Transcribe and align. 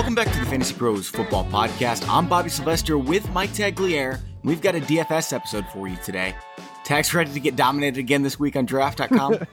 Welcome 0.00 0.14
back 0.14 0.32
to 0.32 0.40
the 0.40 0.46
Fantasy 0.46 0.72
Pros 0.72 1.10
Football 1.10 1.44
Podcast. 1.44 2.08
I'm 2.08 2.26
Bobby 2.26 2.48
Sylvester 2.48 2.96
with 2.96 3.30
Mike 3.34 3.50
Tagliere. 3.50 4.18
We've 4.42 4.62
got 4.62 4.74
a 4.74 4.80
DFS 4.80 5.34
episode 5.34 5.66
for 5.74 5.88
you 5.88 5.96
today. 6.02 6.34
Tags 6.84 7.12
ready 7.12 7.30
to 7.34 7.38
get 7.38 7.54
dominated 7.54 8.00
again 8.00 8.22
this 8.22 8.40
week 8.40 8.56
on 8.56 8.64
draft.com? 8.64 9.34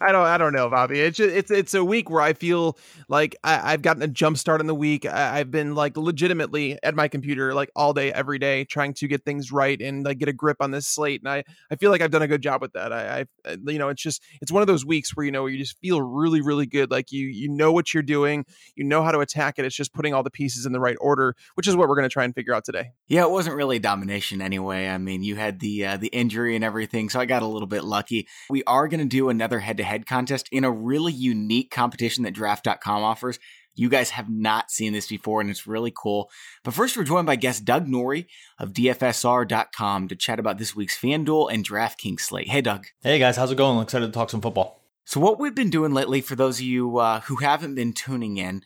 I 0.00 0.12
don't 0.12 0.26
I 0.26 0.38
don't 0.38 0.52
know, 0.52 0.68
Bobby. 0.68 1.00
It's 1.00 1.16
just, 1.16 1.34
it's 1.34 1.50
it's 1.50 1.74
a 1.74 1.84
week 1.84 2.10
where 2.10 2.20
I 2.20 2.32
feel 2.32 2.78
like 3.08 3.36
I, 3.42 3.72
have 3.72 3.82
gotten 3.82 4.02
a 4.02 4.08
jump 4.08 4.38
start 4.38 4.60
in 4.60 4.66
the 4.66 4.74
week. 4.74 5.06
I, 5.06 5.38
have 5.38 5.50
been 5.50 5.74
like 5.74 5.96
legitimately 5.96 6.78
at 6.82 6.94
my 6.94 7.08
computer 7.08 7.54
like 7.54 7.70
all 7.74 7.92
day, 7.92 8.12
every 8.12 8.38
day, 8.38 8.64
trying 8.64 8.94
to 8.94 9.08
get 9.08 9.24
things 9.24 9.50
right 9.50 9.80
and 9.80 10.04
like 10.04 10.18
get 10.18 10.28
a 10.28 10.32
grip 10.32 10.58
on 10.60 10.70
this 10.70 10.86
slate. 10.86 11.22
And 11.22 11.28
I, 11.28 11.44
I 11.70 11.76
feel 11.76 11.90
like 11.90 12.00
I've 12.00 12.10
done 12.10 12.22
a 12.22 12.28
good 12.28 12.42
job 12.42 12.60
with 12.60 12.72
that. 12.74 12.92
I, 12.92 13.26
I 13.44 13.56
you 13.66 13.78
know, 13.78 13.88
it's 13.88 14.02
just 14.02 14.22
it's 14.40 14.52
one 14.52 14.62
of 14.62 14.68
those 14.68 14.84
weeks 14.86 15.16
where 15.16 15.26
you 15.26 15.32
know 15.32 15.46
you 15.46 15.58
just 15.58 15.78
feel 15.80 16.00
really, 16.00 16.40
really 16.40 16.66
good. 16.66 16.90
Like 16.90 17.10
you 17.10 17.26
you 17.26 17.48
know 17.48 17.72
what 17.72 17.92
you're 17.92 18.02
doing, 18.02 18.44
you 18.76 18.84
know 18.84 19.02
how 19.02 19.10
to 19.10 19.18
attack 19.18 19.58
it. 19.58 19.64
It's 19.64 19.76
just 19.76 19.92
putting 19.92 20.14
all 20.14 20.22
the 20.22 20.30
pieces 20.30 20.66
in 20.66 20.72
the 20.72 20.80
right 20.80 20.96
order, 21.00 21.34
which 21.54 21.66
is 21.66 21.74
what 21.74 21.88
we're 21.88 21.96
gonna 21.96 22.08
try 22.08 22.24
and 22.24 22.34
figure 22.34 22.54
out 22.54 22.64
today. 22.64 22.90
Yeah, 23.08 23.24
it 23.24 23.30
wasn't 23.30 23.56
really 23.56 23.78
domination 23.78 24.40
anyway. 24.40 24.88
I 24.88 24.98
mean, 24.98 25.22
you 25.22 25.36
had 25.36 25.58
the 25.60 25.86
uh, 25.86 25.96
the 25.96 26.08
injury 26.08 26.54
and 26.54 26.64
everything, 26.64 27.08
so 27.08 27.18
I 27.18 27.24
got 27.24 27.42
a 27.42 27.46
little 27.46 27.68
bit 27.68 27.84
lucky. 27.84 28.28
We 28.48 28.62
are 28.64 28.86
gonna 28.86 29.04
do 29.04 29.30
another 29.30 29.58
head 29.58 29.79
to 29.80 29.86
head 29.86 30.06
contest 30.06 30.48
in 30.52 30.64
a 30.64 30.70
really 30.70 31.12
unique 31.12 31.70
competition 31.70 32.24
that 32.24 32.34
draft.com 32.34 33.02
offers. 33.02 33.38
You 33.74 33.88
guys 33.88 34.10
have 34.10 34.28
not 34.28 34.70
seen 34.70 34.92
this 34.92 35.06
before, 35.06 35.40
and 35.40 35.48
it's 35.48 35.66
really 35.66 35.92
cool. 35.96 36.30
But 36.64 36.74
first, 36.74 36.96
we're 36.96 37.04
joined 37.04 37.26
by 37.26 37.36
guest 37.36 37.64
Doug 37.64 37.88
Norrie 37.88 38.26
of 38.58 38.72
DFSR.com 38.72 40.08
to 40.08 40.16
chat 40.16 40.38
about 40.38 40.58
this 40.58 40.74
week's 40.76 40.98
FanDuel 40.98 41.52
and 41.52 41.66
DraftKings 41.66 42.20
slate. 42.20 42.48
Hey, 42.48 42.60
Doug. 42.60 42.86
Hey, 43.02 43.18
guys. 43.18 43.36
How's 43.36 43.52
it 43.52 43.56
going? 43.56 43.76
I'm 43.76 43.82
Excited 43.82 44.06
to 44.06 44.12
talk 44.12 44.30
some 44.30 44.40
football. 44.40 44.82
So, 45.04 45.20
what 45.20 45.40
we've 45.40 45.54
been 45.54 45.70
doing 45.70 45.94
lately, 45.94 46.20
for 46.20 46.36
those 46.36 46.58
of 46.58 46.66
you 46.66 46.98
uh, 46.98 47.20
who 47.20 47.36
haven't 47.36 47.74
been 47.74 47.92
tuning 47.92 48.36
in, 48.36 48.62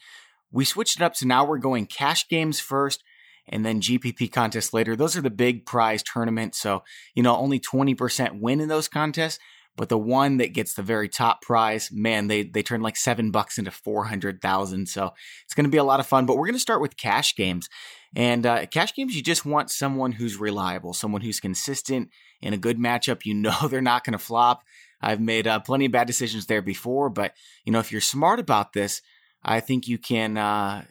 we 0.50 0.64
switched 0.64 1.00
it 1.00 1.02
up. 1.02 1.16
So 1.16 1.26
now 1.26 1.44
we're 1.44 1.58
going 1.58 1.86
cash 1.86 2.28
games 2.28 2.60
first 2.60 3.02
and 3.48 3.64
then 3.64 3.80
GPP 3.80 4.32
contests 4.32 4.72
later. 4.72 4.96
Those 4.96 5.16
are 5.16 5.20
the 5.20 5.30
big 5.30 5.66
prize 5.66 6.02
tournaments. 6.02 6.58
So, 6.58 6.82
you 7.14 7.22
know, 7.22 7.36
only 7.36 7.60
20% 7.60 8.40
win 8.40 8.60
in 8.60 8.68
those 8.68 8.88
contests. 8.88 9.38
But 9.76 9.88
the 9.88 9.98
one 9.98 10.36
that 10.36 10.52
gets 10.52 10.74
the 10.74 10.82
very 10.82 11.08
top 11.08 11.42
prize, 11.42 11.90
man, 11.92 12.28
they 12.28 12.44
they 12.44 12.62
turn 12.62 12.80
like 12.80 12.96
seven 12.96 13.30
bucks 13.30 13.58
into 13.58 13.70
four 13.70 14.04
hundred 14.04 14.40
thousand. 14.40 14.88
So 14.88 15.12
it's 15.44 15.54
going 15.54 15.64
to 15.64 15.70
be 15.70 15.78
a 15.78 15.84
lot 15.84 16.00
of 16.00 16.06
fun. 16.06 16.26
But 16.26 16.36
we're 16.36 16.46
going 16.46 16.54
to 16.54 16.60
start 16.60 16.80
with 16.80 16.96
cash 16.96 17.34
games, 17.34 17.68
and 18.14 18.46
uh, 18.46 18.66
cash 18.66 18.94
games. 18.94 19.16
You 19.16 19.22
just 19.22 19.44
want 19.44 19.70
someone 19.70 20.12
who's 20.12 20.36
reliable, 20.36 20.92
someone 20.92 21.22
who's 21.22 21.40
consistent 21.40 22.10
in 22.40 22.54
a 22.54 22.58
good 22.58 22.78
matchup. 22.78 23.24
You 23.24 23.34
know 23.34 23.56
they're 23.68 23.82
not 23.82 24.04
going 24.04 24.12
to 24.12 24.18
flop. 24.18 24.62
I've 25.00 25.20
made 25.20 25.46
uh, 25.46 25.58
plenty 25.60 25.86
of 25.86 25.92
bad 25.92 26.06
decisions 26.06 26.46
there 26.46 26.62
before, 26.62 27.10
but 27.10 27.34
you 27.64 27.72
know 27.72 27.80
if 27.80 27.90
you're 27.90 28.00
smart 28.00 28.38
about 28.38 28.74
this, 28.74 29.02
I 29.42 29.60
think 29.60 29.88
you 29.88 29.98
can. 29.98 30.38
Uh, 30.38 30.84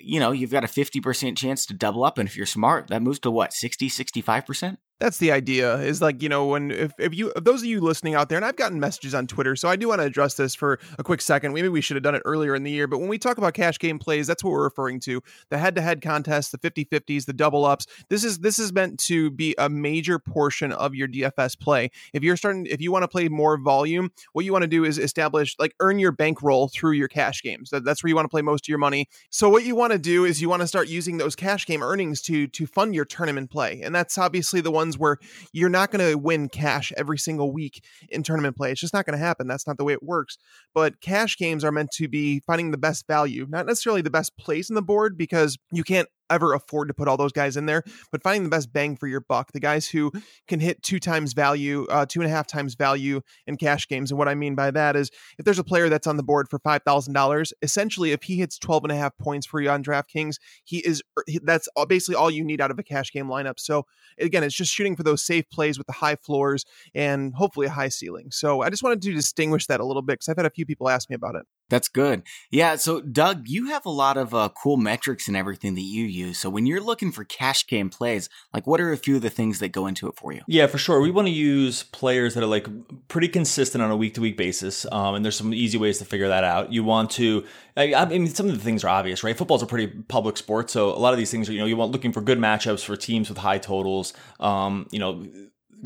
you 0.00 0.20
know 0.20 0.32
you've 0.32 0.50
got 0.50 0.64
a 0.64 0.68
50% 0.68 1.36
chance 1.36 1.66
to 1.66 1.74
double 1.74 2.04
up 2.04 2.18
and 2.18 2.28
if 2.28 2.36
you're 2.36 2.46
smart 2.46 2.88
that 2.88 3.02
moves 3.02 3.18
to 3.20 3.30
what 3.30 3.52
60 3.52 3.88
65% 3.88 4.76
that's 4.98 5.18
the 5.18 5.30
idea 5.30 5.76
is 5.76 6.00
like 6.00 6.22
you 6.22 6.28
know 6.28 6.46
when 6.46 6.70
if, 6.70 6.92
if 6.98 7.14
you 7.14 7.32
if 7.36 7.44
those 7.44 7.60
of 7.62 7.66
you 7.66 7.80
listening 7.80 8.14
out 8.14 8.28
there 8.28 8.36
and 8.36 8.44
i've 8.44 8.56
gotten 8.56 8.80
messages 8.80 9.14
on 9.14 9.26
twitter 9.26 9.54
so 9.54 9.68
i 9.68 9.76
do 9.76 9.88
want 9.88 10.00
to 10.00 10.06
address 10.06 10.34
this 10.34 10.54
for 10.54 10.78
a 10.98 11.04
quick 11.04 11.20
second 11.20 11.52
maybe 11.52 11.68
we 11.68 11.80
should 11.80 11.96
have 11.96 12.02
done 12.02 12.14
it 12.14 12.22
earlier 12.24 12.54
in 12.54 12.62
the 12.62 12.70
year 12.70 12.86
but 12.86 12.98
when 12.98 13.08
we 13.08 13.18
talk 13.18 13.38
about 13.38 13.54
cash 13.54 13.78
game 13.78 13.98
plays 13.98 14.26
that's 14.26 14.42
what 14.42 14.50
we're 14.50 14.62
referring 14.62 14.98
to 14.98 15.22
the 15.50 15.58
head-to-head 15.58 16.00
contests 16.00 16.50
the 16.50 16.58
50-50s 16.58 17.26
the 17.26 17.32
double 17.32 17.64
ups 17.64 17.86
this 18.08 18.24
is 18.24 18.38
this 18.38 18.58
is 18.58 18.72
meant 18.72 18.98
to 18.98 19.30
be 19.30 19.54
a 19.58 19.68
major 19.68 20.18
portion 20.18 20.72
of 20.72 20.94
your 20.94 21.08
dfs 21.08 21.58
play. 21.58 21.90
If 22.12 22.22
you're 22.22 22.36
starting 22.36 22.66
if 22.66 22.80
you 22.80 22.90
want 22.92 23.02
to 23.02 23.08
play 23.08 23.28
more 23.28 23.58
volume 23.58 24.10
what 24.32 24.44
you 24.44 24.52
want 24.52 24.62
to 24.62 24.68
do 24.68 24.84
is 24.84 24.98
establish 24.98 25.56
like 25.58 25.74
earn 25.80 25.98
your 25.98 26.12
bankroll 26.12 26.68
through 26.68 26.92
your 26.92 27.08
cash 27.08 27.42
games 27.42 27.70
that, 27.70 27.84
that's 27.84 28.02
where 28.02 28.08
you 28.08 28.14
want 28.14 28.24
to 28.24 28.30
play 28.30 28.42
most 28.42 28.64
of 28.64 28.68
your 28.68 28.78
money. 28.78 29.08
So 29.30 29.48
what 29.48 29.64
you 29.64 29.74
want 29.74 29.92
to 29.92 29.98
do 29.98 30.24
is 30.24 30.40
you 30.40 30.48
want 30.48 30.62
to 30.62 30.66
start 30.66 30.88
using 30.88 31.16
those 31.16 31.36
cash 31.36 31.66
game 31.66 31.82
earnings 31.82 32.22
to 32.22 32.46
to 32.48 32.66
fund 32.66 32.94
your 32.94 33.04
tournament 33.04 33.50
play 33.50 33.80
and 33.82 33.94
that's 33.94 34.18
obviously 34.18 34.60
the 34.60 34.70
one 34.70 34.85
where 34.98 35.18
you're 35.52 35.68
not 35.68 35.90
going 35.90 36.06
to 36.06 36.18
win 36.18 36.48
cash 36.48 36.92
every 36.96 37.18
single 37.18 37.52
week 37.52 37.82
in 38.08 38.22
tournament 38.22 38.56
play. 38.56 38.72
It's 38.72 38.80
just 38.80 38.94
not 38.94 39.06
going 39.06 39.18
to 39.18 39.24
happen. 39.24 39.46
That's 39.46 39.66
not 39.66 39.78
the 39.78 39.84
way 39.84 39.92
it 39.92 40.02
works. 40.02 40.38
But 40.74 41.00
cash 41.00 41.36
games 41.36 41.64
are 41.64 41.72
meant 41.72 41.90
to 41.92 42.08
be 42.08 42.40
finding 42.46 42.70
the 42.70 42.78
best 42.78 43.06
value, 43.06 43.46
not 43.48 43.66
necessarily 43.66 44.02
the 44.02 44.10
best 44.10 44.36
place 44.36 44.68
in 44.68 44.74
the 44.74 44.82
board 44.82 45.16
because 45.16 45.56
you 45.72 45.84
can't 45.84 46.08
ever 46.30 46.54
afford 46.54 46.88
to 46.88 46.94
put 46.94 47.08
all 47.08 47.16
those 47.16 47.32
guys 47.32 47.56
in 47.56 47.66
there, 47.66 47.82
but 48.12 48.22
finding 48.22 48.44
the 48.44 48.48
best 48.48 48.72
bang 48.72 48.96
for 48.96 49.06
your 49.06 49.20
buck, 49.20 49.52
the 49.52 49.60
guys 49.60 49.88
who 49.88 50.12
can 50.48 50.60
hit 50.60 50.82
two 50.82 50.98
times 50.98 51.32
value, 51.32 51.86
uh, 51.90 52.06
two 52.06 52.20
and 52.20 52.30
a 52.30 52.34
half 52.34 52.46
times 52.46 52.74
value 52.74 53.20
in 53.46 53.56
cash 53.56 53.88
games. 53.88 54.10
And 54.10 54.18
what 54.18 54.28
I 54.28 54.34
mean 54.34 54.54
by 54.54 54.70
that 54.70 54.96
is 54.96 55.10
if 55.38 55.44
there's 55.44 55.58
a 55.58 55.64
player 55.64 55.88
that's 55.88 56.06
on 56.06 56.16
the 56.16 56.22
board 56.22 56.48
for 56.48 56.58
$5,000, 56.58 57.52
essentially 57.62 58.12
if 58.12 58.22
he 58.22 58.36
hits 58.36 58.58
12 58.58 58.84
and 58.84 58.92
a 58.92 58.96
half 58.96 59.16
points 59.18 59.46
for 59.46 59.60
you 59.60 59.70
on 59.70 59.82
DraftKings, 59.82 60.36
he 60.64 60.78
is, 60.78 61.02
er, 61.18 61.24
that's 61.42 61.68
basically 61.88 62.16
all 62.16 62.30
you 62.30 62.44
need 62.44 62.60
out 62.60 62.70
of 62.70 62.78
a 62.78 62.82
cash 62.82 63.12
game 63.12 63.26
lineup. 63.26 63.58
So 63.58 63.86
again, 64.18 64.42
it's 64.42 64.54
just 64.54 64.72
shooting 64.72 64.96
for 64.96 65.02
those 65.02 65.22
safe 65.22 65.48
plays 65.50 65.78
with 65.78 65.86
the 65.86 65.92
high 65.92 66.16
floors 66.16 66.64
and 66.94 67.34
hopefully 67.34 67.66
a 67.66 67.70
high 67.70 67.88
ceiling. 67.88 68.30
So 68.30 68.62
I 68.62 68.70
just 68.70 68.82
wanted 68.82 69.02
to 69.02 69.12
distinguish 69.12 69.66
that 69.66 69.80
a 69.80 69.84
little 69.84 70.02
bit 70.02 70.14
because 70.14 70.28
I've 70.28 70.36
had 70.36 70.46
a 70.46 70.50
few 70.50 70.66
people 70.66 70.88
ask 70.88 71.08
me 71.10 71.14
about 71.14 71.36
it. 71.36 71.46
That's 71.68 71.88
good. 71.88 72.22
Yeah. 72.50 72.76
So, 72.76 73.00
Doug, 73.00 73.48
you 73.48 73.66
have 73.66 73.84
a 73.86 73.90
lot 73.90 74.16
of 74.16 74.32
uh, 74.32 74.50
cool 74.50 74.76
metrics 74.76 75.26
and 75.26 75.36
everything 75.36 75.74
that 75.74 75.82
you 75.82 76.04
use. 76.04 76.38
So, 76.38 76.48
when 76.48 76.64
you're 76.64 76.80
looking 76.80 77.10
for 77.10 77.24
cash 77.24 77.66
game 77.66 77.90
plays, 77.90 78.28
like 78.54 78.66
what 78.66 78.80
are 78.80 78.92
a 78.92 78.96
few 78.96 79.16
of 79.16 79.22
the 79.22 79.30
things 79.30 79.58
that 79.58 79.70
go 79.70 79.86
into 79.86 80.06
it 80.08 80.16
for 80.16 80.32
you? 80.32 80.42
Yeah, 80.46 80.68
for 80.68 80.78
sure. 80.78 81.00
We 81.00 81.10
want 81.10 81.26
to 81.26 81.32
use 81.32 81.82
players 81.82 82.34
that 82.34 82.44
are 82.44 82.48
like 82.48 82.68
pretty 83.08 83.28
consistent 83.28 83.82
on 83.82 83.90
a 83.90 83.96
week 83.96 84.14
to 84.14 84.20
week 84.20 84.36
basis. 84.36 84.86
Um, 84.92 85.16
and 85.16 85.24
there's 85.24 85.36
some 85.36 85.52
easy 85.52 85.76
ways 85.76 85.98
to 85.98 86.04
figure 86.04 86.28
that 86.28 86.44
out. 86.44 86.72
You 86.72 86.84
want 86.84 87.10
to, 87.12 87.44
I, 87.76 87.94
I 87.94 88.04
mean, 88.04 88.28
some 88.28 88.48
of 88.48 88.56
the 88.56 88.62
things 88.62 88.84
are 88.84 88.88
obvious, 88.88 89.24
right? 89.24 89.36
Football's 89.36 89.62
a 89.62 89.66
pretty 89.66 89.88
public 90.08 90.36
sport. 90.36 90.70
So, 90.70 90.90
a 90.90 91.00
lot 91.00 91.12
of 91.12 91.18
these 91.18 91.30
things 91.32 91.48
are, 91.48 91.52
you 91.52 91.58
know, 91.58 91.66
you 91.66 91.76
want 91.76 91.90
looking 91.90 92.12
for 92.12 92.20
good 92.20 92.38
matchups 92.38 92.84
for 92.84 92.96
teams 92.96 93.28
with 93.28 93.38
high 93.38 93.58
totals. 93.58 94.12
Um, 94.38 94.86
you 94.92 95.00
know, 95.00 95.26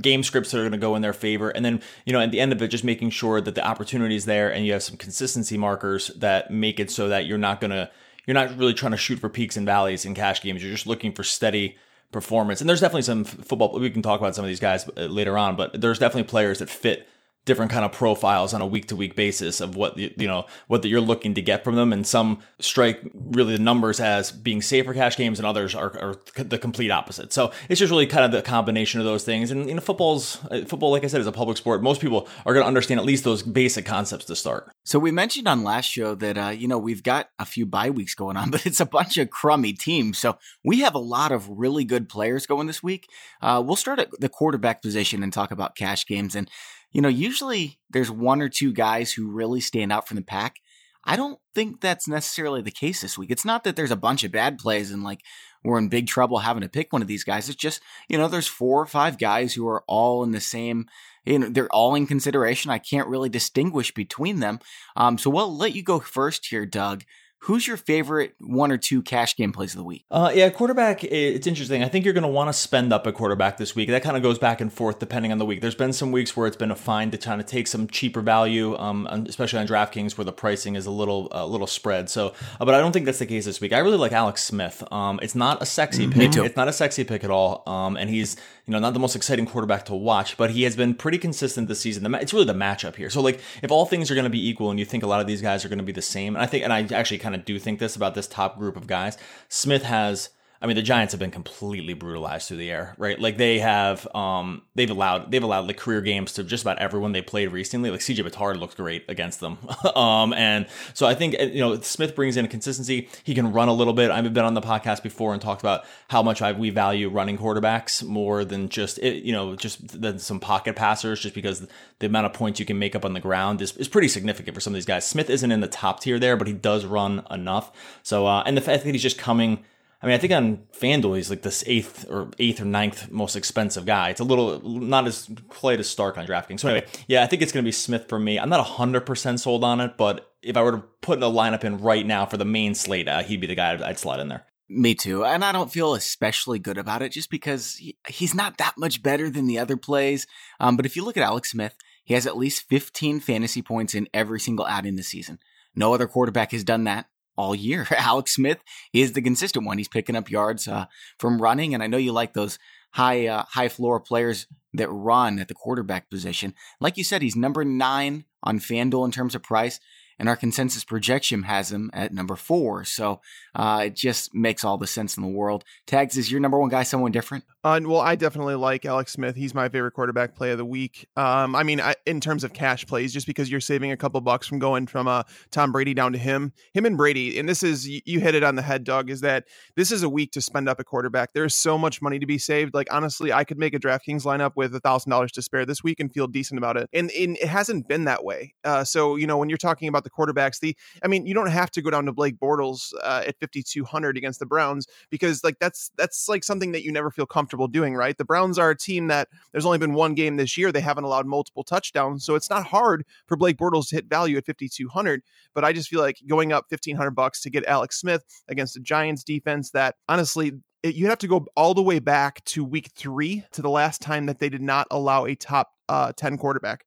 game 0.01 0.23
scripts 0.23 0.51
that 0.51 0.59
are 0.59 0.63
going 0.63 0.73
to 0.73 0.79
go 0.79 0.95
in 0.97 1.03
their 1.03 1.13
favor. 1.13 1.51
And 1.51 1.65
then, 1.65 1.81
you 2.05 2.13
know, 2.13 2.21
at 2.21 2.31
the 2.31 2.41
end 2.41 2.53
of 2.53 2.63
it, 2.63 2.69
just 2.69 2.85
making 2.85 3.11
sure 3.11 3.41
that 3.41 3.55
the 3.55 3.67
opportunity 3.67 4.17
is 4.17 4.25
there 4.25 4.53
and 4.53 4.65
you 4.67 4.73
have 4.73 4.83
some 4.83 4.97
consistency 4.97 5.57
markers 5.57 6.09
that 6.17 6.51
make 6.51 6.79
it 6.81 6.91
so 6.91 7.09
that 7.09 7.27
you're 7.27 7.39
not 7.39 7.61
going 7.61 7.71
to, 7.71 7.91
you're 8.27 8.35
not 8.35 8.57
really 8.57 8.75
trying 8.75 8.93
to 8.93 8.99
shoot 8.99 9.19
for 9.19 9.29
peaks 9.29 9.57
and 9.57 9.67
valleys 9.67 10.05
in 10.05 10.15
cash 10.15 10.43
games. 10.43 10.63
You're 10.63 10.73
just 10.73 10.87
looking 10.87 11.13
for 11.13 11.25
steady 11.25 11.77
performance. 12.13 12.61
And 12.61 12.69
there's 12.69 12.81
definitely 12.81 13.03
some 13.03 13.25
football, 13.25 13.79
we 13.79 13.91
can 13.91 14.03
talk 14.03 14.21
about 14.21 14.35
some 14.35 14.45
of 14.45 14.49
these 14.49 14.61
guys 14.61 14.89
uh, 14.97 15.03
later 15.03 15.39
on, 15.39 15.57
but 15.57 15.81
there's 15.81 15.99
definitely 15.99 16.29
players 16.29 16.59
that 16.59 16.69
fit 16.69 17.09
different 17.47 17.71
kind 17.71 17.85
of 17.85 17.93
profiles 17.93 18.53
on 18.53 18.61
a 18.61 18.67
week 18.67 18.87
to 18.87 18.95
week 18.95 19.17
basis 19.17 19.61
of 19.61 19.75
what 19.75 19.97
you 19.97 20.29
know 20.29 20.45
what 20.67 20.85
you're 20.85 21.01
looking 21.01 21.35
to 21.35 21.43
get 21.43 21.65
from 21.65 21.75
them. 21.75 21.93
And 21.93 22.07
some 22.07 22.41
strike 22.59 23.01
really 23.15 23.57
the 23.57 23.63
numbers 23.63 23.99
as 23.99 24.31
being 24.31 24.61
safer 24.61 24.93
cash 24.93 25.17
games 25.17 25.39
and 25.39 25.47
others 25.47 25.75
are, 25.75 25.97
are 25.99 26.43
the 26.43 26.59
complete 26.59 26.91
opposite. 26.91 27.33
So 27.33 27.51
it's 27.69 27.81
just 27.81 27.91
really 27.91 28.07
kind 28.07 28.25
of 28.25 28.33
the 28.33 28.43
combination 28.43 29.01
of 29.01 29.07
those 29.07 29.25
things. 29.25 29.51
And 29.51 29.69
you 29.69 29.75
know 29.75 29.81
football's 29.81 30.39
uh, 30.51 30.65
football 30.67 30.91
like 30.91 31.03
i 31.03 31.07
said 31.07 31.21
is 31.21 31.27
a 31.27 31.33
public 31.33 31.57
sport. 31.57 31.83
Most 31.83 32.01
people 32.01 32.29
are 32.45 32.53
going 32.53 32.63
to 32.63 32.69
understand 32.69 33.01
at 33.01 33.07
least 33.07 33.25
those 33.25 33.43
basic 33.43 33.87
concepts 33.87 34.27
to 34.27 34.37
start. 34.37 34.71
So 34.85 34.99
we 34.99 35.11
mentioned 35.11 35.49
on 35.49 35.65
last 35.65 35.87
show 35.87 36.15
that 36.17 36.37
uh, 36.37 36.49
you 36.49 36.69
know 36.69 36.79
we've 36.79 37.03
got 37.03 37.31
a 37.39 37.47
few 37.47 37.65
bye 37.65 37.91
weeks 37.91 38.15
going 38.15 38.37
on 38.37 38.51
but 38.51 38.67
it's 38.67 38.81
a 38.81 38.87
bunch 38.87 39.17
of 39.17 39.31
crummy 39.31 39.73
teams. 39.73 40.19
So 40.19 40.37
we 40.63 40.81
have 40.81 40.95
a 40.95 40.99
lot 40.99 41.33
of 41.33 41.49
really 41.49 41.85
good 41.85 42.09
players 42.09 42.47
going 42.47 42.67
this 42.67 42.83
week. 42.83 43.09
Uh, 43.41 43.63
we'll 43.65 43.77
start 43.77 43.99
at 43.99 44.09
the 44.21 44.29
quarterback 44.29 44.83
position 44.83 45.23
and 45.23 45.33
talk 45.33 45.51
about 45.51 45.75
cash 45.75 46.07
games. 46.07 46.35
And 46.35 46.51
you 46.93 47.01
know, 47.01 47.09
usually 47.09 47.79
there's 47.91 48.11
one 48.11 48.41
or 48.41 48.49
two 48.49 48.73
guys 48.73 49.13
who 49.13 49.31
really 49.31 49.61
stand 49.61 49.93
out 49.93 50.09
from 50.09 50.17
the 50.17 50.23
pack. 50.23 50.57
I 51.05 51.17
don't 51.17 51.39
think 51.55 51.81
that's 51.81 52.07
necessarily 52.07 52.61
the 52.61 52.71
case 52.71 53.01
this 53.01 53.17
week. 53.17 53.31
It's 53.31 53.45
not 53.45 53.65
that 53.65 53.75
there's 53.75 53.91
a 53.91 53.97
bunch 53.97 54.23
of 54.23 54.33
bad 54.33 54.59
plays 54.59 54.91
and 54.91 55.03
like 55.03 55.23
we're 55.65 55.79
in 55.79 55.89
big 55.89 56.07
trouble 56.07 56.39
having 56.39 56.63
to 56.63 56.69
pick 56.69 56.93
one 56.93 57.03
of 57.03 57.09
these 57.09 57.25
guys. 57.25 57.49
It's 57.49 57.57
just, 57.57 57.81
you 58.09 58.19
know, 58.19 58.29
there's 58.29 58.47
four 58.47 58.81
or 58.81 58.87
five 58.87 59.19
guys 59.19 59.55
who 59.55 59.67
are 59.69 59.83
all 59.87 60.23
in 60.23 60.33
the 60.33 60.41
same, 60.41 60.87
you 61.25 61.39
know, 61.39 61.49
they're 61.49 61.73
all 61.73 61.95
in 61.95 62.07
consideration. 62.07 62.71
I 62.71 62.79
can't 62.79 63.09
really 63.09 63.29
distinguish 63.29 63.93
between 63.93 64.41
them. 64.41 64.61
Um, 64.97 65.17
so 65.17 65.31
we'll 65.31 65.55
let 65.57 65.75
you 65.75 65.83
go 65.83 66.01
first 66.01 66.47
here, 66.47 66.67
Doug. 66.67 67.05
Who's 67.45 67.67
your 67.67 67.79
favorite 67.79 68.35
one 68.39 68.71
or 68.71 68.77
two 68.77 69.01
cash 69.01 69.35
game 69.35 69.51
plays 69.51 69.73
of 69.73 69.79
the 69.79 69.85
week? 69.85 70.05
Uh, 70.11 70.31
yeah, 70.35 70.51
quarterback. 70.51 71.03
It's 71.03 71.47
interesting. 71.47 71.83
I 71.83 71.89
think 71.89 72.05
you're 72.05 72.13
going 72.13 72.23
to 72.23 72.29
want 72.29 72.49
to 72.49 72.53
spend 72.53 72.93
up 72.93 73.07
a 73.07 73.13
quarterback 73.13 73.57
this 73.57 73.75
week. 73.75 73.89
That 73.89 74.03
kind 74.03 74.15
of 74.15 74.23
goes 74.23 74.39
back 74.39 74.61
and 74.61 74.71
forth 74.71 74.99
depending 74.99 75.33
on 75.33 75.39
the 75.39 75.47
week. 75.47 75.63
There's 75.63 75.75
been 75.75 75.95
some 75.95 76.13
weeks 76.13 76.37
where 76.37 76.47
it's 76.47 76.57
been 76.57 76.71
a 76.71 76.77
fine 76.77 77.11
to 77.13 77.17
kind 77.19 77.41
of 77.41 77.47
take 77.47 77.67
some 77.67 77.89
cheaper 77.89 78.21
value, 78.21 78.77
um, 78.77 79.07
especially 79.27 79.59
on 79.59 79.67
DraftKings 79.67 80.19
where 80.19 80.27
the 80.27 80.35
pricing 80.35 80.77
is 80.77 80.85
a 80.85 80.91
little 80.91 81.29
a 81.31 81.47
little 81.47 81.67
spread. 81.67 82.11
So, 82.11 82.35
uh, 82.61 82.67
but 82.67 82.75
I 82.75 82.79
don't 82.79 82.93
think 82.93 83.07
that's 83.07 83.21
the 83.21 83.27
case 83.27 83.47
this 83.47 83.59
week. 83.59 83.73
I 83.73 83.79
really 83.79 83.97
like 83.97 84.13
Alex 84.13 84.45
Smith. 84.45 84.85
Um, 84.93 85.19
it's 85.23 85.35
not 85.35 85.63
a 85.63 85.67
sexy 85.67 86.07
mm, 86.07 86.13
pick. 86.13 86.37
It's 86.37 86.57
not 86.57 86.69
a 86.69 86.75
sexy 86.75 87.05
pick 87.05 87.25
at 87.25 87.31
all. 87.31 87.63
Um, 87.67 87.97
and 87.97 88.11
he's 88.11 88.37
you 88.67 88.73
know 88.73 88.81
not 88.81 88.93
the 88.93 89.01
most 89.01 89.17
exciting 89.17 89.47
quarterback 89.47 89.87
to 89.87 89.95
watch, 89.95 90.37
but 90.37 90.51
he 90.51 90.65
has 90.65 90.77
been 90.77 90.95
pretty 90.95 91.17
consistent 91.17 91.69
this 91.69 91.81
season. 91.81 92.15
It's 92.17 92.35
really 92.35 92.45
the 92.45 92.53
matchup 92.53 92.97
here. 92.97 93.09
So 93.09 93.23
like 93.23 93.41
if 93.63 93.71
all 93.71 93.87
things 93.87 94.11
are 94.11 94.15
going 94.15 94.25
to 94.25 94.31
be 94.31 94.47
equal 94.47 94.71
and 94.71 94.79
you 94.79 94.85
think 94.85 95.05
a 95.05 95.07
lot 95.07 95.23
of 95.23 95.27
these 95.27 95.41
guys 95.41 95.65
are 95.65 95.69
going 95.71 95.79
to 95.79 95.85
be 95.85 95.93
the 95.93 96.03
same, 96.03 96.37
and 96.37 96.43
I 96.43 96.47
think 96.47 96.65
and 96.65 96.73
I 96.73 96.83
actually 96.95 97.17
kind 97.19 97.30
kind 97.31 97.41
of 97.41 97.47
do 97.47 97.59
think 97.59 97.79
this 97.79 97.97
about 97.97 98.15
this 98.15 98.27
top 98.27 98.59
group 98.59 98.77
of 98.77 98.87
guys. 98.87 99.17
Smith 99.49 99.85
has 99.85 100.31
I 100.63 100.67
mean, 100.67 100.77
the 100.77 100.83
Giants 100.83 101.15
have 101.15 101.19
been 101.19 101.31
completely 101.31 101.95
brutalized 101.95 102.49
through 102.49 102.59
the 102.59 102.71
air, 102.71 102.95
right? 102.99 103.19
Like 103.19 103.39
they 103.39 103.61
have, 103.61 104.07
um, 104.15 104.61
they've 104.75 104.91
allowed 104.91 105.31
they've 105.31 105.43
allowed 105.43 105.67
like 105.67 105.79
career 105.79 106.03
games 106.03 106.35
to 106.35 106.45
just 106.45 106.63
about 106.63 106.79
everyone 106.79 107.13
they 107.13 107.23
played 107.23 107.51
recently. 107.51 107.91
Like 107.91 108.01
CJ 108.01 108.29
Beathard 108.29 108.61
looked 108.61 108.77
great 108.77 109.07
against 109.09 109.41
them, 109.41 109.57
um, 109.97 110.35
and 110.35 110.67
so 110.93 111.07
I 111.07 111.15
think 111.15 111.35
you 111.39 111.61
know 111.61 111.81
Smith 111.81 112.15
brings 112.15 112.37
in 112.37 112.45
a 112.45 112.49
consistency. 112.49 113.09
He 113.25 113.35
can 113.35 113.53
run 113.53 113.69
a 113.69 113.73
little 113.73 113.95
bit. 113.95 114.11
I've 114.11 114.35
been 114.35 114.45
on 114.45 114.53
the 114.53 114.61
podcast 114.61 115.03
before 115.03 115.33
and 115.33 115.41
talked 115.41 115.63
about 115.63 115.87
how 116.09 116.23
much 116.23 116.43
I, 116.43 116.53
we 116.53 116.69
value 116.69 117.09
running 117.09 117.39
quarterbacks 117.39 118.05
more 118.05 118.45
than 118.45 118.69
just 118.69 118.99
you 119.03 119.33
know 119.33 119.57
just 119.57 120.03
than 120.03 120.19
some 120.19 120.41
pocket 120.41 120.77
passers, 120.77 121.21
just 121.21 121.35
because 121.35 121.67
the 122.01 122.07
amount 122.07 122.27
of 122.27 122.35
points 122.35 122.61
you 122.61 122.67
can 122.67 122.79
make 122.79 122.95
up 122.95 123.07
on 123.07 123.15
the 123.15 123.21
ground 123.21 123.63
is, 123.63 123.75
is 123.79 123.89
pretty 123.89 124.09
significant 124.09 124.55
for 124.55 124.61
some 124.61 124.75
of 124.75 124.77
these 124.77 124.85
guys. 124.85 125.07
Smith 125.07 125.31
isn't 125.31 125.51
in 125.53 125.61
the 125.61 125.69
top 125.69 126.01
tier 126.01 126.19
there, 126.19 126.37
but 126.37 126.47
he 126.47 126.53
does 126.53 126.85
run 126.85 127.25
enough. 127.31 127.73
So 128.03 128.27
uh, 128.27 128.43
and 128.45 128.59
the 128.59 128.61
fact 128.61 128.85
that 128.85 128.93
he's 128.93 129.03
just 129.03 129.17
coming 129.17 129.65
I 130.03 130.07
mean, 130.07 130.15
I 130.15 130.19
think 130.19 130.33
on 130.33 130.59
FanDuel 130.73 131.17
he's 131.17 131.29
like 131.29 131.43
this 131.43 131.63
eighth 131.67 132.07
or 132.09 132.31
eighth 132.39 132.61
or 132.61 132.65
ninth 132.65 133.11
most 133.11 133.37
expensive 133.37 133.85
guy. 133.85 134.11
It's 134.11 134.21
a 134.21 134.25
little 134.25 134.61
not 134.63 135.07
as 135.07 135.29
quite 135.49 135.79
as 135.79 135.89
stark 135.89 136.17
on 136.17 136.27
DraftKings. 136.27 136.61
So 136.61 136.69
anyway, 136.69 136.87
yeah, 137.07 137.23
I 137.23 137.27
think 137.27 137.43
it's 137.43 137.53
going 137.53 137.63
to 137.63 137.69
be 137.69 137.73
Smith 137.73 138.09
for 138.09 138.19
me. 138.19 138.39
I'm 138.39 138.49
not 138.49 138.65
hundred 138.65 139.05
percent 139.05 139.41
sold 139.41 139.63
on 139.63 139.81
it, 139.81 139.97
but 139.99 140.33
if 140.43 140.57
I 140.57 140.63
were 140.63 140.73
to 140.73 140.85
put 141.03 141.23
a 141.23 141.27
lineup 141.27 141.65
in 141.65 141.79
right 141.79 142.07
now 142.07 142.25
for 142.25 142.39
the 142.39 142.47
main 142.47 142.75
slate, 142.75 143.09
uh, 143.09 143.23
he'd 143.23 143.41
be 143.43 143.47
the 143.47 143.55
guy 143.55 143.79
I'd 143.87 143.99
slot 143.99 144.21
in 144.21 144.29
there. 144.29 144.47
Me 144.71 144.95
too. 144.95 145.25
And 145.25 145.45
I 145.45 145.53
don't 145.53 145.73
feel 145.73 145.95
especially 145.95 146.61
good 146.61 146.79
about 146.79 147.03
it 147.03 147.11
just 147.11 147.29
because 147.29 147.75
he, 147.75 147.99
he's 148.07 148.35
not 148.35 148.57
that 148.59 148.79
much 148.79 149.03
better 149.03 149.29
than 149.29 149.49
the 149.49 149.59
other 149.59 149.77
plays. 149.77 150.27
Um, 150.61 150.77
but 150.77 150.87
if 150.87 150.95
you 150.95 151.05
look 151.05 151.17
at 151.17 151.25
Alex 151.25 151.51
Smith, 151.51 151.77
he 152.05 152.15
has 152.15 152.27
at 152.27 152.37
least 152.37 152.69
15 152.69 153.21
fantasy 153.21 153.63
points 153.63 153.95
in 153.95 154.09
every 154.15 154.41
single 154.41 154.67
ad 154.67 154.87
in 154.87 154.95
the 154.95 155.03
season. 155.03 155.41
No 155.75 155.93
other 155.93 156.07
quarterback 156.07 156.53
has 156.53 156.65
done 156.65 156.85
that 156.85 157.07
all 157.41 157.55
year. 157.55 157.87
Alex 157.97 158.35
Smith 158.35 158.59
is 158.93 159.13
the 159.13 159.23
consistent 159.23 159.65
one. 159.65 159.79
He's 159.79 159.89
picking 159.89 160.17
up 160.17 160.31
yards 160.31 160.69
uh, 160.69 160.87
from 161.19 161.41
running, 161.41 161.73
and 161.73 161.83
I 161.83 161.87
know 161.87 161.97
you 161.97 162.13
like 162.13 162.35
those 162.35 162.59
high 162.93 163.27
uh, 163.27 163.45
high 163.51 163.69
floor 163.69 163.99
players 163.99 164.47
that 164.75 164.89
run 164.89 165.39
at 165.39 165.49
the 165.49 165.55
quarterback 165.55 166.11
position. 166.11 166.55
Like 166.81 166.97
you 166.97 167.05
said, 167.05 167.23
he's 167.23 167.37
number 167.37 167.65
nine 167.65 168.25
on 168.43 168.59
FanDuel 168.59 169.05
in 169.05 169.11
terms 169.11 169.35
of 169.35 169.43
price 169.43 169.81
and 170.21 170.29
our 170.29 170.37
consensus 170.37 170.85
projection 170.85 171.45
has 171.45 171.73
him 171.73 171.91
at 171.95 172.13
number 172.13 172.37
four. 172.37 172.85
So 172.85 173.23
uh, 173.55 173.85
it 173.87 173.97
just 173.97 174.35
makes 174.35 174.63
all 174.63 174.77
the 174.77 174.87
sense 174.87 175.17
in 175.17 175.23
the 175.23 175.29
world. 175.31 175.65
Tags, 175.87 176.19
is 176.19 176.31
your 176.31 176.41
number 176.41 176.59
one 176.59 176.69
guy 176.69 176.83
someone 176.83 177.11
different? 177.11 177.45
Uh, 177.65 177.81
well, 177.83 178.01
I 178.01 178.17
definitely 178.17 178.55
like 178.55 178.85
Alex 178.85 179.13
Smith. 179.13 179.35
He's 179.35 179.55
my 179.55 179.69
favorite 179.69 179.93
quarterback 179.93 180.35
play 180.35 180.51
of 180.51 180.59
the 180.59 180.65
week. 180.65 181.09
Um, 181.17 181.55
I 181.55 181.63
mean, 181.63 181.81
I, 181.81 181.95
in 182.07 182.21
terms 182.21 182.45
of 182.45 182.53
cash 182.53 182.87
plays, 182.87 183.13
just 183.13 183.27
because 183.27 183.51
you're 183.51 183.61
saving 183.61 183.93
a 183.93 183.97
couple 183.97 184.21
bucks 184.21 184.47
from 184.47 184.59
going 184.59 184.87
from 184.87 185.09
uh, 185.09 185.23
Tom 185.51 185.73
Brady 185.73 185.95
down 185.95 186.13
to 186.13 186.19
him, 186.19 186.53
him 186.75 186.85
and 186.85 186.97
Brady, 186.97 187.39
and 187.39 187.49
this 187.49 187.63
is 187.63 187.89
you 187.89 188.21
hit 188.21 188.35
it 188.35 188.43
on 188.43 188.57
the 188.57 188.63
head, 188.63 188.85
Doug. 188.85 189.11
Is 189.11 189.23
that 189.23 189.45
this 189.77 189.91
is 189.91 190.03
a 190.03 190.09
week 190.09 190.33
to 190.33 190.41
spend 190.41 190.69
up 190.69 190.81
a 190.81 190.85
quarterback? 190.85 191.33
There's 191.33 191.55
so 191.55 191.77
much 191.77 192.01
money 192.01 192.19
to 192.19 192.27
be 192.27 192.39
saved. 192.39 192.75
Like 192.75 192.89
honestly, 192.91 193.33
I 193.33 193.45
could 193.45 193.59
make 193.59 193.75
a 193.75 193.79
DraftKings 193.79 194.25
lineup 194.25 194.53
with 194.57 194.75
a 194.75 194.81
thousand 194.81 195.11
dollars 195.11 195.33
to 195.33 195.43
spare 195.43 195.67
this 195.67 195.83
week 195.83 196.01
and 196.01 196.13
feel 196.13 196.27
decent 196.27 196.59
about 196.59 196.77
it. 196.77 196.89
And, 196.93 197.11
and 197.11 197.37
it 197.37 197.49
hasn't 197.49 197.89
been 197.89 198.05
that 198.05 198.25
way. 198.25 198.55
Uh, 198.65 198.85
so 198.85 199.17
you 199.17 199.27
know, 199.27 199.39
when 199.39 199.49
you're 199.49 199.59
talking 199.59 199.89
about 199.89 200.05
the 200.05 200.10
quarterbacks, 200.11 200.61
the 200.61 200.77
I 201.03 201.09
mean, 201.09 201.27
you 201.27 201.35
don't 201.35 201.51
have 201.51 201.71
to 201.73 201.83
go 201.83 201.91
down 201.91 202.07
to 202.07 202.13
Blake 202.13 202.39
Bortles 202.39 202.93
uh, 203.03 203.25
at 203.27 203.39
5200 203.41 204.17
against 204.17 204.39
the 204.39 204.47
Browns 204.47 204.87
because 205.11 205.43
like 205.45 205.59
that's 205.59 205.91
that's 205.97 206.29
like 206.29 206.45
something 206.45 206.73
that 206.73 206.85
you 206.85 206.93
never 206.93 207.11
feel 207.11 207.27
comfortable 207.27 207.69
doing, 207.69 207.95
right? 207.95 208.17
The 208.17 208.25
Browns 208.25 208.59
are 208.59 208.71
a 208.71 208.77
team 208.77 209.09
that 209.09 209.29
there's 209.53 209.67
only 209.67 209.79
been 209.79 209.95
one 209.95 210.15
game 210.15 210.37
this 210.37 210.57
year 210.57 210.73
they 210.73 210.81
haven't 210.81 211.05
allowed 211.05 211.27
multiple 211.27 211.65
touchdowns, 211.65 212.25
so 212.25 212.35
it's 212.35 212.51
not 212.51 212.67
hard 212.67 213.05
for 213.27 213.37
Blake 213.37 213.57
Bortles 213.57 213.89
to 213.89 213.97
hit 213.97 214.07
value 214.07 214.37
at 214.37 214.47
5200. 214.47 215.23
But 215.55 215.65
I 215.65 215.73
just 215.73 215.89
feel 215.89 216.01
like 216.01 216.19
going 216.27 216.53
up 216.53 216.67
1500 216.71 217.11
bucks 217.11 217.43
to 217.43 217.51
get 217.51 217.65
Alex 217.67 218.01
Smith 218.01 218.25
against 218.49 218.77
a 218.77 218.81
Giants 218.81 219.25
defense 219.25 219.71
that 219.71 219.97
honestly 220.09 220.53
you 220.83 221.07
have 221.09 221.19
to 221.19 221.29
go 221.29 221.47
all 221.57 221.75
the 221.75 221.83
way 221.83 221.99
back 221.99 222.43
to 222.45 222.65
week 222.65 222.91
three 222.95 223.45
to 223.53 223.63
the 223.63 223.71
last 223.71 224.01
time 224.01 224.27
that 224.27 224.39
they 224.39 224.49
did 224.49 224.63
not 224.63 224.87
allow 224.91 225.27
a 225.27 225.35
top 225.35 225.73
uh, 225.89 226.13
10 226.17 226.39
quarterback 226.39 226.85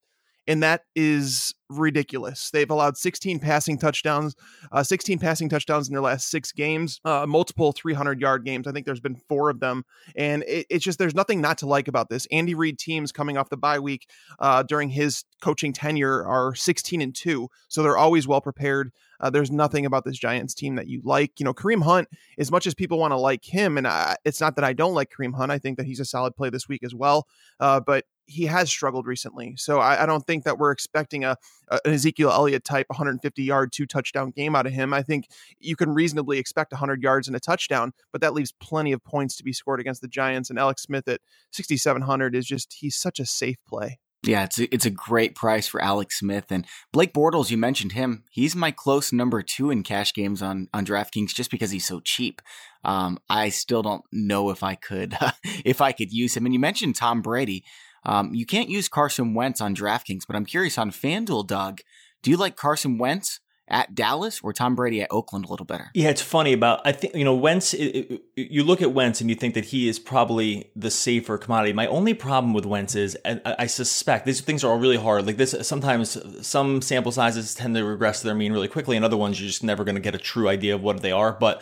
and 0.47 0.63
that 0.63 0.81
is 0.95 1.53
ridiculous. 1.69 2.49
They've 2.51 2.69
allowed 2.69 2.97
16 2.97 3.39
passing 3.39 3.77
touchdowns, 3.77 4.35
uh, 4.71 4.83
16 4.83 5.19
passing 5.19 5.49
touchdowns 5.49 5.87
in 5.87 5.93
their 5.93 6.01
last 6.01 6.29
six 6.29 6.51
games, 6.51 6.99
uh, 7.05 7.25
multiple 7.27 7.71
300 7.71 8.19
yard 8.21 8.45
games. 8.45 8.67
I 8.67 8.71
think 8.71 8.85
there's 8.85 8.99
been 8.99 9.15
four 9.15 9.49
of 9.49 9.59
them, 9.59 9.83
and 10.15 10.43
it, 10.43 10.67
it's 10.69 10.83
just 10.83 10.99
there's 10.99 11.15
nothing 11.15 11.41
not 11.41 11.57
to 11.59 11.67
like 11.67 11.87
about 11.87 12.09
this. 12.09 12.27
Andy 12.31 12.55
Reid 12.55 12.77
teams 12.77 13.11
coming 13.11 13.37
off 13.37 13.49
the 13.49 13.57
bye 13.57 13.79
week 13.79 14.09
uh, 14.39 14.63
during 14.63 14.89
his 14.89 15.23
coaching 15.41 15.73
tenure 15.73 16.25
are 16.25 16.53
16 16.55 17.01
and 17.01 17.15
two, 17.15 17.49
so 17.67 17.81
they're 17.83 17.97
always 17.97 18.27
well 18.27 18.41
prepared. 18.41 18.91
Uh, 19.19 19.29
there's 19.29 19.51
nothing 19.51 19.85
about 19.85 20.03
this 20.03 20.17
Giants 20.17 20.53
team 20.53 20.75
that 20.75 20.87
you 20.87 21.01
like. 21.03 21.39
You 21.39 21.45
know, 21.45 21.53
Kareem 21.53 21.83
Hunt, 21.83 22.09
as 22.37 22.51
much 22.51 22.67
as 22.67 22.73
people 22.73 22.99
want 22.99 23.11
to 23.11 23.17
like 23.17 23.45
him, 23.45 23.77
and 23.77 23.87
I, 23.87 24.17
it's 24.25 24.41
not 24.41 24.55
that 24.57 24.65
I 24.65 24.73
don't 24.73 24.93
like 24.93 25.11
Kareem 25.11 25.35
Hunt. 25.35 25.51
I 25.51 25.59
think 25.59 25.77
that 25.77 25.85
he's 25.85 26.01
a 26.01 26.05
solid 26.05 26.35
play 26.35 26.49
this 26.49 26.67
week 26.67 26.83
as 26.83 26.93
well. 26.93 27.27
Uh, 27.59 27.79
but 27.79 28.05
he 28.25 28.45
has 28.45 28.69
struggled 28.69 29.05
recently. 29.05 29.55
So 29.57 29.79
I, 29.79 30.03
I 30.03 30.05
don't 30.05 30.25
think 30.25 30.43
that 30.43 30.57
we're 30.57 30.71
expecting 30.71 31.23
a, 31.23 31.37
a, 31.69 31.79
an 31.85 31.93
Ezekiel 31.93 32.31
Elliott 32.31 32.63
type 32.63 32.87
150 32.89 33.43
yard, 33.43 33.71
two 33.71 33.85
touchdown 33.85 34.31
game 34.31 34.55
out 34.55 34.65
of 34.65 34.73
him. 34.73 34.93
I 34.93 35.03
think 35.03 35.27
you 35.59 35.75
can 35.75 35.93
reasonably 35.93 36.37
expect 36.37 36.71
100 36.71 37.01
yards 37.01 37.27
and 37.27 37.35
a 37.35 37.39
touchdown, 37.39 37.93
but 38.11 38.21
that 38.21 38.33
leaves 38.33 38.53
plenty 38.59 38.91
of 38.91 39.03
points 39.03 39.35
to 39.37 39.43
be 39.43 39.53
scored 39.53 39.79
against 39.79 40.01
the 40.01 40.07
Giants. 40.07 40.49
And 40.49 40.59
Alex 40.59 40.83
Smith 40.83 41.07
at 41.07 41.21
6,700 41.51 42.35
is 42.35 42.45
just, 42.45 42.73
he's 42.73 42.95
such 42.95 43.19
a 43.19 43.25
safe 43.25 43.57
play. 43.67 43.99
Yeah, 44.25 44.45
it's 44.45 44.57
a, 44.57 44.73
it's 44.73 44.85
a 44.85 44.89
great 44.89 45.35
price 45.35 45.67
for 45.67 45.81
Alex 45.81 46.19
Smith 46.19 46.45
and 46.49 46.65
Blake 46.93 47.13
Bortles. 47.13 47.51
You 47.51 47.57
mentioned 47.57 47.91
him; 47.91 48.23
he's 48.31 48.55
my 48.55 48.71
close 48.71 49.11
number 49.11 49.41
two 49.41 49.69
in 49.69 49.83
cash 49.83 50.13
games 50.13 50.41
on 50.41 50.69
on 50.73 50.85
DraftKings 50.85 51.33
just 51.33 51.51
because 51.51 51.71
he's 51.71 51.85
so 51.85 51.99
cheap. 51.99 52.41
Um, 52.85 53.19
I 53.29 53.49
still 53.49 53.81
don't 53.81 54.03
know 54.13 54.49
if 54.49 54.63
I 54.63 54.75
could 54.75 55.17
if 55.65 55.81
I 55.81 55.91
could 55.91 56.13
use 56.13 56.37
him. 56.37 56.45
And 56.45 56.53
you 56.53 56.59
mentioned 56.59 56.95
Tom 56.95 57.21
Brady. 57.21 57.65
Um, 58.05 58.33
you 58.33 58.45
can't 58.45 58.69
use 58.69 58.87
Carson 58.89 59.33
Wentz 59.33 59.61
on 59.61 59.75
DraftKings, 59.75 60.23
but 60.27 60.35
I'm 60.35 60.45
curious 60.45 60.77
on 60.77 60.91
FanDuel, 60.91 61.47
Doug. 61.47 61.81
Do 62.21 62.31
you 62.31 62.37
like 62.37 62.55
Carson 62.55 62.97
Wentz 62.97 63.39
at 63.67 63.95
Dallas 63.95 64.41
or 64.43 64.51
Tom 64.51 64.75
Brady 64.75 65.01
at 65.01 65.07
Oakland 65.09 65.45
a 65.45 65.47
little 65.47 65.65
better? 65.65 65.89
Yeah, 65.93 66.09
it's 66.09 66.21
funny 66.21 66.53
about 66.53 66.81
I 66.85 66.91
think 66.91 67.15
you 67.15 67.23
know 67.23 67.35
Wentz. 67.35 67.73
It, 67.73 67.85
it, 67.85 68.21
you 68.35 68.63
look 68.63 68.81
at 68.81 68.91
Wentz 68.91 69.21
and 69.21 69.29
you 69.29 69.35
think 69.35 69.53
that 69.53 69.65
he 69.65 69.87
is 69.87 69.99
probably 69.99 70.71
the 70.75 70.91
safer 70.91 71.37
commodity. 71.37 71.73
My 71.73 71.87
only 71.87 72.13
problem 72.13 72.53
with 72.53 72.65
Wentz 72.65 72.95
is 72.95 73.17
I, 73.25 73.39
I 73.59 73.65
suspect 73.67 74.25
these 74.25 74.41
things 74.41 74.63
are 74.63 74.71
all 74.71 74.79
really 74.79 74.97
hard. 74.97 75.25
Like 75.25 75.37
this, 75.37 75.55
sometimes 75.61 76.17
some 76.45 76.81
sample 76.81 77.11
sizes 77.11 77.55
tend 77.55 77.75
to 77.75 77.83
regress 77.83 78.21
to 78.21 78.27
their 78.27 78.35
mean 78.35 78.51
really 78.51 78.67
quickly, 78.67 78.95
and 78.95 79.05
other 79.05 79.17
ones 79.17 79.39
you're 79.39 79.47
just 79.47 79.63
never 79.63 79.83
going 79.83 79.95
to 79.95 80.01
get 80.01 80.15
a 80.15 80.19
true 80.19 80.49
idea 80.49 80.75
of 80.75 80.81
what 80.81 81.01
they 81.01 81.11
are. 81.11 81.31
But 81.31 81.61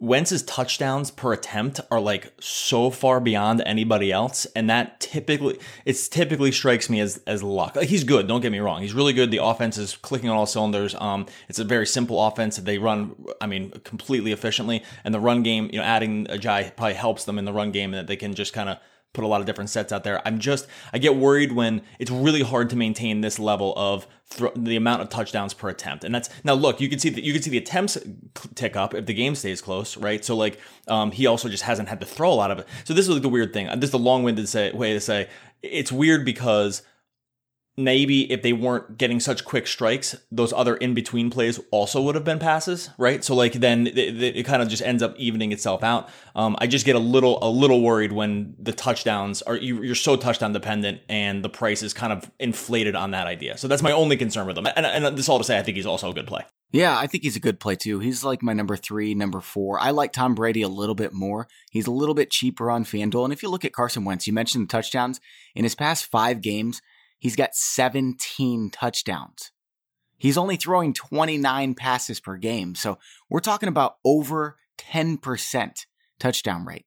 Wentz's 0.00 0.44
touchdowns 0.44 1.10
per 1.10 1.32
attempt 1.32 1.80
are 1.90 2.00
like 2.00 2.32
so 2.40 2.88
far 2.88 3.18
beyond 3.18 3.62
anybody 3.66 4.12
else, 4.12 4.46
and 4.54 4.70
that 4.70 5.00
typically 5.00 5.58
it's 5.84 6.08
typically 6.08 6.52
strikes 6.52 6.88
me 6.88 7.00
as 7.00 7.20
as 7.26 7.42
luck. 7.42 7.74
Like 7.74 7.88
he's 7.88 8.04
good, 8.04 8.28
don't 8.28 8.40
get 8.40 8.52
me 8.52 8.60
wrong. 8.60 8.80
He's 8.82 8.94
really 8.94 9.12
good. 9.12 9.32
The 9.32 9.42
offense 9.42 9.76
is 9.76 9.96
clicking 9.96 10.30
on 10.30 10.36
all 10.36 10.46
cylinders. 10.46 10.94
Um, 10.94 11.26
it's 11.48 11.58
a 11.58 11.64
very 11.64 11.86
simple 11.86 12.24
offense 12.24 12.56
that 12.56 12.64
they 12.64 12.78
run. 12.78 13.16
I 13.40 13.46
mean, 13.46 13.70
completely 13.82 14.30
efficiently, 14.30 14.84
and 15.02 15.12
the 15.12 15.20
run 15.20 15.42
game. 15.42 15.68
You 15.72 15.80
know, 15.80 15.84
adding 15.84 16.26
Ajayi 16.26 16.76
probably 16.76 16.94
helps 16.94 17.24
them 17.24 17.36
in 17.36 17.44
the 17.44 17.52
run 17.52 17.72
game, 17.72 17.92
and 17.92 18.00
that 18.00 18.06
they 18.06 18.16
can 18.16 18.34
just 18.34 18.52
kind 18.52 18.68
of 18.68 18.78
put 19.12 19.24
a 19.24 19.26
lot 19.26 19.40
of 19.40 19.46
different 19.46 19.70
sets 19.70 19.92
out 19.92 20.04
there. 20.04 20.20
I'm 20.26 20.38
just 20.38 20.66
I 20.92 20.98
get 20.98 21.16
worried 21.16 21.52
when 21.52 21.82
it's 21.98 22.10
really 22.10 22.42
hard 22.42 22.70
to 22.70 22.76
maintain 22.76 23.20
this 23.20 23.38
level 23.38 23.74
of 23.76 24.06
th- 24.30 24.52
the 24.56 24.76
amount 24.76 25.02
of 25.02 25.08
touchdowns 25.08 25.54
per 25.54 25.68
attempt. 25.68 26.04
And 26.04 26.14
that's 26.14 26.28
now 26.44 26.54
look, 26.54 26.80
you 26.80 26.88
can 26.88 26.98
see 26.98 27.08
that 27.10 27.24
you 27.24 27.32
can 27.32 27.42
see 27.42 27.50
the 27.50 27.58
attempts 27.58 27.98
tick 28.54 28.76
up 28.76 28.94
if 28.94 29.06
the 29.06 29.14
game 29.14 29.34
stays 29.34 29.60
close, 29.60 29.96
right? 29.96 30.24
So 30.24 30.36
like 30.36 30.60
um, 30.86 31.10
he 31.10 31.26
also 31.26 31.48
just 31.48 31.64
hasn't 31.64 31.88
had 31.88 32.00
to 32.00 32.06
throw 32.06 32.32
a 32.32 32.34
lot 32.34 32.50
of 32.50 32.58
it. 32.60 32.68
So 32.84 32.94
this 32.94 33.06
is 33.06 33.14
like 33.14 33.22
the 33.22 33.28
weird 33.28 33.52
thing. 33.52 33.66
This 33.80 33.88
is 33.88 33.92
the 33.92 33.98
long-winded 33.98 34.48
say, 34.48 34.72
way 34.72 34.92
to 34.92 35.00
say 35.00 35.28
it's 35.62 35.90
weird 35.90 36.24
because 36.24 36.82
maybe 37.78 38.30
if 38.30 38.42
they 38.42 38.52
weren't 38.52 38.98
getting 38.98 39.20
such 39.20 39.44
quick 39.44 39.66
strikes, 39.66 40.16
those 40.32 40.52
other 40.52 40.76
in 40.76 40.94
between 40.94 41.30
plays 41.30 41.60
also 41.70 42.02
would 42.02 42.16
have 42.16 42.24
been 42.24 42.40
passes, 42.40 42.90
right? 42.98 43.22
So 43.22 43.34
like 43.34 43.52
then 43.52 43.86
it, 43.86 43.96
it, 43.96 44.44
kind 44.44 44.60
of 44.60 44.68
just 44.68 44.82
ends 44.82 45.02
up 45.02 45.16
evening 45.16 45.52
itself 45.52 45.84
out. 45.84 46.08
Um, 46.34 46.56
I 46.58 46.66
just 46.66 46.84
get 46.84 46.96
a 46.96 47.00
little 47.00 47.38
a 47.40 47.48
little 47.48 47.80
worried 47.80 48.12
when 48.12 48.56
the 48.58 48.72
touchdowns 48.72 49.42
are 49.42 49.56
you, 49.56 49.92
are 49.92 49.94
so 49.94 50.16
touchdown 50.16 50.52
dependent 50.52 51.00
and 51.08 51.44
the 51.44 51.48
price 51.48 51.82
is 51.82 51.94
kind 51.94 52.12
of 52.12 52.30
inflated 52.40 52.96
on 52.96 53.12
that 53.12 53.28
idea. 53.28 53.56
So 53.56 53.68
that's 53.68 53.82
my 53.82 53.92
only 53.92 54.16
concern 54.16 54.46
with 54.46 54.56
them. 54.56 54.66
And, 54.66 54.84
and 54.84 55.16
this 55.16 55.28
all 55.28 55.38
to 55.38 55.44
say, 55.44 55.58
I 55.58 55.62
think 55.62 55.76
he's 55.76 55.86
also 55.86 56.10
a 56.10 56.14
good 56.14 56.26
play. 56.26 56.44
Yeah, 56.70 56.98
I 56.98 57.06
think 57.06 57.22
he's 57.22 57.36
a 57.36 57.40
good 57.40 57.60
play 57.60 57.76
too. 57.76 58.00
He's 58.00 58.24
like 58.24 58.42
my 58.42 58.52
number 58.52 58.76
three, 58.76 59.14
number 59.14 59.40
four. 59.40 59.80
I 59.80 59.90
like 59.90 60.12
Tom 60.12 60.34
Brady 60.34 60.60
a 60.62 60.68
little 60.68 60.94
bit 60.94 61.14
more. 61.14 61.48
He's 61.70 61.86
a 61.86 61.92
little 61.92 62.14
bit 62.14 62.30
cheaper 62.30 62.70
on 62.70 62.84
FanDuel. 62.84 63.24
And 63.24 63.32
if 63.32 63.42
you 63.42 63.48
look 63.48 63.64
at 63.64 63.72
Carson 63.72 64.04
Wentz, 64.04 64.26
you 64.26 64.34
mentioned 64.34 64.64
the 64.64 64.72
touchdowns 64.72 65.20
in 65.54 65.64
his 65.64 65.74
past 65.74 66.06
five 66.06 66.42
games 66.42 66.82
He's 67.18 67.36
got 67.36 67.54
17 67.54 68.70
touchdowns. 68.70 69.52
He's 70.16 70.38
only 70.38 70.56
throwing 70.56 70.92
29 70.92 71.74
passes 71.74 72.20
per 72.20 72.36
game. 72.36 72.74
So 72.74 72.98
we're 73.30 73.40
talking 73.40 73.68
about 73.68 73.96
over 74.04 74.56
10% 74.78 75.86
touchdown 76.18 76.64
rate. 76.64 76.86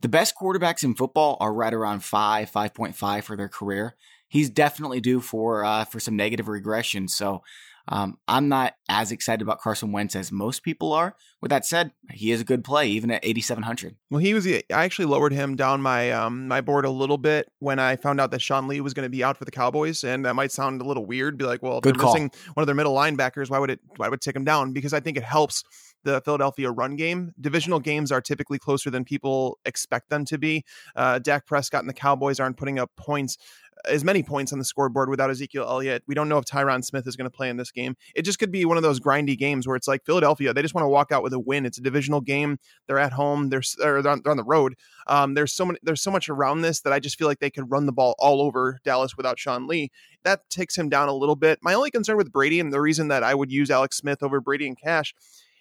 The 0.00 0.08
best 0.08 0.34
quarterbacks 0.40 0.84
in 0.84 0.94
football 0.94 1.36
are 1.40 1.52
right 1.52 1.74
around 1.74 2.04
5, 2.04 2.50
5.5 2.50 3.22
for 3.24 3.36
their 3.36 3.48
career. 3.48 3.96
He's 4.28 4.50
definitely 4.50 5.00
due 5.00 5.20
for 5.20 5.64
uh, 5.64 5.86
for 5.86 5.98
some 5.98 6.14
negative 6.14 6.48
regression. 6.48 7.08
So 7.08 7.42
Um, 7.90 8.18
I'm 8.28 8.48
not 8.48 8.74
as 8.88 9.12
excited 9.12 9.42
about 9.42 9.60
Carson 9.60 9.92
Wentz 9.92 10.14
as 10.14 10.30
most 10.30 10.62
people 10.62 10.92
are. 10.92 11.16
With 11.40 11.50
that 11.50 11.64
said, 11.64 11.92
he 12.10 12.32
is 12.32 12.40
a 12.40 12.44
good 12.44 12.62
play, 12.62 12.88
even 12.88 13.10
at 13.10 13.24
8,700. 13.24 13.96
Well, 14.10 14.18
he 14.18 14.34
was. 14.34 14.46
I 14.46 14.62
actually 14.70 15.06
lowered 15.06 15.32
him 15.32 15.56
down 15.56 15.80
my 15.80 16.10
um, 16.10 16.48
my 16.48 16.60
board 16.60 16.84
a 16.84 16.90
little 16.90 17.18
bit 17.18 17.50
when 17.60 17.78
I 17.78 17.96
found 17.96 18.20
out 18.20 18.30
that 18.32 18.42
Sean 18.42 18.68
Lee 18.68 18.80
was 18.80 18.92
going 18.92 19.06
to 19.06 19.10
be 19.10 19.24
out 19.24 19.36
for 19.36 19.44
the 19.44 19.50
Cowboys, 19.50 20.04
and 20.04 20.24
that 20.26 20.34
might 20.34 20.52
sound 20.52 20.80
a 20.80 20.84
little 20.84 21.06
weird. 21.06 21.38
Be 21.38 21.44
like, 21.44 21.62
well, 21.62 21.78
if 21.78 21.82
good 21.82 21.94
they're 21.94 22.02
call. 22.02 22.12
missing 22.12 22.30
one 22.54 22.62
of 22.62 22.66
their 22.66 22.74
middle 22.74 22.94
linebackers, 22.94 23.48
why 23.48 23.58
would 23.58 23.70
it? 23.70 23.80
Why 23.96 24.08
would 24.08 24.18
it 24.18 24.22
take 24.22 24.36
him 24.36 24.44
down? 24.44 24.72
Because 24.72 24.92
I 24.92 25.00
think 25.00 25.16
it 25.16 25.24
helps 25.24 25.64
the 26.04 26.20
Philadelphia 26.20 26.70
run 26.70 26.96
game. 26.96 27.32
Divisional 27.40 27.80
games 27.80 28.12
are 28.12 28.20
typically 28.20 28.58
closer 28.58 28.90
than 28.90 29.04
people 29.04 29.58
expect 29.64 30.10
them 30.10 30.24
to 30.26 30.38
be. 30.38 30.64
Uh, 30.94 31.18
Dak 31.18 31.46
Prescott 31.46 31.80
and 31.80 31.88
the 31.88 31.94
Cowboys 31.94 32.40
aren't 32.40 32.56
putting 32.56 32.78
up 32.78 32.90
points 32.96 33.36
as 33.84 34.04
many 34.04 34.22
points 34.22 34.52
on 34.52 34.58
the 34.58 34.64
scoreboard 34.64 35.08
without 35.08 35.30
Ezekiel 35.30 35.64
Elliott. 35.64 36.02
We 36.06 36.14
don't 36.14 36.28
know 36.28 36.38
if 36.38 36.44
Tyron 36.44 36.84
Smith 36.84 37.06
is 37.06 37.16
going 37.16 37.30
to 37.30 37.36
play 37.36 37.48
in 37.48 37.56
this 37.56 37.70
game. 37.70 37.96
It 38.14 38.22
just 38.22 38.38
could 38.38 38.50
be 38.50 38.64
one 38.64 38.76
of 38.76 38.82
those 38.82 39.00
grindy 39.00 39.36
games 39.36 39.66
where 39.66 39.76
it's 39.76 39.88
like 39.88 40.04
Philadelphia, 40.04 40.52
they 40.52 40.62
just 40.62 40.74
want 40.74 40.84
to 40.84 40.88
walk 40.88 41.12
out 41.12 41.22
with 41.22 41.32
a 41.32 41.38
win. 41.38 41.66
It's 41.66 41.78
a 41.78 41.82
divisional 41.82 42.20
game. 42.20 42.58
They're 42.86 42.98
at 42.98 43.12
home. 43.12 43.48
They're 43.48 43.62
they're 43.78 43.98
on, 43.98 44.22
they're 44.22 44.30
on 44.30 44.36
the 44.36 44.44
road. 44.44 44.74
Um, 45.06 45.34
there's 45.34 45.52
so 45.52 45.64
many. 45.66 45.78
There's 45.82 46.02
so 46.02 46.10
much 46.10 46.28
around 46.28 46.62
this 46.62 46.80
that 46.80 46.92
I 46.92 46.98
just 46.98 47.18
feel 47.18 47.28
like 47.28 47.40
they 47.40 47.50
could 47.50 47.70
run 47.70 47.86
the 47.86 47.92
ball 47.92 48.14
all 48.18 48.42
over 48.42 48.78
Dallas 48.84 49.16
without 49.16 49.38
Sean 49.38 49.66
Lee. 49.66 49.90
That 50.24 50.48
takes 50.50 50.76
him 50.76 50.88
down 50.88 51.08
a 51.08 51.14
little 51.14 51.36
bit. 51.36 51.58
My 51.62 51.74
only 51.74 51.90
concern 51.90 52.16
with 52.16 52.32
Brady 52.32 52.60
and 52.60 52.72
the 52.72 52.80
reason 52.80 53.08
that 53.08 53.22
I 53.22 53.34
would 53.34 53.50
use 53.50 53.70
Alex 53.70 53.96
Smith 53.96 54.22
over 54.22 54.40
Brady 54.40 54.66
and 54.66 54.78
Cash 54.78 55.14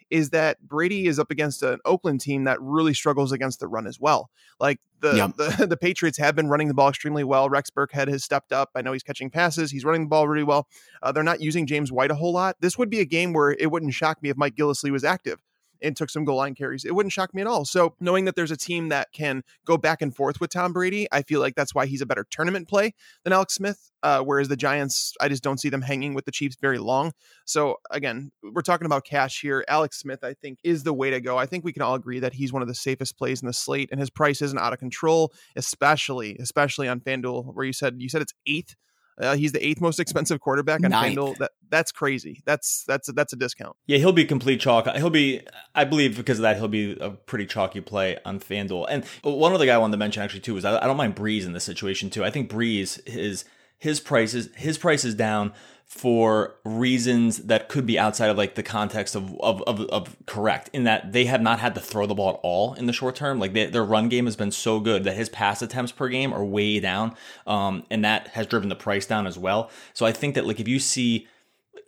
is 0.10 0.30
that 0.32 0.60
Brady 0.62 1.08
is 1.08 1.20
up 1.20 1.32
against 1.32 1.64
an 1.64 1.80
Oakland 1.86 2.22
team 2.22 2.46
that 2.46 2.62
really 2.62 2.94
struggles 2.94 3.32
against 3.32 3.60
the 3.60 3.68
run 3.68 3.88
as 3.88 4.00
well. 4.00 4.30
Like 4.60 4.80
the, 5.02 5.34
the 5.38 5.66
the 5.70 5.78
Patriots 5.78 6.18
have 6.18 6.36
been 6.36 6.48
running 6.48 6.68
the 6.68 6.74
ball 6.74 6.90
extremely 6.90 7.24
well. 7.24 7.50
Rex 7.50 7.70
Burkhead 7.70 8.08
has 8.08 8.24
stepped 8.24 8.52
up. 8.52 8.72
I 8.76 8.82
know 8.82 8.94
he's 8.94 9.04
catching 9.04 9.30
passes. 9.30 9.72
He's 9.72 9.86
running 9.86 10.04
the 10.04 10.10
ball 10.10 10.28
really 10.28 10.44
well. 10.44 10.68
Uh, 11.02 11.12
they're 11.12 11.24
not 11.24 11.42
using 11.42 11.66
James 11.66 11.92
White 11.92 12.12
a 12.12 12.16
whole 12.16 12.34
lot. 12.34 12.56
This 12.60 12.78
would 12.78 12.90
be 12.90 13.00
a 13.00 13.06
game 13.06 13.34
where 13.34 13.52
it 13.52 13.72
wouldn't 13.72 13.94
shock 13.94 14.22
me 14.22 14.30
if 14.30 14.38
Mike 14.38 14.56
Gillislee 14.56 14.92
was 14.92 15.04
active 15.04 15.40
and 15.82 15.96
took 15.96 16.10
some 16.10 16.26
goal 16.26 16.38
line 16.38 16.56
carries. 16.56 16.86
It 16.86 16.96
wouldn't 16.96 17.14
shock 17.14 17.34
me 17.34 17.42
at 17.42 17.48
all. 17.48 17.66
So 17.66 17.96
knowing 18.00 18.26
that 18.26 18.36
there's 18.36 18.52
a 18.52 18.58
team 18.58 18.90
that 18.90 19.12
can 19.12 19.44
go 19.66 19.78
back 19.78 20.02
and 20.02 20.16
forth 20.16 20.40
with 20.40 20.52
Tom 20.52 20.74
Brady, 20.74 21.08
I 21.12 21.22
feel 21.22 21.40
like 21.40 21.56
that's 21.56 21.74
why 21.74 21.86
he's 21.86 22.02
a 22.02 22.06
better 22.06 22.26
tournament 22.30 22.68
play 22.68 22.94
than 23.24 23.34
Alex 23.34 23.56
Smith. 23.56 23.92
Uh, 24.04 24.22
whereas 24.22 24.48
the 24.48 24.56
Giants, 24.56 25.14
I 25.20 25.28
just 25.28 25.44
don't 25.44 25.60
see 25.60 25.70
them 25.70 25.82
hanging 25.82 26.14
with 26.14 26.26
the 26.26 26.32
Chiefs 26.32 26.56
very 26.62 26.78
long. 26.78 27.14
So 27.46 27.78
again, 27.90 28.32
we're 28.44 28.62
talking 28.62 28.86
about 28.86 29.06
cash 29.06 29.42
here. 29.42 29.66
Alex 29.68 30.00
Smith, 30.00 30.24
I 30.24 30.34
think, 30.34 30.60
is 30.64 30.84
the 30.84 30.94
way 30.94 31.10
to 31.10 31.20
go. 31.20 31.38
I 31.38 31.48
think 31.48 31.66
we 31.66 31.74
can 31.74 31.82
all 31.82 31.96
agree 31.96 32.20
that 32.20 32.34
he's 32.34 32.54
one 32.54 32.62
of 32.62 32.68
the 32.68 32.76
safest 32.76 33.18
plays 33.18 33.42
in 33.42 33.48
the 33.48 33.54
slate, 33.54 33.90
and 33.92 34.00
his 34.00 34.10
price 34.10 34.42
isn't 34.42 34.60
out 34.60 34.72
of 34.72 34.80
control, 34.80 35.34
especially 35.56 36.38
especially 36.40 36.88
on 36.88 37.00
FanDuel, 37.00 37.54
where 37.54 37.66
you 37.66 37.74
said 37.74 37.96
you 37.98 38.10
said 38.10 38.22
it's 38.22 38.34
eighth. 38.46 38.76
Uh, 39.20 39.36
he's 39.36 39.52
the 39.52 39.66
eighth 39.66 39.82
most 39.82 40.00
expensive 40.00 40.40
quarterback 40.40 40.84
on 40.84 40.92
Ninth. 40.92 41.18
FanDuel. 41.18 41.38
That 41.38 41.52
that's 41.70 41.92
crazy. 41.92 42.42
That's 42.46 42.84
that's 42.88 43.12
that's 43.14 43.34
a 43.34 43.36
discount. 43.36 43.76
Yeah, 43.88 43.98
he'll 43.98 44.14
be 44.14 44.26
complete 44.26 44.60
chalk. 44.60 44.88
He'll 44.96 45.10
be, 45.10 45.42
I 45.74 45.86
believe, 45.86 46.18
because 46.18 46.38
of 46.38 46.44
that, 46.44 46.58
he'll 46.58 46.68
be 46.68 46.98
a 47.00 47.12
pretty 47.12 47.46
chalky 47.46 47.82
play 47.82 48.18
on 48.26 48.40
FanDuel. 48.40 48.86
And 48.90 49.06
one 49.24 49.54
other 49.54 49.66
guy 49.66 49.74
I 49.74 49.78
wanted 49.78 49.94
to 49.94 49.98
mention 49.98 50.24
actually 50.24 50.42
too 50.42 50.56
is 50.58 50.66
I, 50.66 50.78
I 50.78 50.86
don't 50.86 50.98
mind 50.98 51.16
Brees 51.16 51.46
in 51.46 51.54
this 51.54 51.64
situation 51.64 52.10
too. 52.10 52.24
I 52.24 52.30
think 52.30 52.50
Brees 52.50 53.00
is 53.08 53.46
his 53.80 54.00
prices 54.00 54.50
his 54.56 54.78
price 54.78 55.04
is 55.04 55.16
down 55.16 55.54
for 55.88 56.56
reasons 56.66 57.38
that 57.46 57.70
could 57.70 57.86
be 57.86 57.98
outside 57.98 58.30
of 58.30 58.38
like 58.38 58.56
the 58.56 58.64
context 58.64 59.16
of 59.16 59.40
of, 59.40 59.62
of, 59.64 59.82
of 59.88 60.18
correct 60.26 60.70
in 60.74 60.84
that 60.84 61.14
they 61.14 61.26
have 61.26 61.42
not 61.42 61.60
had 61.60 61.74
to 61.74 61.82
throw 61.82 62.06
the 62.06 62.14
ball 62.14 62.32
at 62.32 62.40
all 62.44 62.74
in 62.74 62.88
the 62.88 62.94
short 62.94 63.16
term. 63.16 63.40
Like 63.40 63.54
they, 63.54 63.68
their 63.68 63.86
run 63.86 64.10
game 64.10 64.26
has 64.26 64.36
been 64.36 64.52
so 64.52 64.80
good 64.82 65.06
that 65.06 65.16
his 65.16 65.30
pass 65.30 65.62
attempts 65.62 65.94
per 65.94 66.10
game 66.10 66.34
are 66.34 66.44
way 66.44 66.80
down 66.82 67.16
um, 67.48 67.86
and 67.90 68.04
that 68.04 68.28
has 68.30 68.48
driven 68.48 68.68
the 68.68 68.76
price 68.76 69.06
down 69.06 69.26
as 69.26 69.38
well. 69.38 69.72
So 69.94 70.06
i 70.06 70.12
think 70.12 70.36
that 70.36 70.46
like 70.46 70.60
if 70.60 70.68
you 70.68 70.80
see 70.80 71.28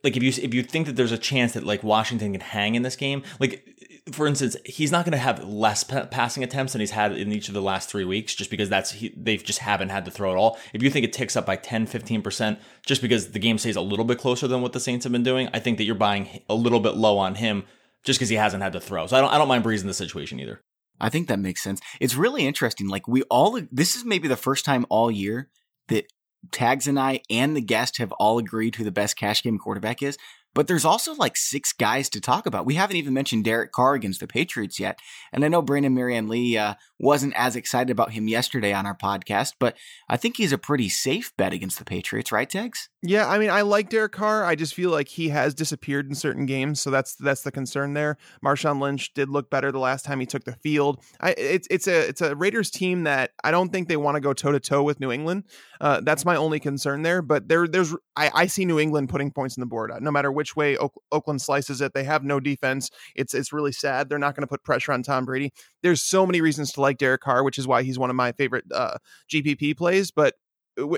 like 0.03 0.15
if 0.15 0.23
you 0.23 0.29
if 0.43 0.53
you 0.53 0.63
think 0.63 0.87
that 0.87 0.95
there's 0.95 1.11
a 1.11 1.17
chance 1.17 1.53
that 1.53 1.63
like 1.63 1.83
Washington 1.83 2.31
can 2.31 2.41
hang 2.41 2.75
in 2.75 2.83
this 2.83 2.95
game, 2.95 3.23
like 3.39 3.65
for 4.11 4.27
instance, 4.27 4.55
he's 4.65 4.91
not 4.91 5.05
going 5.05 5.13
to 5.13 5.17
have 5.17 5.43
less 5.43 5.83
pa- 5.83 6.05
passing 6.05 6.43
attempts 6.43 6.73
than 6.73 6.79
he's 6.79 6.91
had 6.91 7.11
in 7.13 7.31
each 7.31 7.47
of 7.47 7.53
the 7.53 7.61
last 7.61 7.89
three 7.89 8.05
weeks, 8.05 8.35
just 8.35 8.49
because 8.49 8.69
that's 8.69 8.91
he, 8.91 9.13
they 9.15 9.37
just 9.37 9.59
haven't 9.59 9.89
had 9.89 10.05
to 10.05 10.11
throw 10.11 10.31
at 10.31 10.37
all. 10.37 10.57
If 10.73 10.83
you 10.83 10.89
think 10.89 11.05
it 11.05 11.13
ticks 11.13 11.35
up 11.35 11.45
by 11.45 11.55
10, 11.55 11.85
15 11.85 12.21
percent, 12.21 12.59
just 12.85 13.01
because 13.01 13.31
the 13.31 13.39
game 13.39 13.57
stays 13.57 13.75
a 13.75 13.81
little 13.81 14.05
bit 14.05 14.17
closer 14.17 14.47
than 14.47 14.61
what 14.61 14.73
the 14.73 14.79
Saints 14.79 15.03
have 15.03 15.11
been 15.11 15.23
doing, 15.23 15.49
I 15.53 15.59
think 15.59 15.77
that 15.77 15.83
you're 15.83 15.95
buying 15.95 16.41
a 16.49 16.55
little 16.55 16.79
bit 16.79 16.95
low 16.95 17.17
on 17.17 17.35
him 17.35 17.65
just 18.03 18.19
because 18.19 18.29
he 18.29 18.35
hasn't 18.35 18.63
had 18.63 18.73
to 18.73 18.79
throw. 18.79 19.07
So 19.07 19.17
I 19.17 19.21
don't 19.21 19.31
I 19.33 19.37
don't 19.37 19.47
mind 19.47 19.63
Brees 19.63 19.81
in 19.81 19.87
the 19.87 19.93
situation 19.93 20.39
either. 20.39 20.61
I 21.01 21.09
think 21.09 21.27
that 21.27 21.39
makes 21.39 21.63
sense. 21.63 21.79
It's 21.99 22.15
really 22.15 22.45
interesting. 22.45 22.87
Like 22.87 23.07
we 23.07 23.23
all, 23.23 23.59
this 23.71 23.95
is 23.95 24.03
maybe 24.03 24.27
the 24.27 24.35
first 24.35 24.65
time 24.65 24.85
all 24.89 25.09
year 25.09 25.49
that 25.87 26.05
Tags 26.51 26.87
and 26.87 26.99
I 26.99 27.21
and 27.29 27.55
the 27.55 27.61
guest 27.61 27.97
have 27.97 28.11
all 28.13 28.37
agreed 28.37 28.75
who 28.75 28.83
the 28.83 28.91
best 28.91 29.17
cash 29.17 29.43
game 29.43 29.57
quarterback 29.57 30.01
is. 30.01 30.17
But 30.55 30.67
there's 30.67 30.85
also 30.85 31.13
like 31.13 31.37
six 31.37 31.73
guys 31.73 32.09
to 32.09 32.21
talk 32.21 32.45
about. 32.45 32.65
We 32.65 32.75
haven't 32.75 32.97
even 32.97 33.13
mentioned 33.13 33.45
Derek 33.45 33.71
Carr 33.71 33.93
against 33.93 34.19
the 34.19 34.27
Patriots 34.27 34.79
yet. 34.79 34.99
And 35.31 35.45
I 35.45 35.47
know 35.47 35.61
Brandon 35.61 35.93
Marianne 35.93 36.27
Lee 36.27 36.57
uh, 36.57 36.73
wasn't 36.99 37.33
as 37.35 37.55
excited 37.55 37.91
about 37.91 38.11
him 38.11 38.27
yesterday 38.27 38.73
on 38.73 38.85
our 38.85 38.97
podcast, 38.97 39.53
but 39.59 39.77
I 40.09 40.17
think 40.17 40.37
he's 40.37 40.51
a 40.51 40.57
pretty 40.57 40.89
safe 40.89 41.31
bet 41.37 41.53
against 41.53 41.77
the 41.77 41.85
Patriots, 41.85 42.31
right, 42.31 42.49
Tags? 42.49 42.89
Yeah, 43.01 43.29
I 43.29 43.37
mean, 43.37 43.49
I 43.49 43.61
like 43.61 43.89
Derek 43.89 44.11
Carr. 44.11 44.43
I 44.43 44.55
just 44.55 44.73
feel 44.73 44.89
like 44.89 45.07
he 45.07 45.29
has 45.29 45.53
disappeared 45.53 46.07
in 46.07 46.15
certain 46.15 46.45
games, 46.45 46.81
so 46.81 46.89
that's 46.89 47.15
that's 47.15 47.43
the 47.43 47.51
concern 47.51 47.93
there. 47.93 48.17
Marshawn 48.43 48.81
Lynch 48.81 49.13
did 49.13 49.29
look 49.29 49.49
better 49.49 49.71
the 49.71 49.79
last 49.79 50.03
time 50.03 50.19
he 50.19 50.25
took 50.25 50.43
the 50.43 50.53
field. 50.53 51.01
I, 51.21 51.31
it's 51.37 51.67
it's 51.71 51.87
a 51.87 52.09
it's 52.09 52.19
a 52.19 52.35
Raiders 52.35 52.69
team 52.69 53.03
that 53.03 53.31
I 53.41 53.51
don't 53.51 53.71
think 53.71 53.87
they 53.87 53.95
want 53.95 54.15
to 54.15 54.21
go 54.21 54.33
toe 54.33 54.51
to 54.51 54.59
toe 54.59 54.83
with 54.83 54.99
New 54.99 55.11
England. 55.11 55.45
Uh, 55.79 56.01
that's 56.01 56.25
my 56.25 56.35
only 56.35 56.59
concern 56.59 57.03
there. 57.03 57.21
But 57.21 57.47
there 57.47 57.69
there's 57.69 57.95
I, 58.17 58.31
I 58.33 58.47
see 58.47 58.65
New 58.65 58.79
England 58.79 59.07
putting 59.07 59.31
points 59.31 59.57
on 59.57 59.61
the 59.61 59.67
board 59.67 59.91
no 60.01 60.11
matter 60.11 60.29
which 60.39 60.55
way 60.55 60.77
Oak, 60.77 60.93
Oakland 61.11 61.41
slices 61.41 61.81
it. 61.81 61.93
They 61.93 62.05
have 62.05 62.23
no 62.23 62.39
defense. 62.39 62.89
It's 63.13 63.33
it's 63.33 63.51
really 63.51 63.73
sad. 63.73 64.07
They're 64.07 64.17
not 64.17 64.37
going 64.37 64.43
to 64.43 64.47
put 64.47 64.63
pressure 64.63 64.93
on 64.93 65.03
Tom 65.03 65.25
Brady. 65.25 65.51
There's 65.83 66.01
so 66.01 66.25
many 66.25 66.39
reasons 66.39 66.71
to 66.71 66.81
like 66.81 66.97
Derek 66.97 67.19
Carr, 67.19 67.43
which 67.43 67.57
is 67.57 67.67
why 67.67 67.83
he's 67.83 67.99
one 67.99 68.09
of 68.09 68.15
my 68.15 68.31
favorite 68.31 68.63
uh, 68.73 68.99
GPP 69.29 69.75
plays. 69.75 70.11
But 70.11 70.35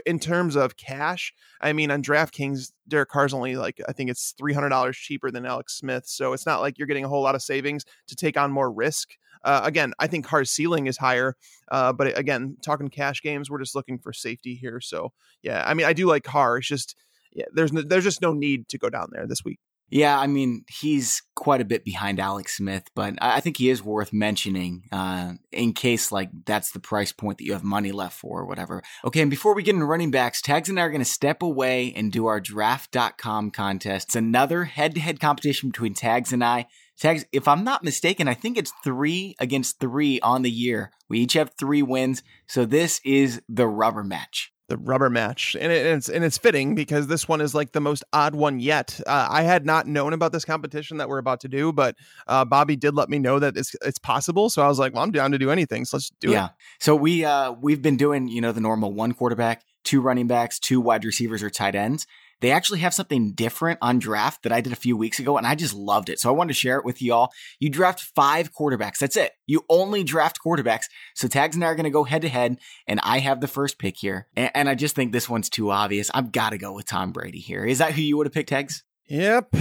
in 0.05 0.19
terms 0.19 0.55
of 0.55 0.77
cash, 0.77 1.33
I 1.59 1.73
mean, 1.73 1.89
on 1.89 2.03
DraftKings, 2.03 2.71
Derek 2.87 3.09
Carr's 3.09 3.33
only 3.33 3.55
like 3.55 3.81
I 3.89 3.93
think 3.93 4.11
it's 4.11 4.35
three 4.37 4.53
hundred 4.53 4.69
dollars 4.69 4.95
cheaper 4.95 5.31
than 5.31 5.47
Alex 5.47 5.75
Smith, 5.75 6.05
so 6.05 6.33
it's 6.33 6.45
not 6.45 6.61
like 6.61 6.77
you're 6.77 6.87
getting 6.87 7.05
a 7.05 7.09
whole 7.09 7.23
lot 7.23 7.33
of 7.33 7.41
savings 7.41 7.83
to 8.09 8.15
take 8.15 8.37
on 8.37 8.51
more 8.51 8.71
risk. 8.71 9.09
Uh, 9.43 9.61
again, 9.63 9.91
I 9.97 10.05
think 10.05 10.23
Carr's 10.23 10.51
ceiling 10.51 10.85
is 10.85 10.97
higher, 10.97 11.35
uh, 11.71 11.91
but 11.93 12.15
again, 12.15 12.57
talking 12.61 12.89
cash 12.89 13.23
games, 13.23 13.49
we're 13.49 13.57
just 13.57 13.73
looking 13.73 13.97
for 13.97 14.13
safety 14.13 14.53
here. 14.53 14.79
So 14.79 15.13
yeah, 15.41 15.63
I 15.65 15.73
mean, 15.73 15.87
I 15.87 15.93
do 15.93 16.05
like 16.05 16.23
Carr. 16.23 16.59
It's 16.59 16.67
just 16.67 16.95
yeah, 17.33 17.45
there's 17.53 17.73
no, 17.73 17.81
there's 17.81 18.03
just 18.03 18.21
no 18.21 18.33
need 18.33 18.67
to 18.69 18.77
go 18.77 18.89
down 18.89 19.09
there 19.11 19.27
this 19.27 19.43
week. 19.43 19.59
Yeah, 19.93 20.17
I 20.17 20.25
mean, 20.25 20.63
he's 20.69 21.21
quite 21.35 21.59
a 21.59 21.65
bit 21.65 21.83
behind 21.83 22.17
Alex 22.17 22.55
Smith, 22.55 22.89
but 22.95 23.15
I 23.21 23.41
think 23.41 23.57
he 23.57 23.69
is 23.69 23.83
worth 23.83 24.13
mentioning 24.13 24.83
uh, 24.89 25.33
in 25.51 25.73
case 25.73 26.13
like 26.13 26.29
that's 26.45 26.71
the 26.71 26.79
price 26.79 27.11
point 27.11 27.39
that 27.39 27.43
you 27.43 27.51
have 27.51 27.65
money 27.65 27.91
left 27.91 28.17
for 28.17 28.39
or 28.39 28.45
whatever. 28.45 28.81
Okay, 29.03 29.19
and 29.19 29.29
before 29.29 29.53
we 29.53 29.63
get 29.63 29.75
into 29.75 29.85
running 29.85 30.09
backs, 30.09 30.41
Tags 30.41 30.69
and 30.69 30.79
I 30.79 30.83
are 30.83 30.89
going 30.89 30.99
to 31.01 31.05
step 31.05 31.41
away 31.41 31.91
and 31.93 32.09
do 32.09 32.25
our 32.27 32.39
draft.com 32.39 33.51
contest. 33.51 34.07
It's 34.07 34.15
another 34.15 34.63
head 34.63 34.95
to 34.95 35.01
head 35.01 35.19
competition 35.19 35.69
between 35.69 35.93
Tags 35.93 36.31
and 36.31 36.41
I. 36.41 36.67
Tags, 36.97 37.25
if 37.33 37.45
I'm 37.45 37.65
not 37.65 37.83
mistaken, 37.83 38.29
I 38.29 38.33
think 38.33 38.57
it's 38.57 38.71
three 38.85 39.35
against 39.39 39.81
three 39.81 40.21
on 40.21 40.43
the 40.43 40.51
year. 40.51 40.91
We 41.09 41.19
each 41.19 41.33
have 41.33 41.51
three 41.59 41.83
wins. 41.83 42.23
So 42.47 42.63
this 42.63 43.01
is 43.03 43.41
the 43.49 43.67
rubber 43.67 44.05
match 44.05 44.50
the 44.71 44.77
rubber 44.77 45.09
match 45.09 45.53
and, 45.59 45.69
it, 45.69 45.85
and, 45.85 45.97
it's 45.97 46.07
and 46.07 46.23
it's 46.23 46.37
fitting 46.37 46.75
because 46.75 47.07
this 47.07 47.27
one 47.27 47.41
is 47.41 47.53
like 47.53 47.73
the 47.73 47.81
most 47.81 48.05
odd 48.13 48.33
one 48.33 48.57
yet 48.57 49.01
uh, 49.05 49.27
i 49.29 49.41
had 49.41 49.65
not 49.65 49.85
known 49.85 50.13
about 50.13 50.31
this 50.31 50.45
competition 50.45 50.95
that 50.95 51.09
we're 51.09 51.17
about 51.17 51.41
to 51.41 51.49
do 51.49 51.73
but 51.73 51.93
uh, 52.27 52.45
bobby 52.45 52.77
did 52.77 52.95
let 52.95 53.09
me 53.09 53.19
know 53.19 53.37
that 53.37 53.57
it's 53.57 53.75
it's 53.83 53.99
possible 53.99 54.49
so 54.49 54.61
i 54.61 54.69
was 54.69 54.79
like 54.79 54.93
well 54.93 55.03
i'm 55.03 55.11
down 55.11 55.29
to 55.29 55.37
do 55.37 55.51
anything 55.51 55.83
so 55.83 55.97
let's 55.97 56.09
do 56.21 56.29
it. 56.29 56.35
yeah. 56.35 56.45
it 56.45 56.51
so 56.79 56.95
we 56.95 57.25
uh 57.25 57.51
we've 57.51 57.81
been 57.81 57.97
doing 57.97 58.29
you 58.29 58.39
know 58.39 58.53
the 58.53 58.61
normal 58.61 58.93
one 58.93 59.11
quarterback 59.13 59.61
two 59.83 59.99
running 59.99 60.27
backs 60.27 60.57
two 60.57 60.79
wide 60.79 61.03
receivers 61.03 61.43
or 61.43 61.49
tight 61.49 61.75
ends 61.75 62.07
they 62.41 62.51
actually 62.51 62.79
have 62.79 62.93
something 62.93 63.33
different 63.33 63.79
on 63.81 63.99
draft 63.99 64.43
that 64.43 64.51
I 64.51 64.61
did 64.61 64.73
a 64.73 64.75
few 64.77 64.97
weeks 64.97 65.19
ago, 65.19 65.37
and 65.37 65.47
I 65.47 65.55
just 65.55 65.73
loved 65.73 66.09
it. 66.09 66.19
So 66.19 66.29
I 66.29 66.33
wanted 66.33 66.49
to 66.49 66.59
share 66.59 66.77
it 66.77 66.85
with 66.85 67.01
y'all. 67.01 67.31
You 67.59 67.69
draft 67.69 68.01
five 68.15 68.51
quarterbacks. 68.53 68.97
That's 68.99 69.15
it. 69.15 69.31
You 69.47 69.63
only 69.69 70.03
draft 70.03 70.39
quarterbacks. 70.45 70.85
So 71.15 71.27
Tags 71.27 71.55
and 71.55 71.63
I 71.63 71.67
are 71.67 71.75
going 71.75 71.85
to 71.85 71.89
go 71.89 72.03
head 72.03 72.23
to 72.23 72.29
head, 72.29 72.57
and 72.87 72.99
I 73.03 73.19
have 73.19 73.41
the 73.41 73.47
first 73.47 73.79
pick 73.79 73.97
here. 73.97 74.27
And, 74.35 74.51
and 74.53 74.69
I 74.69 74.75
just 74.75 74.95
think 74.95 75.11
this 75.11 75.29
one's 75.29 75.49
too 75.49 75.71
obvious. 75.71 76.11
I've 76.13 76.31
got 76.31 76.49
to 76.49 76.57
go 76.57 76.73
with 76.73 76.85
Tom 76.85 77.11
Brady 77.11 77.39
here. 77.39 77.65
Is 77.65 77.77
that 77.77 77.93
who 77.93 78.01
you 78.01 78.17
would 78.17 78.27
have 78.27 78.33
picked, 78.33 78.49
Tags? 78.49 78.83
Yep. 79.07 79.55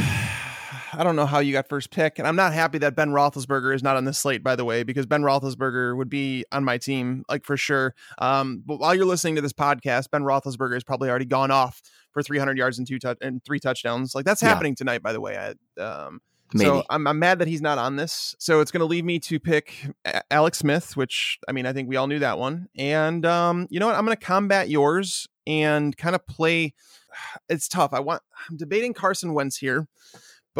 I 0.93 1.05
don't 1.05 1.17
know 1.17 1.27
how 1.27 1.39
you 1.39 1.53
got 1.53 1.69
first 1.69 1.91
pick, 1.91 2.19
and 2.19 2.27
I'm 2.27 2.37
not 2.37 2.53
happy 2.53 2.79
that 2.79 2.95
Ben 2.95 3.11
Roethlisberger 3.11 3.75
is 3.75 3.83
not 3.83 3.97
on 3.97 4.05
this 4.05 4.19
slate, 4.19 4.43
by 4.43 4.57
the 4.57 4.65
way, 4.65 4.83
because 4.83 5.07
Ben 5.07 5.23
Roethlisberger 5.23 5.97
would 5.97 6.09
be 6.09 6.45
on 6.53 6.65
my 6.65 6.79
team, 6.79 7.25
like 7.29 7.45
for 7.45 7.57
sure. 7.57 7.95
Um, 8.19 8.63
but 8.65 8.79
while 8.79 8.95
you're 8.95 9.05
listening 9.05 9.37
to 9.37 9.43
this 9.43 9.53
podcast, 9.53 10.11
Ben 10.11 10.23
Roethlisberger 10.23 10.75
has 10.75 10.85
probably 10.85 11.09
already 11.09 11.25
gone 11.25 11.51
off 11.51 11.83
for 12.13 12.23
300 12.23 12.59
yards 12.59 12.79
and 12.79 12.87
two 12.87 12.99
touch 12.99 13.19
and 13.21 13.43
three 13.45 13.61
touchdowns. 13.61 14.15
Like 14.15 14.25
that's 14.25 14.41
happening 14.41 14.73
yeah. 14.73 14.77
tonight, 14.77 15.03
by 15.03 15.13
the 15.13 15.21
way. 15.21 15.55
I, 15.79 15.83
um, 15.83 16.21
Maybe. 16.53 16.69
So 16.69 16.85
I'm, 16.91 17.07
I'm 17.07 17.19
mad 17.19 17.39
that 17.39 17.49
he's 17.49 17.61
not 17.61 17.79
on 17.79 17.97
this. 17.97 18.35
So 18.39 18.61
it's 18.61 18.71
going 18.71 18.81
to 18.81 18.87
leave 18.87 19.05
me 19.05 19.19
to 19.21 19.39
pick 19.39 19.89
Alex 20.31 20.59
Smith, 20.59 20.97
which 20.97 21.39
I 21.49 21.53
mean, 21.53 21.67
I 21.67 21.73
think 21.73 21.89
we 21.89 21.97
all 21.97 22.07
knew 22.07 22.19
that 22.19 22.39
one. 22.39 22.69
And 22.77 23.25
um, 23.25 23.69
you 23.71 23.79
know 23.79 23.87
what? 23.87 23.95
I'm 23.95 24.05
going 24.05 24.17
to 24.17 24.25
combat 24.25 24.69
yours 24.69 25.29
and 25.47 25.97
kind 25.97 26.15
of 26.15 26.27
play. 26.27 26.75
It's 27.49 27.67
tough. 27.67 27.93
I 27.93 27.99
want. 27.99 28.23
I'm 28.49 28.57
debating 28.57 28.95
Carson 28.95 29.35
Wentz 29.35 29.57
here, 29.57 29.89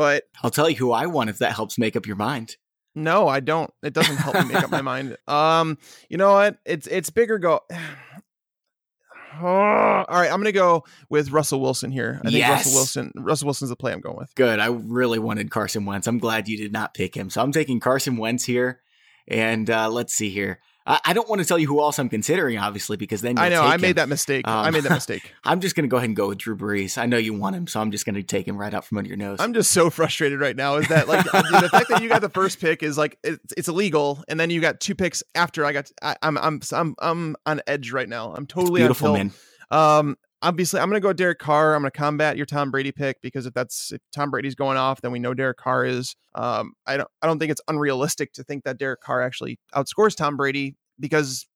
but 0.01 0.25
I'll 0.43 0.51
tell 0.51 0.71
you 0.71 0.77
who 0.77 0.93
I 0.93 1.05
want 1.05 1.29
if 1.29 1.39
that 1.41 1.53
helps 1.53 1.79
make 1.79 1.95
up 1.95 2.07
your 2.07 2.17
mind. 2.17 2.57
No, 2.95 3.29
I 3.29 3.41
don't. 3.41 3.71
It 3.83 3.93
doesn't 3.93 4.17
help 4.17 4.35
me 4.35 4.47
make 4.47 4.63
up 4.65 4.71
my 4.71 4.81
mind. 4.81 5.17
Um, 5.29 5.77
you 6.09 6.17
know 6.17 6.33
what? 6.33 6.57
It's 6.65 6.87
it's 6.87 7.11
bigger 7.11 7.39
go. 7.39 7.61
Oh, 7.71 9.45
all 9.45 10.07
right, 10.09 10.33
I'm 10.33 10.41
gonna 10.41 10.53
go 10.53 10.85
with 11.11 11.31
Russell 11.31 11.61
Wilson 11.61 11.91
here. 11.91 12.19
I 12.21 12.23
think 12.23 12.39
yes. 12.39 12.65
Russell 12.65 12.73
Wilson. 12.79 13.13
Russell 13.17 13.47
Wilson's 13.47 13.69
the 13.69 13.77
play 13.77 13.93
I'm 13.93 14.01
going 14.01 14.17
with. 14.17 14.35
Good. 14.35 14.59
I 14.59 14.69
really 14.69 15.19
wanted 15.19 15.51
Carson 15.51 15.85
Wentz. 15.85 16.07
I'm 16.07 16.19
glad 16.19 16.49
you 16.49 16.57
did 16.57 16.73
not 16.73 16.95
pick 16.95 17.15
him. 17.15 17.29
So 17.29 17.43
I'm 17.43 17.53
taking 17.53 17.79
Carson 17.79 18.17
Wentz 18.17 18.45
here. 18.45 18.81
And 19.29 19.69
uh, 19.69 19.91
let's 19.91 20.15
see 20.15 20.31
here. 20.31 20.61
I, 20.87 21.13
don't 21.13 21.29
want 21.29 21.41
to 21.41 21.47
tell 21.47 21.59
you 21.59 21.67
who 21.67 21.81
else 21.81 21.99
I'm 21.99 22.09
considering, 22.09 22.59
obviously, 22.59 22.97
because 22.97 23.21
then 23.21 23.39
I 23.39 23.49
know 23.49 23.63
I 23.63 23.75
him. 23.75 23.81
made 23.81 23.97
that 23.97 24.09
mistake. 24.09 24.47
Um, 24.49 24.65
I 24.65 24.71
made 24.71 24.85
that 24.85 24.93
mistake. 24.93 25.23
I'm 25.45 25.61
just 25.61 25.77
going 25.77 25.85
to 25.85 25.89
go 25.89 25.99
ahead 25.99 26.09
and 26.09 26.17
go 26.17 26.29
with 26.29 26.39
Drew 26.39 26.57
Brees. 26.57 26.99
I 26.99 27.07
know 27.07 27.19
you 27.19 27.35
want 27.35 27.55
him, 27.55 27.67
so 27.67 27.81
I'm 27.81 27.91
just 27.91 28.07
going 28.07 28.15
to 28.15 28.23
take 28.23 28.47
him 28.47 28.57
right 28.57 28.73
out 28.73 28.85
from 28.85 28.99
under 28.99 29.09
your 29.09 29.17
nose. 29.17 29.39
I'm 29.41 29.55
just 29.55 29.71
so 29.71 29.91
frustrated 29.91 30.41
right 30.41 30.57
now. 30.57 30.77
Is 30.77 30.89
that 30.89 31.07
like 31.09 31.25
the 31.25 31.69
fact 31.71 31.89
that 31.91 32.03
you 32.03 32.09
got 32.09 32.23
the 32.23 32.29
first 32.29 32.61
pick 32.61 32.83
is 32.83 32.97
like 32.97 33.19
it's, 33.23 33.53
it's 33.57 33.69
illegal, 33.69 34.25
and 34.29 34.41
then 34.41 34.51
you 34.51 34.61
got 34.61 34.81
two 34.81 34.95
picks 34.95 35.23
after 35.35 35.65
I 35.65 35.73
got. 35.73 35.91
I, 36.03 36.17
am 36.23 36.39
I'm 36.39 36.61
I'm 36.73 36.95
I'm 36.99 37.37
on 37.47 37.61
edge 37.67 37.93
right 37.93 38.09
now. 38.09 38.35
I'm 38.35 38.47
totally 38.47 38.81
it's 38.81 38.87
beautiful, 38.87 39.15
man. 39.15 39.33
Um, 39.71 40.17
obviously, 40.43 40.81
I'm 40.81 40.89
going 40.89 41.01
to 41.01 41.07
go 41.07 41.13
Derek 41.13 41.39
Carr. 41.39 41.75
I'm 41.75 41.83
going 41.83 41.91
to 41.91 41.99
combat 41.99 42.37
your 42.37 42.47
Tom 42.47 42.71
Brady 42.71 42.93
pick 42.93 43.21
because 43.21 43.47
if 43.47 43.55
that's 43.55 43.93
if 43.93 44.01
Tom 44.13 44.31
Brady's 44.31 44.55
going 44.55 44.77
off, 44.77 45.01
then 45.01 45.13
we 45.13 45.19
know 45.19 45.35
Derek 45.35 45.59
Carr 45.59 45.85
is. 45.85 46.17
Um, 46.35 46.73
I 46.87 46.97
don't 46.97 47.09
I 47.23 47.27
don't 47.27 47.39
think 47.39 47.51
it's 47.51 47.61
unrealistic 47.69 48.33
to 48.35 48.45
think 48.45 48.65
that 48.65 48.79
Derek 48.79 49.01
Carr 49.01 49.23
actually 49.23 49.59
outscores 49.75 50.17
Tom 50.17 50.37
Brady 50.37 50.77
because 50.99 51.47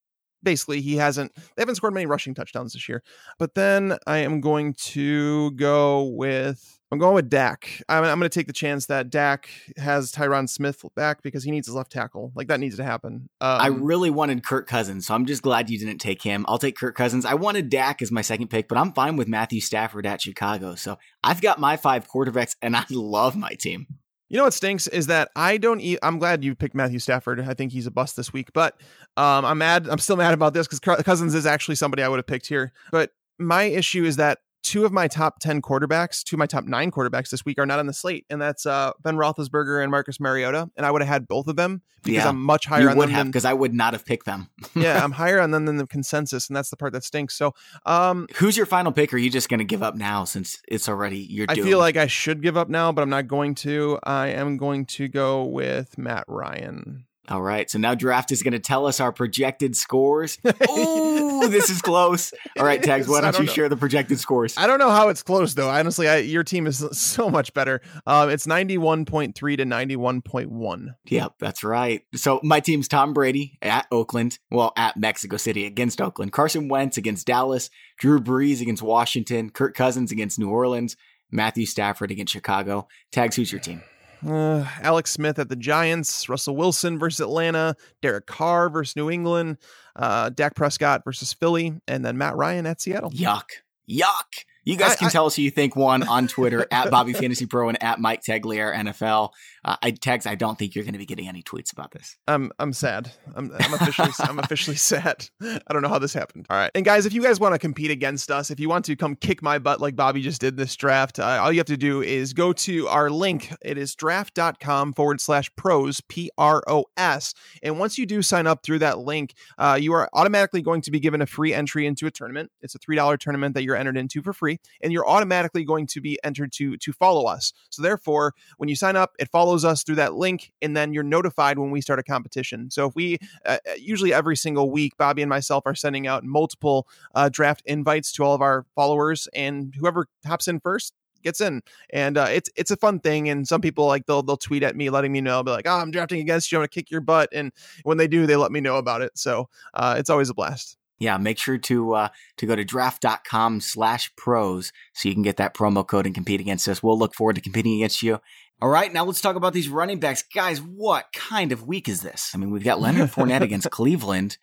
basically 0.43 0.81
he 0.81 0.95
hasn't 0.95 1.33
they 1.35 1.61
haven't 1.61 1.75
scored 1.75 1.93
many 1.93 2.05
rushing 2.05 2.33
touchdowns 2.33 2.73
this 2.73 2.87
year. 2.87 3.03
But 3.39 3.55
then 3.55 3.97
I 4.07 4.19
am 4.19 4.41
going 4.41 4.73
to 4.75 5.51
go 5.51 6.03
with 6.03 6.74
I'm 6.91 6.99
going 6.99 7.15
with 7.15 7.29
Dak. 7.29 7.81
I'm, 7.89 8.03
I'm 8.03 8.19
going 8.19 8.29
to 8.29 8.39
take 8.39 8.47
the 8.47 8.53
chance 8.53 8.85
that 8.85 9.09
Dak 9.09 9.49
has 9.77 10.11
Tyron 10.11 10.47
Smith 10.47 10.83
back 10.95 11.23
because 11.23 11.43
he 11.43 11.51
needs 11.51 11.67
his 11.67 11.75
left 11.75 11.91
tackle. 11.91 12.31
Like 12.35 12.47
that 12.47 12.59
needs 12.59 12.77
to 12.77 12.83
happen. 12.83 13.29
Um, 13.41 13.61
I 13.61 13.67
really 13.67 14.09
wanted 14.11 14.43
Kirk 14.43 14.67
Cousins, 14.67 15.07
so 15.07 15.15
I'm 15.15 15.25
just 15.25 15.41
glad 15.41 15.69
you 15.69 15.79
didn't 15.79 15.97
take 15.97 16.21
him. 16.21 16.45
I'll 16.47 16.59
take 16.59 16.77
Kirk 16.77 16.95
Cousins. 16.95 17.25
I 17.25 17.33
wanted 17.33 17.69
Dak 17.69 18.01
as 18.01 18.11
my 18.11 18.21
second 18.21 18.49
pick, 18.49 18.67
but 18.67 18.77
I'm 18.77 18.93
fine 18.93 19.15
with 19.15 19.27
Matthew 19.27 19.61
Stafford 19.61 20.05
at 20.05 20.21
Chicago. 20.21 20.75
So 20.75 20.97
I've 21.23 21.41
got 21.41 21.59
my 21.59 21.75
five 21.75 22.07
quarterbacks, 22.07 22.55
and 22.61 22.77
I 22.77 22.85
love 22.89 23.35
my 23.35 23.53
team. 23.53 23.87
You 24.29 24.37
know 24.37 24.43
what 24.43 24.53
stinks 24.53 24.87
is 24.87 25.07
that 25.07 25.29
I 25.35 25.57
don't. 25.57 25.81
E- 25.81 25.97
I'm 26.01 26.17
glad 26.19 26.43
you 26.43 26.55
picked 26.55 26.75
Matthew 26.75 26.99
Stafford. 26.99 27.39
I 27.41 27.53
think 27.53 27.71
he's 27.71 27.87
a 27.87 27.91
bust 27.91 28.15
this 28.15 28.33
week, 28.33 28.53
but 28.53 28.79
um, 29.17 29.45
I'm 29.45 29.57
mad. 29.57 29.87
I'm 29.87 29.99
still 29.99 30.17
mad 30.17 30.33
about 30.33 30.53
this 30.53 30.67
because 30.67 30.79
Cousins 31.03 31.35
is 31.35 31.45
actually 31.45 31.75
somebody 31.75 32.03
I 32.03 32.07
would 32.07 32.17
have 32.17 32.27
picked 32.27 32.47
here. 32.47 32.73
But 32.91 33.11
my 33.37 33.63
issue 33.63 34.03
is 34.03 34.15
that 34.15 34.39
two 34.65 34.83
of 34.83 34.91
my 34.91 35.07
top 35.07 35.39
10 35.39 35.61
quarterbacks, 35.61 36.23
two 36.23 36.35
of 36.35 36.39
my 36.39 36.47
top 36.47 36.65
nine 36.65 36.89
quarterbacks 36.89 37.29
this 37.29 37.45
week 37.45 37.59
are 37.59 37.67
not 37.67 37.77
on 37.77 37.85
the 37.85 37.93
slate. 37.93 38.25
And 38.31 38.41
that's 38.41 38.65
uh, 38.65 38.93
Ben 39.03 39.15
Roethlisberger 39.15 39.81
and 39.81 39.91
Marcus 39.91 40.19
Mariota. 40.19 40.69
And 40.75 40.85
I 40.85 40.91
would 40.91 41.03
have 41.03 41.07
had 41.07 41.27
both 41.27 41.47
of 41.47 41.55
them 41.55 41.83
because 42.01 42.23
yeah, 42.23 42.29
I'm 42.29 42.41
much 42.41 42.65
higher 42.65 42.89
on 42.89 42.97
would 42.97 43.09
them. 43.09 43.27
because 43.27 43.45
I 43.45 43.53
would 43.53 43.75
not 43.75 43.93
have 43.93 44.05
picked 44.05 44.25
them. 44.25 44.49
yeah, 44.75 45.03
I'm 45.03 45.11
higher 45.11 45.39
on 45.39 45.51
them 45.51 45.65
than 45.65 45.77
the 45.77 45.85
consensus. 45.85 46.49
And 46.49 46.57
that's 46.57 46.71
the 46.71 46.77
part 46.77 46.93
that 46.93 47.03
stinks. 47.03 47.35
So, 47.35 47.53
um, 47.85 48.27
who's 48.37 48.57
your 48.57 48.65
final 48.65 48.91
pick? 48.91 49.13
Or 49.13 49.17
are 49.17 49.19
you 49.19 49.29
just 49.29 49.49
going 49.49 49.59
to 49.59 49.65
give 49.65 49.83
up 49.83 49.95
now 49.95 50.23
since 50.23 50.59
it's 50.67 50.89
already, 50.89 51.19
you're 51.19 51.45
I 51.47 51.53
feel 51.55 51.77
like 51.77 51.95
I 51.95 52.07
should 52.07 52.41
give 52.41 52.57
up 52.57 52.67
now, 52.67 52.91
but 52.91 53.03
I'm 53.03 53.09
not 53.09 53.27
going 53.27 53.53
to. 53.55 53.99
I 54.03 54.29
am 54.29 54.57
going 54.57 54.87
to 54.87 55.07
go 55.07 55.43
with 55.43 55.95
Matt 55.99 56.25
Ryan. 56.27 57.05
All 57.27 57.41
right. 57.41 57.69
So 57.69 57.79
now 57.79 57.95
draft 57.95 58.31
is 58.31 58.43
going 58.43 58.53
to 58.53 58.59
tell 58.59 58.85
us 58.85 58.99
our 58.99 59.11
projected 59.11 59.75
scores. 59.75 60.37
Oh, 60.67 61.47
this 61.47 61.69
is 61.69 61.81
close. 61.81 62.33
All 62.57 62.65
right, 62.65 62.81
Tags, 62.81 63.07
why 63.07 63.21
don't, 63.21 63.33
don't 63.33 63.41
you 63.41 63.47
know. 63.47 63.53
share 63.53 63.69
the 63.69 63.77
projected 63.77 64.19
scores? 64.19 64.55
I 64.57 64.67
don't 64.67 64.79
know 64.79 64.89
how 64.89 65.09
it's 65.09 65.21
close, 65.21 65.53
though. 65.53 65.69
Honestly, 65.69 66.07
I, 66.07 66.17
your 66.17 66.43
team 66.43 66.65
is 66.65 66.83
so 66.97 67.29
much 67.29 67.53
better. 67.53 67.81
Um, 68.07 68.29
it's 68.29 68.47
91.3 68.47 69.33
to 69.33 69.65
91.1. 69.65 70.95
Yep, 71.05 71.33
that's 71.39 71.63
right. 71.63 72.03
So 72.15 72.39
my 72.41 72.61
team's 72.61 72.87
Tom 72.87 73.13
Brady 73.13 73.57
at 73.61 73.85
Oakland, 73.91 74.39
well, 74.49 74.71
at 74.77 74.97
Mexico 74.97 75.37
City 75.37 75.65
against 75.65 76.01
Oakland, 76.01 76.31
Carson 76.31 76.67
Wentz 76.67 76.97
against 76.97 77.27
Dallas, 77.27 77.69
Drew 77.99 78.19
Brees 78.19 78.61
against 78.61 78.81
Washington, 78.81 79.49
Kirk 79.49 79.75
Cousins 79.75 80.11
against 80.11 80.39
New 80.39 80.49
Orleans, 80.49 80.95
Matthew 81.31 81.65
Stafford 81.65 82.11
against 82.11 82.33
Chicago. 82.33 82.87
Tags, 83.11 83.35
who's 83.35 83.51
your 83.51 83.61
team? 83.61 83.83
Uh, 84.25 84.65
Alex 84.81 85.11
Smith 85.11 85.37
at 85.39 85.49
the 85.49 85.55
Giants, 85.55 86.27
Russell 86.27 86.55
Wilson 86.55 86.97
versus 86.97 87.19
Atlanta, 87.19 87.75
Derek 88.01 88.25
Carr 88.25 88.69
versus 88.69 88.95
New 88.95 89.09
England, 89.09 89.57
uh, 89.95 90.29
Dak 90.29 90.55
Prescott 90.55 91.03
versus 91.03 91.33
Philly, 91.33 91.79
and 91.87 92.03
then 92.03 92.17
Matt 92.17 92.35
Ryan 92.35 92.65
at 92.65 92.81
Seattle. 92.81 93.11
Yuck. 93.11 93.49
Yuck. 93.89 94.45
You 94.63 94.77
guys 94.77 94.95
can 94.95 95.07
I, 95.07 95.11
tell 95.11 95.27
us 95.27 95.35
who 95.35 95.43
you 95.43 95.51
think 95.51 95.75
won 95.75 96.07
on 96.07 96.27
Twitter 96.27 96.65
at 96.71 96.89
Bobby 96.91 97.13
Fantasy 97.13 97.45
Pro 97.45 97.69
and 97.69 97.81
at 97.83 97.99
Mike 97.99 98.23
Tagliere 98.23 98.75
NFL. 98.75 99.29
Uh, 99.65 99.75
I 99.81 99.91
tags. 99.91 100.27
I 100.27 100.35
don't 100.35 100.59
think 100.59 100.75
you're 100.75 100.83
going 100.83 100.93
to 100.93 100.99
be 100.99 101.07
getting 101.07 101.27
any 101.27 101.41
tweets 101.41 101.73
about 101.73 101.89
this. 101.89 102.17
I'm 102.27 102.51
I'm 102.59 102.71
sad. 102.71 103.11
I'm, 103.35 103.51
I'm 103.59 103.73
officially 103.73 104.11
I'm 104.19 104.37
officially 104.37 104.75
sad. 104.75 105.27
I 105.41 105.73
don't 105.73 105.81
know 105.81 105.89
how 105.89 105.97
this 105.97 106.13
happened. 106.13 106.45
All 106.51 106.57
right, 106.57 106.69
and 106.75 106.85
guys, 106.85 107.07
if 107.07 107.13
you 107.13 107.23
guys 107.23 107.39
want 107.39 107.55
to 107.55 107.59
compete 107.59 107.89
against 107.89 108.29
us, 108.29 108.51
if 108.51 108.59
you 108.59 108.69
want 108.69 108.85
to 108.85 108.95
come 108.95 109.15
kick 109.15 109.41
my 109.41 109.57
butt 109.57 109.81
like 109.81 109.95
Bobby 109.95 110.21
just 110.21 110.39
did 110.39 110.55
this 110.55 110.75
draft, 110.75 111.17
uh, 111.17 111.39
all 111.41 111.51
you 111.51 111.59
have 111.59 111.65
to 111.65 111.77
do 111.77 112.03
is 112.03 112.33
go 112.33 112.53
to 112.53 112.87
our 112.89 113.09
link. 113.09 113.51
It 113.63 113.79
is 113.79 113.95
draft.com 113.95 114.93
forward 114.93 115.19
slash 115.19 115.49
pros 115.55 115.99
P 116.09 116.29
R 116.37 116.61
O 116.67 116.85
S, 116.95 117.33
and 117.63 117.79
once 117.79 117.97
you 117.97 118.05
do 118.05 118.21
sign 118.21 118.45
up 118.45 118.61
through 118.63 118.79
that 118.79 118.99
link, 118.99 119.33
uh, 119.57 119.79
you 119.81 119.93
are 119.93 120.07
automatically 120.13 120.61
going 120.61 120.81
to 120.81 120.91
be 120.91 120.99
given 120.99 121.23
a 121.23 121.25
free 121.25 121.55
entry 121.55 121.87
into 121.87 122.05
a 122.05 122.11
tournament. 122.11 122.51
It's 122.61 122.75
a 122.75 122.79
three 122.79 122.95
dollar 122.95 123.17
tournament 123.17 123.55
that 123.55 123.63
you're 123.63 123.75
entered 123.75 123.97
into 123.97 124.21
for 124.21 124.31
free 124.31 124.59
and 124.81 124.93
you're 124.93 125.07
automatically 125.07 125.63
going 125.63 125.87
to 125.87 126.01
be 126.01 126.19
entered 126.23 126.51
to 126.53 126.77
to 126.77 126.93
follow 126.93 127.25
us. 127.25 127.51
So 127.71 127.81
therefore, 127.81 128.35
when 128.57 128.69
you 128.69 128.75
sign 128.75 128.95
up, 128.95 129.13
it 129.17 129.29
follows 129.31 129.54
us 129.63 129.83
through 129.83 129.95
that 129.95 130.15
link, 130.15 130.51
and 130.61 130.75
then 130.75 130.93
you're 130.93 131.03
notified 131.03 131.59
when 131.59 131.71
we 131.71 131.81
start 131.81 131.99
a 131.99 132.03
competition. 132.03 132.69
So 132.71 132.87
if 132.87 132.95
we 132.95 133.19
uh, 133.45 133.57
uh, 133.67 133.73
usually 133.77 134.13
every 134.13 134.35
single 134.35 134.71
week, 134.71 134.97
Bobby 134.97 135.21
and 135.21 135.29
myself 135.29 135.63
are 135.65 135.75
sending 135.75 136.07
out 136.07 136.23
multiple 136.23 136.87
uh, 137.13 137.29
draft 137.29 137.61
invites 137.65 138.11
to 138.13 138.23
all 138.23 138.33
of 138.33 138.41
our 138.41 138.65
followers, 138.75 139.27
and 139.33 139.73
whoever 139.77 140.07
hops 140.25 140.47
in 140.47 140.59
first 140.59 140.93
gets 141.23 141.41
in 141.41 141.59
and 141.89 142.19
uh, 142.19 142.27
it's 142.29 142.51
it's 142.55 142.69
a 142.69 142.77
fun 142.77 142.99
thing 142.99 143.27
and 143.29 143.47
some 143.47 143.59
people 143.59 143.87
like 143.87 144.05
they'll 144.05 144.21
they'll 144.21 144.37
tweet 144.37 144.61
at 144.61 144.75
me 144.75 144.91
letting 144.91 145.11
me 145.11 145.19
know 145.21 145.41
be 145.41 145.49
like 145.49 145.65
oh 145.67 145.79
i'm 145.79 145.89
drafting 145.89 146.19
against 146.19 146.51
you 146.51 146.57
i'm 146.59 146.59
gonna 146.59 146.67
kick 146.67 146.91
your 146.91 147.01
butt 147.01 147.27
and 147.33 147.51
when 147.81 147.97
they 147.97 148.07
do 148.07 148.27
they 148.27 148.35
let 148.35 148.51
me 148.51 148.61
know 148.61 148.77
about 148.77 149.01
it 149.01 149.11
so 149.17 149.49
uh, 149.73 149.95
it's 149.97 150.11
always 150.11 150.29
a 150.29 150.35
blast 150.35 150.77
yeah, 150.97 151.17
make 151.17 151.37
sure 151.37 151.57
to 151.57 151.93
uh, 151.93 152.07
to 152.37 152.45
go 152.45 152.55
to 152.55 152.63
draft.com 152.63 153.59
slash 153.59 154.15
pros 154.15 154.71
so 154.93 155.09
you 155.09 155.15
can 155.15 155.23
get 155.23 155.37
that 155.37 155.53
promo 155.53 155.85
code 155.85 156.05
and 156.05 156.15
compete 156.15 156.39
against 156.39 156.69
us. 156.69 156.81
We'll 156.81 156.97
look 156.97 157.13
forward 157.13 157.35
to 157.35 157.41
competing 157.41 157.75
against 157.75 158.01
you. 158.01 158.21
All 158.61 158.69
right, 158.69 158.91
now 158.91 159.03
let's 159.03 159.19
talk 159.19 159.35
about 159.35 159.53
these 159.53 159.67
running 159.67 159.99
backs. 159.99 160.23
Guys, 160.23 160.61
what 160.61 161.11
kind 161.13 161.51
of 161.51 161.67
week 161.67 161.89
is 161.89 162.01
this? 162.01 162.31
I 162.33 162.37
mean, 162.37 162.51
we've 162.51 162.63
got 162.63 162.79
Leonard 162.79 163.11
Fournette 163.11 163.41
against 163.41 163.69
Cleveland. 163.69 164.37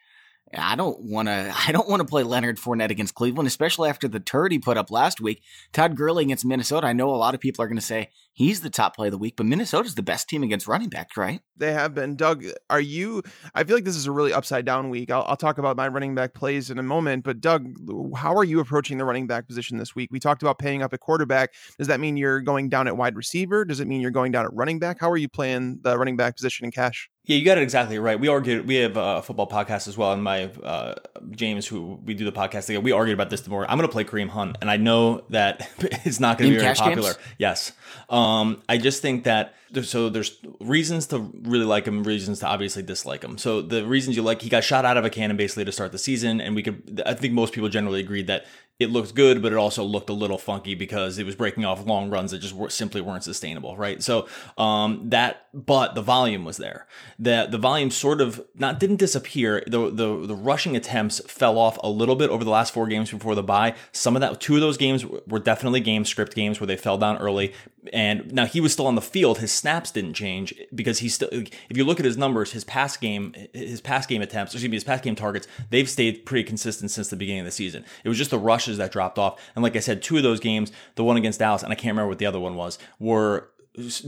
I 0.54 0.76
don't 0.76 1.00
want 1.00 1.28
to. 1.28 1.54
I 1.66 1.72
don't 1.72 1.88
want 1.88 2.00
to 2.00 2.06
play 2.08 2.22
Leonard 2.22 2.58
Fournette 2.58 2.90
against 2.90 3.14
Cleveland, 3.14 3.46
especially 3.46 3.88
after 3.88 4.08
the 4.08 4.20
turd 4.20 4.52
he 4.52 4.58
put 4.58 4.76
up 4.76 4.90
last 4.90 5.18
week. 5.18 5.42
Todd 5.72 5.96
Gurley 5.96 6.24
against 6.24 6.44
Minnesota. 6.44 6.86
I 6.86 6.92
know 6.92 7.08
a 7.08 7.16
lot 7.16 7.34
of 7.34 7.40
people 7.40 7.64
are 7.64 7.68
going 7.68 7.78
to 7.78 7.82
say 7.82 8.10
he's 8.32 8.60
the 8.60 8.70
top 8.70 8.96
play 8.96 9.08
of 9.08 9.12
the 9.12 9.18
week, 9.18 9.34
but 9.36 9.46
Minnesota's 9.46 9.94
the 9.94 10.02
best 10.02 10.28
team 10.28 10.42
against 10.42 10.66
running 10.66 10.88
back, 10.88 11.16
right? 11.16 11.40
They 11.56 11.72
have 11.72 11.94
been. 11.94 12.16
Doug, 12.16 12.44
are 12.70 12.80
you? 12.80 13.22
I 13.54 13.64
feel 13.64 13.76
like 13.76 13.84
this 13.84 13.96
is 13.96 14.06
a 14.06 14.12
really 14.12 14.32
upside 14.32 14.64
down 14.64 14.90
week. 14.90 15.10
I'll, 15.10 15.24
I'll 15.28 15.36
talk 15.36 15.58
about 15.58 15.76
my 15.76 15.88
running 15.88 16.14
back 16.14 16.34
plays 16.34 16.70
in 16.70 16.78
a 16.78 16.82
moment, 16.82 17.24
but 17.24 17.40
Doug, 17.40 17.68
how 18.16 18.34
are 18.34 18.44
you 18.44 18.60
approaching 18.60 18.98
the 18.98 19.04
running 19.04 19.26
back 19.26 19.46
position 19.46 19.78
this 19.78 19.94
week? 19.94 20.10
We 20.10 20.20
talked 20.20 20.42
about 20.42 20.58
paying 20.58 20.82
up 20.82 20.92
at 20.92 21.00
quarterback. 21.00 21.54
Does 21.78 21.88
that 21.88 22.00
mean 22.00 22.16
you're 22.16 22.40
going 22.40 22.68
down 22.68 22.88
at 22.88 22.96
wide 22.96 23.16
receiver? 23.16 23.64
Does 23.64 23.80
it 23.80 23.86
mean 23.86 24.00
you're 24.00 24.10
going 24.10 24.32
down 24.32 24.44
at 24.44 24.52
running 24.52 24.78
back? 24.78 24.98
How 25.00 25.10
are 25.10 25.16
you 25.16 25.28
playing 25.28 25.80
the 25.82 25.96
running 25.98 26.16
back 26.16 26.36
position 26.36 26.64
in 26.64 26.70
cash? 26.70 27.08
Yeah, 27.24 27.36
you 27.36 27.44
got 27.44 27.56
it 27.56 27.62
exactly 27.62 28.00
right. 28.00 28.18
We 28.18 28.26
argued. 28.26 28.66
We 28.66 28.76
have 28.76 28.96
a 28.96 29.22
football 29.22 29.48
podcast 29.48 29.86
as 29.86 29.96
well, 29.96 30.12
and 30.12 30.24
my 30.24 30.46
uh, 30.64 30.94
James, 31.30 31.68
who 31.68 32.00
we 32.04 32.14
do 32.14 32.24
the 32.24 32.32
podcast 32.32 32.66
together, 32.66 32.80
we 32.80 32.90
argued 32.90 33.14
about 33.14 33.30
this 33.30 33.42
The 33.42 33.50
more. 33.50 33.62
I'm 33.70 33.78
going 33.78 33.88
to 33.88 33.92
play 33.92 34.02
Kareem 34.02 34.28
Hunt, 34.28 34.58
and 34.60 34.68
I 34.68 34.76
know 34.76 35.22
that 35.30 35.70
it's 36.04 36.18
not 36.18 36.36
going 36.36 36.50
to 36.50 36.56
be 36.56 36.60
very 36.60 36.74
popular. 36.74 37.12
Games? 37.12 37.24
Yes, 37.38 37.72
um, 38.08 38.21
Um, 38.22 38.62
I 38.68 38.78
just 38.78 39.02
think 39.02 39.24
that 39.24 39.54
so 39.82 40.08
there's 40.10 40.38
reasons 40.60 41.06
to 41.08 41.18
really 41.42 41.64
like 41.64 41.86
him, 41.86 42.04
reasons 42.04 42.40
to 42.40 42.46
obviously 42.46 42.82
dislike 42.82 43.24
him. 43.24 43.38
So 43.38 43.62
the 43.62 43.86
reasons 43.86 44.16
you 44.16 44.22
like, 44.22 44.42
he 44.42 44.50
got 44.50 44.64
shot 44.64 44.84
out 44.84 44.96
of 44.96 45.04
a 45.04 45.10
cannon 45.10 45.36
basically 45.36 45.64
to 45.64 45.72
start 45.72 45.92
the 45.92 45.98
season, 45.98 46.40
and 46.40 46.54
we 46.54 46.62
could. 46.62 47.02
I 47.06 47.14
think 47.14 47.32
most 47.32 47.52
people 47.52 47.68
generally 47.68 48.00
agreed 48.00 48.26
that 48.26 48.44
it 48.82 48.90
looked 48.90 49.14
good, 49.14 49.42
but 49.42 49.52
it 49.52 49.56
also 49.56 49.84
looked 49.84 50.10
a 50.10 50.12
little 50.12 50.38
funky 50.38 50.74
because 50.74 51.18
it 51.18 51.26
was 51.26 51.34
breaking 51.34 51.64
off 51.64 51.86
long 51.86 52.10
runs 52.10 52.30
that 52.32 52.38
just 52.38 52.54
were, 52.54 52.70
simply 52.70 53.00
weren't 53.00 53.24
sustainable, 53.24 53.76
right? 53.76 54.02
So 54.02 54.28
um, 54.58 55.10
that, 55.10 55.46
but 55.54 55.94
the 55.94 56.02
volume 56.02 56.44
was 56.44 56.56
there. 56.56 56.86
The 57.18 57.46
the 57.50 57.58
volume 57.58 57.90
sort 57.90 58.20
of 58.20 58.44
not 58.54 58.80
didn't 58.80 58.96
disappear. 58.96 59.62
The 59.66 59.90
the 59.90 60.26
the 60.26 60.34
rushing 60.34 60.76
attempts 60.76 61.20
fell 61.30 61.58
off 61.58 61.78
a 61.82 61.88
little 61.88 62.16
bit 62.16 62.30
over 62.30 62.44
the 62.44 62.50
last 62.50 62.72
four 62.72 62.86
games 62.86 63.10
before 63.10 63.34
the 63.34 63.42
bye. 63.42 63.74
Some 63.92 64.16
of 64.16 64.20
that, 64.20 64.40
two 64.40 64.54
of 64.54 64.60
those 64.60 64.76
games 64.76 65.04
were 65.04 65.38
definitely 65.38 65.80
game 65.80 66.04
script 66.04 66.34
games 66.34 66.60
where 66.60 66.66
they 66.66 66.76
fell 66.76 66.98
down 66.98 67.18
early. 67.18 67.52
And 67.92 68.32
now 68.32 68.46
he 68.46 68.60
was 68.60 68.72
still 68.72 68.86
on 68.86 68.94
the 68.94 69.02
field. 69.02 69.38
His 69.38 69.50
snaps 69.50 69.90
didn't 69.90 70.14
change 70.14 70.54
because 70.72 71.00
he's 71.00 71.14
still. 71.14 71.28
If 71.32 71.76
you 71.76 71.84
look 71.84 71.98
at 71.98 72.04
his 72.04 72.16
numbers, 72.16 72.52
his 72.52 72.62
pass 72.62 72.96
game, 72.96 73.34
his 73.52 73.80
pass 73.80 74.06
game 74.06 74.22
attempts, 74.22 74.54
excuse 74.54 74.70
me, 74.70 74.76
his 74.76 74.84
pass 74.84 75.00
game 75.00 75.16
targets, 75.16 75.48
they've 75.70 75.90
stayed 75.90 76.24
pretty 76.24 76.44
consistent 76.44 76.92
since 76.92 77.08
the 77.08 77.16
beginning 77.16 77.40
of 77.40 77.46
the 77.46 77.50
season. 77.50 77.84
It 78.04 78.08
was 78.08 78.18
just 78.18 78.30
the 78.30 78.38
rushes 78.38 78.71
that 78.78 78.92
dropped 78.92 79.18
off. 79.18 79.40
And 79.54 79.62
like 79.62 79.76
I 79.76 79.80
said, 79.80 80.02
two 80.02 80.16
of 80.16 80.22
those 80.22 80.40
games, 80.40 80.72
the 80.94 81.04
one 81.04 81.16
against 81.16 81.38
Dallas, 81.38 81.62
and 81.62 81.72
I 81.72 81.76
can't 81.76 81.92
remember 81.92 82.08
what 82.08 82.18
the 82.18 82.26
other 82.26 82.40
one 82.40 82.54
was, 82.54 82.78
were 82.98 83.50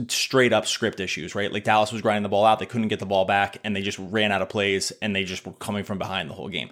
straight 0.08 0.52
up 0.52 0.66
script 0.66 1.00
issues, 1.00 1.34
right? 1.34 1.52
Like 1.52 1.64
Dallas 1.64 1.90
was 1.90 2.02
grinding 2.02 2.22
the 2.22 2.28
ball 2.28 2.44
out, 2.44 2.58
they 2.58 2.66
couldn't 2.66 2.88
get 2.88 2.98
the 2.98 3.06
ball 3.06 3.24
back, 3.24 3.58
and 3.64 3.74
they 3.74 3.82
just 3.82 3.98
ran 3.98 4.30
out 4.30 4.42
of 4.42 4.48
plays, 4.48 4.92
and 5.00 5.16
they 5.16 5.24
just 5.24 5.46
were 5.46 5.52
coming 5.52 5.84
from 5.84 5.98
behind 5.98 6.28
the 6.28 6.34
whole 6.34 6.48
game. 6.48 6.70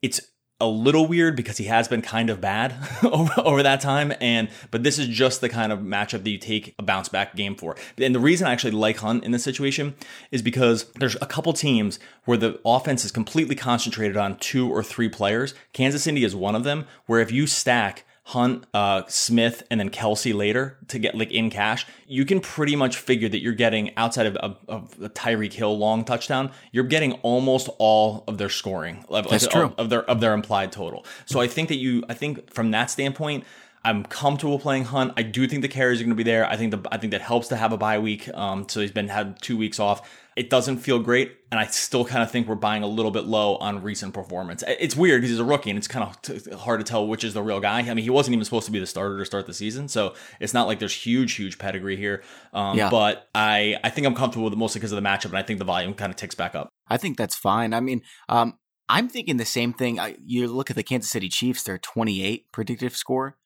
It's 0.00 0.20
a 0.60 0.68
little 0.68 1.06
weird 1.06 1.34
because 1.34 1.56
he 1.58 1.64
has 1.64 1.88
been 1.88 2.00
kind 2.00 2.30
of 2.30 2.40
bad 2.40 2.74
over, 3.02 3.32
over, 3.38 3.62
that 3.62 3.80
time 3.80 4.12
and 4.20 4.48
but 4.70 4.84
this 4.84 4.98
is 4.98 5.08
just 5.08 5.40
the 5.40 5.48
kind 5.48 5.72
of 5.72 5.80
matchup 5.80 6.22
that 6.22 6.30
you 6.30 6.38
take 6.38 6.74
a 6.78 6.82
bounce 6.82 7.08
back 7.08 7.34
game 7.34 7.56
for. 7.56 7.76
And 7.98 8.14
the 8.14 8.20
reason 8.20 8.46
i 8.46 8.52
actually 8.52 8.70
like 8.70 8.98
hunt 8.98 9.24
in 9.24 9.32
this 9.32 9.42
situation 9.42 9.94
is 10.30 10.42
because 10.42 10.84
there's 10.92 11.16
a 11.16 11.26
couple 11.26 11.52
teams 11.52 11.98
where 12.24 12.38
the 12.38 12.60
offense 12.64 13.04
is 13.04 13.10
completely 13.10 13.56
concentrated 13.56 14.16
on 14.16 14.36
two 14.38 14.70
or 14.70 14.82
three 14.82 15.08
players. 15.08 15.54
Kansas 15.72 16.04
city 16.04 16.24
is 16.24 16.36
one 16.36 16.54
of 16.54 16.64
them 16.64 16.86
where 17.06 17.20
if 17.20 17.32
you 17.32 17.46
stack 17.46 18.03
Hunt, 18.28 18.64
uh, 18.72 19.02
Smith, 19.06 19.62
and 19.70 19.78
then 19.78 19.90
Kelce 19.90 20.34
later 20.34 20.78
to 20.88 20.98
get 20.98 21.14
like 21.14 21.30
in 21.30 21.50
cash, 21.50 21.86
you 22.06 22.24
can 22.24 22.40
pretty 22.40 22.74
much 22.74 22.96
figure 22.96 23.28
that 23.28 23.40
you're 23.40 23.52
getting 23.52 23.94
outside 23.98 24.24
of, 24.24 24.36
of, 24.36 24.56
of 24.66 25.02
a 25.02 25.10
Tyreek 25.10 25.52
Hill 25.52 25.76
long 25.76 26.04
touchdown, 26.04 26.50
you're 26.72 26.84
getting 26.84 27.12
almost 27.22 27.68
all 27.78 28.24
of 28.26 28.38
their 28.38 28.48
scoring. 28.48 29.04
That's 29.10 29.30
like, 29.30 29.50
true. 29.50 29.64
Of, 29.64 29.74
of 29.76 29.90
their 29.90 30.02
of 30.04 30.20
their 30.20 30.32
implied 30.32 30.72
total. 30.72 31.04
So 31.26 31.38
I 31.38 31.48
think 31.48 31.68
that 31.68 31.76
you, 31.76 32.02
I 32.08 32.14
think 32.14 32.50
from 32.50 32.70
that 32.70 32.90
standpoint, 32.90 33.44
I'm 33.84 34.04
comfortable 34.04 34.58
playing 34.58 34.84
Hunt. 34.84 35.12
I 35.18 35.22
do 35.22 35.46
think 35.46 35.60
the 35.60 35.68
carries 35.68 36.00
are 36.00 36.04
going 36.04 36.16
to 36.16 36.16
be 36.16 36.22
there. 36.22 36.46
I 36.46 36.56
think 36.56 36.70
the 36.70 36.80
I 36.90 36.96
think 36.96 37.10
that 37.10 37.20
helps 37.20 37.48
to 37.48 37.56
have 37.56 37.72
a 37.72 37.76
bye 37.76 37.98
week. 37.98 38.32
Um, 38.32 38.66
so 38.70 38.80
he's 38.80 38.90
been 38.90 39.08
had 39.08 39.40
two 39.42 39.58
weeks 39.58 39.78
off. 39.78 40.08
It 40.36 40.50
doesn't 40.50 40.78
feel 40.78 40.98
great, 40.98 41.36
and 41.52 41.60
I 41.60 41.66
still 41.66 42.04
kind 42.04 42.22
of 42.22 42.30
think 42.30 42.48
we're 42.48 42.56
buying 42.56 42.82
a 42.82 42.88
little 42.88 43.12
bit 43.12 43.24
low 43.24 43.56
on 43.56 43.82
recent 43.82 44.14
performance. 44.14 44.64
It's 44.66 44.96
weird 44.96 45.20
because 45.20 45.30
he's 45.30 45.38
a 45.38 45.44
rookie, 45.44 45.70
and 45.70 45.78
it's 45.78 45.86
kind 45.86 46.04
of 46.04 46.20
t- 46.22 46.50
hard 46.56 46.80
to 46.80 46.84
tell 46.84 47.06
which 47.06 47.22
is 47.22 47.34
the 47.34 47.42
real 47.42 47.60
guy. 47.60 47.78
I 47.78 47.94
mean, 47.94 48.02
he 48.02 48.10
wasn't 48.10 48.34
even 48.34 48.44
supposed 48.44 48.66
to 48.66 48.72
be 48.72 48.80
the 48.80 48.86
starter 48.86 49.16
to 49.18 49.24
start 49.24 49.46
the 49.46 49.54
season, 49.54 49.86
so 49.86 50.14
it's 50.40 50.52
not 50.52 50.66
like 50.66 50.80
there's 50.80 50.94
huge, 50.94 51.34
huge 51.34 51.58
pedigree 51.58 51.96
here. 51.96 52.22
Um, 52.52 52.76
yeah. 52.76 52.90
But 52.90 53.28
I 53.34 53.78
I 53.84 53.90
think 53.90 54.06
I'm 54.06 54.14
comfortable 54.14 54.44
with 54.44 54.52
it 54.54 54.58
mostly 54.58 54.80
because 54.80 54.92
of 54.92 55.02
the 55.02 55.08
matchup, 55.08 55.26
and 55.26 55.38
I 55.38 55.42
think 55.42 55.60
the 55.60 55.64
volume 55.64 55.94
kind 55.94 56.10
of 56.10 56.16
ticks 56.16 56.34
back 56.34 56.54
up. 56.54 56.68
I 56.88 56.96
think 56.96 57.16
that's 57.16 57.36
fine. 57.36 57.72
I 57.72 57.80
mean, 57.80 58.02
um, 58.28 58.58
I'm 58.88 59.08
thinking 59.08 59.36
the 59.36 59.44
same 59.44 59.72
thing. 59.72 60.00
You 60.24 60.48
look 60.48 60.70
at 60.70 60.76
the 60.76 60.82
Kansas 60.82 61.10
City 61.10 61.28
Chiefs; 61.28 61.62
they're 61.62 61.78
28 61.78 62.50
predictive 62.52 62.96
score. 62.96 63.36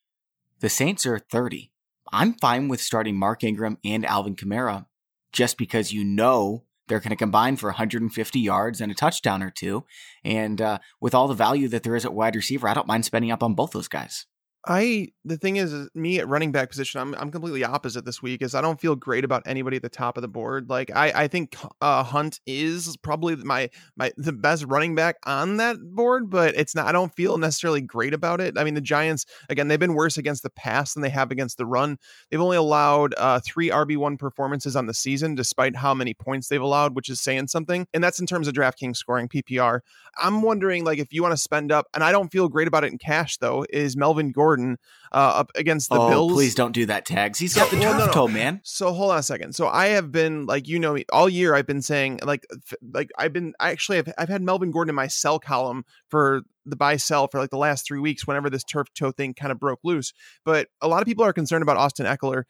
The 0.61 0.69
Saints 0.69 1.07
are 1.07 1.19
30. 1.19 1.71
I'm 2.13 2.35
fine 2.35 2.69
with 2.69 2.81
starting 2.81 3.17
Mark 3.17 3.45
Ingram 3.45 3.79
and 3.85 4.05
Alvin 4.05 4.35
Kamara 4.35 4.87
just 5.33 5.59
because 5.59 5.93
you 5.93 6.05
know 6.05 6.65
they're 6.89 7.01
going 7.01 7.11
to 7.11 7.17
combine 7.17 7.57
for 7.57 7.69
150 7.69 8.41
yards 8.41 8.81
and 8.81 8.91
a 8.91 8.95
touchdown 8.95 9.43
or 9.43 9.51
two. 9.51 9.85
And 10.25 10.61
uh, 10.61 10.79
with 11.01 11.15
all 11.15 11.29
the 11.29 11.35
value 11.35 11.69
that 11.69 11.83
there 11.83 11.97
is 11.97 12.05
at 12.05 12.15
wide 12.15 12.37
receiver, 12.37 12.69
I 12.69 12.75
don't 12.75 12.87
mind 12.87 13.05
spending 13.05 13.31
up 13.31 13.43
on 13.43 13.55
both 13.55 13.73
those 13.73 13.89
guys. 13.89 14.27
I 14.69 15.09
the 15.25 15.39
thing 15.39 15.57
is, 15.57 15.73
is, 15.73 15.89
me 15.95 16.19
at 16.19 16.29
running 16.29 16.53
back 16.53 16.69
position, 16.69 17.01
I'm 17.01 17.15
I'm 17.15 17.31
completely 17.31 17.65
opposite 17.65 18.05
this 18.05 18.23
week. 18.23 18.43
Is 18.43 18.55
I 18.55 18.61
don't 18.61 18.79
feel 18.79 18.95
great 18.95 19.25
about 19.25 19.43
anybody 19.47 19.77
at 19.77 19.83
the 19.83 19.89
top 19.89 20.19
of 20.19 20.23
the 20.23 20.29
board. 20.29 20.69
Like 20.69 20.91
I 20.95 21.25
I 21.25 21.29
think 21.29 21.57
uh, 21.81 22.03
Hunt 22.05 22.39
is 22.47 22.95
probably 22.99 23.37
my 23.37 23.71
my 23.97 24.13
the 24.19 24.33
best 24.33 24.67
running 24.67 24.95
back 24.95 25.17
on 25.25 25.57
that 25.57 25.79
board, 25.81 26.29
but 26.29 26.55
it's 26.55 26.75
not. 26.75 26.87
I 26.87 26.93
don't 26.93 27.15
feel 27.17 27.39
necessarily 27.39 27.81
great 27.81 28.13
about 28.13 28.43
it. 28.43 28.59
I 28.59 28.65
mean, 28.65 28.75
the 28.75 28.83
Giants 28.83 29.25
again, 29.49 29.69
they've 29.69 29.81
been 29.81 29.95
worse 29.95 30.19
against 30.19 30.43
the 30.43 30.51
pass 30.51 30.93
than 30.93 31.03
they 31.03 31.09
have 31.11 31.31
against 31.31 31.57
the 31.57 31.67
run. 31.67 31.97
They've 32.31 32.41
only 32.41 32.59
allowed 32.59 33.15
uh, 33.17 33.41
three 33.43 33.71
RB 33.71 33.97
one 33.97 34.19
performances 34.19 34.77
on 34.77 34.85
the 34.85 34.95
season, 34.95 35.35
despite 35.35 35.77
how 35.77 35.95
many 35.95 36.13
points 36.13 36.49
they've 36.49 36.61
allowed, 36.61 36.95
which 36.95 37.09
is 37.09 37.23
saying 37.23 37.49
something. 37.49 37.87
And 37.95 38.05
that's 38.05 38.21
in 38.21 38.27
terms 38.27 38.47
of 38.47 38.53
DraftKings 38.53 38.97
scoring 38.99 39.29
PPR. 39.29 39.81
I'm 40.19 40.43
wondering 40.43 40.85
like 40.85 40.99
if 40.99 41.11
you 41.11 41.23
want 41.23 41.33
to 41.33 41.39
spend 41.39 41.73
up, 41.73 41.87
and 41.95 42.05
I 42.05 42.13
don't 42.13 42.31
feel 42.31 42.51
great 42.51 42.69
about 42.69 42.85
it 42.85 42.93
in 42.93 42.99
cash 42.99 43.39
though. 43.39 43.65
Is 43.71 43.97
Melvin 43.97 44.31
Gordon 44.31 44.58
Gordon 44.59 44.79
uh, 45.13 45.33
up 45.37 45.51
against 45.55 45.89
the 45.89 45.97
oh, 45.97 46.09
Bills. 46.09 46.33
Please 46.33 46.55
don't 46.55 46.73
do 46.73 46.87
that, 46.87 47.07
Tags. 47.07 47.39
He's 47.39 47.55
got 47.55 47.71
the 47.71 47.77
turf 47.77 47.97
no, 47.97 48.07
no. 48.07 48.13
toe, 48.13 48.29
man. 48.29 48.61
So 48.65 48.93
hold 48.93 49.13
on 49.13 49.19
a 49.19 49.23
second. 49.23 49.55
So 49.55 49.69
I 49.69 49.89
have 49.89 50.13
been 50.13 50.47
like 50.47 50.69
you 50.69 50.79
know 50.79 50.93
me 50.95 51.05
all 51.13 51.29
year. 51.29 51.55
I've 51.55 51.67
been 51.67 51.83
saying 51.83 52.21
like 52.23 52.47
like 52.93 53.11
I've 53.19 53.33
been 53.33 53.55
I 53.61 53.71
actually 53.71 53.97
have 53.97 54.13
I've 54.19 54.29
had 54.29 54.43
Melvin 54.43 54.71
Gordon 54.71 54.91
in 54.91 54.97
my 54.97 55.07
sell 55.07 55.39
column 55.39 55.85
for 56.09 56.43
the 56.67 56.77
buy 56.77 56.97
sell 56.97 57.29
for 57.29 57.41
like 57.41 57.51
the 57.51 57.59
last 57.59 57.87
three 57.87 58.01
weeks. 58.01 58.27
Whenever 58.27 58.51
this 58.51 58.65
turf 58.65 58.89
toe 58.95 59.13
thing 59.13 59.35
kind 59.35 59.53
of 59.53 59.59
broke 59.59 59.81
loose, 59.85 60.13
but 60.45 60.69
a 60.81 60.89
lot 60.89 61.03
of 61.03 61.07
people 61.07 61.25
are 61.25 61.33
concerned 61.33 61.63
about 61.63 61.77
Austin 61.77 62.07
Ekeler 62.07 62.45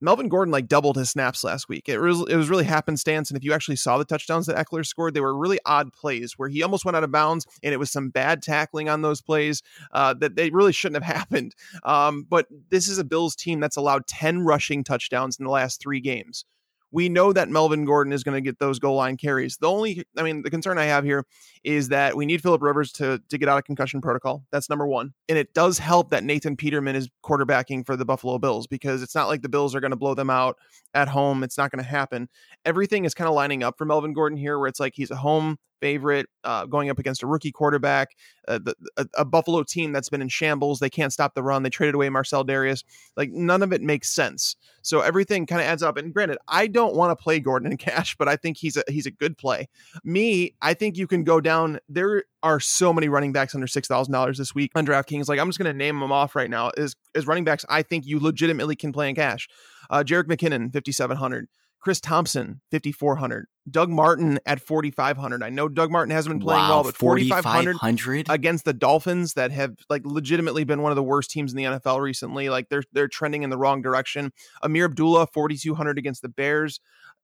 Melvin 0.00 0.28
Gordon 0.28 0.52
like 0.52 0.68
doubled 0.68 0.96
his 0.96 1.10
snaps 1.10 1.42
last 1.42 1.68
week. 1.68 1.88
It 1.88 1.98
was 1.98 2.24
it 2.28 2.36
was 2.36 2.50
really 2.50 2.64
happenstance, 2.64 3.30
and 3.30 3.38
if 3.38 3.44
you 3.44 3.52
actually 3.52 3.76
saw 3.76 3.98
the 3.98 4.04
touchdowns 4.04 4.46
that 4.46 4.56
Ekeler 4.56 4.84
scored, 4.84 5.14
they 5.14 5.20
were 5.20 5.36
really 5.36 5.58
odd 5.64 5.92
plays 5.92 6.34
where 6.36 6.48
he 6.48 6.62
almost 6.62 6.84
went 6.84 6.96
out 6.96 7.04
of 7.04 7.12
bounds, 7.12 7.46
and 7.62 7.72
it 7.72 7.78
was 7.78 7.90
some 7.90 8.10
bad 8.10 8.42
tackling 8.42 8.88
on 8.88 9.02
those 9.02 9.22
plays 9.22 9.62
uh, 9.92 10.14
that 10.14 10.36
they 10.36 10.50
really 10.50 10.72
shouldn't 10.72 11.02
have 11.02 11.16
happened. 11.16 11.54
Um, 11.84 12.26
but 12.28 12.46
this 12.70 12.88
is 12.88 12.98
a 12.98 13.04
Bills 13.04 13.36
team 13.36 13.60
that's 13.60 13.76
allowed 13.76 14.06
ten 14.06 14.40
rushing 14.40 14.84
touchdowns 14.84 15.38
in 15.38 15.44
the 15.44 15.50
last 15.50 15.80
three 15.80 16.00
games 16.00 16.44
we 16.96 17.10
know 17.10 17.30
that 17.30 17.50
Melvin 17.50 17.84
Gordon 17.84 18.14
is 18.14 18.24
going 18.24 18.36
to 18.36 18.40
get 18.40 18.58
those 18.58 18.78
goal 18.78 18.96
line 18.96 19.18
carries. 19.18 19.58
The 19.58 19.68
only, 19.68 20.02
I 20.16 20.22
mean, 20.22 20.40
the 20.40 20.48
concern 20.48 20.78
I 20.78 20.84
have 20.84 21.04
here 21.04 21.26
is 21.62 21.90
that 21.90 22.16
we 22.16 22.24
need 22.24 22.40
Philip 22.42 22.62
Rivers 22.62 22.90
to 22.92 23.20
to 23.28 23.36
get 23.36 23.50
out 23.50 23.58
of 23.58 23.64
concussion 23.64 24.00
protocol. 24.00 24.44
That's 24.50 24.70
number 24.70 24.86
one, 24.86 25.12
and 25.28 25.36
it 25.36 25.52
does 25.52 25.78
help 25.78 26.08
that 26.10 26.24
Nathan 26.24 26.56
Peterman 26.56 26.96
is 26.96 27.10
quarterbacking 27.22 27.84
for 27.84 27.98
the 27.98 28.06
Buffalo 28.06 28.38
Bills 28.38 28.66
because 28.66 29.02
it's 29.02 29.14
not 29.14 29.28
like 29.28 29.42
the 29.42 29.48
Bills 29.50 29.74
are 29.74 29.80
going 29.80 29.90
to 29.90 29.96
blow 29.96 30.14
them 30.14 30.30
out 30.30 30.56
at 30.94 31.08
home. 31.08 31.44
It's 31.44 31.58
not 31.58 31.70
going 31.70 31.84
to 31.84 31.88
happen. 31.88 32.30
Everything 32.64 33.04
is 33.04 33.12
kind 33.12 33.28
of 33.28 33.34
lining 33.34 33.62
up 33.62 33.76
for 33.76 33.84
Melvin 33.84 34.14
Gordon 34.14 34.38
here, 34.38 34.58
where 34.58 34.68
it's 34.68 34.80
like 34.80 34.94
he's 34.96 35.10
a 35.10 35.16
home 35.16 35.58
favorite 35.80 36.28
uh, 36.44 36.66
going 36.66 36.90
up 36.90 36.98
against 36.98 37.22
a 37.22 37.26
rookie 37.26 37.52
quarterback, 37.52 38.16
uh, 38.48 38.58
the, 38.58 38.74
a, 38.96 39.06
a, 39.18 39.24
Buffalo 39.24 39.62
team 39.62 39.92
that's 39.92 40.08
been 40.08 40.22
in 40.22 40.28
shambles. 40.28 40.78
They 40.78 40.90
can't 40.90 41.12
stop 41.12 41.34
the 41.34 41.42
run. 41.42 41.62
They 41.62 41.70
traded 41.70 41.94
away 41.94 42.08
Marcell 42.08 42.44
Dareus. 42.44 42.84
Like 43.16 43.30
none 43.30 43.62
of 43.62 43.72
it 43.72 43.82
makes 43.82 44.08
sense. 44.08 44.56
So 44.82 45.00
everything 45.00 45.46
kind 45.46 45.60
of 45.60 45.66
adds 45.66 45.82
up. 45.82 45.96
And 45.96 46.14
granted, 46.14 46.38
I 46.48 46.66
don't 46.66 46.94
want 46.94 47.16
to 47.16 47.22
play 47.22 47.40
Gordon 47.40 47.70
in 47.70 47.76
cash, 47.78 48.16
but 48.16 48.28
I 48.28 48.36
think 48.36 48.56
he's 48.56 48.76
a 48.76 48.84
he's 48.88 49.06
a 49.06 49.10
good 49.10 49.36
play. 49.36 49.68
Me, 50.04 50.54
I 50.62 50.74
think 50.74 50.96
you 50.96 51.06
can 51.06 51.24
go 51.24 51.40
down. 51.40 51.78
There 51.88 52.24
are 52.42 52.60
so 52.60 52.92
many 52.92 53.08
running 53.08 53.32
backs 53.32 53.54
under 53.54 53.66
six 53.66 53.88
thousand 53.88 54.12
dollars 54.12 54.38
this 54.38 54.54
week 54.54 54.70
on 54.74 54.86
DraftKings. 54.86 55.28
Like 55.28 55.40
I'm 55.40 55.48
just 55.48 55.58
going 55.58 55.72
to 55.72 55.76
name 55.76 55.98
them 56.00 56.12
off 56.12 56.36
right 56.36 56.50
now. 56.50 56.70
Is 56.76 56.94
is 57.14 57.26
running 57.26 57.44
backs 57.44 57.64
I 57.68 57.82
think 57.82 58.06
you 58.06 58.20
legitimately 58.20 58.76
can 58.76 58.92
play 58.92 59.08
in 59.08 59.14
cash. 59.14 59.48
Uh, 59.90 60.02
Jerick 60.04 60.24
McKinnon, 60.24 60.72
fifty 60.72 60.92
seven 60.92 61.16
hundred. 61.16 61.48
Chris 61.86 62.00
Thompson, 62.00 62.60
5,400. 62.72 63.46
Doug 63.70 63.90
Martin 63.90 64.40
at 64.44 64.60
4,500. 64.60 65.40
I 65.40 65.50
know 65.50 65.68
Doug 65.68 65.92
Martin 65.92 66.10
hasn't 66.10 66.34
been 66.34 66.40
playing 66.44 66.62
wow, 66.62 66.68
well, 66.68 66.82
but 66.82 66.96
4,500 66.96 68.26
against 68.28 68.64
the 68.64 68.72
Dolphins 68.72 69.34
that 69.34 69.52
have 69.52 69.76
like 69.88 70.02
legitimately 70.04 70.64
been 70.64 70.82
one 70.82 70.90
of 70.90 70.96
the 70.96 71.04
worst 71.04 71.30
teams 71.30 71.52
in 71.52 71.56
the 71.56 71.62
NFL 71.62 72.00
recently. 72.00 72.48
Like 72.48 72.70
they're, 72.70 72.82
they're 72.90 73.06
trending 73.06 73.44
in 73.44 73.50
the 73.50 73.56
wrong 73.56 73.82
direction. 73.82 74.32
Ameer 74.64 74.86
Abdullah, 74.86 75.28
4,200 75.32 75.96
against 75.96 76.22
the 76.22 76.28
Bears. 76.28 76.80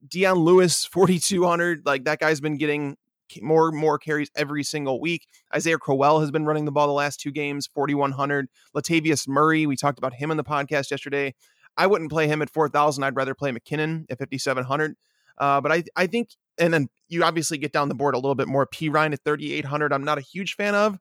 Dion 0.06 0.38
Lewis, 0.38 0.84
4,200. 0.84 1.84
Like 1.84 2.04
that 2.04 2.20
guy's 2.20 2.40
been 2.40 2.56
getting 2.56 2.96
more 3.40 3.72
more 3.72 3.98
carries 3.98 4.30
every 4.36 4.62
single 4.62 5.00
week. 5.00 5.26
Isaiah 5.52 5.76
Crowell 5.76 6.20
has 6.20 6.30
been 6.30 6.44
running 6.44 6.66
the 6.66 6.70
ball 6.70 6.86
the 6.86 6.92
last 6.92 7.18
two 7.18 7.32
games, 7.32 7.68
4,100. 7.74 8.46
Latavius 8.76 9.26
Murray, 9.26 9.66
we 9.66 9.74
talked 9.74 9.98
about 9.98 10.14
him 10.14 10.30
in 10.30 10.36
the 10.36 10.44
podcast 10.44 10.92
yesterday. 10.92 11.34
I 11.76 11.86
wouldn't 11.86 12.10
play 12.10 12.28
him 12.28 12.42
at 12.42 12.50
4,000. 12.50 13.02
I'd 13.02 13.16
rather 13.16 13.34
play 13.34 13.50
McKinnon 13.50 14.04
at 14.10 14.18
5,700. 14.18 14.94
Uh, 15.38 15.60
but 15.60 15.72
I, 15.72 15.84
I 15.96 16.06
think, 16.06 16.30
and 16.58 16.72
then 16.72 16.88
you 17.08 17.24
obviously 17.24 17.58
get 17.58 17.72
down 17.72 17.88
the 17.88 17.94
board 17.94 18.14
a 18.14 18.18
little 18.18 18.34
bit 18.34 18.48
more. 18.48 18.66
Perine 18.66 19.12
at 19.12 19.24
3,800. 19.24 19.92
I'm 19.92 20.04
not 20.04 20.18
a 20.18 20.22
huge 20.22 20.54
fan 20.54 20.74
of, 20.74 20.98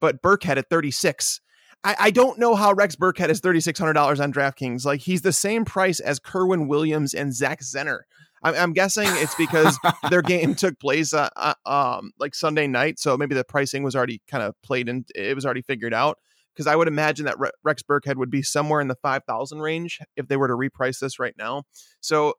but 0.00 0.22
Burkhead 0.22 0.56
at 0.56 0.70
36. 0.70 1.40
I, 1.84 1.96
I 2.00 2.10
don't 2.10 2.38
know 2.38 2.54
how 2.54 2.72
Rex 2.72 2.96
Burkhead 2.96 3.28
is 3.28 3.40
$3,600 3.40 4.20
on 4.20 4.32
DraftKings. 4.32 4.84
Like 4.84 5.00
he's 5.00 5.22
the 5.22 5.32
same 5.32 5.64
price 5.64 6.00
as 6.00 6.18
Kerwynn 6.18 6.68
Williams 6.68 7.14
and 7.14 7.34
Zach 7.34 7.60
Zenner. 7.60 8.00
I'm, 8.42 8.54
I'm 8.54 8.72
guessing 8.72 9.08
it's 9.08 9.34
because 9.34 9.78
their 10.10 10.22
game 10.22 10.54
took 10.54 10.78
place 10.80 11.12
uh, 11.12 11.28
uh, 11.36 11.54
um, 11.64 12.12
like 12.18 12.34
Sunday 12.34 12.66
night, 12.66 12.98
so 12.98 13.16
maybe 13.16 13.34
the 13.34 13.44
pricing 13.44 13.82
was 13.82 13.94
already 13.94 14.20
kind 14.28 14.42
of 14.42 14.60
played 14.62 14.88
and 14.88 15.06
it 15.14 15.34
was 15.34 15.44
already 15.44 15.62
figured 15.62 15.94
out 15.94 16.18
because 16.56 16.66
I 16.66 16.74
would 16.74 16.88
imagine 16.88 17.26
that 17.26 17.36
Rex 17.62 17.82
Burkhead 17.82 18.16
would 18.16 18.30
be 18.30 18.42
somewhere 18.42 18.80
in 18.80 18.88
the 18.88 18.96
5,000 18.96 19.60
range 19.60 20.00
if 20.16 20.28
they 20.28 20.38
were 20.38 20.48
to 20.48 20.54
reprice 20.54 20.98
this 20.98 21.18
right 21.18 21.34
now. 21.36 21.64
So 22.00 22.34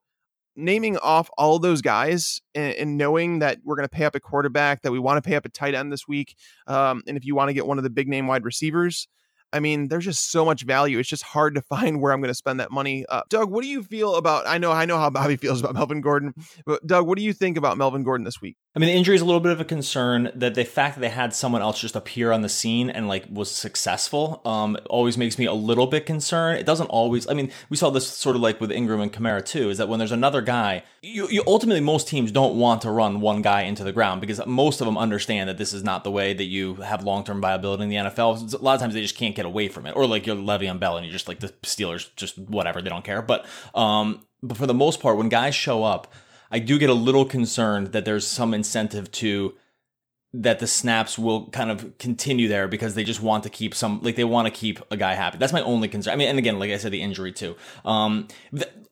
naming 0.55 0.97
off 0.97 1.29
all 1.37 1.59
those 1.59 1.81
guys 1.81 2.41
and, 2.55 2.73
and 2.73 2.97
knowing 2.97 3.39
that 3.39 3.59
we're 3.63 3.75
going 3.75 3.87
to 3.87 3.95
pay 3.95 4.05
up 4.05 4.15
a 4.15 4.19
quarterback, 4.19 4.81
that 4.81 4.91
we 4.91 4.99
want 4.99 5.23
to 5.23 5.27
pay 5.27 5.35
up 5.35 5.45
a 5.45 5.49
tight 5.49 5.75
end 5.75 5.93
this 5.93 6.07
week, 6.07 6.35
um, 6.65 7.03
and 7.07 7.15
if 7.15 7.23
you 7.23 7.35
want 7.35 7.49
to 7.49 7.53
get 7.53 7.67
one 7.67 7.77
of 7.77 7.83
the 7.83 7.89
big 7.91 8.07
name 8.07 8.27
wide 8.27 8.43
receivers, 8.43 9.07
I 9.53 9.59
mean, 9.59 9.87
there's 9.87 10.03
just 10.03 10.31
so 10.31 10.43
much 10.43 10.63
value. 10.63 10.99
It's 10.99 11.07
just 11.07 11.23
hard 11.23 11.55
to 11.55 11.61
find 11.69 12.01
where 12.01 12.11
I'm 12.11 12.19
going 12.19 12.31
to 12.31 12.35
spend 12.35 12.59
that 12.59 12.71
money. 12.71 13.05
Uh, 13.07 13.21
Doug, 13.29 13.51
what 13.51 13.63
do 13.63 13.69
you 13.69 13.83
feel 13.83 14.15
about? 14.15 14.47
I 14.47 14.57
know, 14.57 14.71
I 14.71 14.85
know 14.85 14.97
how 14.97 15.09
Bobby 15.09 15.35
feels 15.37 15.61
about 15.61 15.75
Melvin 15.75 16.01
Gordon, 16.01 16.33
but 16.65 16.85
Doug, 16.85 17.07
what 17.07 17.17
do 17.17 17.23
you 17.23 17.33
think 17.33 17.57
about 17.57 17.77
Melvin 17.77 18.03
Gordon 18.03 18.25
this 18.25 18.41
week? 18.41 18.57
I 18.77 18.79
mean, 18.79 18.89
the 18.89 18.95
injury 18.95 19.15
is 19.15 19.21
a 19.21 19.25
little 19.25 19.39
bit 19.39 19.51
of 19.51 19.59
a 19.59 19.65
concern. 19.65 20.31
That 20.35 20.53
the 20.53 20.63
fact 20.63 20.93
that 20.93 21.01
they 21.01 21.09
had 21.09 21.33
someone 21.33 21.63
else 21.63 21.81
just 21.81 21.95
appear 21.95 22.31
on 22.31 22.43
the 22.43 22.47
scene 22.47 22.91
and 22.91 23.07
like 23.07 23.25
was 23.27 23.49
successful, 23.49 24.39
um, 24.45 24.77
always 24.87 25.17
makes 25.17 25.39
me 25.39 25.45
a 25.45 25.53
little 25.53 25.87
bit 25.87 26.05
concerned. 26.05 26.59
It 26.59 26.67
doesn't 26.67 26.85
always. 26.85 27.27
I 27.27 27.33
mean, 27.33 27.51
we 27.71 27.77
saw 27.77 27.89
this 27.89 28.07
sort 28.07 28.35
of 28.35 28.43
like 28.43 28.61
with 28.61 28.71
Ingram 28.71 29.01
and 29.01 29.11
Kamara 29.11 29.43
too. 29.43 29.71
Is 29.71 29.79
that 29.79 29.89
when 29.89 29.97
there's 29.97 30.11
another 30.11 30.41
guy, 30.41 30.83
you, 31.01 31.27
you 31.27 31.41
ultimately 31.47 31.81
most 31.81 32.07
teams 32.07 32.31
don't 32.31 32.59
want 32.59 32.83
to 32.83 32.91
run 32.91 33.19
one 33.19 33.41
guy 33.41 33.63
into 33.63 33.83
the 33.83 33.91
ground 33.91 34.21
because 34.21 34.45
most 34.45 34.79
of 34.79 34.85
them 34.85 34.95
understand 34.95 35.49
that 35.49 35.57
this 35.57 35.73
is 35.73 35.83
not 35.83 36.03
the 36.03 36.11
way 36.11 36.35
that 36.35 36.45
you 36.45 36.75
have 36.75 37.03
long 37.03 37.23
term 37.23 37.41
viability 37.41 37.81
in 37.81 37.89
the 37.89 37.95
NFL. 37.95 38.53
A 38.53 38.57
lot 38.57 38.75
of 38.75 38.79
times 38.79 38.93
they 38.93 39.01
just 39.01 39.17
can't 39.17 39.35
get 39.35 39.47
away 39.47 39.69
from 39.69 39.87
it, 39.87 39.95
or 39.95 40.05
like 40.05 40.27
you're 40.27 40.35
Le'Veon 40.35 40.79
Bell 40.79 40.97
and 40.97 41.03
you're 41.03 41.13
just 41.13 41.27
like 41.27 41.39
the 41.39 41.49
Steelers, 41.63 42.09
just 42.15 42.37
whatever 42.37 42.79
they 42.83 42.89
don't 42.89 43.03
care. 43.03 43.23
But 43.23 43.47
um, 43.73 44.21
but 44.43 44.55
for 44.55 44.67
the 44.67 44.75
most 44.75 44.99
part, 44.99 45.17
when 45.17 45.29
guys 45.29 45.55
show 45.55 45.83
up 45.83 46.13
I 46.51 46.59
do 46.59 46.79
get 46.79 46.89
a 46.89 46.93
little 46.93 47.25
concerned 47.25 47.87
that 47.87 48.05
there's 48.05 48.25
some 48.25 48.53
incentive 48.53 49.11
to 49.13 49.53
that 50.33 50.59
the 50.59 50.67
snaps 50.67 51.17
will 51.17 51.47
kind 51.49 51.71
of 51.71 51.97
continue 51.97 52.47
there 52.47 52.67
because 52.67 52.95
they 52.95 53.03
just 53.03 53.21
want 53.21 53.43
to 53.43 53.49
keep 53.49 53.73
some 53.73 54.01
like 54.01 54.15
they 54.15 54.23
want 54.23 54.45
to 54.45 54.51
keep 54.51 54.79
a 54.91 54.97
guy 54.97 55.13
happy. 55.13 55.37
That's 55.37 55.53
my 55.53 55.61
only 55.61 55.87
concern. 55.87 56.13
I 56.13 56.15
mean, 56.15 56.29
and 56.29 56.37
again, 56.37 56.59
like 56.59 56.71
I 56.71 56.77
said, 56.77 56.91
the 56.91 57.01
injury 57.01 57.31
too. 57.31 57.55
Um, 57.85 58.27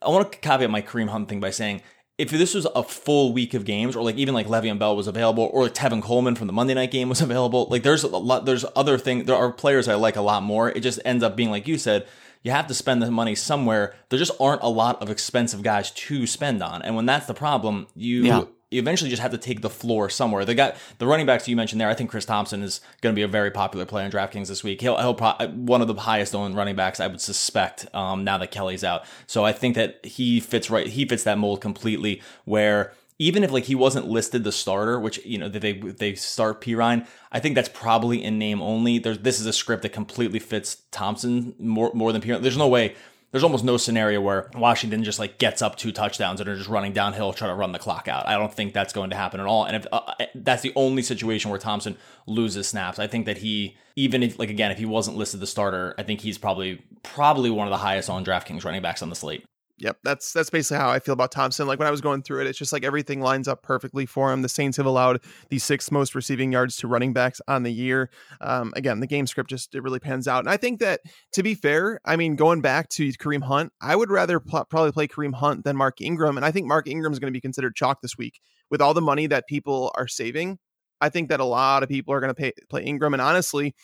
I 0.01 0.09
want 0.09 0.31
to 0.31 0.37
caveat 0.39 0.69
my 0.69 0.81
Kareem 0.81 1.09
Hunt 1.09 1.29
thing 1.29 1.39
by 1.39 1.49
saying 1.49 1.81
if 2.17 2.29
this 2.29 2.53
was 2.53 2.65
a 2.73 2.81
full 2.81 3.33
week 3.33 3.53
of 3.53 3.65
games, 3.65 3.95
or 3.95 4.03
like 4.03 4.15
even 4.15 4.33
like 4.33 4.47
Le'Veon 4.47 4.79
Bell 4.79 4.95
was 4.95 5.07
available, 5.07 5.49
or 5.51 5.63
like 5.63 5.73
Tevin 5.73 6.01
Coleman 6.01 6.35
from 6.35 6.47
the 6.47 6.53
Monday 6.53 6.73
night 6.73 6.91
game 6.91 7.09
was 7.09 7.21
available, 7.29 7.67
like 7.69 7.83
there's 7.83 8.03
a 8.03 8.07
lot, 8.07 8.45
there's 8.45 8.65
other 8.75 8.97
things. 8.97 9.25
There 9.25 9.35
are 9.35 9.51
players 9.51 9.87
I 9.87 9.95
like 9.95 10.15
a 10.15 10.21
lot 10.21 10.43
more. 10.43 10.69
It 10.69 10.79
just 10.79 10.99
ends 11.03 11.23
up 11.23 11.35
being 11.35 11.51
like 11.51 11.67
you 11.67 11.77
said 11.77 12.07
you 12.45 12.51
have 12.51 12.67
to 12.67 12.75
spend 12.75 13.01
the 13.01 13.09
money 13.09 13.33
somewhere. 13.33 13.95
There 14.09 14.19
just 14.19 14.31
aren't 14.39 14.61
a 14.61 14.69
lot 14.69 15.01
of 15.01 15.09
expensive 15.09 15.63
guys 15.63 15.89
to 15.89 16.27
spend 16.27 16.61
on. 16.61 16.83
And 16.83 16.95
when 16.95 17.07
that's 17.07 17.25
the 17.25 17.33
problem, 17.33 17.87
you 17.95 18.23
yeah. 18.23 18.43
you 18.69 18.79
eventually 18.79 19.09
just 19.09 19.21
have 19.23 19.31
to 19.31 19.39
take 19.39 19.61
the 19.61 19.69
floor 19.69 20.11
somewhere. 20.11 20.45
The 20.45 20.53
guy, 20.53 20.75
the 20.99 21.07
running 21.07 21.25
backs 21.25 21.47
you 21.47 21.55
mentioned 21.55 21.81
there, 21.81 21.89
I 21.89 21.95
think 21.95 22.11
Chris 22.11 22.23
Thompson 22.23 22.61
is 22.61 22.81
going 23.01 23.15
to 23.15 23.19
be 23.19 23.23
a 23.23 23.27
very 23.27 23.49
popular 23.49 23.83
player 23.87 24.05
in 24.05 24.11
DraftKings 24.11 24.47
this 24.47 24.63
week. 24.63 24.79
He'll, 24.79 24.95
he'll 24.97 25.15
pro- 25.15 25.47
one 25.55 25.81
of 25.81 25.87
the 25.87 25.95
highest 25.95 26.35
owned 26.35 26.55
running 26.55 26.75
backs, 26.75 26.99
I 26.99 27.07
would 27.07 27.19
suspect, 27.19 27.87
um, 27.95 28.23
now 28.23 28.37
that 28.37 28.51
Kelley's 28.51 28.83
out. 28.83 29.05
So 29.25 29.43
I 29.43 29.51
think 29.51 29.73
that 29.73 30.05
he 30.05 30.39
fits 30.39 30.69
right. 30.69 30.85
He 30.85 31.05
fits 31.07 31.23
that 31.23 31.39
mold 31.39 31.61
completely 31.61 32.21
where 32.43 32.93
even 33.17 33.43
if 33.43 33.51
like 33.51 33.65
he 33.65 33.75
wasn't 33.75 34.07
listed 34.07 34.43
the 34.43 34.51
starter, 34.51 34.99
which 34.99 35.23
you 35.25 35.37
know 35.37 35.47
they 35.47 35.73
they 35.73 36.15
start 36.15 36.61
Perine, 36.61 37.07
I 37.31 37.39
think 37.39 37.55
that's 37.55 37.69
probably 37.69 38.23
in 38.23 38.37
name 38.37 38.61
only. 38.61 38.99
There's 38.99 39.19
this 39.19 39.39
is 39.39 39.45
a 39.45 39.53
script 39.53 39.83
that 39.83 39.89
completely 39.89 40.39
fits 40.39 40.83
Thompson 40.91 41.55
more 41.57 41.91
more 41.93 42.11
than 42.11 42.21
Perine. 42.21 42.41
There's 42.41 42.57
no 42.57 42.67
way. 42.67 42.95
There's 43.31 43.43
almost 43.43 43.65
no 43.65 43.75
scenario 43.75 44.21
where 44.21 44.49
Washington 44.55 45.03
just 45.03 45.19
like 45.19 45.39
gets 45.39 45.61
up 45.61 45.75
two 45.75 45.91
touchdowns 45.91 46.39
and 46.39 46.49
are 46.49 46.55
just 46.55 46.69
running 46.69 46.93
downhill 46.93 47.33
trying 47.33 47.51
to 47.51 47.55
run 47.55 47.73
the 47.73 47.79
clock 47.79 48.07
out. 48.07 48.27
I 48.27 48.37
don't 48.37 48.53
think 48.53 48.73
that's 48.73 48.93
going 48.93 49.09
to 49.09 49.15
happen 49.17 49.41
at 49.41 49.45
all. 49.45 49.65
And 49.65 49.75
if 49.75 49.85
uh, 49.91 50.13
uh, 50.19 50.25
that's 50.35 50.61
the 50.61 50.71
only 50.75 51.01
situation 51.01 51.51
where 51.51 51.59
Thompson 51.59 51.97
loses 52.27 52.67
snaps, 52.67 52.97
I 52.97 53.07
think 53.07 53.25
that 53.25 53.39
he 53.39 53.77
even 53.95 54.23
if 54.23 54.39
like 54.39 54.49
again 54.49 54.71
if 54.71 54.77
he 54.77 54.85
wasn't 54.85 55.17
listed 55.17 55.39
the 55.39 55.47
starter, 55.47 55.95
I 55.97 56.03
think 56.03 56.21
he's 56.21 56.37
probably 56.37 56.81
probably 57.03 57.49
one 57.49 57.67
of 57.67 57.71
the 57.71 57.77
highest 57.77 58.09
on 58.09 58.25
DraftKings 58.25 58.65
running 58.65 58.81
backs 58.81 59.01
on 59.01 59.09
the 59.09 59.15
slate. 59.15 59.45
Yep, 59.77 59.97
that's 60.03 60.31
that's 60.31 60.49
basically 60.49 60.77
how 60.77 60.89
I 60.89 60.99
feel 60.99 61.13
about 61.13 61.33
Thompson. 61.33 61.67
Like 61.67 61.79
when 61.79 61.87
I 61.87 61.91
was 61.91 61.99
going 61.99 62.21
through 62.21 62.41
it, 62.41 62.47
it's 62.47 62.57
just 62.57 62.71
like 62.71 62.85
everything 62.85 63.19
lines 63.19 63.45
up 63.45 63.61
perfectly 63.61 64.05
for 64.05 64.31
him. 64.31 64.41
The 64.41 64.47
Saints 64.47 64.77
have 64.77 64.85
allowed 64.85 65.21
the 65.49 65.59
sixth 65.59 65.91
most 65.91 66.15
receiving 66.15 66.53
yards 66.53 66.77
to 66.77 66.87
running 66.87 67.11
backs 67.11 67.41
on 67.49 67.63
the 67.63 67.73
year. 67.73 68.09
Um, 68.39 68.71
again, 68.77 69.01
the 69.01 69.07
game 69.07 69.27
script 69.27 69.49
just 69.49 69.75
it 69.75 69.83
really 69.83 69.99
pans 69.99 70.29
out. 70.29 70.39
And 70.39 70.49
I 70.49 70.55
think 70.55 70.79
that 70.79 71.01
to 71.33 71.43
be 71.43 71.55
fair, 71.55 71.99
I 72.05 72.15
mean, 72.15 72.37
going 72.37 72.61
back 72.61 72.87
to 72.91 73.09
Kareem 73.09 73.43
Hunt, 73.43 73.73
I 73.81 73.97
would 73.97 74.09
rather 74.09 74.39
pl- 74.39 74.63
probably 74.69 74.93
play 74.93 75.09
Kareem 75.09 75.33
Hunt 75.33 75.65
than 75.65 75.75
Mark 75.75 75.99
Ingram. 75.99 76.37
And 76.37 76.45
I 76.45 76.51
think 76.51 76.67
Mark 76.67 76.87
Ingram 76.87 77.11
is 77.11 77.19
going 77.19 77.33
to 77.33 77.37
be 77.37 77.41
considered 77.41 77.75
chalk 77.75 78.01
this 78.01 78.17
week 78.17 78.39
with 78.71 78.81
all 78.81 78.93
the 78.93 79.01
money 79.01 79.27
that 79.27 79.45
people 79.45 79.91
are 79.95 80.07
saving. 80.07 80.57
I 81.01 81.09
think 81.09 81.27
that 81.27 81.41
a 81.41 81.45
lot 81.45 81.83
of 81.83 81.89
people 81.89 82.13
are 82.13 82.21
going 82.21 82.33
to 82.33 82.33
pay, 82.33 82.53
play 82.69 82.83
Ingram. 82.85 83.13
And 83.13 83.21
honestly, 83.21 83.75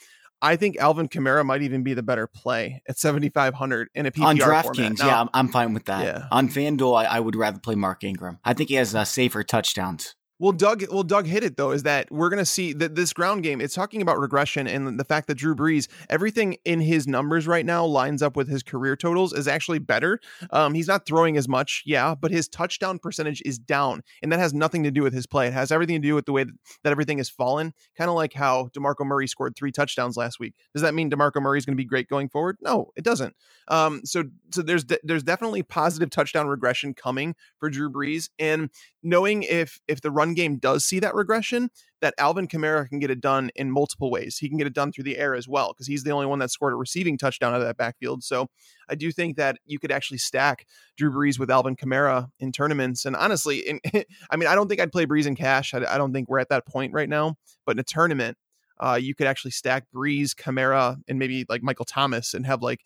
I 0.41 0.55
think 0.55 0.77
Alvin 0.77 1.07
Kamara 1.07 1.45
might 1.45 1.61
even 1.61 1.83
be 1.83 1.93
the 1.93 2.03
better 2.03 2.27
play 2.27 2.81
at 2.87 2.97
7,500 2.97 3.89
in 3.93 4.05
a 4.05 4.11
PPR 4.11 4.23
on 4.23 4.37
DraftKings. 4.37 4.99
Yeah, 4.99 5.21
I'm, 5.21 5.29
I'm, 5.33 5.47
fine 5.49 5.73
with 5.73 5.85
that. 5.85 6.03
Yeah. 6.03 6.27
On 6.31 6.49
FanDuel, 6.49 6.99
I, 6.99 7.05
I, 7.05 7.19
would 7.19 7.35
rather 7.35 7.59
play 7.59 7.75
Mark 7.75 8.03
Ingram. 8.03 8.39
I 8.43 8.53
think 8.53 8.69
he 8.69 8.75
has 8.75 8.95
uh, 8.95 9.03
safer 9.03 9.43
touchdowns. 9.43 10.15
Well, 10.41 10.53
Doug, 10.53 10.83
well, 10.89 11.03
Doug 11.03 11.27
hit 11.27 11.43
it 11.43 11.55
though. 11.55 11.69
Is 11.69 11.83
that 11.83 12.11
we're 12.11 12.29
going 12.29 12.39
to 12.39 12.45
see 12.45 12.73
that 12.73 12.95
this 12.95 13.13
ground 13.13 13.43
game? 13.43 13.61
It's 13.61 13.75
talking 13.75 14.01
about 14.01 14.17
regression 14.17 14.65
and 14.65 14.99
the 14.99 15.03
fact 15.03 15.27
that 15.27 15.35
Drew 15.35 15.55
Brees, 15.55 15.87
everything 16.09 16.57
in 16.65 16.81
his 16.81 17.07
numbers 17.07 17.45
right 17.45 17.63
now 17.63 17.85
lines 17.85 18.23
up 18.23 18.35
with 18.35 18.47
his 18.47 18.63
career 18.63 18.95
totals 18.95 19.33
is 19.33 19.47
actually 19.47 19.77
better. 19.77 20.19
Um, 20.49 20.73
he's 20.73 20.87
not 20.87 21.05
throwing 21.05 21.37
as 21.37 21.47
much, 21.47 21.83
yeah, 21.85 22.15
but 22.15 22.31
his 22.31 22.47
touchdown 22.47 22.97
percentage 22.97 23.43
is 23.45 23.59
down, 23.59 24.01
and 24.23 24.31
that 24.31 24.39
has 24.39 24.51
nothing 24.51 24.81
to 24.81 24.89
do 24.89 25.03
with 25.03 25.13
his 25.13 25.27
play. 25.27 25.45
It 25.45 25.53
has 25.53 25.71
everything 25.71 26.01
to 26.01 26.07
do 26.07 26.15
with 26.15 26.25
the 26.25 26.31
way 26.31 26.45
that 26.45 26.89
everything 26.89 27.19
has 27.19 27.29
fallen. 27.29 27.71
Kind 27.95 28.09
of 28.09 28.15
like 28.15 28.33
how 28.33 28.69
Demarco 28.75 29.05
Murray 29.05 29.27
scored 29.27 29.55
three 29.55 29.71
touchdowns 29.71 30.17
last 30.17 30.39
week. 30.39 30.55
Does 30.73 30.81
that 30.81 30.95
mean 30.95 31.11
Demarco 31.11 31.39
Murray 31.39 31.59
is 31.59 31.67
going 31.67 31.75
to 31.75 31.83
be 31.83 31.85
great 31.85 32.07
going 32.07 32.29
forward? 32.29 32.57
No, 32.61 32.89
it 32.95 33.03
doesn't. 33.03 33.35
Um, 33.67 34.01
so 34.05 34.23
so 34.49 34.63
there's 34.63 34.85
de- 34.85 34.99
there's 35.03 35.21
definitely 35.21 35.61
positive 35.61 36.09
touchdown 36.09 36.47
regression 36.47 36.95
coming 36.95 37.35
for 37.59 37.69
Drew 37.69 37.91
Brees, 37.91 38.31
and 38.39 38.71
knowing 39.03 39.43
if 39.43 39.79
if 39.87 40.01
the 40.01 40.09
run 40.09 40.30
game 40.33 40.57
does 40.57 40.85
see 40.85 40.99
that 40.99 41.15
regression, 41.15 41.69
that 42.01 42.13
Alvin 42.17 42.47
Kamara 42.47 42.87
can 42.87 42.99
get 42.99 43.11
it 43.11 43.21
done 43.21 43.51
in 43.55 43.71
multiple 43.71 44.11
ways. 44.11 44.37
He 44.37 44.49
can 44.49 44.57
get 44.57 44.67
it 44.67 44.73
done 44.73 44.91
through 44.91 45.03
the 45.03 45.17
air 45.17 45.35
as 45.35 45.47
well 45.47 45.73
because 45.73 45.87
he's 45.87 46.03
the 46.03 46.11
only 46.11 46.25
one 46.25 46.39
that 46.39 46.51
scored 46.51 46.73
a 46.73 46.75
receiving 46.75 47.17
touchdown 47.17 47.53
out 47.53 47.61
of 47.61 47.67
that 47.67 47.77
backfield. 47.77 48.23
So 48.23 48.47
I 48.89 48.95
do 48.95 49.11
think 49.11 49.37
that 49.37 49.57
you 49.65 49.79
could 49.79 49.91
actually 49.91 50.17
stack 50.17 50.65
Drew 50.97 51.11
Brees 51.11 51.39
with 51.39 51.51
Alvin 51.51 51.75
Kamara 51.75 52.29
in 52.39 52.51
tournaments. 52.51 53.05
And 53.05 53.15
honestly, 53.15 53.59
in, 53.59 53.79
I 54.29 54.35
mean, 54.35 54.47
I 54.47 54.55
don't 54.55 54.67
think 54.67 54.81
I'd 54.81 54.91
play 54.91 55.05
Brees 55.05 55.27
in 55.27 55.35
cash. 55.35 55.73
I, 55.73 55.85
I, 55.87 55.97
don't 55.97 56.13
think 56.13 56.29
we're 56.29 56.39
at 56.39 56.49
that 56.49 56.65
point 56.65 56.93
right 56.93 57.09
now. 57.09 57.35
But 57.65 57.75
in 57.75 57.79
a 57.79 57.83
tournament, 57.83 58.37
uh, 58.79 58.99
you 59.01 59.13
could 59.13 59.27
actually 59.27 59.51
stack 59.51 59.85
Brees, 59.93 60.31
Kamara, 60.33 60.97
and 61.07 61.19
maybe 61.19 61.45
like 61.47 61.61
Michael 61.61 61.85
Thomas 61.85 62.33
and 62.33 62.45
have 62.45 62.61
like 62.61 62.81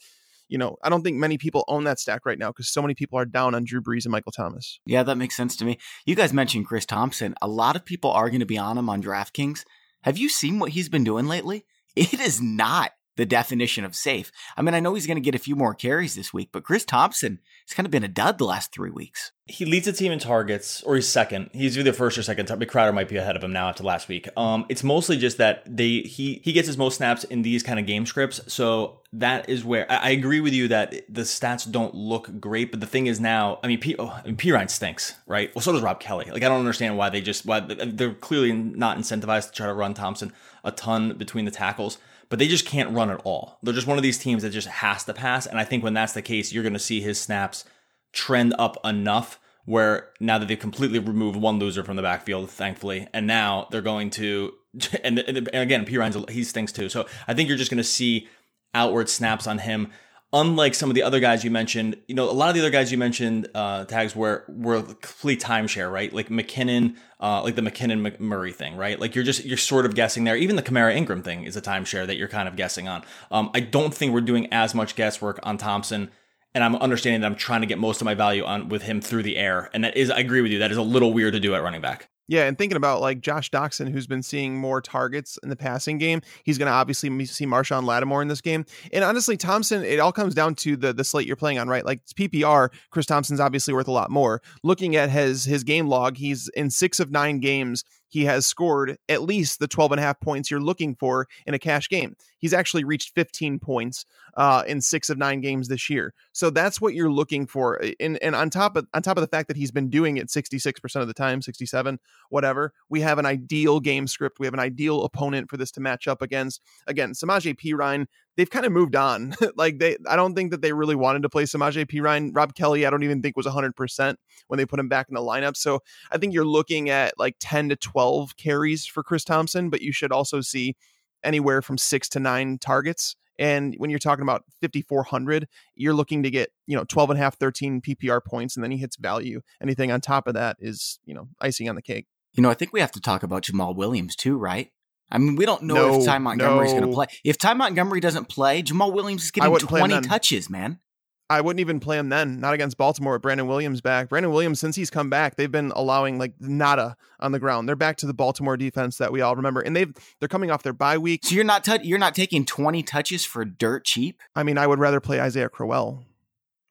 you 0.48 0.58
know, 0.58 0.78
I 0.84 0.90
don't 0.90 1.04
think 1.04 1.18
many 1.18 1.38
people 1.38 1.64
own 1.68 1.84
that 1.86 2.00
stack 2.00 2.26
right 2.26 2.38
now 2.38 2.50
because 2.50 2.70
so 2.70 2.82
many 2.82 2.94
people 2.94 3.18
are 3.18 3.26
down 3.26 3.56
on 3.56 3.64
Drew 3.64 3.82
Brees 3.82 4.06
and 4.06 4.12
Michael 4.12 4.32
Thomas. 4.32 4.80
Yeah, 4.86 5.04
that 5.04 5.18
makes 5.18 5.36
sense 5.36 5.56
to 5.58 5.66
me. 5.66 5.78
You 6.06 6.16
guys 6.16 6.34
mentioned 6.34 6.68
Chris 6.68 6.86
Thompson. 6.86 7.36
A 7.42 7.48
lot 7.48 7.76
of 7.76 7.86
people 7.86 8.12
are 8.12 8.30
going 8.30 8.40
to 8.40 8.46
be 8.46 8.58
on 8.58 8.78
him 8.78 8.90
on 8.90 9.02
DraftKings. 9.02 9.64
Have 10.04 10.18
you 10.18 10.30
seen 10.30 10.60
what 10.60 10.72
he's 10.72 10.90
been 10.90 11.04
doing 11.04 11.28
lately? 11.28 11.66
It 11.98 12.20
is 12.20 12.42
not 12.42 12.92
the 13.16 13.26
definition 13.26 13.86
of 13.86 13.96
safe. 13.96 14.32
I 14.58 14.62
mean, 14.62 14.74
I 14.74 14.80
know 14.80 14.94
he's 14.94 15.08
going 15.08 15.16
to 15.16 15.22
get 15.22 15.36
a 15.36 15.40
few 15.40 15.56
more 15.56 15.74
carries 15.74 16.16
this 16.16 16.34
week, 16.34 16.50
but 16.52 16.64
Chris 16.64 16.86
Thompson 16.86 17.40
has 17.68 17.74
kind 17.74 17.86
of 17.86 17.92
been 17.92 18.04
a 18.04 18.10
dud 18.10 18.38
the 18.38 18.46
last 18.46 18.72
three 18.72 18.92
weeks. 18.92 19.32
He 19.48 19.64
leads 19.64 19.86
the 19.86 19.94
team 19.94 20.12
in 20.12 20.18
targets, 20.18 20.82
or 20.84 20.96
he's 20.96 21.08
second. 21.08 21.52
He's 21.54 21.78
either 21.78 21.94
first 21.94 22.18
or 22.18 22.24
second. 22.24 22.52
Big 22.58 22.68
Crowder 22.68 22.92
might 22.92 23.08
be 23.08 23.18
ahead 23.18 23.36
of 23.36 23.44
him 23.44 23.54
now 23.54 23.70
after 23.70 23.84
last 23.84 24.08
week. 24.08 24.28
Um, 24.36 24.66
it's 24.70 24.84
mostly 24.84 25.18
just 25.18 25.38
that 25.38 25.64
they 25.66 26.00
he 26.00 26.42
he 26.44 26.52
gets 26.52 26.66
his 26.66 26.80
most 26.80 26.98
snaps 26.98 27.24
in 27.26 27.44
these 27.44 27.62
kind 27.62 27.80
of 27.80 27.86
game 27.86 28.08
scripts. 28.08 28.42
So 28.52 29.02
that 29.14 29.48
is 29.48 29.64
where 29.64 29.90
I, 29.92 29.96
I 29.98 30.10
agree 30.10 30.40
with 30.40 30.54
you 30.54 30.68
that 30.70 30.94
the 31.08 31.22
stats 31.22 31.70
don't 31.70 31.94
look 31.94 32.40
great. 32.40 32.72
But 32.72 32.80
the 32.80 32.88
thing 32.88 33.06
is 33.06 33.20
now, 33.20 33.60
I 33.64 33.68
mean, 33.68 33.80
P, 33.80 33.96
oh, 34.00 34.10
I 34.10 34.26
mean, 34.26 34.36
Perine 34.36 34.70
stinks, 34.70 35.14
right? 35.28 35.54
Well, 35.54 35.62
so 35.62 35.72
does 35.72 35.82
Rob 35.82 36.00
Kelley. 36.00 36.26
Like 36.26 36.42
I 36.42 36.50
don't 36.50 36.60
understand 36.60 36.98
why 36.98 37.12
they 37.12 37.22
just 37.22 37.46
why 37.46 37.60
they're 37.60 38.16
clearly 38.16 38.52
not 38.52 38.98
incentivized 38.98 39.50
to 39.50 39.52
try 39.52 39.68
to 39.68 39.74
run 39.74 39.94
Thompson 39.94 40.34
a 40.66 40.72
ton 40.72 41.18
between 41.18 41.46
the 41.46 41.52
tackles 41.52 41.98
but 42.30 42.40
they 42.40 42.48
just 42.48 42.66
can't 42.66 42.94
run 42.94 43.10
at 43.10 43.22
all. 43.24 43.60
They're 43.62 43.74
just 43.74 43.88
one 43.88 43.98
of 43.98 44.04
these 44.04 44.18
teams 44.18 44.44
that 44.44 44.50
just 44.50 44.68
has 44.68 45.04
to 45.06 45.14
pass. 45.14 45.46
And 45.46 45.60
I 45.60 45.64
think 45.64 45.84
when 45.84 45.94
that's 45.94 46.14
the 46.14 46.22
case, 46.22 46.52
you're 46.52 46.64
going 46.64 46.74
to 46.74 46.80
see 46.80 47.02
his 47.02 47.20
snaps 47.20 47.66
trend 48.14 48.56
up 48.58 48.78
enough 48.86 49.40
where 49.66 50.10
now 50.20 50.38
that 50.38 50.48
they've 50.48 50.60
completely 50.60 51.00
removed 51.00 51.36
one 51.36 51.60
loser 51.60 51.84
from 51.84 51.96
the 51.96 52.02
backfield, 52.02 52.50
thankfully, 52.52 53.08
and 53.14 53.26
now 53.26 53.68
they're 53.72 53.82
going 53.82 54.10
to, 54.12 54.54
and, 55.04 55.20
and 55.20 55.50
again, 55.54 55.86
Perine's, 55.86 56.18
he 56.30 56.44
stinks 56.44 56.72
too. 56.72 56.90
So 56.90 57.08
I 57.28 57.34
think 57.34 57.50
you're 57.50 57.58
just 57.58 57.72
going 57.72 57.78
to 57.78 57.84
see 57.84 58.28
outward 58.74 59.10
snaps 59.10 59.48
on 59.48 59.60
him 59.60 59.92
unlike 60.36 60.76
some 60.76 60.92
of 60.92 60.96
the 60.96 61.02
other 61.02 61.22
guys 61.22 61.44
you 61.44 61.50
mentioned, 61.50 61.96
you 62.08 62.14
know, 62.14 62.30
a 62.30 62.34
lot 62.34 62.50
of 62.50 62.56
the 62.56 62.62
other 62.62 62.70
guys 62.70 62.92
you 62.92 62.98
mentioned, 62.98 63.48
uh, 63.56 63.86
tags 63.86 64.16
were 64.16 64.44
were 64.50 64.82
complete 64.82 65.42
timeshare, 65.42 65.92
right? 65.92 66.14
Like 66.14 66.28
McKinnon, 66.28 66.98
uh, 67.22 67.42
like 67.42 67.56
the 67.56 67.62
McKinnon 67.62 68.20
Murray 68.20 68.52
thing, 68.52 68.76
right? 68.76 69.00
Like 69.00 69.16
you're 69.16 69.24
just 69.24 69.46
you're 69.46 69.58
sort 69.58 69.86
of 69.86 69.96
guessing 69.96 70.26
there. 70.26 70.36
Even 70.36 70.58
the 70.58 70.62
Kamara 70.62 70.94
Ingram 70.94 71.24
thing 71.24 71.46
is 71.46 71.56
a 71.56 71.62
timeshare 71.62 72.06
that 72.06 72.18
you're 72.18 72.28
kind 72.28 72.48
of 72.48 72.56
guessing 72.56 72.88
on. 72.88 73.04
Um, 73.32 73.50
I 73.56 73.62
don't 73.62 73.94
think 73.94 74.14
we're 74.14 74.22
doing 74.22 74.52
as 74.52 74.76
much 74.76 74.96
guesswork 74.96 75.40
on 75.42 75.58
Thompson. 75.58 76.12
And 76.54 76.64
I'm 76.64 76.78
understanding 76.78 77.20
that 77.20 77.28
I'm 77.28 77.36
trying 77.36 77.62
to 77.62 77.68
get 77.68 77.80
most 77.80 78.00
of 78.00 78.06
my 78.06 78.14
value 78.14 78.46
on 78.46 78.70
with 78.70 78.84
him 78.84 79.02
through 79.02 79.24
the 79.24 79.36
air, 79.36 79.70
and 79.74 79.84
that 79.84 79.98
is, 79.98 80.10
I 80.10 80.20
agree 80.20 80.40
with 80.40 80.54
you, 80.54 80.60
that 80.60 80.72
is 80.72 80.78
a 80.78 80.82
little 80.82 81.12
weird 81.12 81.34
to 81.34 81.40
do 81.42 81.54
at 81.54 81.62
running 81.62 81.82
back. 81.82 82.08
Yeah, 82.28 82.48
and 82.48 82.58
thinking 82.58 82.76
about 82.76 83.02
like 83.02 83.22
Josh 83.22 83.52
Doctson, 83.52 83.90
who's 83.90 84.08
been 84.08 84.24
seeing 84.24 84.58
more 84.58 84.82
targets 84.82 85.38
in 85.44 85.50
the 85.50 85.56
passing 85.56 85.98
game, 85.98 86.22
he's 86.44 86.58
going 86.58 86.68
to 86.68 86.74
obviously 86.74 87.26
see 87.26 87.46
Marshon 87.46 87.86
Lattimore 87.86 88.22
in 88.22 88.28
this 88.28 88.42
game. 88.42 88.66
And 88.92 89.04
honestly, 89.04 89.38
Thompson, 89.38 89.84
it 89.84 90.00
all 90.00 90.12
comes 90.12 90.34
down 90.34 90.56
to 90.56 90.76
the 90.76 90.94
the 90.94 91.04
slate 91.04 91.28
you're 91.28 91.36
playing 91.36 91.60
on, 91.60 91.68
right? 91.68 91.86
Like 91.86 92.06
PPR, 92.18 92.70
Chris 92.90 93.06
Thompson's 93.06 93.40
obviously 93.40 93.74
worth 93.74 93.88
a 93.88 93.92
lot 93.92 94.10
more. 94.10 94.42
Looking 94.64 94.96
at 94.96 95.10
his 95.10 95.46
his 95.46 95.64
game 95.64 95.88
log, 95.88 96.18
he's 96.18 96.50
in 96.50 96.70
six 96.70 97.00
of 97.00 97.12
nine 97.12 97.40
games 97.40 97.84
he 98.16 98.24
has 98.24 98.46
scored 98.46 98.98
at 99.10 99.24
least 99.24 99.60
the 99.60 99.68
12 99.68 99.92
and 99.92 100.00
a 100.00 100.02
half 100.02 100.18
points 100.22 100.50
you're 100.50 100.62
looking 100.62 100.96
for 100.96 101.28
in 101.46 101.54
a 101.54 101.60
cash 101.60 101.90
game. 101.90 102.16
He's 102.38 102.54
actually 102.54 102.86
reached 102.86 103.14
15 103.14 103.60
points 103.60 104.06
uh, 104.38 104.64
in 104.66 104.80
six 104.80 105.10
of 105.10 105.18
nine 105.18 105.42
games 105.42 105.68
this 105.68 105.90
year. 105.90 106.14
So 106.32 106.50
that's 106.50 106.80
what 106.80 106.94
you're 106.94 107.12
looking 107.12 107.46
for. 107.46 107.82
And, 108.00 108.18
and 108.24 108.34
on 108.34 108.50
top 108.50 108.78
of 108.78 108.88
on 108.94 109.02
top 109.02 109.18
of 109.18 109.22
the 109.22 109.28
fact 109.28 109.50
that 109.50 109.58
he's 109.58 109.72
been 109.72 109.90
doing 109.90 110.16
it 110.16 110.30
66% 110.30 111.02
of 111.02 111.10
the 111.10 111.14
time, 111.14 111.42
67, 111.42 112.00
whatever, 112.30 112.72
we 112.88 113.02
have 113.02 113.20
an 113.20 113.26
ideal 113.26 113.82
game 113.82 114.08
script. 114.08 114.40
We 114.40 114.48
have 114.48 114.54
an 114.54 114.62
ideal 114.62 115.04
opponent 115.04 115.50
for 115.50 115.58
this 115.58 115.72
to 115.72 115.82
match 115.82 116.08
up 116.08 116.22
against. 116.22 116.62
Again, 116.88 117.12
Samaje 117.12 117.54
Perine, 117.60 118.06
they've 118.38 118.50
kind 118.50 118.66
of 118.66 118.72
moved 118.72 118.96
on. 118.96 119.36
like 119.56 119.80
they, 119.80 119.98
I 120.08 120.16
don't 120.16 120.36
think 120.36 120.52
that 120.52 120.62
they 120.62 120.74
really 120.74 120.96
wanted 120.96 121.24
to 121.24 121.30
play 121.30 121.44
Samaje 121.44 121.86
Perine. 121.86 122.32
Rob 122.34 122.56
Kelley, 122.56 122.86
I 122.86 122.90
don't 122.90 123.04
even 123.04 123.22
think 123.22 123.38
was 123.38 123.46
100% 123.46 124.16
when 124.48 124.58
they 124.58 124.66
put 124.66 124.80
him 124.80 124.90
back 124.90 125.08
in 125.10 125.16
the 125.16 125.22
lineup. 125.22 125.56
So 125.56 125.80
I 126.12 126.18
think 126.18 126.34
you're 126.34 126.46
looking 126.46 126.90
at 126.90 127.14
like 127.18 127.36
10 127.40 127.70
to 127.70 127.76
12 127.76 128.38
carries 128.38 128.86
for 128.86 129.04
Chris 129.04 129.24
Thompson, 129.24 129.70
but 129.70 129.82
you 129.82 129.92
should 129.92 130.12
also 130.12 130.42
see 130.42 130.76
anywhere 131.24 131.62
from 131.62 131.78
six 131.78 132.08
to 132.10 132.20
nine 132.20 132.58
targets. 132.60 133.16
And 133.38 133.76
when 133.78 133.90
you're 133.90 134.00
talking 134.00 134.24
about 134.24 134.44
5,400, 134.62 135.48
you're 135.76 135.94
looking 135.94 136.24
to 136.24 136.30
get, 136.30 136.52
you 136.68 136.78
know, 136.78 136.86
12 136.86 137.12
and 137.12 137.20
a 137.20 137.24
half, 137.24 137.38
13 137.38 137.82
PPR 137.82 138.24
points, 138.24 138.56
and 138.56 138.64
then 138.64 138.72
he 138.72 138.78
hits 138.78 138.96
value. 138.96 139.42
Anything 139.62 139.92
on 139.92 140.00
top 140.00 140.28
of 140.28 140.36
that 140.36 140.56
is, 140.60 141.00
you 141.06 141.14
know, 141.14 141.28
icing 141.42 141.68
on 141.68 141.76
the 141.76 141.82
cake. 141.82 142.08
You 142.34 142.44
know, 142.44 142.50
I 142.50 142.54
think 142.54 142.72
we 142.72 142.80
have 142.80 142.92
to 142.94 143.02
talk 143.02 143.24
about 143.24 143.44
Jamal 143.44 143.74
Williams 143.74 144.16
too, 144.16 144.38
right? 144.38 144.72
I 145.12 145.18
mean, 145.18 145.36
we 145.36 145.46
don't 145.46 145.64
know 145.64 145.76
no, 145.76 146.00
if 146.00 146.06
Ty 146.06 146.18
Montgomery's 146.20 146.74
no. 146.74 146.80
going 146.80 146.92
to 146.92 146.96
play. 146.96 147.06
If 147.24 147.38
Ty 147.38 147.54
Montgomery 147.54 148.00
doesn't 148.00 148.28
play, 148.28 148.64
Jamaal 148.64 148.94
Williams 148.94 149.24
is 149.26 149.32
getting 149.32 149.56
20 149.56 150.02
touches, 150.02 150.50
man. 150.50 150.80
I 151.28 151.42
wouldn't 151.42 151.60
even 151.60 151.80
play 151.80 151.98
him 151.98 152.10
then, 152.10 152.40
not 152.40 152.54
against 152.54 152.78
Baltimore 152.78 153.14
with 153.14 153.24
Brandon 153.24 153.48
Williams 153.48 153.82
back. 153.82 154.10
Brandon 154.10 154.32
Williams, 154.32 154.60
since 154.60 154.76
he's 154.76 154.92
come 154.92 155.10
back, 155.10 155.36
they've 155.36 155.52
been 155.52 155.72
allowing 155.76 156.20
like 156.20 156.34
nada 156.40 156.96
on 157.20 157.32
the 157.32 157.40
ground. 157.40 157.68
They're 157.68 157.76
back 157.76 157.98
to 157.98 158.06
the 158.06 158.14
Baltimore 158.14 158.58
defense 158.58 158.98
that 158.98 159.12
we 159.12 159.22
all 159.22 159.36
remember, 159.36 159.62
and 159.62 159.76
they've 159.76 159.92
they're 160.20 160.30
coming 160.30 160.52
off 160.52 160.62
their 160.62 160.74
bye 160.74 161.00
week. 161.00 161.22
So 161.24 161.34
you're 161.34 161.44
not 161.44 161.64
t- 161.64 161.80
you're 161.82 161.98
not 161.98 162.14
taking 162.14 162.46
twenty 162.46 162.84
touches 162.84 163.26
for 163.26 163.44
dirt 163.44 163.86
cheap. 163.86 164.22
I 164.36 164.44
mean, 164.44 164.60
I 164.60 164.68
would 164.68 164.78
rather 164.78 165.00
play 165.00 165.20
Isaiah 165.20 165.50
Crowell 165.50 166.06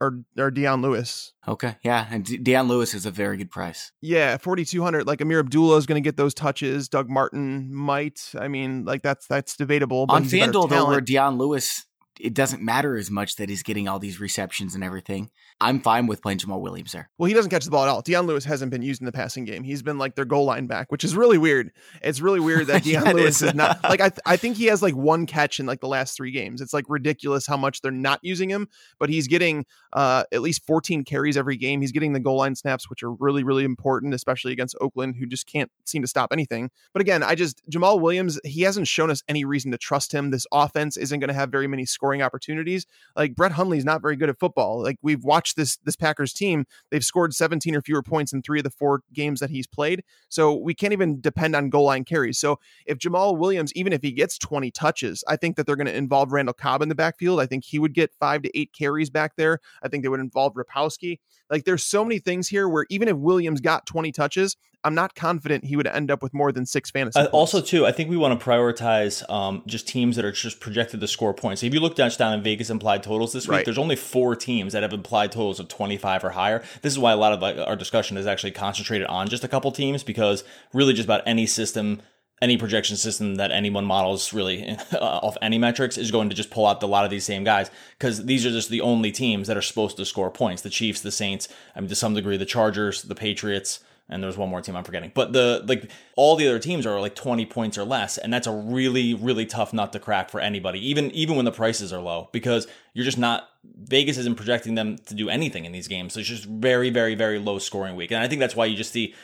or 0.01 0.21
or 0.39 0.51
Dion 0.51 0.83
Lewis. 0.83 1.33
Okay, 1.47 1.77
yeah, 1.83 2.07
and 2.11 2.25
Dion 2.45 2.69
Lewis 2.69 2.95
is 2.95 3.07
a 3.07 3.11
very 3.11 3.37
good 3.37 3.51
price. 3.51 3.93
Yeah, 4.01 4.37
forty 4.39 4.65
two 4.65 4.83
hundred. 4.83 5.07
Like 5.07 5.21
Ameer 5.21 5.41
Abdullah 5.41 5.77
is 5.77 5.87
going 5.87 6.03
to 6.03 6.07
get 6.07 6.17
those 6.17 6.35
touches. 6.35 6.89
Doug 6.89 7.09
Martin 7.09 7.75
might. 7.75 8.33
I 8.39 8.49
mean, 8.49 8.85
like 8.85 9.03
that's 9.03 9.27
that's 9.27 9.57
debatable. 9.57 10.07
On 10.09 10.25
FanDuel 10.25 10.69
though, 10.69 10.89
where 10.89 11.01
Dion 11.01 11.39
Lewis 11.39 11.87
it 12.21 12.35
doesn't 12.35 12.63
matter 12.63 12.97
as 12.97 13.11
much 13.11 13.37
that 13.37 13.49
he's 13.49 13.63
getting 13.63 13.89
all 13.89 13.99
these 13.99 14.21
receptions 14.21 14.75
and 14.75 14.85
everything. 14.85 15.31
I'm 15.61 15.81
fine 15.81 16.07
with 16.07 16.23
playing 16.23 16.39
Jamaal 16.39 16.61
Williams 16.61 16.93
there. 16.93 17.11
Well, 17.19 17.27
he 17.27 17.35
doesn't 17.35 17.51
catch 17.51 17.65
the 17.65 17.71
ball 17.71 17.85
at 17.85 17.89
all. 17.89 18.03
Dion 18.03 18.27
Lewis 18.27 18.45
hasn't 18.45 18.71
been 18.71 18.83
used 18.83 19.01
in 19.01 19.07
the 19.07 19.13
passing 19.13 19.45
game. 19.45 19.65
He's 19.65 19.83
been 19.83 19.99
like 19.99 20.15
their 20.15 20.25
goal 20.25 20.45
line 20.45 20.67
back, 20.67 20.93
which 20.93 21.05
is 21.05 21.17
really 21.17 21.39
weird. 21.39 21.71
It's 22.03 22.21
really 22.21 22.41
weird 22.41 22.69
that 22.69 22.87
yeah, 22.87 23.03
Lewis 23.13 23.43
is. 23.43 23.49
is 23.49 23.55
not 23.55 23.83
like 23.85 24.01
I. 24.01 24.09
Th- 24.09 24.21
I 24.27 24.37
think 24.37 24.57
he 24.57 24.67
has 24.67 24.83
like 24.83 24.95
one 24.95 25.27
catch 25.27 25.59
in 25.59 25.67
like 25.67 25.81
the 25.81 25.89
last 25.89 26.17
three 26.17 26.31
games. 26.31 26.61
It's 26.61 26.73
like 26.73 26.85
ridiculous 26.89 27.47
how 27.47 27.57
much 27.57 27.81
they're 27.81 27.91
not 27.91 28.21
using 28.23 28.49
him, 28.49 28.69
but 28.99 29.09
he's 29.09 29.27
getting 29.27 29.67
uh, 29.93 30.25
at 30.33 30.41
least 30.41 30.65
14 30.67 31.05
carries 31.05 31.37
every 31.37 31.57
game. 31.57 31.81
He's 31.81 31.93
getting 31.93 32.13
the 32.13 32.21
goal 32.21 32.39
line 32.39 32.55
snaps, 32.55 32.89
which 32.89 33.03
are 33.03 33.13
really 33.13 33.43
really 33.43 33.65
important, 33.65 34.15
especially 34.15 34.53
against 34.53 34.77
Oakland, 34.81 35.17
who 35.19 35.27
just 35.27 35.47
can't 35.47 35.71
seem 35.85 36.03
to 36.03 36.09
stop 36.09 36.33
anything. 36.33 36.71
But 36.93 37.01
again, 37.01 37.23
I 37.23 37.35
just 37.35 37.63
Jamaal 37.71 38.01
Williams. 38.01 38.39
He 38.45 38.63
hasn't 38.63 38.89
shown 38.89 39.11
us 39.11 39.23
any 39.29 39.45
reason 39.45 39.73
to 39.73 39.79
trust 39.79 40.13
him. 40.13 40.31
This 40.31 40.47
offense 40.53 40.97
isn't 40.97 41.21
going 41.21 41.29
to 41.29 41.35
have 41.35 41.51
very 41.51 41.67
many 41.67 41.87
scoring 42.05 42.21
opportunities. 42.21 42.87
Like 43.17 43.35
Brett 43.35 43.53
Hundley's 43.53 43.85
not 43.85 44.03
very 44.03 44.15
good 44.15 44.29
at 44.29 44.39
football. 44.39 44.83
Like 44.83 44.99
we've 45.01 45.25
watched 45.25 45.57
this 45.57 45.79
this 45.79 45.97
Packers 45.97 46.35
team, 46.35 46.67
they've 46.91 47.05
scored 47.05 47.33
17 47.33 47.75
or 47.75 47.81
fewer 47.81 48.03
points 48.03 48.33
in 48.35 48.43
three 48.43 48.61
of 48.61 48.65
the 48.65 48.71
four 48.71 49.01
games 49.15 49.41
that 49.41 49.49
he's 49.49 49.67
played. 49.67 50.05
So 50.29 50.53
we 50.55 50.75
can't 50.75 50.93
even 50.93 51.21
depend 51.23 51.57
on 51.57 51.71
goal 51.71 51.87
line 51.87 52.05
carries. 52.05 52.39
So 52.39 52.59
if 52.85 52.99
Jamaal 52.99 53.39
Williams, 53.39 53.73
even 53.75 53.95
if 53.95 54.03
he 54.03 54.13
gets 54.13 54.37
20 54.37 54.71
touches, 54.71 55.25
I 55.27 55.37
think 55.37 55.57
that 55.57 55.67
they're 55.67 55.77
going 55.77 55.87
to 55.87 55.97
involve 55.97 56.31
Randall 56.31 56.53
Cobb 56.53 56.83
in 56.83 56.91
the 56.91 56.95
backfield. 56.95 57.41
I 57.41 57.47
think 57.47 57.65
he 57.65 57.79
would 57.79 57.95
get 57.95 58.13
five 58.21 58.43
to 58.43 58.59
eight 58.59 58.75
carries 58.79 59.09
back 59.09 59.37
there. 59.37 59.61
I 59.83 59.89
think 59.89 60.03
they 60.03 60.11
would 60.11 60.21
involve 60.21 60.53
Ripkowski. 60.55 61.21
Like 61.51 61.65
there's 61.65 61.85
so 61.85 62.05
many 62.05 62.19
things 62.19 62.49
here 62.49 62.69
where 62.69 62.85
even 62.91 63.09
if 63.09 63.17
Williams 63.17 63.63
got 63.63 63.87
20 63.87 64.13
touches, 64.13 64.57
I'm 64.85 64.95
not 64.95 65.15
confident 65.15 65.65
he 65.65 65.77
would 65.77 65.87
end 65.87 66.11
up 66.11 66.23
with 66.23 66.35
more 66.35 66.53
than 66.53 66.67
six 66.67 66.91
fantasy. 66.91 67.19
Uh, 67.19 67.27
also, 67.27 67.61
too, 67.61 67.87
I 67.87 67.93
think 67.93 68.11
we 68.11 68.17
want 68.17 68.39
to 68.39 68.45
prioritize 68.45 69.29
um, 69.31 69.63
just 69.67 69.89
teams 69.89 70.17
that 70.17 70.25
are 70.25 70.33
just 70.33 70.61
projected 70.61 71.01
to 71.01 71.09
score 71.09 71.33
points. 71.33 71.63
if 71.63 71.73
you 71.73 71.81
look 71.81 71.97
down, 71.97 72.11
down 72.19 72.35
in 72.35 72.43
Vegas 72.43 72.71
implied 72.71 73.03
totals 73.03 73.33
this 73.33 73.49
week, 73.49 73.57
right. 73.57 73.65
there's 73.65 73.79
only 73.79 73.97
four 73.97 74.37
teams 74.37 74.75
that 74.75 74.83
have 74.83 74.93
implied 74.93 75.33
totals 75.33 75.59
of 75.59 75.69
25 75.69 76.25
or 76.25 76.31
higher. 76.31 76.63
This 76.83 76.93
is 76.93 76.99
why 76.99 77.13
a 77.13 77.17
lot 77.17 77.33
of 77.33 77.41
like, 77.41 77.57
our 77.57 77.77
discussion 77.77 78.17
is 78.17 78.27
actually 78.27 78.53
concentrated 78.53 79.07
on 79.07 79.29
just 79.29 79.43
a 79.43 79.49
couple 79.49 79.73
teams 79.73 80.03
because 80.03 80.45
really 80.73 80.93
just 80.93 81.07
about 81.07 81.23
any 81.27 81.47
system 81.47 82.03
any 82.43 82.57
projection 82.57 82.97
system 82.97 83.37
that 83.37 83.51
anyone 83.53 83.85
models 83.85 84.33
really 84.33 84.77
uh, 84.93 84.99
off 84.99 85.37
any 85.41 85.57
metrics 85.57 85.97
is 85.97 86.11
going 86.11 86.29
to 86.29 86.35
just 86.35 86.51
pull 86.51 86.67
out 86.67 86.83
a 86.83 86.87
lot 86.87 87.05
of 87.05 87.11
these 87.11 87.25
same 87.25 87.45
guys 87.45 87.71
because 87.99 88.27
these 88.27 88.45
are 88.45 88.51
just 88.51 88.69
the 88.69 88.81
only 88.81 89.13
teams 89.13 89.47
that 89.47 89.57
are 89.57 89.63
supposed 89.63 89.97
to 89.97 90.05
score 90.05 90.31
points. 90.31 90.61
The 90.63 90.69
Chiefs, 90.69 91.01
the 91.01 91.13
Saints, 91.13 91.49
I 91.75 91.81
mean 91.81 91.89
to 91.89 91.95
some 91.95 92.15
degree 92.15 92.37
the 92.37 92.45
Chargers, 92.45 93.03
the 93.03 93.15
Patriots, 93.15 93.81
and 94.09 94.23
there's 94.23 94.37
one 94.37 94.49
more 94.49 94.61
team 94.61 94.77
I'm 94.77 94.85
forgetting. 94.85 95.13
But 95.15 95.33
the 95.33 95.65
like 95.67 95.91
all 96.17 96.37
the 96.37 96.47
other 96.47 96.59
teams 96.59 96.87
are 96.87 97.01
like 97.01 97.15
20 97.15 97.47
points 97.47 97.79
or 97.79 97.85
less, 97.85 98.19
and 98.19 98.33
that's 98.33 98.47
a 98.47 98.53
really 98.53 99.15
really 99.15 99.47
tough 99.47 99.73
nut 99.73 99.93
to 99.93 99.99
crack 99.99 100.31
for 100.31 100.41
anybody, 100.41 100.87
even 100.89 101.11
even 101.13 101.37
when 101.37 101.45
the 101.45 101.53
prices 101.53 101.93
are 101.93 102.01
low, 102.01 102.29
because 102.33 102.67
you're 102.93 103.05
just 103.05 103.19
not 103.19 103.49
Vegas 103.65 104.19
isn't 104.19 104.37
projecting 104.37 104.75
them 104.75 104.99
to 105.07 105.15
do 105.15 105.29
anything 105.29 105.65
in 105.65 105.73
these 105.73 105.89
games. 105.89 106.15
So 106.15 106.21
it's 106.21 106.29
just 106.29 106.45
very 106.45 106.91
very 106.91 107.15
very 107.15 107.39
low 107.39 107.59
scoring 107.59 107.97
week, 107.97 108.11
and 108.11 108.23
I 108.23 108.29
think 108.29 108.41
that's 108.41 108.57
why 108.57 108.67
you 108.67 108.77
just 108.77 108.93
see 108.93 109.15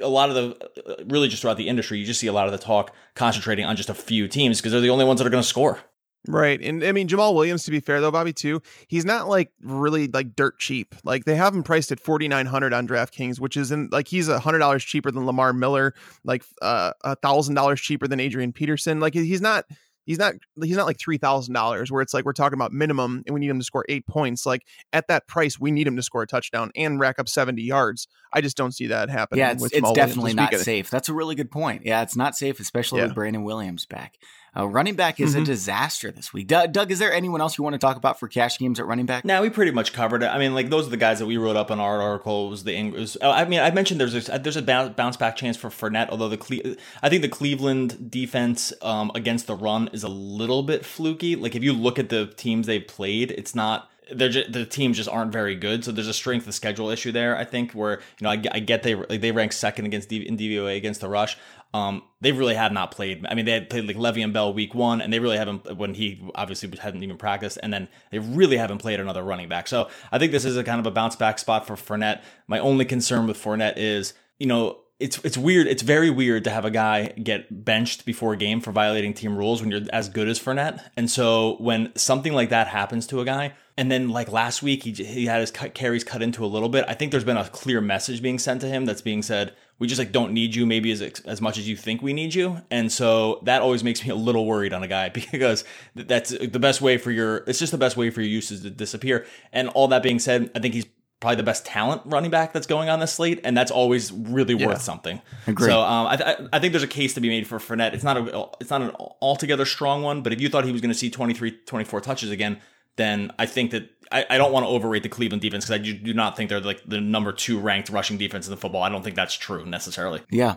a 0.00 0.08
lot 0.08 0.28
of 0.28 0.34
the 0.34 1.04
really 1.06 1.28
just 1.28 1.42
throughout 1.42 1.56
the 1.56 1.68
industry, 1.68 1.98
you 1.98 2.06
just 2.06 2.20
see 2.20 2.26
a 2.26 2.32
lot 2.32 2.46
of 2.46 2.52
the 2.52 2.58
talk 2.58 2.94
concentrating 3.14 3.64
on 3.64 3.76
just 3.76 3.90
a 3.90 3.94
few 3.94 4.28
teams 4.28 4.60
because 4.60 4.72
they're 4.72 4.80
the 4.80 4.90
only 4.90 5.04
ones 5.04 5.18
that 5.18 5.26
are 5.26 5.30
going 5.30 5.42
to 5.42 5.48
score. 5.48 5.80
Right. 6.26 6.60
And 6.60 6.82
I 6.82 6.92
mean 6.92 7.06
Jamaal 7.06 7.34
Williams 7.34 7.64
to 7.64 7.70
be 7.70 7.80
fair 7.80 8.00
though, 8.00 8.10
Bobby 8.10 8.32
too, 8.32 8.62
he's 8.88 9.04
not 9.04 9.28
like 9.28 9.52
really 9.62 10.08
like 10.08 10.34
dirt 10.34 10.58
cheap. 10.58 10.94
Like 11.04 11.24
they 11.24 11.36
have 11.36 11.54
him 11.54 11.62
priced 11.62 11.92
at 11.92 12.00
4900 12.00 12.72
on 12.72 12.88
DraftKings, 12.88 13.38
which 13.38 13.56
is 13.56 13.70
in 13.70 13.88
like 13.92 14.08
he's 14.08 14.28
a 14.28 14.38
$100 14.38 14.80
cheaper 14.80 15.10
than 15.10 15.26
Lamar 15.26 15.52
Miller, 15.52 15.94
like 16.24 16.44
uh 16.62 16.92
a 17.02 17.16
$1000 17.16 17.76
cheaper 17.76 18.08
than 18.08 18.20
Adrian 18.20 18.52
Peterson. 18.52 19.00
Like 19.00 19.14
he's 19.14 19.42
not 19.42 19.64
he's 20.06 20.18
not 20.18 20.34
he's 20.62 20.76
not 20.76 20.86
like 20.86 20.98
three 20.98 21.18
thousand 21.18 21.54
dollars 21.54 21.90
where 21.90 22.02
it's 22.02 22.14
like 22.14 22.24
we're 22.24 22.32
talking 22.32 22.56
about 22.56 22.72
minimum 22.72 23.22
and 23.26 23.34
we 23.34 23.40
need 23.40 23.48
him 23.48 23.58
to 23.58 23.64
score 23.64 23.84
eight 23.88 24.06
points. 24.06 24.46
Like 24.46 24.62
at 24.92 25.08
that 25.08 25.26
price, 25.26 25.58
we 25.58 25.70
need 25.70 25.86
him 25.86 25.96
to 25.96 26.02
score 26.02 26.22
a 26.22 26.26
touchdown 26.26 26.70
and 26.76 27.00
rack 27.00 27.18
up 27.18 27.28
seventy 27.28 27.62
yards. 27.62 28.08
I 28.32 28.40
just 28.40 28.56
don't 28.56 28.72
see 28.72 28.88
that 28.88 29.10
happening. 29.10 29.40
Yeah, 29.40 29.52
it's, 29.52 29.64
it's 29.64 29.92
definitely 29.92 30.34
not 30.34 30.54
safe. 30.54 30.90
That's 30.90 31.08
a 31.08 31.14
really 31.14 31.34
good 31.34 31.50
point. 31.50 31.82
Yeah, 31.84 32.02
it's 32.02 32.16
not 32.16 32.36
safe, 32.36 32.60
especially 32.60 33.00
yeah. 33.00 33.06
with 33.06 33.14
Brandon 33.14 33.44
Williams 33.44 33.86
back. 33.86 34.16
Uh, 34.56 34.66
running 34.66 34.94
back 34.94 35.18
is 35.20 35.32
mm-hmm. 35.32 35.42
a 35.42 35.46
disaster 35.46 36.10
this 36.10 36.32
week. 36.32 36.46
Doug, 36.46 36.72
Doug, 36.72 36.90
is 36.90 36.98
there 36.98 37.12
anyone 37.12 37.40
else 37.40 37.58
you 37.58 37.64
want 37.64 37.74
to 37.74 37.78
talk 37.78 37.96
about 37.96 38.20
for 38.20 38.28
cash 38.28 38.58
games 38.58 38.78
at 38.78 38.86
running 38.86 39.06
back? 39.06 39.24
Now 39.24 39.42
we 39.42 39.50
pretty 39.50 39.72
much 39.72 39.92
covered 39.92 40.22
it. 40.22 40.26
I 40.26 40.38
mean, 40.38 40.54
like 40.54 40.70
those 40.70 40.86
are 40.86 40.90
the 40.90 40.96
guys 40.96 41.18
that 41.18 41.26
we 41.26 41.36
wrote 41.36 41.56
up 41.56 41.70
in 41.70 41.80
our 41.80 42.00
article. 42.00 42.48
Was 42.48 42.64
the 42.64 42.90
was, 42.90 43.16
oh, 43.20 43.30
I 43.30 43.44
mean, 43.44 43.60
I 43.60 43.70
mentioned 43.70 44.00
there's 44.00 44.28
a, 44.28 44.38
there's 44.38 44.56
a 44.56 44.62
bounce 44.62 45.16
back 45.16 45.36
chance 45.36 45.56
for 45.56 45.70
Fournette, 45.70 46.10
although 46.10 46.28
the 46.28 46.36
Cle- 46.36 46.76
I 47.02 47.08
think 47.08 47.22
the 47.22 47.28
Cleveland 47.28 48.10
defense 48.10 48.72
um, 48.82 49.10
against 49.14 49.46
the 49.46 49.56
run 49.56 49.88
is 49.92 50.02
a 50.02 50.08
little 50.08 50.62
bit 50.62 50.84
fluky. 50.84 51.36
Like 51.36 51.54
if 51.54 51.62
you 51.62 51.72
look 51.72 51.98
at 51.98 52.08
the 52.08 52.26
teams 52.26 52.66
they've 52.66 52.86
played, 52.86 53.32
it's 53.32 53.54
not 53.54 53.90
they're 54.12 54.28
just, 54.28 54.52
the 54.52 54.66
teams 54.66 54.96
just 54.96 55.08
aren't 55.08 55.32
very 55.32 55.54
good. 55.54 55.84
So 55.84 55.92
there's 55.92 56.08
a 56.08 56.14
strength 56.14 56.46
of 56.46 56.54
schedule 56.54 56.90
issue 56.90 57.12
there. 57.12 57.36
I 57.36 57.44
think 57.44 57.72
where 57.72 58.00
you 58.20 58.24
know 58.24 58.30
I, 58.30 58.42
I 58.52 58.60
get 58.60 58.82
they 58.82 58.94
like 58.94 59.20
they 59.20 59.32
rank 59.32 59.52
second 59.52 59.86
against 59.86 60.08
D, 60.08 60.26
in 60.26 60.36
DVOA 60.36 60.76
against 60.76 61.00
the 61.00 61.08
rush. 61.08 61.36
Um, 61.74 62.04
they 62.20 62.30
really 62.30 62.54
have 62.54 62.70
not 62.70 62.92
played. 62.92 63.26
I 63.26 63.34
mean, 63.34 63.46
they 63.46 63.50
had 63.50 63.68
played 63.68 63.84
like 63.84 63.96
Le'Veon 63.96 64.32
Bell 64.32 64.54
week 64.54 64.76
one, 64.76 65.00
and 65.00 65.12
they 65.12 65.18
really 65.18 65.36
haven't 65.36 65.76
when 65.76 65.92
he 65.92 66.22
obviously 66.36 66.70
hadn't 66.80 67.02
even 67.02 67.18
practiced, 67.18 67.58
and 67.64 67.72
then 67.72 67.88
they 68.12 68.20
really 68.20 68.56
haven't 68.56 68.78
played 68.78 69.00
another 69.00 69.24
running 69.24 69.48
back. 69.48 69.66
So 69.66 69.90
I 70.12 70.18
think 70.18 70.30
this 70.30 70.44
is 70.44 70.56
a 70.56 70.62
kind 70.62 70.78
of 70.78 70.86
a 70.86 70.92
bounce 70.92 71.16
back 71.16 71.40
spot 71.40 71.66
for 71.66 71.74
Fournette. 71.74 72.22
My 72.46 72.60
only 72.60 72.84
concern 72.84 73.26
with 73.26 73.36
Fournette 73.36 73.74
is, 73.76 74.14
you 74.38 74.46
know, 74.46 74.82
it's 75.00 75.18
it's 75.24 75.36
weird. 75.36 75.66
It's 75.66 75.82
very 75.82 76.10
weird 76.10 76.44
to 76.44 76.50
have 76.50 76.64
a 76.64 76.70
guy 76.70 77.08
get 77.08 77.64
benched 77.64 78.06
before 78.06 78.34
a 78.34 78.36
game 78.36 78.60
for 78.60 78.70
violating 78.70 79.12
team 79.12 79.36
rules 79.36 79.60
when 79.60 79.72
you're 79.72 79.82
as 79.92 80.08
good 80.08 80.28
as 80.28 80.38
Fournette. 80.38 80.80
And 80.96 81.10
so 81.10 81.56
when 81.56 81.92
something 81.96 82.32
like 82.32 82.50
that 82.50 82.68
happens 82.68 83.04
to 83.08 83.20
a 83.20 83.24
guy, 83.24 83.54
and 83.76 83.90
then 83.90 84.10
like 84.10 84.30
last 84.30 84.62
week 84.62 84.84
he 84.84 84.92
he 84.92 85.26
had 85.26 85.40
his 85.40 85.50
carries 85.50 86.04
cut 86.04 86.22
into 86.22 86.44
a 86.44 86.46
little 86.46 86.68
bit. 86.68 86.84
I 86.86 86.94
think 86.94 87.10
there's 87.10 87.24
been 87.24 87.36
a 87.36 87.48
clear 87.48 87.80
message 87.80 88.22
being 88.22 88.38
sent 88.38 88.60
to 88.60 88.68
him 88.68 88.84
that's 88.84 89.02
being 89.02 89.22
said 89.22 89.54
we 89.78 89.86
just 89.86 89.98
like 89.98 90.12
don't 90.12 90.32
need 90.32 90.54
you 90.54 90.66
maybe 90.66 90.90
as 90.92 91.02
as 91.02 91.40
much 91.40 91.58
as 91.58 91.68
you 91.68 91.76
think 91.76 92.02
we 92.02 92.12
need 92.12 92.34
you 92.34 92.60
and 92.70 92.90
so 92.90 93.40
that 93.42 93.62
always 93.62 93.82
makes 93.82 94.04
me 94.04 94.10
a 94.10 94.14
little 94.14 94.46
worried 94.46 94.72
on 94.72 94.82
a 94.82 94.88
guy 94.88 95.08
because 95.32 95.64
that's 95.94 96.30
the 96.30 96.58
best 96.58 96.80
way 96.80 96.98
for 96.98 97.10
your 97.10 97.38
it's 97.46 97.58
just 97.58 97.72
the 97.72 97.78
best 97.78 97.96
way 97.96 98.10
for 98.10 98.20
your 98.20 98.30
uses 98.30 98.62
to 98.62 98.70
disappear 98.70 99.26
and 99.52 99.68
all 99.70 99.88
that 99.88 100.02
being 100.02 100.18
said 100.18 100.50
i 100.54 100.58
think 100.58 100.74
he's 100.74 100.86
probably 101.20 101.36
the 101.36 101.42
best 101.42 101.64
talent 101.64 102.02
running 102.04 102.30
back 102.30 102.52
that's 102.52 102.66
going 102.66 102.90
on 102.90 103.00
this 103.00 103.14
slate 103.14 103.40
and 103.44 103.56
that's 103.56 103.70
always 103.70 104.12
really 104.12 104.54
yeah. 104.54 104.66
worth 104.66 104.82
something 104.82 105.22
Agreed. 105.46 105.68
so 105.68 105.80
um, 105.80 106.06
I, 106.06 106.16
th- 106.16 106.38
I 106.52 106.58
think 106.58 106.72
there's 106.72 106.82
a 106.82 106.88
case 106.88 107.14
to 107.14 107.20
be 107.20 107.30
made 107.30 107.46
for 107.46 107.58
Fournette. 107.58 107.94
it's 107.94 108.04
not 108.04 108.18
a 108.18 108.48
it's 108.60 108.68
not 108.68 108.82
an 108.82 108.90
altogether 109.22 109.64
strong 109.64 110.02
one 110.02 110.22
but 110.22 110.34
if 110.34 110.40
you 110.40 110.50
thought 110.50 110.66
he 110.66 110.72
was 110.72 110.82
going 110.82 110.92
to 110.92 110.98
see 110.98 111.08
23 111.08 111.52
24 111.64 112.00
touches 112.02 112.30
again 112.30 112.60
then 112.96 113.32
I 113.38 113.46
think 113.46 113.72
that 113.72 113.90
I, 114.12 114.26
I 114.30 114.38
don't 114.38 114.52
want 114.52 114.64
to 114.64 114.68
overrate 114.68 115.02
the 115.02 115.08
Cleveland 115.08 115.42
defense 115.42 115.64
because 115.64 115.80
I 115.80 115.82
do, 115.82 115.94
do 115.94 116.14
not 116.14 116.36
think 116.36 116.50
they're 116.50 116.60
like 116.60 116.82
the 116.86 117.00
number 117.00 117.32
two 117.32 117.58
ranked 117.58 117.90
rushing 117.90 118.18
defense 118.18 118.46
in 118.46 118.50
the 118.50 118.56
football. 118.56 118.82
I 118.82 118.88
don't 118.88 119.02
think 119.02 119.16
that's 119.16 119.34
true 119.34 119.66
necessarily. 119.66 120.20
Yeah. 120.30 120.56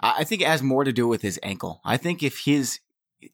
I 0.00 0.24
think 0.24 0.42
it 0.42 0.48
has 0.48 0.62
more 0.62 0.84
to 0.84 0.92
do 0.92 1.06
with 1.06 1.22
his 1.22 1.38
ankle. 1.42 1.80
I 1.84 1.96
think 1.96 2.22
if 2.22 2.40
his 2.40 2.80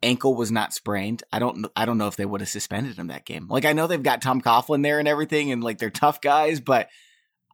ankle 0.02 0.34
was 0.34 0.50
not 0.50 0.74
sprained, 0.74 1.22
I 1.32 1.38
don't 1.38 1.66
I 1.74 1.86
don't 1.86 1.98
know 1.98 2.08
if 2.08 2.16
they 2.16 2.26
would 2.26 2.40
have 2.40 2.48
suspended 2.48 2.96
him 2.96 3.06
that 3.06 3.24
game. 3.24 3.48
Like 3.48 3.64
I 3.64 3.72
know 3.72 3.86
they've 3.86 4.02
got 4.02 4.20
Tom 4.20 4.42
Coughlin 4.42 4.82
there 4.82 4.98
and 4.98 5.08
everything, 5.08 5.50
and 5.50 5.64
like 5.64 5.78
they're 5.78 5.90
tough 5.90 6.20
guys, 6.20 6.60
but 6.60 6.88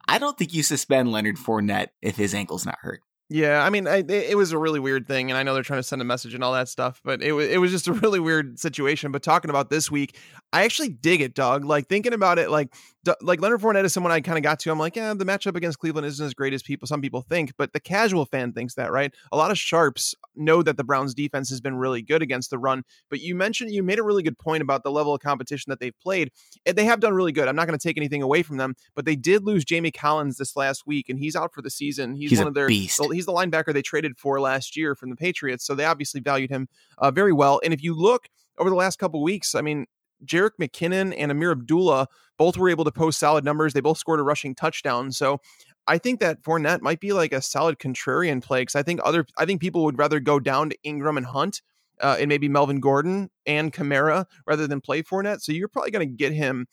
I 0.08 0.18
don't 0.18 0.36
think 0.36 0.52
you 0.52 0.62
suspend 0.62 1.12
Leonard 1.12 1.36
Fournette 1.36 1.88
if 2.02 2.16
his 2.16 2.34
ankle's 2.34 2.66
not 2.66 2.78
hurt. 2.80 3.02
Yeah, 3.30 3.64
I 3.64 3.70
mean, 3.70 3.88
I, 3.88 4.04
it 4.06 4.36
was 4.36 4.52
a 4.52 4.58
really 4.58 4.80
weird 4.80 5.06
thing, 5.06 5.30
and 5.30 5.38
I 5.38 5.42
know 5.42 5.54
they're 5.54 5.62
trying 5.62 5.78
to 5.78 5.84
send 5.84 6.02
a 6.02 6.04
message 6.04 6.34
and 6.34 6.44
all 6.44 6.52
that 6.52 6.68
stuff, 6.68 7.00
but 7.02 7.22
it 7.22 7.32
was 7.32 7.48
it 7.48 7.58
was 7.58 7.70
just 7.70 7.88
a 7.88 7.92
really 7.92 8.20
weird 8.20 8.58
situation. 8.58 9.12
But 9.12 9.22
talking 9.22 9.50
about 9.50 9.70
this 9.70 9.90
week, 9.90 10.16
I 10.54 10.62
actually 10.62 10.90
dig 10.90 11.20
it, 11.20 11.34
Doug. 11.34 11.64
Like 11.64 11.88
thinking 11.88 12.12
about 12.12 12.38
it, 12.38 12.48
like 12.48 12.72
like 13.20 13.40
Leonard 13.40 13.60
Fournette 13.60 13.84
is 13.84 13.92
someone 13.92 14.12
I 14.12 14.20
kind 14.20 14.38
of 14.38 14.44
got 14.44 14.60
to. 14.60 14.70
I'm 14.70 14.78
like, 14.78 14.94
yeah, 14.94 15.12
the 15.12 15.24
matchup 15.24 15.56
against 15.56 15.80
Cleveland 15.80 16.06
isn't 16.06 16.24
as 16.24 16.32
great 16.32 16.54
as 16.54 16.62
people 16.62 16.86
some 16.86 17.00
people 17.00 17.22
think, 17.22 17.52
but 17.58 17.72
the 17.72 17.80
casual 17.80 18.24
fan 18.24 18.52
thinks 18.52 18.74
that, 18.74 18.92
right? 18.92 19.12
A 19.32 19.36
lot 19.36 19.50
of 19.50 19.58
sharps 19.58 20.14
know 20.36 20.62
that 20.62 20.76
the 20.76 20.84
Browns 20.84 21.12
defense 21.12 21.50
has 21.50 21.60
been 21.60 21.74
really 21.74 22.02
good 22.02 22.22
against 22.22 22.50
the 22.50 22.58
run. 22.58 22.84
But 23.10 23.20
you 23.20 23.34
mentioned 23.34 23.72
you 23.72 23.82
made 23.82 23.98
a 23.98 24.04
really 24.04 24.22
good 24.22 24.38
point 24.38 24.62
about 24.62 24.84
the 24.84 24.92
level 24.92 25.12
of 25.12 25.20
competition 25.20 25.70
that 25.70 25.80
they've 25.80 25.98
played. 26.00 26.30
They 26.64 26.84
have 26.84 27.00
done 27.00 27.14
really 27.14 27.32
good. 27.32 27.48
I'm 27.48 27.56
not 27.56 27.66
going 27.66 27.76
to 27.76 27.82
take 27.82 27.96
anything 27.96 28.22
away 28.22 28.44
from 28.44 28.56
them, 28.56 28.76
but 28.94 29.06
they 29.06 29.16
did 29.16 29.42
lose 29.42 29.64
Jamie 29.64 29.90
Collins 29.90 30.36
this 30.36 30.54
last 30.54 30.86
week, 30.86 31.08
and 31.08 31.18
he's 31.18 31.34
out 31.34 31.52
for 31.52 31.62
the 31.62 31.70
season. 31.70 32.14
He's, 32.14 32.30
he's 32.30 32.38
one 32.38 32.46
of 32.48 32.54
their 32.54 32.68
beast. 32.68 33.00
he's 33.12 33.26
the 33.26 33.32
linebacker 33.32 33.74
they 33.74 33.82
traded 33.82 34.16
for 34.18 34.40
last 34.40 34.76
year 34.76 34.94
from 34.94 35.10
the 35.10 35.16
Patriots, 35.16 35.66
so 35.66 35.74
they 35.74 35.84
obviously 35.84 36.20
valued 36.20 36.50
him 36.50 36.68
uh, 36.98 37.10
very 37.10 37.32
well. 37.32 37.60
And 37.64 37.74
if 37.74 37.82
you 37.82 37.92
look 37.92 38.28
over 38.56 38.70
the 38.70 38.76
last 38.76 39.00
couple 39.00 39.20
weeks, 39.20 39.56
I 39.56 39.60
mean, 39.60 39.86
Jerick 40.24 40.52
McKinnon 40.60 41.14
and 41.16 41.30
Ameer 41.30 41.52
Abdullah 41.52 42.08
both 42.38 42.56
were 42.56 42.68
able 42.68 42.84
to 42.84 42.92
post 42.92 43.18
solid 43.18 43.44
numbers. 43.44 43.72
They 43.72 43.80
both 43.80 43.98
scored 43.98 44.20
a 44.20 44.22
rushing 44.22 44.54
touchdown. 44.54 45.12
So 45.12 45.40
I 45.86 45.98
think 45.98 46.20
that 46.20 46.42
Fournette 46.42 46.80
might 46.80 47.00
be 47.00 47.12
like 47.12 47.32
a 47.32 47.42
solid 47.42 47.78
contrarian 47.78 48.42
play 48.42 48.62
because 48.62 48.74
I 48.74 48.82
think 48.82 49.00
other 49.04 49.26
I 49.36 49.44
think 49.44 49.60
people 49.60 49.84
would 49.84 49.98
rather 49.98 50.20
go 50.20 50.40
down 50.40 50.70
to 50.70 50.76
Ingram 50.82 51.16
and 51.16 51.26
Hunt 51.26 51.62
uh, 52.00 52.16
and 52.18 52.28
maybe 52.28 52.48
Melvin 52.48 52.80
Gordon 52.80 53.30
and 53.46 53.72
Kamara 53.72 54.24
rather 54.46 54.66
than 54.66 54.80
play 54.80 55.02
Fournette. 55.02 55.40
So 55.40 55.52
you're 55.52 55.68
probably 55.68 55.90
going 55.90 56.08
to 56.08 56.14
get 56.14 56.32
him. 56.32 56.66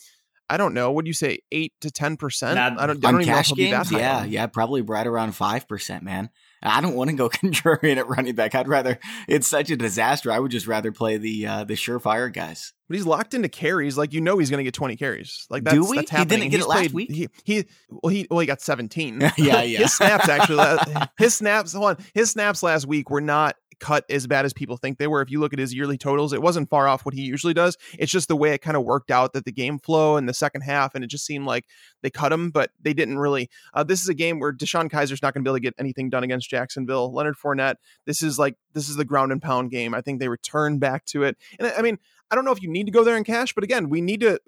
I 0.50 0.58
don't 0.58 0.74
know. 0.74 0.92
What 0.92 1.06
do 1.06 1.10
you 1.10 1.14
say, 1.14 1.40
eight 1.52 1.74
to 1.82 1.92
ten 1.92 2.18
percent? 2.18 2.60
I 2.60 2.70
don't, 2.70 2.80
I 2.80 2.88
don't 2.88 3.22
even 3.22 3.34
know 3.34 3.40
if 3.40 3.46
he'll 3.48 3.56
games, 3.56 3.90
be 3.90 3.96
that 3.96 4.02
yeah, 4.02 4.20
high. 4.20 4.26
yeah, 4.26 4.48
probably 4.48 4.82
right 4.82 5.08
around 5.08 5.34
five 5.34 5.68
percent, 5.68 6.04
man. 6.04 6.30
I 6.64 6.82
don't 6.82 6.96
want 6.96 7.10
to 7.10 7.16
go 7.16 7.30
contrarian 7.30 7.98
at 7.98 8.08
running 8.08 8.36
back. 8.36 8.54
I'd 8.56 8.68
rather 8.68 9.00
it's 9.28 9.48
such 9.48 9.70
a 9.72 9.78
disaster. 9.78 10.32
I 10.32 10.40
would 10.40 10.52
just 10.52 10.68
rather 10.68 10.92
play 10.92 11.18
the 11.18 11.48
uh, 11.48 11.64
the 11.64 11.74
surefire 11.76 12.32
guys. 12.32 12.74
But 12.88 12.98
he's 12.98 13.06
locked 13.06 13.34
into 13.34 13.48
carries. 13.48 13.98
Like 13.98 14.12
you 14.14 14.20
know, 14.22 14.38
he's 14.38 14.50
going 14.50 14.58
to 14.60 14.64
get 14.66 14.74
twenty 14.74 14.98
carries. 14.98 15.48
Like 15.50 15.64
that's, 15.64 15.76
Do 15.76 15.86
we? 15.90 15.96
that's 15.98 16.12
He 16.12 16.18
happening. 16.18 16.40
didn't 16.40 16.52
get 16.52 16.58
He's 16.58 16.66
it 16.66 16.70
last 16.70 16.80
played- 16.80 16.94
week? 16.94 17.12
He, 17.12 17.30
he 17.44 17.66
well 17.90 18.10
he 18.12 18.28
well 18.30 18.40
he 18.40 18.46
got 18.46 18.62
seventeen. 18.62 19.22
Yeah, 19.38 19.62
yeah. 19.64 19.80
his 19.84 19.94
snaps 19.94 20.28
actually. 20.30 20.78
his 21.18 21.34
snaps. 21.36 21.74
Hold 21.74 21.92
on. 21.98 22.06
His 22.14 22.32
snaps 22.32 22.62
last 22.64 22.86
week 22.86 23.10
were 23.10 23.22
not 23.22 23.56
cut 23.82 24.06
as 24.10 24.26
bad 24.28 24.46
as 24.46 24.54
people 24.54 24.78
think 24.78 24.98
they 24.98 25.08
were. 25.08 25.22
If 25.22 25.30
you 25.30 25.42
look 25.42 25.52
at 25.52 25.60
his 25.60 25.74
yearly 25.74 25.98
totals, 25.98 26.32
it 26.32 26.42
wasn't 26.42 26.70
far 26.70 26.88
off 26.88 27.04
what 27.04 27.14
he 27.14 27.22
usually 27.24 27.54
does. 27.54 27.78
It's 28.00 28.12
just 28.12 28.30
the 28.30 28.36
way 28.38 28.54
it 28.54 28.60
kind 28.60 28.78
of 28.78 28.84
worked 28.84 29.12
out 29.12 29.34
that 29.34 29.44
the 29.44 29.52
game 29.52 29.78
flow 29.80 30.16
in 30.16 30.28
the 30.28 30.34
second 30.34 30.62
half, 30.62 30.96
and 30.96 31.04
it 31.04 31.08
just 31.08 31.26
seemed 31.26 31.46
like 31.46 31.66
they 32.02 32.10
cut 32.10 32.32
him, 32.32 32.52
but 32.52 32.72
they 32.82 32.94
didn't 32.94 33.18
really. 33.20 33.50
Uh, 33.74 33.84
this 33.84 34.02
is 34.02 34.08
a 34.08 34.14
game 34.14 34.40
where 34.40 34.54
DeShone 34.54 34.90
Kizer's 34.90 35.22
not 35.22 35.34
going 35.34 35.44
to 35.44 35.50
be 35.50 35.52
able 35.52 35.58
to 35.58 35.62
get 35.62 35.76
anything 35.78 36.10
done 36.10 36.24
against 36.24 36.50
Jacksonville. 36.50 37.14
Leonard 37.14 37.36
Fournette. 37.36 37.76
This 38.06 38.24
is 38.24 38.40
like 38.40 38.56
this 38.74 38.88
is 38.88 38.96
the 38.96 39.06
ground 39.06 39.32
and 39.34 39.42
pound 39.42 39.72
game. 39.72 39.94
I 39.94 40.00
think 40.02 40.20
they 40.22 40.30
return 40.30 40.80
back 40.80 41.04
to 41.08 41.24
it, 41.24 41.36
and 41.60 41.68
I- 41.68 41.76
I 41.78 41.82
mean. 41.82 41.98
I 42.30 42.36
don't 42.36 42.46
know 42.46 42.54
if 42.54 42.62
you 42.64 42.70
need 42.72 42.86
to 42.86 42.94
go 42.94 43.04
there 43.04 43.18
in 43.18 43.26
cash, 43.26 43.52
but 43.54 43.66
again, 43.66 43.90
we 43.90 44.00
need 44.00 44.22
to. 44.22 44.40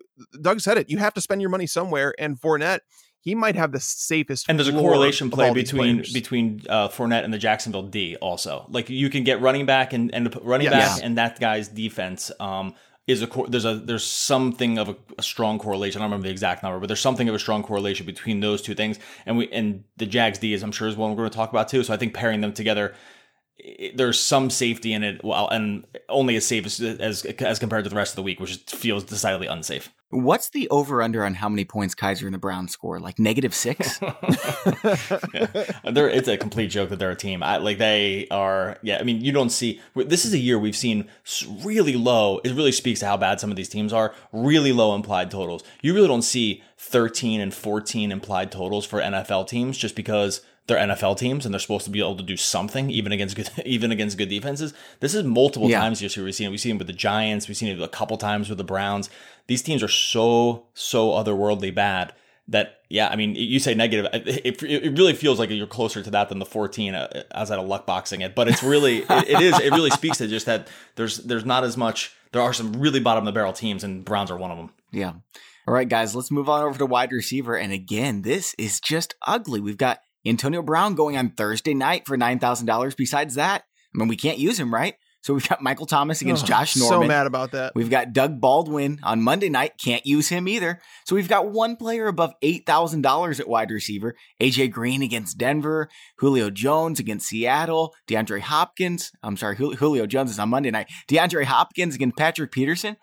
Doug 0.42 0.62
said 0.62 0.78
it. 0.78 0.90
You 0.90 1.00
have 1.00 1.14
to 1.16 1.20
spend 1.20 1.42
your 1.42 1.50
money 1.50 1.68
somewhere, 1.68 2.16
and 2.18 2.40
Fournette, 2.40 2.80
he 3.24 3.36
might 3.36 3.56
have 3.56 3.72
the 3.72 3.80
safest. 3.80 4.46
And 4.50 4.60
there's 4.60 4.68
a 4.68 4.74
correlation 4.74 5.32
play 5.32 5.54
between 5.54 5.96
players. 5.98 6.14
between 6.14 6.62
uh, 6.70 6.90
Fournette 6.90 7.24
and 7.24 7.34
the 7.34 7.38
Jacksonville 7.38 7.84
D. 7.84 8.16
Also, 8.18 8.66
like 8.70 8.90
you 8.90 9.10
can 9.10 9.24
get 9.24 9.42
running 9.42 9.66
back 9.66 9.94
and, 9.94 10.14
and 10.14 10.24
running 10.44 10.66
Yes. 10.66 10.96
back 10.98 11.06
and 11.06 11.18
that 11.18 11.40
guy's 11.40 11.68
defense. 11.70 12.32
Um, 12.40 12.76
is 13.06 13.22
a 13.22 13.28
there's 13.50 13.66
a 13.66 13.76
there's 13.76 14.06
something 14.06 14.78
of 14.78 14.88
a, 14.90 14.96
a 15.18 15.24
strong 15.24 15.60
correlation. 15.60 16.00
I 16.00 16.04
don't 16.06 16.12
remember 16.12 16.28
the 16.28 16.32
exact 16.32 16.64
number, 16.64 16.80
but 16.80 16.88
there's 16.88 17.02
something 17.02 17.28
of 17.28 17.36
a 17.36 17.40
strong 17.40 17.62
correlation 17.62 18.06
between 18.06 18.40
those 18.40 18.62
two 18.62 18.76
things. 18.76 18.98
And 19.26 19.38
we 19.38 19.52
and 19.52 19.84
the 19.98 20.06
Jags 20.06 20.40
D 20.40 20.54
is 20.54 20.64
I'm 20.64 20.72
sure 20.72 20.88
is 20.88 20.96
one 20.96 21.10
we're 21.12 21.18
going 21.18 21.30
to 21.30 21.36
talk 21.36 21.50
about 21.50 21.68
too. 21.68 21.84
So 21.84 21.94
I 21.94 21.98
think 21.98 22.14
pairing 22.14 22.40
them 22.40 22.54
together, 22.54 22.94
i 23.60 23.91
there's 23.95 24.20
some 24.20 24.49
safety 24.49 24.93
in 24.93 25.04
it. 25.04 25.24
Well, 25.24 25.47
and 25.49 25.86
only 26.10 26.36
as 26.36 26.45
safe 26.45 26.66
as, 26.66 26.80
as 26.82 27.26
as 27.26 27.60
compared 27.60 27.84
to 27.84 27.89
the 27.89 27.95
rest 27.95 28.14
of 28.14 28.16
the 28.18 28.24
week, 28.24 28.39
which 28.39 28.58
feels 28.68 29.04
decidedly 29.04 29.47
unsafe. 29.47 29.89
What's 30.10 30.49
the 30.49 30.70
over 30.70 31.01
under 31.01 31.26
on 31.26 31.34
how 31.34 31.49
many 31.49 31.66
points 31.66 31.95
Kizer 31.95 32.26
and 32.26 32.34
the 32.36 32.39
Browns 32.39 32.72
score? 32.72 32.99
Like 32.99 33.18
negative 33.18 33.56
six? 33.56 33.99
it's 35.84 36.28
a 36.28 36.38
complete 36.38 36.68
joke 36.68 36.89
that 36.89 36.99
they're 36.99 37.10
a 37.12 37.16
team. 37.16 37.41
I, 37.41 37.58
like 37.58 37.80
they 37.80 38.28
are. 38.30 38.78
Yeah, 38.84 38.99
I 38.99 39.04
mean, 39.04 39.22
you 39.22 39.32
don't 39.32 39.49
see. 39.49 39.82
This 39.95 40.26
is 40.26 40.34
a 40.34 40.38
year 40.38 40.60
we've 40.60 40.76
seen 40.76 41.10
really 41.64 41.93
low. 41.93 42.39
It 42.43 42.54
really 42.54 42.72
speaks 42.72 42.99
to 42.99 43.08
how 43.08 43.18
bad 43.18 43.39
some 43.39 43.49
of 43.49 43.56
these 43.56 43.70
teams 43.70 43.91
are. 43.91 44.14
Really 44.32 44.72
low 44.72 44.93
implied 44.93 45.32
totals. 45.32 45.64
You 45.82 45.95
really 45.95 46.08
don't 46.08 46.22
see 46.22 46.62
13 46.78 47.41
and 47.41 47.51
14 47.54 48.12
implied 48.12 48.51
totals 48.51 48.86
for 48.86 48.99
NFL 48.99 49.47
teams 49.47 49.80
just 49.80 49.95
because 49.95 50.41
they're 50.68 50.78
NFL 50.78 51.18
teams 51.18 51.45
and 51.45 51.53
they're 51.53 51.59
supposed 51.59 51.86
to 51.86 51.91
be 51.91 51.99
able 51.99 52.16
to 52.16 52.24
do 52.24 52.38
something 52.38 52.89
even 52.89 53.11
against 53.11 53.36
good 53.36 53.49
even 53.66 53.91
against 53.91 54.18
good 54.18 54.30
defenses. 54.30 54.74
This 54.99 55.14
is 55.14 55.24
multiple 55.24 55.70
Yeah. 55.70 55.80
times 55.80 55.99
this 55.99 56.16
year 56.16 56.26
we've 56.26 56.36
seen 56.36 56.47
it. 56.47 56.51
We've 56.51 56.59
seen 56.59 56.76
it 56.76 56.80
with 56.80 56.88
the 56.88 56.93
Giants. 56.93 57.47
We've 57.47 57.57
seen 57.57 57.70
it 57.70 57.82
a 57.82 57.88
couple 57.88 58.18
times 58.18 58.49
with 58.49 58.57
the 58.57 58.64
Browns. 58.64 59.09
These 59.47 59.61
teams 59.61 59.84
are 59.84 59.88
so 59.89 60.68
so 60.74 61.09
otherworldly 61.11 61.74
bad 61.74 62.14
that 62.47 62.78
yeah, 62.89 63.07
I 63.07 63.16
mean, 63.16 63.34
you 63.36 63.57
say 63.59 63.74
negative. 63.74 64.07
It, 64.14 64.61
it 64.61 64.97
really 64.99 65.14
feels 65.14 65.39
like 65.39 65.49
you're 65.49 65.66
closer 65.66 66.03
to 66.03 66.11
that 66.11 66.30
than 66.30 66.38
the 66.39 66.45
14 66.45 66.93
uh, 66.93 67.24
at 67.32 67.49
a 67.49 67.61
luck 67.61 67.88
boxing 67.88 68.22
it, 68.22 68.36
but 68.36 68.47
it's 68.47 68.61
really 68.61 68.99
it, 68.99 69.30
it 69.30 69.41
is 69.41 69.59
it 69.59 69.72
really 69.72 69.89
speaks 69.89 70.18
to 70.20 70.28
just 70.28 70.45
that 70.45 70.68
there's 70.95 71.18
there's 71.20 71.45
not 71.45 71.64
as 71.64 71.76
much. 71.78 72.14
There 72.32 72.41
are 72.41 72.53
some 72.53 72.74
really 72.74 72.99
bottom 72.99 73.24
of 73.24 73.26
the 73.26 73.32
barrel 73.38 73.53
teams, 73.53 73.84
and 73.84 74.03
Browns 74.05 74.30
are 74.30 74.38
one 74.38 74.51
of 74.51 74.57
them. 74.57 74.72
Yeah. 74.91 75.14
All 75.68 75.74
right, 75.74 75.88
guys, 75.88 76.14
let's 76.16 76.30
move 76.32 76.49
on 76.49 76.64
over 76.64 76.78
to 76.80 76.86
wide 76.86 77.11
receiver. 77.11 77.55
And 77.55 77.72
again, 77.72 78.22
this 78.24 78.53
is 78.57 78.80
just 78.82 79.16
ugly. 79.26 79.59
We've 79.61 79.78
got 79.78 79.99
Antonio 80.26 80.62
Brown 80.62 80.96
going 80.96 81.18
on 81.18 81.32
Thursday 81.32 81.74
night 81.74 82.06
for 82.08 82.18
$9,000. 82.18 82.96
Besides 82.96 83.36
that, 83.36 83.64
I 83.94 83.98
mean, 83.98 84.08
we 84.08 84.16
can't 84.16 84.38
use 84.38 84.60
him, 84.60 84.74
right? 84.74 84.96
So 85.22 85.34
we've 85.34 85.48
got 85.48 85.62
Michael 85.62 85.86
Thomas 85.86 86.20
against 86.22 86.44
Oh, 86.44 86.48
Josh 86.48 86.76
Norman. 86.76 87.02
So 87.04 87.08
mad 87.08 87.28
about 87.28 87.52
that. 87.52 87.72
We've 87.76 87.90
got 87.90 88.12
Doug 88.12 88.42
Baldwin 88.42 89.00
on 89.04 89.22
Monday 89.22 89.48
night. 89.48 89.74
Can't 89.82 90.06
use 90.06 90.28
him 90.28 90.50
either. 90.50 90.82
So 91.06 91.16
we've 91.16 91.30
got 91.30 91.50
one 91.50 91.78
player 91.78 92.08
above 92.08 92.34
$8,000 92.44 93.40
at 93.40 93.48
wide 93.48 93.72
receiver. 93.72 94.16
AJ 94.42 94.72
Green 94.72 95.02
against 95.02 95.38
Denver. 95.38 95.88
Julio 96.18 96.50
Jones 96.50 97.00
against 97.00 97.28
Seattle. 97.30 97.94
DeAndre 98.10 98.42
Hopkins. 98.42 99.14
I'm 99.24 99.38
sorry, 99.38 99.56
Julio 99.56 100.06
Jones 100.08 100.30
is 100.30 100.40
on 100.40 100.50
Monday 100.50 100.72
night. 100.72 100.90
DeAndre 101.08 101.46
Hopkins 101.46 101.96
against 101.96 102.18
Patrick 102.18 102.52
Peterson. 102.52 102.98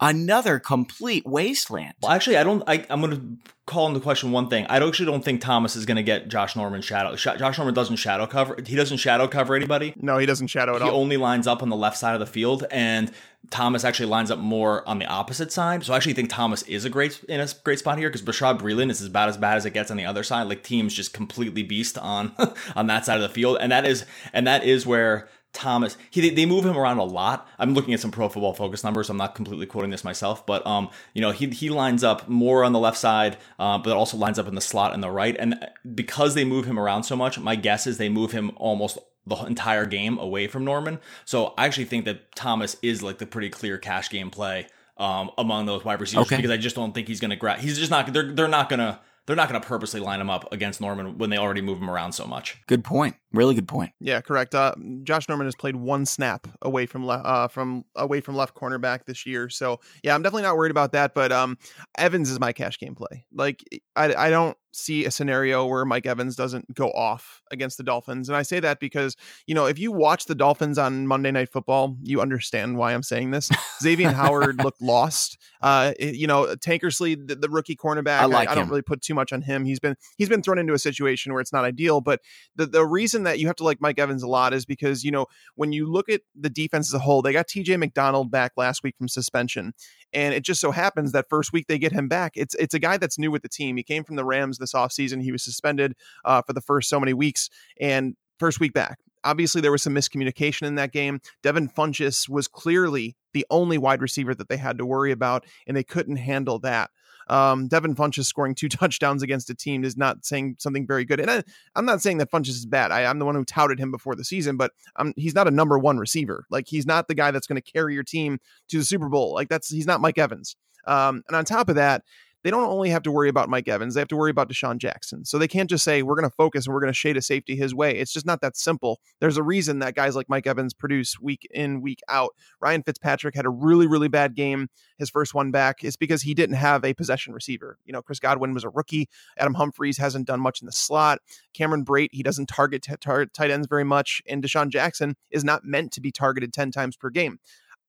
Another 0.00 0.58
complete 0.58 1.26
wasteland. 1.26 1.94
Well, 2.02 2.12
actually, 2.12 2.36
I 2.36 2.44
don't. 2.44 2.62
I, 2.68 2.86
I'm 2.88 3.00
going 3.00 3.12
to 3.16 3.50
call 3.66 3.88
into 3.88 3.98
question 4.00 4.30
one 4.30 4.48
thing. 4.48 4.64
I 4.68 4.78
actually 4.78 5.06
don't 5.06 5.24
think 5.24 5.40
Thomas 5.40 5.74
is 5.74 5.86
going 5.86 5.96
to 5.96 6.02
get 6.04 6.28
Josh 6.28 6.54
Norman 6.54 6.82
shadow. 6.82 7.16
Sh- 7.16 7.36
Josh 7.38 7.58
Norman 7.58 7.74
doesn't 7.74 7.96
shadow 7.96 8.26
cover. 8.26 8.56
He 8.64 8.76
doesn't 8.76 8.98
shadow 8.98 9.26
cover 9.26 9.56
anybody. 9.56 9.94
No, 9.96 10.18
he 10.18 10.26
doesn't 10.26 10.46
shadow 10.46 10.76
at 10.76 10.82
He 10.82 10.88
all. 10.88 11.00
only 11.00 11.16
lines 11.16 11.46
up 11.48 11.62
on 11.62 11.68
the 11.68 11.76
left 11.76 11.96
side 11.98 12.14
of 12.14 12.20
the 12.20 12.26
field, 12.26 12.64
and 12.70 13.10
Thomas 13.50 13.82
actually 13.84 14.06
lines 14.06 14.30
up 14.30 14.38
more 14.38 14.88
on 14.88 15.00
the 15.00 15.06
opposite 15.06 15.50
side. 15.52 15.82
So 15.84 15.92
I 15.92 15.96
actually 15.96 16.14
think 16.14 16.30
Thomas 16.30 16.62
is 16.62 16.84
a 16.84 16.90
great 16.90 17.22
in 17.24 17.40
a 17.40 17.48
great 17.64 17.80
spot 17.80 17.98
here 17.98 18.08
because 18.08 18.22
Bashaud 18.22 18.60
Breeland 18.60 18.90
is 18.90 19.04
about 19.04 19.28
as 19.28 19.36
bad 19.36 19.56
as 19.56 19.66
it 19.66 19.72
gets 19.74 19.90
on 19.90 19.96
the 19.96 20.04
other 20.06 20.22
side. 20.22 20.44
Like 20.44 20.62
teams 20.62 20.94
just 20.94 21.12
completely 21.12 21.64
beast 21.64 21.98
on 21.98 22.32
on 22.76 22.86
that 22.86 23.04
side 23.04 23.16
of 23.16 23.22
the 23.22 23.28
field, 23.28 23.58
and 23.60 23.72
that 23.72 23.84
is 23.84 24.04
and 24.32 24.46
that 24.46 24.62
is 24.62 24.86
where. 24.86 25.28
Thomas, 25.52 25.96
he 26.10 26.28
they- 26.30 26.46
move 26.46 26.64
him 26.64 26.76
around 26.76 26.98
a 26.98 27.04
lot. 27.04 27.48
I'm 27.58 27.74
looking 27.74 27.94
at 27.94 28.00
some 28.00 28.10
Pro 28.10 28.28
Football 28.28 28.54
Focus 28.54 28.84
numbers. 28.84 29.10
I'm 29.10 29.16
not 29.16 29.34
completely 29.34 29.66
quoting 29.66 29.90
this 29.90 30.04
myself, 30.04 30.44
but 30.46 30.64
um, 30.66 30.90
you 31.14 31.20
know, 31.22 31.30
he 31.30 31.46
he 31.48 31.70
lines 31.70 32.04
up 32.04 32.28
more 32.28 32.64
on 32.64 32.72
the 32.72 32.78
left 32.78 32.98
side, 32.98 33.38
uh, 33.58 33.78
but 33.78 33.96
also 33.96 34.16
lines 34.16 34.38
up 34.38 34.46
in 34.46 34.54
the 34.54 34.60
slot 34.60 34.94
and 34.94 35.02
the 35.02 35.10
right. 35.10 35.36
And 35.38 35.56
because 35.94 36.34
they 36.34 36.44
move 36.44 36.66
him 36.66 36.78
around 36.78 37.04
so 37.04 37.16
much, 37.16 37.38
my 37.38 37.56
guess 37.56 37.86
is 37.86 37.98
they 37.98 38.08
move 38.08 38.32
him 38.32 38.52
almost 38.56 38.98
the 39.26 39.36
entire 39.44 39.84
game 39.84 40.16
away 40.18 40.46
from 40.46 40.64
Norman. 40.64 41.00
So 41.24 41.54
I 41.58 41.66
actually 41.66 41.84
think 41.86 42.04
that 42.06 42.34
Thomas 42.34 42.76
is 42.82 43.02
like 43.02 43.18
the 43.18 43.26
pretty 43.26 43.50
clear 43.50 43.76
cash 43.78 44.08
game 44.10 44.30
play 44.30 44.66
um, 44.96 45.30
among 45.36 45.66
those 45.66 45.84
wide 45.84 46.00
receivers 46.00 46.26
Okay. 46.26 46.36
because 46.36 46.50
I 46.50 46.56
just 46.56 46.76
don't 46.76 46.94
think 46.94 47.08
he's 47.08 47.20
going 47.20 47.30
to 47.30 47.36
grab. 47.36 47.58
He's 47.58 47.78
just 47.78 47.90
not. 47.90 48.12
They're 48.12 48.32
they're 48.32 48.48
not 48.48 48.68
going 48.68 48.80
to. 48.80 49.00
They're 49.28 49.36
not 49.36 49.50
going 49.50 49.60
to 49.60 49.68
purposely 49.68 50.00
line 50.00 50.22
him 50.22 50.30
up 50.30 50.50
against 50.54 50.80
Norman 50.80 51.18
when 51.18 51.28
they 51.28 51.36
already 51.36 51.60
move 51.60 51.76
him 51.82 51.90
around 51.90 52.12
so 52.12 52.24
much. 52.24 52.56
Good 52.66 52.82
point. 52.82 53.14
Really 53.34 53.54
good 53.54 53.68
point. 53.68 53.92
Yeah, 54.00 54.22
correct. 54.22 54.54
Uh, 54.54 54.74
Josh 55.02 55.28
Norman 55.28 55.46
has 55.46 55.54
played 55.54 55.76
one 55.76 56.06
snap 56.06 56.48
away 56.62 56.86
from 56.86 57.04
le- 57.04 57.16
uh, 57.16 57.46
from 57.46 57.84
away 57.94 58.22
from 58.22 58.36
left 58.36 58.54
cornerback 58.54 59.04
this 59.04 59.26
year, 59.26 59.50
so 59.50 59.80
yeah, 60.02 60.14
I'm 60.14 60.22
definitely 60.22 60.44
not 60.44 60.56
worried 60.56 60.70
about 60.70 60.92
that. 60.92 61.12
But 61.12 61.30
um, 61.30 61.58
Evans 61.98 62.30
is 62.30 62.40
my 62.40 62.54
cash 62.54 62.78
game 62.78 62.94
play. 62.94 63.26
Like 63.30 63.62
I, 63.94 64.14
I 64.14 64.30
don't 64.30 64.56
see 64.72 65.04
a 65.04 65.10
scenario 65.10 65.66
where 65.66 65.84
Mike 65.84 66.06
Evans 66.06 66.36
doesn't 66.36 66.74
go 66.74 66.90
off 66.90 67.42
against 67.50 67.78
the 67.78 67.82
Dolphins. 67.82 68.28
And 68.28 68.36
I 68.36 68.42
say 68.42 68.60
that 68.60 68.80
because, 68.80 69.16
you 69.46 69.54
know, 69.54 69.66
if 69.66 69.78
you 69.78 69.90
watch 69.92 70.26
the 70.26 70.34
Dolphins 70.34 70.78
on 70.78 71.06
Monday 71.06 71.30
Night 71.30 71.48
Football, 71.48 71.96
you 72.02 72.20
understand 72.20 72.76
why 72.76 72.92
I'm 72.92 73.02
saying 73.02 73.30
this. 73.30 73.50
Xavier 73.80 74.10
Howard 74.10 74.62
looked 74.64 74.82
lost. 74.82 75.38
Uh, 75.62 75.92
you 75.98 76.26
know, 76.26 76.54
Tankersley, 76.56 77.26
the, 77.26 77.34
the 77.34 77.48
rookie 77.48 77.76
cornerback, 77.76 78.20
I, 78.20 78.24
like 78.26 78.48
I, 78.48 78.52
I 78.52 78.54
don't 78.54 78.68
really 78.68 78.82
put 78.82 79.00
too 79.00 79.14
much 79.14 79.32
on 79.32 79.42
him. 79.42 79.64
He's 79.64 79.80
been 79.80 79.96
he's 80.16 80.28
been 80.28 80.42
thrown 80.42 80.58
into 80.58 80.74
a 80.74 80.78
situation 80.78 81.32
where 81.32 81.40
it's 81.40 81.52
not 81.52 81.64
ideal. 81.64 82.00
But 82.00 82.20
the, 82.56 82.66
the 82.66 82.86
reason 82.86 83.22
that 83.24 83.38
you 83.38 83.46
have 83.46 83.56
to 83.56 83.64
like 83.64 83.80
Mike 83.80 83.98
Evans 83.98 84.22
a 84.22 84.28
lot 84.28 84.52
is 84.52 84.66
because, 84.66 85.04
you 85.04 85.10
know, 85.10 85.26
when 85.54 85.72
you 85.72 85.90
look 85.90 86.08
at 86.08 86.20
the 86.38 86.50
defense 86.50 86.90
as 86.90 86.94
a 86.94 86.98
whole, 87.00 87.22
they 87.22 87.32
got 87.32 87.48
TJ 87.48 87.78
McDonald 87.78 88.30
back 88.30 88.52
last 88.56 88.82
week 88.82 88.96
from 88.96 89.08
suspension. 89.08 89.72
And 90.12 90.34
it 90.34 90.42
just 90.42 90.60
so 90.60 90.70
happens 90.70 91.12
that 91.12 91.26
first 91.28 91.52
week 91.52 91.66
they 91.66 91.78
get 91.78 91.92
him 91.92 92.08
back. 92.08 92.32
It's 92.34 92.54
it's 92.54 92.74
a 92.74 92.78
guy 92.78 92.96
that's 92.96 93.18
new 93.18 93.30
with 93.30 93.42
the 93.42 93.48
team. 93.48 93.76
He 93.76 93.82
came 93.82 94.04
from 94.04 94.16
the 94.16 94.24
Rams 94.24 94.57
this 94.58 94.72
offseason. 94.72 95.22
He 95.22 95.32
was 95.32 95.42
suspended 95.42 95.94
uh, 96.24 96.42
for 96.42 96.52
the 96.52 96.60
first 96.60 96.88
so 96.88 97.00
many 97.00 97.14
weeks 97.14 97.50
and 97.80 98.14
first 98.38 98.60
week 98.60 98.72
back. 98.72 98.98
Obviously, 99.24 99.60
there 99.60 99.72
was 99.72 99.82
some 99.82 99.94
miscommunication 99.94 100.66
in 100.66 100.76
that 100.76 100.92
game. 100.92 101.20
Devin 101.42 101.68
Funchess 101.68 102.28
was 102.28 102.46
clearly 102.46 103.16
the 103.32 103.44
only 103.50 103.76
wide 103.76 104.00
receiver 104.00 104.34
that 104.34 104.48
they 104.48 104.56
had 104.56 104.78
to 104.78 104.86
worry 104.86 105.10
about, 105.10 105.44
and 105.66 105.76
they 105.76 105.82
couldn't 105.82 106.16
handle 106.16 106.58
that. 106.60 106.90
Um, 107.28 107.68
Devin 107.68 107.94
Funchess 107.94 108.24
scoring 108.24 108.54
two 108.54 108.68
touchdowns 108.68 109.22
against 109.22 109.50
a 109.50 109.54
team 109.54 109.84
is 109.84 109.96
not 109.96 110.24
saying 110.24 110.56
something 110.58 110.86
very 110.86 111.04
good. 111.04 111.20
And 111.20 111.30
I, 111.30 111.42
am 111.76 111.84
not 111.84 112.00
saying 112.00 112.18
that 112.18 112.30
Funchess 112.30 112.50
is 112.50 112.66
bad. 112.66 112.90
I, 112.90 113.02
am 113.02 113.18
the 113.18 113.24
one 113.24 113.34
who 113.34 113.44
touted 113.44 113.78
him 113.78 113.90
before 113.90 114.14
the 114.14 114.24
season, 114.24 114.56
but 114.56 114.72
um, 114.96 115.12
he's 115.16 115.34
not 115.34 115.48
a 115.48 115.50
number 115.50 115.78
one 115.78 115.98
receiver. 115.98 116.44
Like 116.50 116.66
he's 116.66 116.86
not 116.86 117.08
the 117.08 117.14
guy 117.14 117.30
that's 117.30 117.46
going 117.46 117.60
to 117.60 117.72
carry 117.72 117.94
your 117.94 118.04
team 118.04 118.38
to 118.68 118.78
the 118.78 118.84
Super 118.84 119.08
Bowl. 119.08 119.34
Like 119.34 119.48
that's 119.48 119.68
he's 119.68 119.86
not 119.86 120.00
Mike 120.00 120.18
Evans. 120.18 120.56
Um, 120.86 121.22
and 121.28 121.36
on 121.36 121.44
top 121.44 121.68
of 121.68 121.74
that, 121.74 122.02
they 122.44 122.50
don't 122.50 122.64
only 122.64 122.90
have 122.90 123.02
to 123.02 123.10
worry 123.10 123.28
about 123.28 123.48
Mike 123.48 123.68
Evans, 123.68 123.94
they 123.94 124.00
have 124.00 124.08
to 124.08 124.16
worry 124.16 124.30
about 124.30 124.48
DeSean 124.48 124.78
Jackson. 124.78 125.24
So 125.24 125.38
they 125.38 125.48
can't 125.48 125.68
just 125.68 125.84
say, 125.84 126.02
we're 126.02 126.14
going 126.14 126.28
to 126.28 126.34
focus 126.36 126.66
and 126.66 126.74
we're 126.74 126.80
going 126.80 126.92
to 126.92 126.98
shade 126.98 127.16
a 127.16 127.22
safety 127.22 127.56
his 127.56 127.74
way. 127.74 127.96
It's 127.96 128.12
just 128.12 128.26
not 128.26 128.40
that 128.40 128.56
simple. 128.56 129.00
There's 129.20 129.36
a 129.36 129.42
reason 129.42 129.80
that 129.80 129.94
guys 129.94 130.14
like 130.16 130.28
Mike 130.28 130.46
Evans 130.46 130.74
produce 130.74 131.18
week 131.20 131.46
in, 131.50 131.80
week 131.80 132.00
out. 132.08 132.30
Ryan 132.60 132.82
Fitzpatrick 132.82 133.34
had 133.34 133.46
a 133.46 133.50
really, 133.50 133.86
really 133.86 134.08
bad 134.08 134.34
game, 134.34 134.68
his 134.98 135.10
first 135.10 135.34
one 135.34 135.50
back. 135.50 135.82
It's 135.82 135.96
because 135.96 136.22
he 136.22 136.34
didn't 136.34 136.56
have 136.56 136.84
a 136.84 136.94
possession 136.94 137.32
receiver. 137.32 137.78
You 137.84 137.92
know, 137.92 138.02
Chris 138.02 138.20
Godwin 138.20 138.54
was 138.54 138.64
a 138.64 138.70
rookie. 138.70 139.08
Adam 139.36 139.54
Humphries 139.54 139.98
hasn't 139.98 140.26
done 140.26 140.40
much 140.40 140.60
in 140.60 140.66
the 140.66 140.72
slot. 140.72 141.20
Cameron 141.54 141.84
Brate, 141.84 142.10
he 142.12 142.22
doesn't 142.22 142.46
target 142.46 142.82
t- 142.82 142.94
tar- 143.00 143.26
tight 143.26 143.50
ends 143.50 143.66
very 143.66 143.84
much. 143.84 144.22
And 144.28 144.42
DeSean 144.42 144.68
Jackson 144.68 145.16
is 145.30 145.44
not 145.44 145.64
meant 145.64 145.92
to 145.92 146.00
be 146.00 146.12
targeted 146.12 146.52
10 146.52 146.70
times 146.70 146.96
per 146.96 147.10
game. 147.10 147.38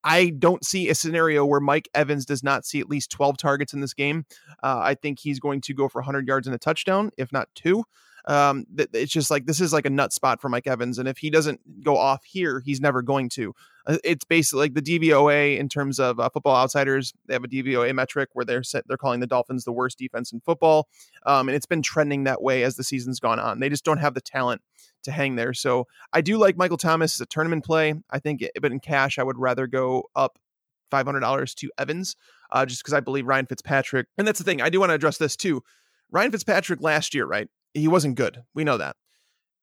I 0.03 0.31
don't 0.37 0.65
see 0.65 0.89
a 0.89 0.95
scenario 0.95 1.45
where 1.45 1.59
Mike 1.59 1.89
Evans 1.93 2.25
does 2.25 2.43
not 2.43 2.65
see 2.65 2.79
at 2.79 2.89
least 2.89 3.11
12 3.11 3.37
targets 3.37 3.73
in 3.73 3.81
this 3.81 3.93
game. 3.93 4.25
Uh, 4.63 4.79
I 4.81 4.95
think 4.95 5.19
he's 5.19 5.39
going 5.39 5.61
to 5.61 5.73
go 5.73 5.89
for 5.89 5.99
100 5.99 6.27
yards 6.27 6.47
and 6.47 6.55
a 6.55 6.59
touchdown, 6.59 7.11
if 7.17 7.31
not 7.31 7.49
two. 7.55 7.83
Um, 8.29 8.67
it's 8.77 9.11
just 9.11 9.31
like 9.31 9.47
this 9.47 9.59
is 9.59 9.73
like 9.73 9.87
a 9.87 9.89
nut 9.89 10.13
spot 10.13 10.39
for 10.39 10.49
Mike 10.49 10.67
Evans, 10.67 10.99
and 10.99 11.07
if 11.07 11.17
he 11.17 11.31
doesn't 11.31 11.83
go 11.83 11.97
off 11.97 12.23
here, 12.23 12.61
he's 12.63 12.79
never 12.79 13.01
going 13.01 13.27
to. 13.29 13.55
Uh, 13.87 13.97
it's 14.03 14.23
basically 14.23 14.59
like 14.59 14.75
the 14.75 14.83
DVOA 14.83 15.57
in 15.57 15.67
terms 15.67 15.99
of 15.99 16.19
uh, 16.19 16.29
Football 16.29 16.55
Outsiders. 16.55 17.11
They 17.25 17.33
have 17.33 17.43
a 17.43 17.47
DVOA 17.47 17.93
metric 17.95 18.29
where 18.33 18.45
they're 18.45 18.61
set, 18.61 18.87
they're 18.87 18.97
calling 18.97 19.19
the 19.19 19.25
Dolphins 19.25 19.63
the 19.63 19.71
worst 19.71 19.97
defense 19.97 20.31
in 20.31 20.41
football, 20.41 20.87
um, 21.25 21.49
and 21.49 21.55
it's 21.55 21.65
been 21.65 21.81
trending 21.81 22.25
that 22.25 22.43
way 22.43 22.61
as 22.61 22.75
the 22.75 22.83
season's 22.83 23.19
gone 23.19 23.39
on. 23.39 23.59
They 23.59 23.69
just 23.69 23.83
don't 23.83 23.97
have 23.97 24.13
the 24.13 24.21
talent 24.21 24.61
to 25.03 25.11
hang 25.11 25.35
there. 25.35 25.55
So 25.55 25.87
I 26.13 26.21
do 26.21 26.37
like 26.37 26.55
Michael 26.55 26.77
Thomas 26.77 27.15
as 27.15 27.21
a 27.21 27.25
tournament 27.25 27.65
play. 27.65 27.95
I 28.11 28.19
think, 28.19 28.47
but 28.61 28.71
in 28.71 28.79
cash, 28.79 29.17
I 29.17 29.23
would 29.23 29.39
rather 29.39 29.65
go 29.65 30.03
up 30.15 30.37
five 30.91 31.07
hundred 31.07 31.21
dollars 31.21 31.55
to 31.55 31.71
Evans, 31.79 32.15
uh, 32.51 32.67
just 32.67 32.83
because 32.83 32.93
I 32.93 32.99
believe 32.99 33.25
Ryan 33.25 33.47
Fitzpatrick. 33.47 34.05
And 34.19 34.27
that's 34.27 34.37
the 34.37 34.45
thing. 34.45 34.61
I 34.61 34.69
do 34.69 34.79
want 34.79 34.91
to 34.91 34.95
address 34.95 35.17
this 35.17 35.35
too. 35.35 35.63
Ryan 36.11 36.31
Fitzpatrick 36.31 36.81
last 36.81 37.15
year, 37.15 37.25
right? 37.25 37.47
He 37.73 37.87
wasn't 37.87 38.15
good. 38.15 38.43
We 38.53 38.63
know 38.63 38.77
that. 38.77 38.95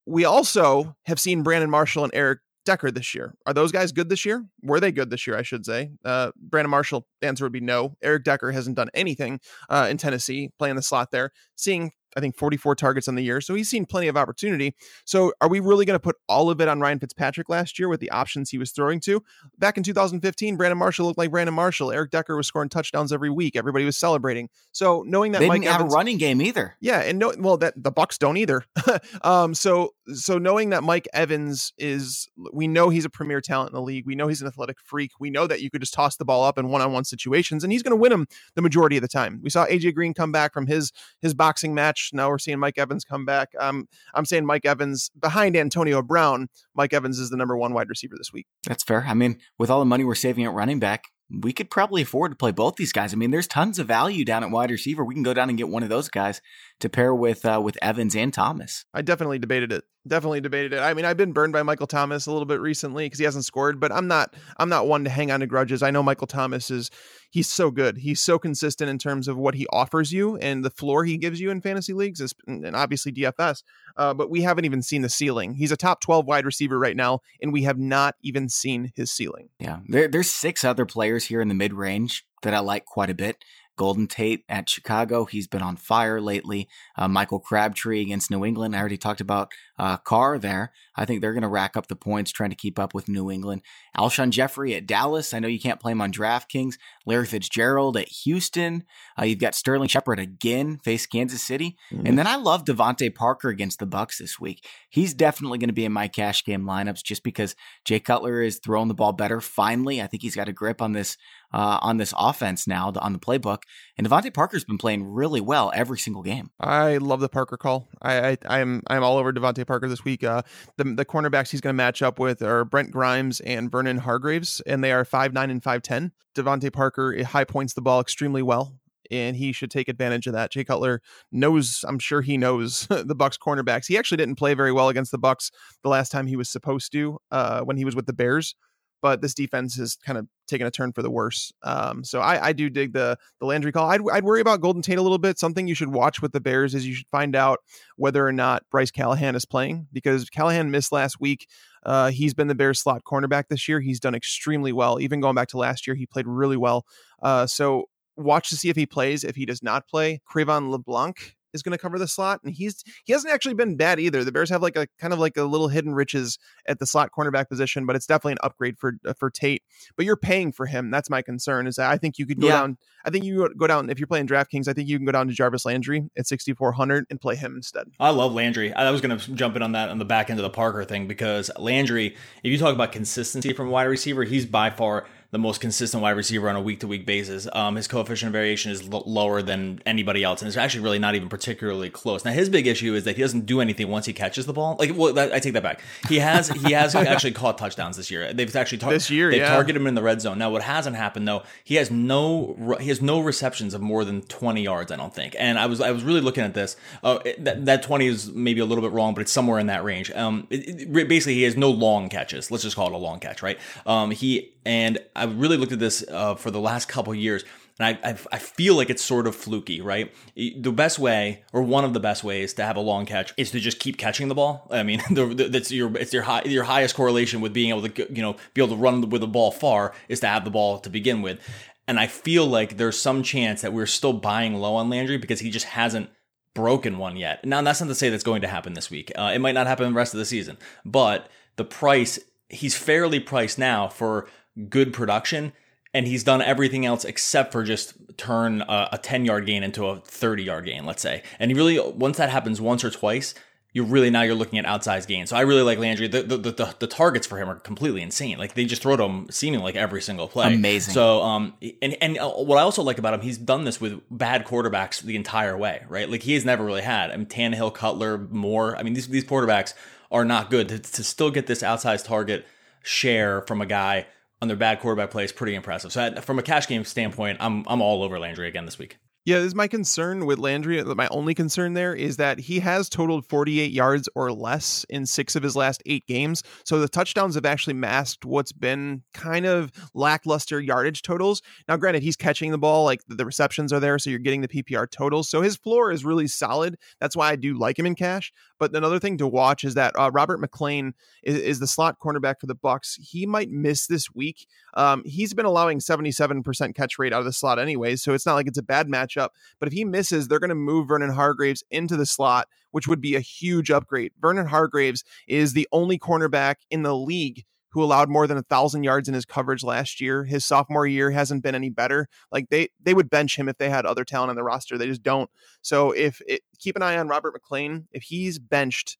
We 0.07 0.24
also 0.24 0.96
have 1.07 1.18
seen 1.18 1.42
Brandon 1.42 1.70
Marshall 1.70 2.04
and 2.04 2.14
Eric 2.14 2.40
Decker 2.64 2.90
this 2.90 3.14
year. 3.14 3.34
Are 3.46 3.54
those 3.54 3.72
guys 3.72 3.92
good 3.92 4.09
this 4.09 4.24
year? 4.24 4.44
Were 4.62 4.80
they 4.80 4.92
good 4.92 5.11
this 5.11 5.26
year? 5.26 5.36
I 5.36 5.42
should 5.42 5.64
say. 5.64 5.90
Uh, 6.04 6.32
Brandon 6.36 6.70
Marshall 6.70 7.07
answer 7.22 7.44
would 7.44 7.52
be 7.52 7.61
no. 7.61 7.96
Eric 8.02 8.24
Decker 8.24 8.52
hasn't 8.52 8.76
done 8.76 8.90
anything 8.94 9.40
uh, 9.68 9.86
in 9.90 9.96
Tennessee, 9.96 10.50
playing 10.59 10.76
the 10.76 10.82
slot 10.82 11.11
there. 11.11 11.30
Seeing 11.57 11.92
I 12.17 12.21
think 12.21 12.37
44 12.37 12.75
targets 12.75 13.09
on 13.09 13.14
the 13.14 13.23
year. 13.23 13.41
So 13.41 13.55
he's 13.55 13.69
seen 13.69 13.85
plenty 13.85 14.09
of 14.09 14.17
opportunity. 14.17 14.75
So 15.05 15.33
are 15.41 15.49
we 15.49 15.61
really 15.61 15.85
going 15.85 15.97
to 15.97 16.03
put 16.03 16.17
all 16.29 16.51
of 16.51 16.61
it 16.61 16.69
on 16.69 16.81
Ryan 16.81 16.99
Fitzpatrick 16.99 17.49
last 17.49 17.79
year 17.79 17.89
with 17.89 18.01
the 18.01 18.11
options 18.11 18.51
he 18.51 18.59
was 18.59 18.73
throwing 18.73 19.01
to? 19.01 19.23
Back 19.59 19.77
in 19.77 19.83
2015, 19.83 20.57
Brandon 20.57 20.79
Marshall 20.79 21.07
looked 21.07 21.19
like 21.19 21.31
Brandon 21.31 21.55
Marshall. 21.55 21.93
Eric 21.93 22.11
Decker 22.11 22.37
was 22.37 22.47
scoring 22.47 22.71
touchdowns 22.71 23.12
every 23.12 23.31
week. 23.31 23.55
Everybody 23.55 23.85
was 23.85 23.97
celebrating. 23.97 24.49
So 24.73 25.05
knowing 25.07 25.33
that 25.33 25.41
they 25.41 25.49
Mike 25.49 25.61
didn't 25.61 25.75
Evans, 25.75 25.93
have 25.93 25.93
a 25.93 25.95
running 25.95 26.19
game 26.19 26.41
either. 26.41 26.77
Yeah, 26.81 27.01
and 27.01 27.19
no, 27.19 27.35
well, 27.39 27.59
that 27.59 27.75
the 27.77 27.91
Bucks 27.91 28.19
don't 28.19 28.37
either. 28.39 28.64
um, 29.23 29.55
so 29.55 29.95
so 30.12 30.39
knowing 30.39 30.71
that 30.71 30.83
Mike 30.83 31.09
Evans 31.12 31.73
is, 31.79 32.29
we 32.53 32.67
know 32.69 32.89
he's 32.89 33.05
a 33.05 33.11
premier 33.11 33.41
talent 33.41 33.71
in 33.71 33.75
the 33.75 33.83
league. 33.83 34.07
We 34.07 34.14
know 34.14 34.29
he's 34.29 34.41
an 34.41 34.47
athletic 34.47 34.79
freak. 34.81 35.12
We 35.19 35.31
know 35.31 35.47
that 35.47 35.61
you 35.61 35.71
could 35.71 35.81
just 35.81 35.95
toss 35.95 36.17
the 36.17 36.25
ball 36.25 36.45
up 36.45 36.59
in 36.59 36.69
one-on-one 36.69 37.05
situations, 37.05 37.64
and 37.64 37.73
he's 37.73 37.83
going 37.83 37.91
to 37.91 37.97
win 37.97 38.11
them 38.11 38.27
the 38.55 38.62
majority 38.62 38.97
of 38.97 39.03
the 39.03 39.09
time. 39.09 39.41
We 39.43 39.51
saw 39.51 39.67
AJ 39.67 39.95
Green 39.95 40.14
come 40.14 40.33
back 40.33 40.53
from 40.53 40.67
his 40.67 40.93
his 41.21 41.35
boxing 41.35 41.75
match. 41.75 42.05
Now 42.12 42.28
we're 42.28 42.38
seeing 42.38 42.59
Mike 42.59 42.78
Evans 42.78 43.04
come 43.04 43.24
back. 43.24 43.50
Um, 43.59 43.88
I'm 44.14 44.24
saying 44.24 44.46
Mike 44.46 44.64
Evans 44.64 45.11
behind 45.18 45.57
Antonio 45.57 46.02
Brown. 46.02 46.48
Mike 46.74 46.92
Evans 46.92 47.18
is 47.18 47.30
the 47.30 47.36
number 47.36 47.57
one 47.57 47.72
wide 47.74 47.88
receiver 47.88 48.14
this 48.18 48.32
week. 48.32 48.46
That's 48.66 48.84
fair. 48.84 49.04
I 49.07 49.14
mean, 49.14 49.38
with 49.59 49.70
all 49.70 49.78
the 49.78 49.84
money 49.86 50.04
we're 50.04 50.14
saving 50.14 50.44
at 50.44 50.52
running 50.52 50.78
back, 50.78 51.04
we 51.28 51.52
could 51.52 51.70
probably 51.70 52.02
afford 52.02 52.30
to 52.32 52.36
play 52.36 52.52
both 52.52 52.76
these 52.76 52.92
guys. 52.92 53.12
I 53.12 53.16
mean, 53.16 53.30
there's 53.30 53.48
tons 53.48 53.78
of 53.78 53.88
value 53.88 54.24
down 54.24 54.44
at 54.44 54.50
wide 54.50 54.70
receiver. 54.70 55.04
We 55.04 55.14
can 55.14 55.24
go 55.24 55.34
down 55.34 55.48
and 55.48 55.59
get 55.59 55.68
one 55.68 55.82
of 55.82 55.88
those 55.88 56.09
guys 56.09 56.40
to 56.81 56.89
pair 56.89 57.14
with 57.14 57.45
uh, 57.45 57.61
with 57.62 57.79
Evans 57.81 58.14
and 58.14 58.33
Thomas. 58.33 58.85
I 58.93 59.03
definitely 59.03 59.39
debated 59.39 59.72
it. 59.72 59.85
Definitely 60.07 60.41
debated 60.41 60.74
it. 60.74 60.81
I 60.81 60.95
mean, 60.95 61.05
I've 61.05 61.16
been 61.16 61.33
burned 61.33 61.53
by 61.53 61.62
Michael 61.62 61.87
Thomas 61.87 62.27
a 62.27 62.33
little 62.33 62.47
bit 62.47 62.61
recently 62.61 63.07
because 63.07 63.18
he 63.18 63.24
hasn't 63.24 63.45
scored, 63.45 63.81
but 63.81 63.91
I'm 63.91 64.07
not 64.07 64.35
I'm 64.59 64.68
not 64.68 64.87
one 64.87 65.05
to 65.05 65.11
hang 65.11 65.31
on 65.31 65.41
to 65.41 65.47
grudges. 65.47 65.83
I 65.83 65.91
know 65.91 66.03
Michael 66.03 66.27
Thomas 66.27 66.70
is 66.70 66.91
he's 67.31 67.49
so 67.49 67.70
good. 67.70 67.97
He's 67.97 68.22
so 68.22 68.39
consistent 68.39 68.91
in 68.91 68.99
terms 68.99 69.27
of 69.27 69.37
what 69.37 69.55
he 69.55 69.66
offers 69.68 70.12
you 70.12 70.37
and 70.37 70.64
the 70.64 70.70
floor 70.70 71.05
he 71.05 71.16
gives 71.16 71.41
you 71.41 71.51
in 71.51 71.61
fantasy 71.61 71.95
leagues, 71.95 72.22
and 72.47 72.77
obviously 72.77 73.11
DFS. 73.11 73.62
Uh, 73.97 74.12
but 74.12 74.31
we 74.31 74.43
haven't 74.43 74.66
even 74.66 74.83
seen 74.83 75.03
the 75.03 75.09
ceiling. 75.09 75.55
He's 75.55 75.72
a 75.72 75.77
top 75.77 76.01
12 76.01 76.27
wide 76.27 76.45
receiver 76.45 76.79
right 76.79 76.97
now, 76.97 77.20
and 77.41 77.53
we 77.53 77.62
have 77.62 77.79
not 77.79 78.16
even 78.22 78.49
seen 78.49 78.93
his 78.95 79.11
ceiling. 79.11 79.49
Yeah, 79.59 79.81
there, 79.89 80.09
there's 80.09 80.31
six 80.31 80.62
other 80.62 80.85
players 80.85 81.24
here 81.24 81.41
in 81.41 81.49
the 81.49 81.55
mid 81.55 81.72
range 81.72 82.24
that 82.43 82.55
I 82.55 82.61
like 82.61 82.85
quite 82.85 83.11
a 83.11 83.14
bit. 83.14 83.39
Golden 83.77 84.07
Tate 84.07 84.45
at 84.49 84.68
Chicago. 84.68 85.24
He's 85.24 85.47
been 85.47 85.62
on 85.62 85.77
fire 85.77 86.20
lately. 86.20 86.68
Uh, 86.97 87.09
Michael 87.09 87.41
Crabtree 87.41 88.03
against 88.03 88.31
New 88.31 88.45
England. 88.45 88.74
I 88.74 88.81
already 88.81 88.97
talked 88.99 89.20
about 89.20 89.53
uh, 89.79 89.97
Carr 89.99 90.39
there. 90.39 90.72
I 90.95 91.05
think 91.05 91.20
they're 91.20 91.33
going 91.33 91.43
to 91.43 91.49
rack 91.49 91.77
up 91.77 91.89
the 91.89 91.97
points 91.97 92.33
trying 92.33 92.51
to 92.51 92.57
keep 92.57 92.79
up 92.79 92.95
with 92.95 93.09
New 93.09 93.31
England. 93.31 93.62
Alshon 93.97 94.31
Jeffery 94.31 94.74
at 94.74 94.87
Dallas. 94.87 95.35
I 95.35 95.39
know 95.39 95.49
you 95.49 95.61
can't 95.61 95.81
play 95.81 95.93
him 95.93 96.01
on 96.01 96.12
DraftKings. 96.12 96.74
Larry 97.05 97.27
Fitzgerald 97.27 97.97
at 97.97 98.09
Houston. 98.09 98.85
Uh, 99.18 99.24
you've 99.24 99.39
got 99.39 99.55
Sterling 99.55 99.89
Shepard 99.89 100.18
again, 100.18 100.79
face 100.79 101.07
Kansas 101.07 101.43
City. 101.43 101.77
Mm-hmm. 101.93 102.07
And 102.07 102.18
then 102.18 102.27
I 102.27 102.37
love 102.37 102.64
DeVante 102.64 103.14
Parker 103.14 103.49
against 103.49 103.79
the 103.79 103.87
Bucks 103.87 104.18
this 104.18 104.41
week. 104.41 104.66
He's 104.89 105.14
definitely 105.14 105.59
going 105.59 105.68
to 105.68 105.74
be 105.74 105.85
in 105.85 105.93
my 105.93 106.09
cash 106.09 106.45
game 106.45 106.64
lineups 106.64 107.03
just 107.03 107.22
because 107.22 107.55
Jay 107.85 108.01
Cutler 108.01 108.43
is 108.43 108.59
throwing 108.59 108.89
the 108.89 108.95
ball 108.95 109.12
better. 109.12 109.41
Finally, 109.41 110.01
I 110.01 110.07
think 110.07 110.22
he's 110.22 110.37
got 110.37 110.49
a 110.49 110.53
grip 110.53 110.81
on 110.81 110.93
this 110.93 111.16
uh, 111.53 111.79
on 111.81 111.97
this 111.97 112.12
offense 112.16 112.66
now 112.66 112.93
on 113.01 113.12
the 113.12 113.18
playbook. 113.18 113.62
And 113.99 114.07
DeVante 114.07 114.32
Parker's 114.34 114.64
been 114.64 114.76
playing 114.76 115.11
really 115.11 115.40
well 115.40 115.72
every 115.74 115.99
single 115.99 116.22
game. 116.22 116.51
I 116.61 116.99
love 116.99 117.20
the 117.20 117.30
Parker 117.30 117.57
call. 117.57 117.88
I, 118.03 118.30
I 118.30 118.38
I'm, 118.47 118.82
I'm 118.88 119.03
all 119.03 119.16
over 119.16 119.32
DeVante 119.32 119.66
Parker 119.66 119.88
this 119.88 120.05
week. 120.05 120.22
Uh, 120.22 120.42
the 120.76 120.84
the 120.84 121.05
cornerbacks 121.05 121.51
he's 121.51 121.62
going 121.62 121.72
to 121.72 121.76
match 121.76 122.03
up 122.03 122.18
with 122.18 122.42
are 122.42 122.64
Brent 122.64 122.90
Grimes 122.90 123.40
and 123.40 123.70
Vernon 123.70 123.99
Hargreaves, 123.99 124.61
and 124.66 124.84
they 124.84 124.92
are 124.92 125.05
five 125.05 125.32
nine 125.32 125.51
and 125.51 125.62
five 125.62 125.82
ten. 125.82 126.12
DeVante 126.34 126.70
Parker 126.72 127.24
high 127.24 127.44
points 127.44 127.72
the 127.72 127.80
ball 127.80 128.01
extremely 128.01 128.42
well 128.42 128.78
and 129.11 129.36
he 129.36 129.53
should 129.53 129.70
take 129.70 129.88
advantage 129.88 130.26
of 130.26 130.32
that. 130.32 130.51
Jay 130.51 130.64
Cutler 130.64 131.01
knows, 131.30 131.84
I'm 131.86 131.99
sure 131.99 132.22
he 132.22 132.36
knows 132.36 132.86
the 132.90 133.14
Bucks 133.14 133.38
cornerbacks. 133.38 133.86
He 133.86 133.99
actually 133.99 134.18
didn't 134.18 134.36
play 134.36 134.55
very 134.55 134.72
well 134.72 134.88
against 134.88 135.12
the 135.12 135.18
Bucks 135.18 135.51
the 135.82 135.88
last 135.88 136.11
time 136.11 136.26
he 136.26 136.36
was 136.36 136.51
supposed 136.51 136.92
to 136.92 137.18
uh, 137.30 137.61
when 137.61 137.76
he 137.76 137.84
was 137.84 137.97
with 137.97 138.07
the 138.07 138.12
Bears 138.12 138.55
but 139.03 139.20
this 139.20 139.34
defense 139.34 139.76
has 139.76 139.97
kind 139.97 140.18
of 140.18 140.26
taken 140.47 140.66
a 140.66 140.70
turn 140.70 140.92
for 140.92 141.03
the 141.03 141.11
worse. 141.11 141.53
Um, 141.62 142.05
so 142.05 142.20
I, 142.20 142.49
I, 142.49 142.53
do 142.53 142.70
dig 142.70 142.92
the 142.92 143.18
the 143.40 143.47
Landry 143.47 143.72
call. 143.72 143.90
I'd, 143.90 144.01
I'd 144.12 144.24
worry 144.24 144.40
about 144.40 144.61
Golden 144.61 144.82
Tate 144.82 144.99
a 144.99 145.03
little 145.03 145.18
bit. 145.18 145.38
Something 145.38 145.66
you 145.66 145.74
should 145.74 145.92
watch 145.92 146.22
with 146.22 146.32
the 146.32 146.40
Bears 146.40 146.74
is 146.74 146.86
you 146.86 146.94
should 146.94 147.09
find 147.11 147.34
out 147.34 147.59
whether 147.97 148.26
or 148.26 148.32
not 148.32 148.62
Bryce 148.70 148.90
Callahan 148.90 149.34
is 149.34 149.44
playing 149.44 149.86
because 149.92 150.30
Callahan 150.30 150.70
missed 150.70 150.92
last 150.92 151.20
week. 151.20 151.49
Uh, 151.84 152.11
he's 152.11 152.34
been 152.34 152.49
the 152.49 152.55
Bears 152.55 152.80
slot 152.80 153.03
cornerback 153.05 153.44
this 153.49 153.68
year. 153.68 153.80
He's 153.80 154.01
done 154.01 154.14
extremely 154.14 154.72
well. 154.72 155.01
Even 155.01 155.20
going 155.20 155.34
back 155.34 155.49
to 155.49 155.59
last 155.59 155.86
year, 155.86 155.94
he 155.94 156.07
played 156.07 156.26
really 156.26 156.57
well. 156.57 156.84
Uh, 157.22 157.47
so 157.47 157.88
watch 158.16 158.49
to 158.51 158.57
see 158.57 158.68
if 158.68 158.76
he 158.76 158.86
plays. 158.86 159.24
If 159.24 159.36
he 159.36 159.47
does 159.47 159.62
not 159.62 159.86
play, 159.86 160.20
Cre'Von 160.28 160.70
LeBlanc 160.70 161.36
is 161.57 161.62
going 161.62 161.72
to 161.72 161.78
cover 161.78 161.98
the 161.98 162.07
slot, 162.07 162.40
and 162.44 162.54
he's 162.54 162.84
he 163.04 163.12
hasn't 163.12 163.32
actually 163.32 163.54
been 163.54 163.76
bad 163.76 163.98
either. 163.98 164.22
The 164.22 164.32
Bears 164.32 164.50
have 164.50 164.62
like 164.62 164.76
a 164.76 164.86
kind 164.98 165.12
of 165.12 165.18
like 165.18 165.36
a 165.36 165.44
little 165.44 165.68
hidden 165.68 165.94
riches 165.94 166.38
at 166.66 166.78
the 166.78 166.86
slot 166.86 167.11
cornerback 167.16 167.48
position, 167.48 167.86
but 167.86 167.96
it's 167.96 168.07
definitely 168.07 168.32
an 168.32 168.38
upgrade 168.42 168.78
for 168.78 168.94
uh, 169.04 169.14
for 169.18 169.30
Tate. 169.30 169.62
But 169.96 170.07
you're 170.07 170.16
paying 170.16 170.52
for 170.52 170.66
him. 170.66 170.90
That's 170.90 171.11
my 171.11 171.22
concern. 171.22 171.66
Is 171.66 171.76
that 171.76 171.90
I 171.90 171.96
think 171.96 172.18
you 172.18 172.26
could 172.26 172.40
go 172.40 172.46
yeah. 172.46 172.61
down. 172.61 172.78
I 173.04 173.11
think 173.11 173.24
you 173.24 173.48
go 173.57 173.66
down 173.66 173.90
if 173.90 173.98
you're 173.98 174.07
playing 174.07 174.26
DraftKings. 174.26 174.68
I 174.68 174.72
think 174.72 174.88
you 174.88 174.98
can 174.98 175.07
go 175.07 175.12
down 175.12 175.28
to 175.28 175.34
Jarvis 175.34 175.64
Landry 175.64 176.09
at 176.16 176.26
6400 176.26 177.07
and 177.11 177.20
play 177.20 177.36
him 177.36 177.54
instead. 177.57 177.86
I 177.98 178.11
love 178.11 178.32
Landry. 178.32 178.72
I 178.72 178.90
was 178.90 179.00
going 179.00 179.16
to 179.16 179.32
jump 179.32 179.57
in 179.57 179.62
on 179.62 179.72
that 179.72 179.90
on 179.90 179.98
the 179.98 180.04
back 180.04 180.30
end 180.30 180.38
of 180.38 180.42
the 180.42 180.50
Parker 180.50 180.84
thing 180.84 181.07
because 181.07 181.50
Landry, 181.59 182.16
if 182.42 182.50
you 182.50 182.59
talk 182.59 182.74
about 182.74 182.92
consistency 182.92 183.52
from 183.52 183.70
wide 183.70 183.84
receiver, 183.84 184.24
he's 184.24 184.44
by 184.44 184.70
far 184.70 185.07
the 185.31 185.39
most 185.39 185.61
consistent 185.61 186.03
wide 186.03 186.11
receiver 186.11 186.49
on 186.49 186.57
a 186.57 186.61
week 186.61 186.81
to 186.81 186.87
week 186.87 187.05
basis. 187.07 187.49
Um, 187.53 187.77
his 187.77 187.89
coefficient 187.89 188.29
of 188.29 188.33
variation 188.33 188.72
is 188.72 188.89
l- 188.91 189.03
lower 189.07 189.43
than 189.43 189.83
anybody 189.85 190.22
else, 190.22 190.41
and 190.41 190.49
it's 190.49 190.57
actually 190.57 190.83
really 190.85 190.99
not 190.99 191.14
even 191.14 191.29
particularly 191.29 191.91
close. 191.91 192.24
Now, 192.24 192.33
his 192.33 192.49
big 192.49 192.66
issue 192.66 192.95
is 192.95 193.05
that 193.05 193.16
he 193.16 193.22
doesn't 193.22 193.47
do 193.47 193.61
anything 193.61 193.89
once 193.89 194.07
he 194.07 194.12
catches 194.12 194.47
the 194.47 194.53
ball. 194.53 194.77
Like, 194.79 194.93
well, 194.95 195.12
that, 195.14 195.33
I 195.33 195.39
take 195.39 195.55
that 195.55 195.62
back. 195.62 195.81
He 196.09 196.18
has 196.18 196.49
he 196.49 196.72
has 196.72 196.95
actually 196.95 197.33
caught 197.33 197.59
touchdowns 197.59 197.97
this 197.97 198.11
year. 198.11 198.33
They've 198.33 198.55
actually 198.55 198.79
tar- 198.79 198.93
this 198.93 199.11
year 199.11 199.31
they've 199.31 199.41
yeah. 199.41 199.49
targeted 199.49 199.81
him 199.81 199.87
in 199.87 199.95
the 199.95 200.03
red 200.03 200.20
zone. 200.20 200.39
Now, 200.39 200.51
what 200.51 200.62
hasn't 200.62 200.97
happened 200.97 201.27
though, 201.27 201.43
he 201.64 201.77
has 201.77 201.91
no 201.91 202.77
he 202.81 202.89
has 202.89 203.03
no 203.03 203.20
receptions 203.20 203.74
of 203.74 203.81
more 203.81 204.05
than 204.05 204.22
twenty 204.22 204.62
yards. 204.62 204.93
I 204.93 204.97
don't 204.97 205.14
think. 205.14 205.35
And 205.39 205.59
I 205.59 205.66
was 205.66 205.81
I 205.81 205.91
was 205.91 206.05
really 206.05 206.20
looking 206.20 206.45
at 206.45 206.55
this. 206.55 206.77
Uh, 207.03 207.18
that 207.39 207.64
that 207.66 207.83
twenty 207.83 208.07
is 208.07 208.31
maybe 208.31 208.61
a 208.61 208.64
little 208.64 208.83
bit 208.83 208.93
wrong, 208.93 209.14
but 209.14 209.22
it's 209.22 209.33
somewhere 209.33 209.59
in 209.59 209.66
that 209.66 209.85
range. 209.85 210.11
Um, 210.12 210.47
it, 210.51 210.81
it, 210.81 211.09
basically, 211.09 211.35
he 211.35 211.43
has 211.43 211.57
no 211.57 211.70
long 211.70 212.09
catches. 212.09 212.51
Let's 212.51 212.62
just 212.62 212.77
call 212.77 212.87
it 212.89 212.93
a 212.93 212.99
long 212.99 213.20
catch, 213.20 213.43
right? 213.43 213.59
Um, 213.87 214.11
he 214.11 214.53
and 214.67 214.99
I 215.14 215.25
really 215.25 215.57
looked 215.57 215.71
at 215.71 215.79
this 215.79 216.05
uh, 216.11 216.35
for 216.35 216.51
the 216.51 216.61
last 216.61 216.89
couple 216.89 217.14
years, 217.14 217.45
and 217.79 217.87
I, 217.87 218.11
I, 218.11 218.19
I 218.33 218.39
feel 218.39 218.75
like 218.75 218.91
it's 218.91 219.03
sort 219.03 219.29
of 219.29 219.37
fluky, 219.37 219.81
right? 219.81 220.12
The 220.35 220.73
best 220.73 220.99
way, 220.99 221.45
or 221.53 221.62
one 221.62 221.85
of 221.85 221.93
the 221.93 222.01
best 222.01 222.25
ways 222.25 222.53
to 222.55 222.64
have 222.64 222.77
a 222.77 222.81
long 222.81 223.07
catch, 223.07 223.33
is 223.37 223.53
to 223.53 223.61
just 223.61 223.79
keep 223.79 223.97
catching 223.97 224.27
the 224.27 224.35
ball. 224.35 224.67
I 224.69 224.83
mean, 224.83 225.01
the, 225.11 225.27
the, 225.27 225.49
that's 225.49 225.71
your 225.71 225.97
it's 225.97 226.12
your 226.12 226.25
high, 226.25 226.43
your 226.43 226.64
highest 226.64 226.97
correlation 226.97 227.41
with 227.41 227.53
being 227.53 227.71
able 227.71 227.89
to 227.89 228.12
you 228.12 228.23
know 228.23 228.35
be 228.55 228.61
able 228.61 228.75
to 228.75 228.83
run 228.83 229.09
with 229.09 229.21
the 229.21 229.29
ball 229.29 229.53
far 229.53 229.95
is 230.09 230.19
to 230.21 230.27
have 230.27 230.45
the 230.45 230.51
ball 230.51 230.81
to 230.81 230.91
begin 230.91 231.23
with. 231.23 231.39
And 231.87 232.01
I 232.01 232.09
feel 232.09 232.45
like 232.45 232.77
there's 232.77 232.99
some 232.99 233.23
chance 233.23 233.62
that 233.62 233.73
we're 233.73 233.87
still 233.87 234.14
buying 234.14 234.57
low 234.57 234.75
on 234.75 234.91
Landry 234.91 235.19
because 235.19 235.39
he 235.39 235.51
just 235.51 235.67
hasn't 235.67 236.11
broken 236.55 236.99
one 236.99 237.17
yet. 237.17 237.45
Now 237.45 237.62
that's 237.62 237.81
not 237.81 237.87
to 237.87 237.95
say 237.95 238.09
that's 238.09 238.25
going 238.25 238.43
to 238.43 238.49
happen 238.49 238.73
this 238.73 238.91
week. 238.91 239.12
Uh, 239.14 239.31
it 239.33 239.39
might 239.39 239.55
not 239.55 239.69
happen 239.69 239.87
the 239.87 239.97
rest 239.97 240.12
of 240.12 240.19
the 240.19 240.25
season, 240.25 240.59
but 240.85 241.29
the 241.55 241.64
price 241.64 242.19
he's 242.49 242.77
fairly 242.77 243.21
priced 243.21 243.59
now 243.59 243.89
for 243.89 244.29
good 244.68 244.92
production 244.92 245.52
and 245.94 246.07
he's 246.07 246.24
done 246.24 246.42
everything 246.42 246.84
else 246.84 247.04
except 247.04 247.52
for 247.52 247.62
just 247.62 247.94
turn 248.16 248.62
a, 248.62 248.88
a 248.92 248.98
10 248.98 249.24
yard 249.24 249.46
gain 249.46 249.62
into 249.62 249.86
a 249.86 250.00
30 250.00 250.42
yard 250.42 250.64
gain 250.64 250.84
let's 250.84 251.02
say 251.02 251.22
and 251.38 251.50
he 251.50 251.57
really 251.57 251.78
once 251.78 252.16
that 252.18 252.30
happens 252.30 252.61
once 252.61 252.84
or 252.84 252.90
twice 252.90 253.34
you're 253.76 253.84
really 253.84 254.09
now 254.09 254.22
you're 254.22 254.34
looking 254.34 254.59
at 254.59 254.64
outsized 254.64 255.07
gains. 255.07 255.28
So 255.28 255.36
I 255.36 255.42
really 255.42 255.61
like 255.61 255.78
Landry. 255.78 256.09
The, 256.09 256.22
the 256.22 256.38
the, 256.38 256.74
the, 256.78 256.86
targets 256.86 257.26
for 257.26 257.36
him 257.36 257.50
are 257.50 257.57
completely 257.57 258.00
insane. 258.00 258.38
Like 258.38 258.54
they 258.54 258.64
just 258.64 258.80
throw 258.80 258.96
to 258.96 259.02
him 259.02 259.26
seeming 259.30 259.61
like 259.61 259.76
every 259.76 260.00
single 260.00 260.28
play. 260.28 260.54
Amazing. 260.54 260.94
So 260.94 261.20
um 261.20 261.52
and 261.82 261.94
and 262.00 262.16
uh, 262.16 262.30
what 262.30 262.57
I 262.57 262.62
also 262.62 262.82
like 262.82 262.96
about 262.96 263.12
him, 263.12 263.20
he's 263.20 263.36
done 263.36 263.64
this 263.64 263.78
with 263.78 264.00
bad 264.11 264.46
quarterbacks 264.46 265.02
the 265.02 265.14
entire 265.14 265.59
way, 265.59 265.84
right? 265.90 266.09
Like 266.09 266.22
he 266.22 266.32
has 266.32 266.42
never 266.46 266.64
really 266.64 266.80
had. 266.80 267.11
I 267.11 267.18
mean 267.18 267.26
Tannehill, 267.26 267.74
Cutler, 267.74 268.16
Moore. 268.16 268.78
I 268.78 268.82
mean 268.82 268.94
these 268.94 269.09
these 269.09 269.24
quarterbacks 269.24 269.74
are 270.11 270.24
not 270.24 270.48
good 270.48 270.70
to, 270.70 270.78
to 270.78 271.04
still 271.04 271.30
get 271.30 271.46
this 271.46 271.61
outsized 271.61 272.07
target 272.07 272.46
share 272.82 273.42
from 273.42 273.61
a 273.61 273.66
guy 273.66 274.07
on 274.43 274.49
their 274.49 274.57
bad 274.57 274.80
quarterback 274.80 275.11
play 275.11 275.24
is 275.24 275.32
pretty 275.32 275.55
impressive. 275.55 275.93
So 275.93 276.20
from 276.20 276.39
a 276.39 276.43
cash 276.43 276.68
game 276.68 276.84
standpoint, 276.84 277.39
I'm 277.41 277.64
I'm 277.66 277.80
all 277.80 278.03
over 278.03 278.18
Landry 278.18 278.49
again 278.49 278.64
this 278.64 278.78
week. 278.78 278.99
Yeah, 279.27 279.39
this 279.39 279.49
is 279.49 279.55
my 279.57 279.66
concern 279.66 280.24
with 280.24 280.39
Landry. 280.39 280.81
My 280.85 281.09
only 281.09 281.35
concern 281.35 281.74
there 281.74 281.93
is 281.93 282.16
that 282.18 282.39
he 282.39 282.61
has 282.61 282.89
totaled 282.89 283.27
48 283.27 283.72
yards 283.72 284.09
or 284.14 284.31
less 284.31 284.87
in 284.89 285.05
six 285.05 285.35
of 285.35 285.43
his 285.43 285.57
last 285.57 285.83
eight 285.85 286.07
games. 286.07 286.45
So 286.64 286.79
the 286.79 286.87
touchdowns 286.87 287.35
have 287.35 287.45
actually 287.45 287.74
masked 287.74 288.24
what's 288.24 288.53
been 288.53 289.03
kind 289.14 289.45
of 289.45 289.72
lackluster 289.95 290.61
yardage 290.61 291.03
totals. 291.03 291.43
Now, 291.66 291.77
granted, 291.77 292.05
he's 292.05 292.14
catching 292.14 292.53
the 292.53 292.59
ball, 292.59 292.85
like 292.85 293.01
the 293.09 293.27
receptions 293.27 293.72
are 293.72 293.81
there, 293.81 293.99
so 293.99 294.11
you're 294.11 294.20
getting 294.20 294.43
the 294.43 294.62
PPR 294.62 294.89
totals. 294.89 295.29
So 295.29 295.43
his 295.43 295.57
floor 295.57 295.91
is 295.91 296.05
really 296.05 296.29
solid. 296.29 296.77
That's 297.01 297.16
why 297.16 297.31
I 297.31 297.35
do 297.35 297.59
like 297.59 297.81
him 297.81 297.87
in 297.87 297.97
cash. 297.97 298.33
But 298.61 298.77
another 298.77 299.01
thing 299.01 299.18
to 299.18 299.27
watch 299.27 299.64
is 299.64 299.74
that 299.74 299.93
uh, 299.99 300.12
Robert 300.12 300.41
McClain 300.41 300.93
is, 301.24 301.37
is, 301.37 301.59
the 301.59 301.66
slot 301.66 301.97
cornerback 302.01 302.37
for 302.41 302.47
the 302.47 302.55
Bucks. 302.55 302.97
He 303.01 303.27
might 303.27 303.51
miss 303.51 303.87
this 303.87 304.14
week. 304.14 304.47
Um, 304.74 305.03
he's 305.05 305.35
been 305.35 305.47
allowing 305.47 305.79
77% 305.79 306.74
catch 306.74 306.99
rate 306.99 307.12
out 307.12 307.18
of 307.18 307.24
the 307.24 307.33
slot 307.33 307.59
anyway, 307.59 307.97
so 307.97 308.14
it's 308.14 308.24
not 308.24 308.35
like 308.35 308.47
it's 308.47 308.59
a 308.59 308.62
bad 308.62 308.89
matchup. 309.17 309.31
But 309.59 309.69
if 309.69 309.73
he 309.73 309.85
misses, 309.85 310.29
they're 310.29 310.39
going 310.39 310.49
to 310.49 310.55
move 310.55 310.89
Vernon 310.89 311.11
Hargreaves 311.11 311.64
into 311.71 311.97
the 311.97 312.07
slot, 312.07 312.49
which 312.71 312.87
would 312.87 313.01
be 313.01 313.14
a 313.14 313.21
huge 313.21 313.71
upgrade. 313.71 314.12
Vernon 314.21 314.47
Hargreaves 314.47 315.05
is 315.27 315.53
the 315.53 315.69
only 315.73 315.99
cornerback 315.99 316.57
in 316.71 316.83
the 316.83 316.97
league 316.97 317.45
who 317.71 317.83
allowed 317.83 318.09
more 318.09 318.27
than 318.27 318.39
a 318.39 318.43
thousand 318.43 318.85
yards 318.85 319.07
in 319.07 319.12
his 319.12 319.27
coverage 319.27 319.62
last 319.62 320.01
year. 320.01 320.25
His 320.25 320.47
sophomore 320.47 320.87
year 320.87 321.11
hasn't 321.11 321.43
been 321.43 321.55
any 321.55 321.69
better. 321.69 322.09
Like 322.33 322.49
they 322.49 322.69
they 322.83 322.95
would 322.95 323.11
bench 323.11 323.39
him 323.39 323.51
if 323.51 323.59
they 323.59 323.69
had 323.69 323.85
other 323.85 324.05
talent 324.05 324.31
on 324.31 324.37
the 324.37 324.43
roster. 324.43 324.79
They 324.79 324.87
just 324.87 325.03
don't. 325.03 325.29
So 325.61 325.91
if 325.91 326.23
it, 326.27 326.41
keep 326.59 326.77
an 326.77 326.83
eye 326.83 326.97
on 326.97 327.09
Robert 327.09 327.35
McClain, 327.35 327.85
if 327.93 328.05
he's 328.05 328.39
benched. 328.39 328.99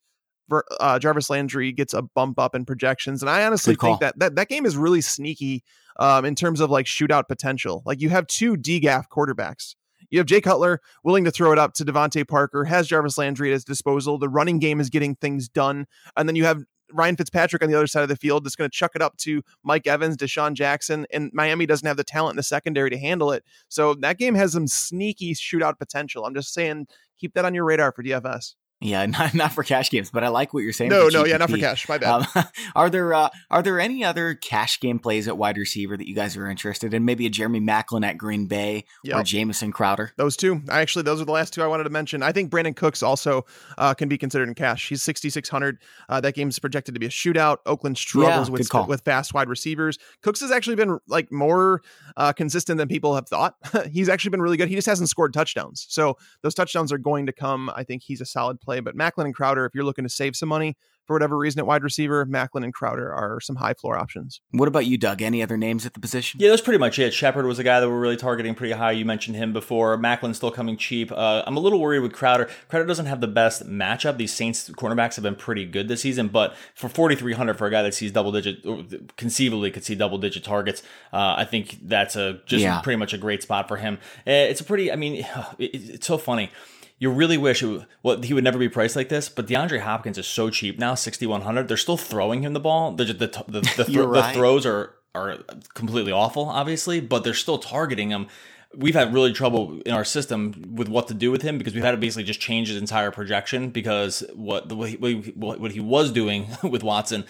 Uh, 0.79 0.97
Jarvis 0.97 1.29
Landry 1.29 1.73
gets 1.73 1.93
a 1.93 2.01
bump 2.01 2.39
up 2.39 2.55
in 2.55 2.63
projections, 2.63 3.21
and 3.21 3.29
I 3.29 3.45
honestly 3.45 3.75
think 3.75 3.99
that, 3.99 4.17
that 4.19 4.35
that 4.35 4.47
game 4.47 4.65
is 4.65 4.77
really 4.77 5.01
sneaky 5.01 5.61
um, 5.99 6.23
in 6.23 6.35
terms 6.35 6.61
of 6.61 6.69
like 6.69 6.85
shootout 6.85 7.27
potential. 7.27 7.83
Like 7.85 7.99
you 7.99 8.09
have 8.09 8.27
two 8.27 8.55
DGAF 8.55 9.05
quarterbacks. 9.11 9.75
You 10.09 10.19
have 10.19 10.27
Jay 10.27 10.41
Cutler 10.41 10.81
willing 11.03 11.25
to 11.25 11.31
throw 11.31 11.51
it 11.51 11.59
up 11.59 11.73
to 11.73 11.85
DeVante 11.85 12.27
Parker, 12.27 12.65
has 12.65 12.87
Jarvis 12.87 13.17
Landry 13.17 13.49
at 13.49 13.53
his 13.53 13.65
disposal. 13.65 14.17
The 14.17 14.29
running 14.29 14.59
game 14.59 14.79
is 14.79 14.89
getting 14.89 15.15
things 15.15 15.49
done. 15.49 15.85
And 16.15 16.27
then 16.27 16.35
you 16.35 16.45
have 16.45 16.63
Ryan 16.93 17.17
Fitzpatrick 17.17 17.61
on 17.61 17.69
the 17.69 17.75
other 17.75 17.87
side 17.87 18.03
of 18.03 18.09
the 18.09 18.15
field 18.15 18.45
that's 18.45 18.55
going 18.55 18.69
to 18.69 18.75
chuck 18.75 18.91
it 18.95 19.01
up 19.01 19.17
to 19.17 19.41
Mike 19.63 19.87
Evans, 19.87 20.17
DeSean 20.17 20.53
Jackson, 20.53 21.05
and 21.11 21.29
Miami 21.33 21.65
doesn't 21.65 21.87
have 21.87 21.97
the 21.97 22.03
talent 22.03 22.33
in 22.33 22.37
the 22.37 22.43
secondary 22.43 22.89
to 22.89 22.97
handle 22.97 23.31
it. 23.31 23.43
So 23.67 23.93
that 23.95 24.17
game 24.17 24.35
has 24.35 24.53
some 24.53 24.67
sneaky 24.67 25.33
shootout 25.33 25.77
potential. 25.77 26.25
I'm 26.25 26.33
just 26.33 26.53
saying, 26.53 26.87
keep 27.19 27.33
that 27.33 27.45
on 27.45 27.53
your 27.53 27.65
radar 27.65 27.91
for 27.91 28.03
DFS. 28.03 28.55
Yeah, 28.79 29.05
not 29.07 29.33
not 29.33 29.53
for 29.53 29.63
cash 29.63 29.89
games, 29.89 30.11
but 30.11 30.23
I 30.23 30.27
like 30.27 30.53
what 30.53 30.61
you're 30.61 30.73
saying. 30.73 30.91
No, 30.91 31.07
no, 31.07 31.25
yeah, 31.25 31.37
not 31.37 31.49
for 31.49 31.57
cash. 31.57 31.89
My 31.89 31.97
bad. 31.97 32.27
Um, 32.35 32.43
are 32.75 32.89
there 32.89 33.13
uh, 33.13 33.29
are 33.49 33.63
there 33.63 33.79
any 33.79 34.03
other 34.03 34.35
cash 34.35 34.79
game 34.79 34.99
plays 34.99 35.27
at 35.27 35.37
wide 35.37 35.57
receiver 35.57 35.97
that 35.97 36.07
you 36.07 36.13
guys 36.13 36.37
are 36.37 36.47
interested 36.47 36.93
in? 36.93 37.03
Maybe 37.03 37.25
a 37.25 37.29
Jeremy 37.29 37.59
Maclin 37.59 38.05
at 38.05 38.17
Green 38.17 38.45
Bay 38.45 38.85
yep. 39.03 39.15
or 39.17 39.23
Jamison 39.23 39.71
Crowder. 39.71 40.13
Those 40.17 40.37
two, 40.37 40.61
I 40.69 40.81
actually, 40.81 41.03
those 41.03 41.19
are 41.19 41.25
the 41.25 41.31
last 41.31 41.53
two 41.53 41.63
I 41.63 41.67
wanted 41.67 41.85
to 41.85 41.89
mention. 41.89 42.21
I 42.21 42.31
think 42.31 42.51
Brandin 42.51 42.75
Cooks 42.75 43.01
also 43.01 43.45
uh, 43.79 43.95
can 43.95 44.09
be 44.09 44.17
considered 44.17 44.47
in 44.47 44.53
cash. 44.53 44.89
He's 44.89 45.01
6600. 45.01 45.79
Uh, 46.07 46.21
that 46.21 46.35
game's 46.35 46.59
projected 46.59 46.93
to 46.93 46.99
be 46.99 47.07
a 47.07 47.09
shootout. 47.09 47.57
Oakland 47.65 47.97
struggles 47.97 48.49
yeah, 48.49 48.53
with 48.53 48.87
with 48.87 49.01
fast 49.01 49.33
wide 49.33 49.49
receivers. 49.49 49.97
Cooks 50.21 50.41
has 50.41 50.51
actually 50.51 50.75
been 50.75 50.99
like 51.07 51.31
more 51.31 51.81
uh, 52.15 52.31
consistent 52.31 52.77
than 52.77 52.87
people 52.87 53.15
have 53.15 53.27
thought. 53.27 53.55
he's 53.91 54.07
actually 54.07 54.29
been 54.29 54.41
really 54.41 54.57
good. 54.57 54.69
He 54.69 54.75
just 54.75 54.87
hasn't 54.87 55.09
scored 55.09 55.33
touchdowns, 55.33 55.87
so 55.89 56.17
those 56.43 56.53
touchdowns 56.53 56.91
are 56.91 56.99
going 56.99 57.25
to 57.25 57.33
come. 57.33 57.71
I 57.75 57.83
think 57.83 58.03
he's 58.03 58.21
a 58.21 58.25
solid 58.25 58.61
play. 58.67 58.79
But 58.81 58.95
Maclin 58.95 59.25
and 59.25 59.35
Crowder, 59.35 59.65
if 59.65 59.73
you're 59.73 59.83
looking 59.83 60.03
to 60.05 60.09
save 60.09 60.35
some 60.35 60.49
money, 60.49 60.75
for 61.07 61.13
whatever 61.15 61.37
reason 61.37 61.59
at 61.59 61.65
wide 61.65 61.83
receiver, 61.83 62.25
Maclin 62.25 62.65
and 62.65 62.73
Crowder 62.73 63.11
are 63.11 63.39
some 63.39 63.55
high 63.55 63.73
floor 63.73 63.97
options. 63.97 64.41
What 64.51 64.67
about 64.67 64.85
you, 64.85 64.97
Doug? 64.97 65.21
Any 65.21 65.41
other 65.41 65.55
names 65.55 65.85
at 65.85 65.93
the 65.93 66.01
position? 66.01 66.41
Yeah, 66.41 66.49
that's 66.49 66.61
pretty 66.61 66.79
much 66.79 66.99
it. 66.99 67.13
Shepard 67.13 67.45
was 67.45 67.59
a 67.59 67.63
guy 67.63 67.79
that 67.79 67.89
we're 67.89 67.99
really 67.99 68.17
targeting 68.17 68.53
pretty 68.53 68.73
high. 68.73 68.91
You 68.91 69.05
mentioned 69.05 69.37
him 69.37 69.53
before. 69.53 69.97
Maclin's 69.97 70.35
still 70.35 70.51
coming 70.51 70.75
cheap. 70.75 71.11
Uh, 71.11 71.43
I'm 71.47 71.55
a 71.55 71.61
little 71.61 71.79
worried 71.79 72.01
with 72.01 72.11
Crowder. 72.11 72.49
Crowder 72.67 72.85
doesn't 72.85 73.05
have 73.05 73.21
the 73.21 73.27
best 73.27 73.65
matchup. 73.65 74.17
These 74.17 74.33
Saints 74.33 74.69
cornerbacks 74.71 75.15
have 75.15 75.23
been 75.23 75.35
pretty 75.35 75.65
good 75.65 75.87
this 75.87 76.01
season, 76.01 76.27
but 76.27 76.55
for 76.75 76.89
4,300 76.89 77.57
for 77.57 77.67
a 77.67 77.71
guy 77.71 77.81
that 77.83 77.93
sees 77.93 78.11
double 78.11 78.33
digit, 78.33 79.15
conceivably 79.15 79.71
could 79.71 79.85
see 79.85 79.95
double 79.95 80.17
digit 80.17 80.43
targets, 80.43 80.83
uh, 81.13 81.35
I 81.37 81.45
think 81.45 81.77
that's 81.87 82.17
a 82.17 82.41
just 82.45 82.63
yeah. 82.63 82.81
pretty 82.81 82.97
much 82.97 83.13
a 83.13 83.17
great 83.17 83.41
spot 83.41 83.69
for 83.69 83.77
him. 83.77 83.97
Eh, 84.25 84.47
it's 84.47 84.59
a 84.59 84.65
pretty. 84.65 84.91
I 84.91 84.97
mean, 84.97 85.25
it's 85.57 86.05
so 86.05 86.17
funny 86.17 86.51
you 86.99 87.11
really 87.11 87.37
wish 87.37 87.63
it, 87.63 87.85
well 88.03 88.21
he 88.21 88.33
would 88.33 88.43
never 88.43 88.57
be 88.57 88.69
priced 88.69 88.95
like 88.95 89.09
this. 89.09 89.29
But 89.29 89.47
DeAndre 89.47 89.81
Hopkins 89.81 90.17
is 90.17 90.27
so 90.27 90.49
cheap 90.49 90.79
now, 90.79 90.95
sixty 90.95 91.25
one 91.25 91.41
hundred. 91.41 91.67
They're 91.67 91.77
still 91.77 91.97
throwing 91.97 92.43
him 92.43 92.53
the 92.53 92.59
ball. 92.59 92.93
The 92.93 93.05
the 93.05 93.13
the, 93.13 93.61
the, 93.77 93.83
the, 93.83 94.07
right. 94.07 94.33
the 94.33 94.39
throws 94.39 94.65
are 94.65 94.95
are 95.15 95.37
completely 95.73 96.11
awful, 96.11 96.45
obviously, 96.45 96.99
but 96.99 97.23
they're 97.23 97.33
still 97.33 97.57
targeting 97.57 98.09
him 98.09 98.27
we've 98.75 98.95
had 98.95 99.13
really 99.13 99.33
trouble 99.33 99.81
in 99.81 99.93
our 99.93 100.03
system 100.03 100.73
with 100.75 100.87
what 100.87 101.07
to 101.07 101.13
do 101.13 101.31
with 101.31 101.41
him 101.41 101.57
because 101.57 101.73
we've 101.73 101.83
had 101.83 101.91
to 101.91 101.97
basically 101.97 102.23
just 102.23 102.39
change 102.39 102.67
his 102.67 102.77
entire 102.77 103.11
projection 103.11 103.69
because 103.69 104.23
what 104.35 104.69
the 104.69 104.75
what 104.75 104.89
he, 104.89 104.95
what 105.35 105.71
he 105.71 105.79
was 105.79 106.11
doing 106.11 106.47
with 106.63 106.83
Watson 106.83 107.25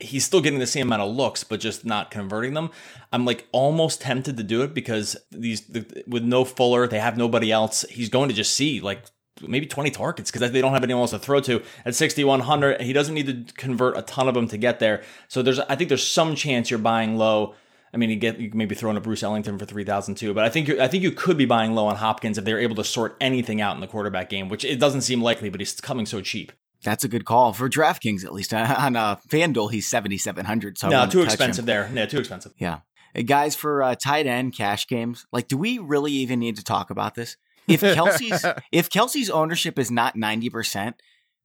he's 0.00 0.24
still 0.24 0.40
getting 0.40 0.58
the 0.58 0.66
same 0.66 0.88
amount 0.88 1.02
of 1.02 1.14
looks, 1.14 1.44
but 1.44 1.60
just 1.60 1.84
not 1.84 2.10
converting 2.10 2.54
them. 2.54 2.70
I'm 3.12 3.24
like 3.24 3.46
almost 3.52 4.02
tempted 4.02 4.36
to 4.36 4.42
do 4.42 4.62
it 4.62 4.74
because 4.74 5.16
these 5.30 5.66
the, 5.66 6.04
with 6.06 6.24
no 6.24 6.44
Fuller, 6.44 6.86
they 6.86 7.00
have 7.00 7.16
nobody 7.16 7.52
else. 7.52 7.84
He's 7.90 8.08
going 8.08 8.28
to 8.28 8.34
just 8.34 8.54
see 8.54 8.80
like 8.80 9.02
maybe 9.40 9.66
20 9.66 9.90
targets 9.90 10.30
because 10.30 10.50
they 10.52 10.60
don't 10.60 10.72
have 10.72 10.84
anyone 10.84 11.02
else 11.02 11.12
to 11.12 11.18
throw 11.18 11.40
to 11.40 11.62
at 11.84 11.94
6100. 11.94 12.80
He 12.80 12.92
doesn't 12.92 13.14
need 13.14 13.48
to 13.48 13.54
convert 13.54 13.96
a 13.96 14.02
ton 14.02 14.28
of 14.28 14.34
them 14.34 14.48
to 14.48 14.56
get 14.56 14.80
there. 14.80 15.02
So 15.28 15.42
there's 15.42 15.60
I 15.60 15.76
think 15.76 15.88
there's 15.88 16.06
some 16.06 16.34
chance 16.34 16.70
you're 16.70 16.78
buying 16.78 17.16
low 17.16 17.54
I 17.92 17.96
mean, 17.96 18.10
you 18.10 18.16
get 18.16 18.38
you 18.38 18.50
maybe 18.54 18.74
throw 18.74 18.90
in 18.90 18.96
a 18.96 19.00
Bruce 19.00 19.22
Ellington 19.22 19.58
for 19.58 19.64
three 19.66 19.84
thousand 19.84 20.14
too, 20.14 20.32
but 20.32 20.44
I 20.44 20.48
think 20.48 20.70
I 20.70 20.86
think 20.86 21.02
you 21.02 21.10
could 21.10 21.36
be 21.36 21.44
buying 21.44 21.74
low 21.74 21.86
on 21.86 21.96
Hopkins 21.96 22.38
if 22.38 22.44
they're 22.44 22.60
able 22.60 22.76
to 22.76 22.84
sort 22.84 23.16
anything 23.20 23.60
out 23.60 23.74
in 23.74 23.80
the 23.80 23.88
quarterback 23.88 24.30
game, 24.30 24.48
which 24.48 24.64
it 24.64 24.78
doesn't 24.78 25.02
seem 25.02 25.20
likely, 25.20 25.50
but 25.50 25.60
he's 25.60 25.80
coming 25.80 26.06
so 26.06 26.20
cheap. 26.20 26.52
That's 26.82 27.04
a 27.04 27.08
good 27.08 27.24
call 27.24 27.52
for 27.52 27.68
DraftKings, 27.68 28.24
at 28.24 28.32
least 28.32 28.54
on 28.54 28.96
uh, 28.96 29.16
FanDuel. 29.28 29.70
He's 29.70 29.86
seventy 29.86 30.18
seven 30.18 30.44
hundred. 30.44 30.78
So 30.78 30.88
no, 30.88 31.06
too 31.06 31.22
expensive 31.22 31.62
him. 31.62 31.66
there. 31.66 31.90
Yeah, 31.92 32.06
too 32.06 32.18
expensive. 32.18 32.52
Yeah, 32.58 32.80
hey, 33.14 33.22
guys, 33.22 33.54
for 33.54 33.82
uh, 33.82 33.94
tight 33.94 34.26
end 34.26 34.54
cash 34.54 34.86
games, 34.86 35.26
like, 35.32 35.48
do 35.48 35.56
we 35.56 35.78
really 35.78 36.12
even 36.12 36.38
need 36.38 36.56
to 36.56 36.64
talk 36.64 36.90
about 36.90 37.14
this? 37.14 37.36
If 37.68 37.80
Kelce's 37.82 38.44
if 38.72 38.88
Kelce's 38.88 39.30
ownership 39.30 39.78
is 39.78 39.90
not 39.90 40.16
ninety 40.16 40.50
percent, 40.50 40.96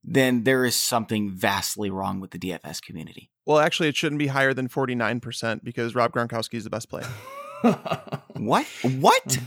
then 0.04 0.44
there 0.44 0.66
is 0.66 0.76
something 0.76 1.32
vastly 1.32 1.90
wrong 1.90 2.20
with 2.20 2.32
the 2.32 2.40
DFS 2.40 2.82
community. 2.82 3.32
Well, 3.46 3.60
actually, 3.60 3.90
it 3.90 3.96
shouldn't 3.96 4.20
be 4.20 4.28
higher 4.28 4.54
than 4.54 4.68
49% 4.68 5.64
because 5.64 5.94
Rob 5.96 6.12
Gronkowski 6.12 6.56
is 6.56 6.64
the 6.64 6.70
best 6.70 6.90
player. 6.90 7.08
what? 8.38 8.66
What? 8.84 9.40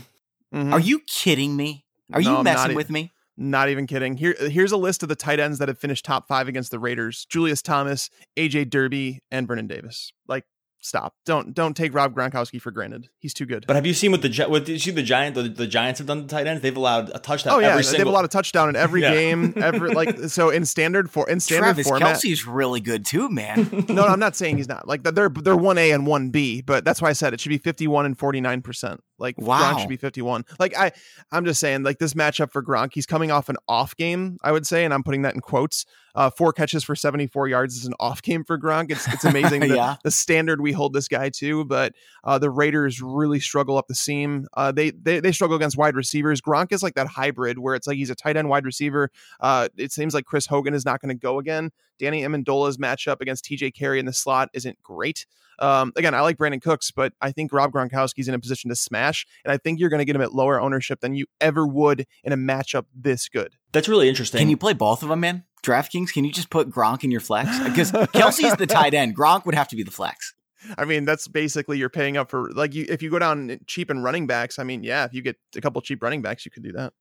Mm-hmm. 0.53 0.73
Are 0.73 0.79
you 0.79 1.01
kidding 1.01 1.55
me? 1.55 1.85
Are 2.13 2.21
no, 2.21 2.37
you 2.37 2.43
messing 2.43 2.75
with 2.75 2.89
me? 2.89 3.11
Not 3.39 3.69
even 3.69 3.87
kidding. 3.87 4.17
Here, 4.17 4.35
here's 4.37 4.73
a 4.73 4.77
list 4.77 5.01
of 5.01 5.09
the 5.09 5.15
tight 5.15 5.39
ends 5.39 5.59
that 5.59 5.69
have 5.69 5.79
finished 5.79 6.03
top 6.03 6.27
five 6.27 6.47
against 6.47 6.71
the 6.71 6.79
Raiders: 6.79 7.25
Julius 7.25 7.61
Thomas, 7.61 8.09
AJ 8.37 8.69
Derby, 8.69 9.21
and 9.31 9.47
Vernon 9.47 9.65
Davis. 9.65 10.11
Like 10.27 10.43
stop. 10.81 11.15
Don't 11.25 11.53
don't 11.53 11.75
take 11.75 11.93
Rob 11.93 12.13
Gronkowski 12.13 12.61
for 12.61 12.71
granted. 12.71 13.09
He's 13.19 13.33
too 13.33 13.45
good. 13.45 13.65
But 13.67 13.75
have 13.75 13.85
you 13.85 13.93
seen 13.93 14.11
what 14.11 14.21
the 14.21 14.45
what 14.47 14.65
did 14.65 14.73
you 14.73 14.79
see 14.79 14.91
the 14.91 15.03
giant 15.03 15.35
the, 15.35 15.43
the 15.43 15.67
Giants 15.67 15.99
have 15.99 16.07
done 16.07 16.21
to 16.23 16.27
tight 16.27 16.47
ends? 16.47 16.61
They've 16.61 16.75
allowed 16.75 17.11
a 17.13 17.19
touchdown. 17.19 17.53
Oh 17.53 17.59
yeah, 17.59 17.69
every 17.69 17.83
single... 17.83 17.93
they 17.93 17.97
have 17.99 18.07
allowed 18.07 18.11
a 18.11 18.17
lot 18.19 18.25
of 18.25 18.31
touchdown 18.31 18.69
in 18.69 18.75
every 18.75 19.01
yeah. 19.01 19.13
game. 19.13 19.53
Every 19.55 19.93
like 19.93 20.19
so 20.27 20.49
in 20.49 20.65
standard 20.65 21.09
for 21.09 21.29
in 21.29 21.39
standard 21.39 21.65
Travis 21.65 21.87
format. 21.87 22.15
Kelce's 22.17 22.45
really 22.45 22.81
good 22.81 23.05
too, 23.05 23.29
man. 23.29 23.85
no, 23.89 23.95
no, 23.95 24.03
I'm 24.05 24.19
not 24.19 24.35
saying 24.35 24.57
he's 24.57 24.67
not. 24.67 24.87
Like 24.87 25.03
they're 25.03 25.29
they're 25.29 25.55
one 25.55 25.77
A 25.77 25.91
and 25.91 26.05
one 26.05 26.29
B, 26.29 26.61
but 26.61 26.85
that's 26.85 27.01
why 27.01 27.09
I 27.09 27.13
said 27.13 27.33
it 27.33 27.39
should 27.39 27.49
be 27.49 27.57
51 27.57 28.05
and 28.05 28.17
49 28.17 28.61
percent. 28.61 29.01
Like 29.19 29.37
wow. 29.37 29.73
Gronk 29.73 29.79
should 29.79 29.89
be 29.89 29.97
51. 29.97 30.45
Like 30.59 30.77
I 30.77 30.91
I'm 31.31 31.45
just 31.45 31.59
saying 31.59 31.83
like 31.83 31.99
this 31.99 32.13
matchup 32.13 32.51
for 32.51 32.63
Gronk, 32.63 32.91
he's 32.93 33.05
coming 33.05 33.31
off 33.31 33.49
an 33.49 33.57
off 33.67 33.95
game, 33.95 34.37
I 34.43 34.51
would 34.51 34.65
say, 34.65 34.85
and 34.85 34.93
I'm 34.93 35.03
putting 35.03 35.23
that 35.23 35.35
in 35.35 35.41
quotes. 35.41 35.85
Uh, 36.15 36.29
four 36.29 36.51
catches 36.51 36.83
for 36.83 36.95
74 36.95 37.47
yards 37.47 37.77
is 37.77 37.85
an 37.85 37.93
off 37.99 38.21
game 38.21 38.43
for 38.43 38.57
Gronk. 38.57 38.91
It's 38.91 39.07
it's 39.07 39.23
amazing 39.23 39.61
the, 39.67 39.75
yeah. 39.75 39.95
the 40.03 40.11
standard 40.11 40.59
we 40.59 40.71
hold 40.71 40.93
this 40.93 41.07
guy 41.07 41.29
to, 41.35 41.65
but 41.65 41.93
uh, 42.23 42.39
the 42.39 42.49
Raiders 42.49 43.01
really 43.01 43.39
struggle 43.39 43.77
up 43.77 43.87
the 43.87 43.95
seam. 43.95 44.47
Uh, 44.53 44.71
they, 44.71 44.91
they 44.91 45.19
they 45.19 45.31
struggle 45.31 45.55
against 45.55 45.77
wide 45.77 45.95
receivers. 45.95 46.41
Gronk 46.41 46.71
is 46.71 46.83
like 46.83 46.95
that 46.95 47.07
hybrid 47.07 47.59
where 47.59 47.75
it's 47.75 47.87
like 47.87 47.97
he's 47.97 48.09
a 48.09 48.15
tight 48.15 48.37
end 48.37 48.49
wide 48.49 48.65
receiver. 48.65 49.11
Uh, 49.39 49.69
it 49.77 49.91
seems 49.91 50.13
like 50.13 50.25
Chris 50.25 50.47
Hogan 50.47 50.73
is 50.73 50.85
not 50.85 51.01
going 51.01 51.09
to 51.09 51.19
go 51.19 51.39
again. 51.39 51.71
Danny 51.99 52.23
Amendola's 52.23 52.77
matchup 52.77 53.21
against 53.21 53.45
TJ 53.45 53.73
Carrie 53.75 53.99
in 53.99 54.05
the 54.05 54.13
slot 54.13 54.49
isn't 54.53 54.81
great. 54.81 55.25
Um, 55.59 55.91
again, 55.95 56.15
I 56.15 56.21
like 56.21 56.37
Brandin 56.37 56.61
Cooks, 56.61 56.89
but 56.89 57.13
I 57.21 57.31
think 57.31 57.51
Rob 57.51 57.71
Gronkowski's 57.71 58.27
in 58.27 58.33
a 58.33 58.39
position 58.39 58.69
to 58.69 58.75
smash, 58.75 59.27
and 59.43 59.51
I 59.51 59.57
think 59.57 59.79
you're 59.79 59.89
going 59.89 59.99
to 59.99 60.05
get 60.05 60.15
him 60.15 60.21
at 60.21 60.33
lower 60.33 60.59
ownership 60.59 61.01
than 61.01 61.15
you 61.15 61.25
ever 61.41 61.67
would 61.67 62.07
in 62.23 62.31
a 62.31 62.37
matchup 62.37 62.85
this 62.95 63.27
good. 63.27 63.53
That's 63.71 63.87
really 63.87 64.09
interesting. 64.09 64.39
Can 64.39 64.49
you 64.49 64.57
play 64.57 64.73
both 64.73 65.03
of 65.03 65.09
them, 65.09 65.19
man? 65.19 65.43
DraftKings, 65.61 66.13
can 66.13 66.23
you 66.23 66.31
just 66.31 66.49
put 66.49 66.69
Gronk 66.69 67.03
in 67.03 67.11
your 67.11 67.19
flex? 67.19 67.59
Because 67.59 67.91
Kelce's 68.13 68.55
the 68.55 68.65
tight 68.65 68.93
end. 68.93 69.15
Gronk 69.15 69.45
would 69.45 69.55
have 69.55 69.67
to 69.67 69.75
be 69.75 69.83
the 69.83 69.91
flex. 69.91 70.33
I 70.77 70.85
mean, 70.85 71.05
that's 71.05 71.27
basically 71.27 71.77
you're 71.77 71.89
paying 71.89 72.17
up 72.17 72.29
for 72.29 72.51
like 72.51 72.73
you 72.73 72.85
if 72.89 73.01
you 73.01 73.09
go 73.09 73.19
down 73.19 73.51
eh, 73.51 73.57
cheap 73.67 73.89
in 73.89 74.03
running 74.03 74.27
backs. 74.27 74.59
I 74.59 74.63
mean, 74.63 74.83
yeah, 74.83 75.05
if 75.05 75.13
you 75.13 75.21
get 75.21 75.37
a 75.55 75.61
couple 75.61 75.81
cheap 75.81 76.03
running 76.03 76.21
backs, 76.21 76.45
you 76.45 76.51
could 76.51 76.63
do 76.63 76.71
that. 76.73 76.93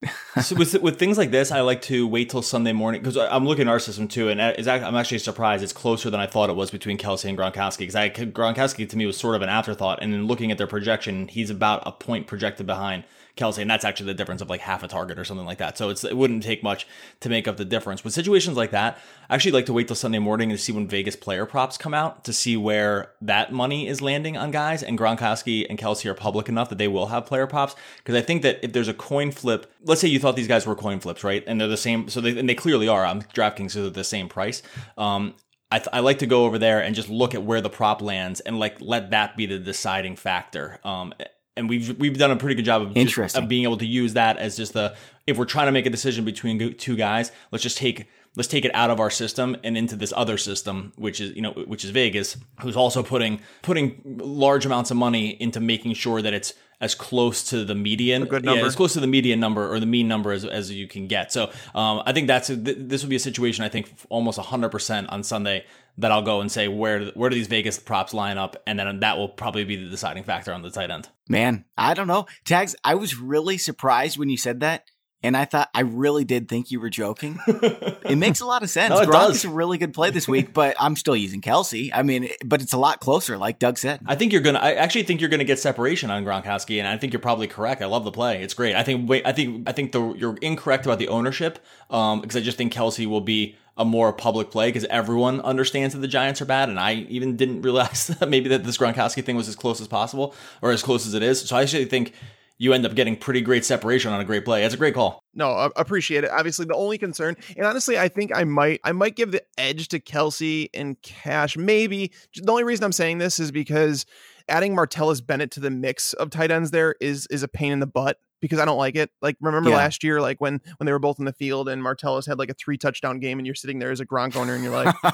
so 0.42 0.54
with 0.56 0.74
with 0.80 0.98
things 0.98 1.18
like 1.18 1.30
this, 1.30 1.50
I 1.50 1.60
like 1.60 1.82
to 1.82 2.06
wait 2.06 2.30
till 2.30 2.42
Sunday 2.42 2.72
morning 2.72 3.00
because 3.00 3.16
I'm 3.16 3.46
looking 3.46 3.68
at 3.68 3.70
our 3.70 3.80
system 3.80 4.08
too, 4.08 4.28
and 4.28 4.40
I'm 4.40 4.94
actually 4.94 5.18
surprised 5.18 5.62
it's 5.62 5.72
closer 5.72 6.10
than 6.10 6.20
I 6.20 6.26
thought 6.26 6.50
it 6.50 6.56
was 6.56 6.70
between 6.70 6.98
Kelce 6.98 7.28
and 7.28 7.36
Gronkowski 7.36 7.78
because 7.78 7.96
I 7.96 8.10
Gronkowski 8.10 8.88
to 8.88 8.96
me 8.96 9.06
was 9.06 9.16
sort 9.16 9.36
of 9.36 9.42
an 9.42 9.48
afterthought, 9.48 10.02
and 10.02 10.12
then 10.12 10.26
looking 10.26 10.50
at 10.50 10.58
their 10.58 10.66
projection, 10.66 11.28
he's 11.28 11.50
about 11.50 11.82
a 11.86 11.92
point 11.92 12.26
projected 12.26 12.66
behind. 12.66 13.04
Kelce, 13.38 13.58
and 13.58 13.70
that's 13.70 13.84
actually 13.84 14.06
the 14.06 14.14
difference 14.14 14.42
of 14.42 14.50
like 14.50 14.60
half 14.60 14.82
a 14.82 14.88
target 14.88 15.18
or 15.18 15.24
something 15.24 15.46
like 15.46 15.58
that. 15.58 15.78
So 15.78 15.88
it's 15.88 16.04
it 16.04 16.16
wouldn't 16.16 16.42
take 16.42 16.62
much 16.62 16.86
to 17.20 17.28
make 17.28 17.48
up 17.48 17.56
the 17.56 17.64
difference. 17.64 18.04
With 18.04 18.12
situations 18.12 18.56
like 18.56 18.70
that, 18.72 18.98
I 19.30 19.34
actually 19.34 19.52
like 19.52 19.66
to 19.66 19.72
wait 19.72 19.86
till 19.86 19.96
Sunday 19.96 20.18
morning 20.18 20.50
to 20.50 20.58
see 20.58 20.72
when 20.72 20.88
Vegas 20.88 21.16
player 21.16 21.46
props 21.46 21.78
come 21.78 21.94
out 21.94 22.24
to 22.24 22.32
see 22.32 22.56
where 22.56 23.12
that 23.22 23.52
money 23.52 23.86
is 23.88 24.02
landing 24.02 24.36
on 24.36 24.50
guys. 24.50 24.82
And 24.82 24.98
Gronkowski 24.98 25.66
and 25.68 25.78
Kelce 25.78 26.06
are 26.06 26.14
public 26.14 26.48
enough 26.48 26.68
that 26.68 26.78
they 26.78 26.88
will 26.88 27.06
have 27.06 27.26
player 27.26 27.46
props 27.46 27.74
because 27.98 28.14
I 28.14 28.20
think 28.20 28.42
that 28.42 28.58
if 28.62 28.72
there's 28.72 28.88
a 28.88 28.94
coin 28.94 29.30
flip, 29.30 29.72
let's 29.84 30.00
say 30.00 30.08
you 30.08 30.18
thought 30.18 30.36
these 30.36 30.48
guys 30.48 30.66
were 30.66 30.74
coin 30.74 31.00
flips, 31.00 31.24
right? 31.24 31.44
And 31.46 31.60
they're 31.60 31.68
the 31.68 31.76
same, 31.76 32.08
so 32.08 32.20
they 32.20 32.38
and 32.38 32.48
they 32.48 32.54
clearly 32.54 32.88
are. 32.88 33.04
I'm 33.04 33.22
DraftKings, 33.22 33.72
so 33.72 33.82
they're 33.82 33.90
the 33.90 34.04
same 34.04 34.28
price. 34.28 34.62
Um, 34.96 35.34
I, 35.70 35.78
th- 35.78 35.88
I, 35.92 36.00
like 36.00 36.20
to 36.20 36.26
go 36.26 36.46
over 36.46 36.58
there 36.58 36.82
and 36.82 36.94
just 36.94 37.10
look 37.10 37.34
at 37.34 37.42
where 37.42 37.60
the 37.60 37.68
prop 37.68 38.00
lands 38.00 38.40
and 38.40 38.58
like 38.58 38.80
let 38.80 39.10
that 39.10 39.36
be 39.36 39.44
the 39.44 39.58
deciding 39.58 40.16
factor. 40.16 40.80
Um, 40.82 41.12
and 41.58 41.68
we've 41.68 41.98
we've 41.98 42.16
done 42.16 42.30
a 42.30 42.36
pretty 42.36 42.54
good 42.54 42.64
job 42.64 42.82
of, 42.82 42.94
just, 42.94 43.36
of 43.36 43.48
being 43.48 43.64
able 43.64 43.76
to 43.76 43.86
use 43.86 44.14
that 44.14 44.38
as 44.38 44.56
just 44.56 44.72
the 44.72 44.96
if 45.26 45.36
we're 45.36 45.44
trying 45.44 45.66
to 45.66 45.72
make 45.72 45.84
a 45.84 45.90
decision 45.90 46.24
between 46.24 46.74
two 46.74 46.96
guys, 46.96 47.32
let's 47.50 47.62
just 47.62 47.76
take 47.76 48.08
let's 48.36 48.48
take 48.48 48.64
it 48.64 48.70
out 48.74 48.88
of 48.90 49.00
our 49.00 49.10
system 49.10 49.56
and 49.64 49.76
into 49.76 49.96
this 49.96 50.12
other 50.16 50.38
system, 50.38 50.92
which 50.96 51.20
is 51.20 51.34
you 51.36 51.42
know 51.42 51.52
which 51.52 51.84
is 51.84 51.90
Vegas, 51.90 52.36
who's 52.60 52.76
also 52.76 53.02
putting 53.02 53.40
putting 53.62 54.00
large 54.04 54.64
amounts 54.64 54.90
of 54.90 54.96
money 54.96 55.30
into 55.40 55.60
making 55.60 55.92
sure 55.94 56.22
that 56.22 56.32
it's 56.32 56.54
as 56.80 56.94
close 56.94 57.42
to 57.50 57.64
the 57.64 57.74
median, 57.74 58.28
yeah, 58.42 58.52
as 58.54 58.76
close 58.76 58.92
to 58.92 59.00
the 59.00 59.06
median 59.06 59.40
number 59.40 59.72
or 59.72 59.80
the 59.80 59.86
mean 59.86 60.06
number 60.06 60.30
as, 60.30 60.44
as 60.44 60.70
you 60.70 60.86
can 60.86 61.06
get. 61.06 61.32
So 61.32 61.50
um, 61.74 62.02
I 62.06 62.12
think 62.12 62.28
that's 62.28 62.50
a, 62.50 62.56
this 62.56 63.02
would 63.02 63.10
be 63.10 63.16
a 63.16 63.20
situation 63.20 63.64
I 63.64 63.68
think 63.68 63.92
almost 64.08 64.38
100% 64.38 65.06
on 65.10 65.22
Sunday 65.24 65.64
that 65.98 66.12
I'll 66.12 66.22
go 66.22 66.40
and 66.40 66.50
say 66.50 66.68
where 66.68 67.06
where 67.06 67.28
do 67.28 67.34
these 67.34 67.48
Vegas 67.48 67.78
props 67.78 68.14
line 68.14 68.38
up, 68.38 68.62
and 68.66 68.78
then 68.78 69.00
that 69.00 69.18
will 69.18 69.28
probably 69.28 69.64
be 69.64 69.76
the 69.76 69.90
deciding 69.90 70.22
factor 70.22 70.52
on 70.52 70.62
the 70.62 70.70
tight 70.70 70.90
end. 70.90 71.08
Man, 71.28 71.64
I 71.76 71.94
don't 71.94 72.06
know. 72.06 72.26
Tags, 72.44 72.76
I 72.84 72.94
was 72.94 73.16
really 73.18 73.58
surprised 73.58 74.16
when 74.16 74.28
you 74.28 74.36
said 74.36 74.60
that. 74.60 74.84
And 75.22 75.36
I 75.36 75.46
thought 75.46 75.68
I 75.74 75.80
really 75.80 76.24
did 76.24 76.48
think 76.48 76.70
you 76.70 76.78
were 76.80 76.90
joking. 76.90 77.40
it 77.48 78.16
makes 78.16 78.40
a 78.40 78.46
lot 78.46 78.62
of 78.62 78.70
sense. 78.70 78.90
no, 78.90 79.00
Gronk 79.00 79.12
does. 79.12 79.36
is 79.38 79.44
a 79.46 79.50
really 79.50 79.76
good 79.76 79.92
play 79.92 80.10
this 80.10 80.28
week, 80.28 80.52
but 80.54 80.76
I'm 80.78 80.94
still 80.94 81.16
using 81.16 81.40
Kelce. 81.40 81.90
I 81.92 82.02
mean, 82.02 82.28
but 82.44 82.62
it's 82.62 82.72
a 82.72 82.78
lot 82.78 83.00
closer, 83.00 83.36
like 83.36 83.58
Doug 83.58 83.78
said. 83.78 84.00
I 84.06 84.14
think 84.14 84.32
you're 84.32 84.42
gonna. 84.42 84.60
I 84.60 84.74
actually 84.74 85.02
think 85.02 85.20
you're 85.20 85.30
gonna 85.30 85.42
get 85.42 85.58
separation 85.58 86.10
on 86.10 86.24
Gronkowski, 86.24 86.78
and 86.78 86.86
I 86.86 86.96
think 86.98 87.12
you're 87.12 87.20
probably 87.20 87.48
correct. 87.48 87.82
I 87.82 87.86
love 87.86 88.04
the 88.04 88.12
play. 88.12 88.42
It's 88.42 88.54
great. 88.54 88.76
I 88.76 88.84
think. 88.84 89.08
Wait, 89.08 89.26
I 89.26 89.32
think. 89.32 89.68
I 89.68 89.72
think 89.72 89.90
the 89.90 90.14
you're 90.14 90.36
incorrect 90.36 90.86
about 90.86 91.00
the 91.00 91.08
ownership, 91.08 91.58
um, 91.90 92.20
because 92.20 92.36
I 92.36 92.40
just 92.40 92.56
think 92.56 92.72
Kelce 92.72 93.06
will 93.06 93.20
be 93.20 93.56
a 93.76 93.84
more 93.84 94.12
public 94.12 94.50
play 94.50 94.68
because 94.68 94.84
everyone 94.84 95.40
understands 95.40 95.94
that 95.94 96.00
the 96.00 96.08
Giants 96.08 96.40
are 96.42 96.44
bad, 96.44 96.68
and 96.68 96.78
I 96.78 96.94
even 97.08 97.36
didn't 97.36 97.62
realize 97.68 98.08
that 98.08 98.28
maybe 98.28 98.48
that 98.50 98.64
this 98.64 98.78
Gronkowski 98.78 99.24
thing 99.24 99.36
was 99.36 99.48
as 99.48 99.56
close 99.56 99.80
as 99.80 99.88
possible 99.88 100.34
or 100.62 100.70
as 100.70 100.82
close 100.82 101.06
as 101.06 101.14
it 101.14 101.22
is. 101.22 101.40
So 101.40 101.56
I 101.56 101.62
actually 101.62 101.86
think 101.86 102.12
you 102.58 102.72
end 102.72 102.84
up 102.84 102.94
getting 102.94 103.16
pretty 103.16 103.40
great 103.40 103.64
separation 103.64 104.12
on 104.12 104.20
a 104.20 104.24
great 104.24 104.44
play. 104.44 104.64
It's 104.64 104.74
a 104.74 104.78
great 104.78 104.94
call. 104.94 105.22
No, 105.34 105.50
I 105.50 105.70
appreciate 105.76 106.24
it. 106.24 106.30
Obviously, 106.30 106.66
the 106.66 106.74
only 106.74 106.98
concern, 106.98 107.36
and 107.56 107.64
honestly, 107.64 107.98
I 107.98 108.08
think 108.08 108.36
I 108.36 108.44
might, 108.44 108.80
I 108.84 108.92
might 108.92 109.14
give 109.16 109.30
the 109.30 109.42
edge 109.56 109.88
to 109.88 110.00
Kelce 110.00 110.68
and 110.74 111.00
Cash. 111.02 111.56
Maybe 111.56 112.12
the 112.34 112.50
only 112.50 112.64
reason 112.64 112.84
I'm 112.84 112.92
saying 112.92 113.18
this 113.18 113.38
is 113.38 113.52
because 113.52 114.04
adding 114.48 114.74
Martellus 114.74 115.24
Bennett 115.24 115.52
to 115.52 115.60
the 115.60 115.70
mix 115.70 116.12
of 116.14 116.30
tight 116.30 116.50
ends 116.50 116.72
there 116.72 116.96
is 117.00 117.26
is 117.30 117.42
a 117.42 117.48
pain 117.48 117.72
in 117.72 117.80
the 117.80 117.86
butt 117.86 118.18
because 118.40 118.58
I 118.58 118.64
don't 118.64 118.78
like 118.78 118.96
it. 118.96 119.10
Like 119.20 119.36
remember 119.40 119.70
yeah. 119.70 119.76
last 119.76 120.04
year, 120.04 120.20
like 120.20 120.40
when 120.40 120.60
when 120.76 120.86
they 120.86 120.92
were 120.92 120.98
both 120.98 121.18
in 121.18 121.24
the 121.24 121.32
field 121.32 121.68
and 121.68 121.82
Martellus 121.82 122.26
had 122.26 122.38
like 122.38 122.50
a 122.50 122.54
three 122.54 122.78
touchdown 122.78 123.18
game, 123.20 123.38
and 123.38 123.46
you're 123.46 123.54
sitting 123.54 123.78
there 123.78 123.90
as 123.90 124.00
a 124.00 124.06
Gronk 124.06 124.36
owner, 124.36 124.54
and 124.54 124.62
you're 124.62 124.72
like, 124.72 124.94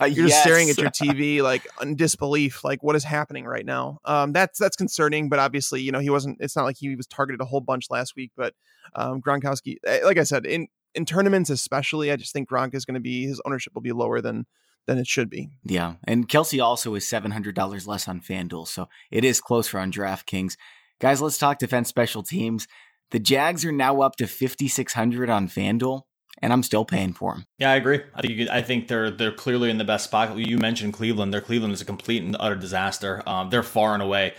you're 0.00 0.26
yes. 0.26 0.30
just 0.30 0.42
staring 0.42 0.70
at 0.70 0.78
your 0.78 0.90
TV 0.90 1.42
like 1.42 1.66
in 1.80 1.96
disbelief, 1.96 2.64
like 2.64 2.82
what 2.82 2.96
is 2.96 3.04
happening 3.04 3.44
right 3.44 3.66
now? 3.66 3.98
Um, 4.04 4.32
that's 4.32 4.58
that's 4.58 4.76
concerning, 4.76 5.28
but 5.28 5.38
obviously, 5.38 5.80
you 5.80 5.92
know, 5.92 6.00
he 6.00 6.10
wasn't. 6.10 6.38
It's 6.40 6.56
not 6.56 6.64
like 6.64 6.76
he 6.78 6.94
was 6.96 7.06
targeted 7.06 7.40
a 7.40 7.44
whole 7.44 7.60
bunch 7.60 7.86
last 7.90 8.16
week, 8.16 8.32
but 8.36 8.54
um, 8.94 9.20
Gronkowski, 9.20 9.76
eh, 9.86 10.00
like 10.04 10.18
I 10.18 10.24
said, 10.24 10.46
in 10.46 10.68
in 10.94 11.04
tournaments 11.04 11.50
especially, 11.50 12.10
I 12.10 12.16
just 12.16 12.32
think 12.32 12.48
Gronk 12.48 12.74
is 12.74 12.84
going 12.84 12.94
to 12.94 13.00
be 13.00 13.26
his 13.26 13.40
ownership 13.44 13.74
will 13.74 13.82
be 13.82 13.92
lower 13.92 14.20
than 14.20 14.46
than 14.86 14.98
it 14.98 15.06
should 15.06 15.30
be. 15.30 15.50
Yeah, 15.64 15.94
and 16.04 16.28
Kelce 16.28 16.62
also 16.62 16.94
is 16.94 17.06
seven 17.06 17.30
hundred 17.30 17.54
dollars 17.54 17.86
less 17.86 18.08
on 18.08 18.20
FanDuel, 18.20 18.66
so 18.66 18.88
it 19.10 19.24
is 19.24 19.40
closer 19.40 19.78
on 19.78 19.92
DraftKings. 19.92 20.56
Guys, 21.00 21.22
let's 21.22 21.38
talk 21.38 21.58
defense 21.58 21.88
special 21.88 22.22
teams. 22.22 22.66
The 23.10 23.18
Jags 23.18 23.64
are 23.64 23.72
now 23.72 24.00
up 24.02 24.16
to 24.16 24.26
5600 24.26 25.30
on 25.30 25.48
FanDuel 25.48 26.02
and 26.40 26.52
I'm 26.52 26.62
still 26.62 26.84
paying 26.84 27.12
for 27.12 27.34
them. 27.34 27.46
Yeah, 27.58 27.72
I 27.72 27.76
agree. 27.76 28.00
I 28.14 28.62
think 28.62 28.88
they're 28.88 29.10
they're 29.10 29.32
clearly 29.32 29.70
in 29.70 29.78
the 29.78 29.84
best 29.84 30.04
spot. 30.04 30.36
You 30.36 30.58
mentioned 30.58 30.92
Cleveland. 30.92 31.32
Their 31.32 31.40
Cleveland 31.40 31.74
is 31.74 31.80
a 31.80 31.84
complete 31.84 32.22
and 32.22 32.36
utter 32.38 32.54
disaster. 32.54 33.22
Um, 33.26 33.50
they're 33.50 33.62
far 33.62 33.94
and 33.94 34.02
away, 34.02 34.34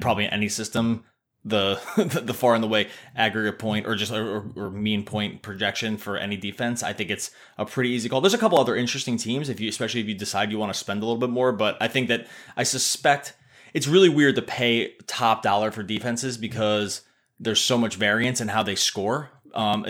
probably 0.00 0.28
any 0.28 0.48
system, 0.48 1.04
the 1.44 1.80
the 2.24 2.34
far 2.34 2.54
and 2.54 2.64
away 2.64 2.88
aggregate 3.16 3.58
point 3.58 3.86
or 3.86 3.94
just 3.94 4.12
or, 4.12 4.44
or, 4.56 4.70
mean 4.70 5.04
point 5.04 5.42
projection 5.42 5.96
for 5.96 6.16
any 6.16 6.36
defense. 6.36 6.82
I 6.82 6.92
think 6.92 7.10
it's 7.10 7.30
a 7.58 7.64
pretty 7.64 7.90
easy 7.90 8.08
call. 8.08 8.20
There's 8.20 8.34
a 8.34 8.38
couple 8.38 8.58
other 8.58 8.76
interesting 8.76 9.16
teams 9.16 9.48
if 9.48 9.60
you, 9.60 9.68
especially 9.68 10.00
if 10.00 10.06
you 10.06 10.14
decide 10.14 10.50
you 10.50 10.58
want 10.58 10.72
to 10.72 10.78
spend 10.78 11.02
a 11.02 11.06
little 11.06 11.20
bit 11.20 11.30
more. 11.30 11.52
But 11.52 11.76
I 11.80 11.88
think 11.88 12.08
that 12.08 12.26
I 12.56 12.62
suspect 12.62 13.34
it's 13.74 13.86
really 13.86 14.08
weird 14.08 14.36
to 14.36 14.42
pay 14.42 14.94
top 15.06 15.42
dollar 15.42 15.70
for 15.70 15.82
defenses 15.82 16.36
because 16.36 17.02
there's 17.38 17.60
so 17.60 17.78
much 17.78 17.96
variance 17.96 18.40
in 18.40 18.48
how 18.48 18.62
they 18.62 18.74
score. 18.74 19.30
Um, 19.52 19.84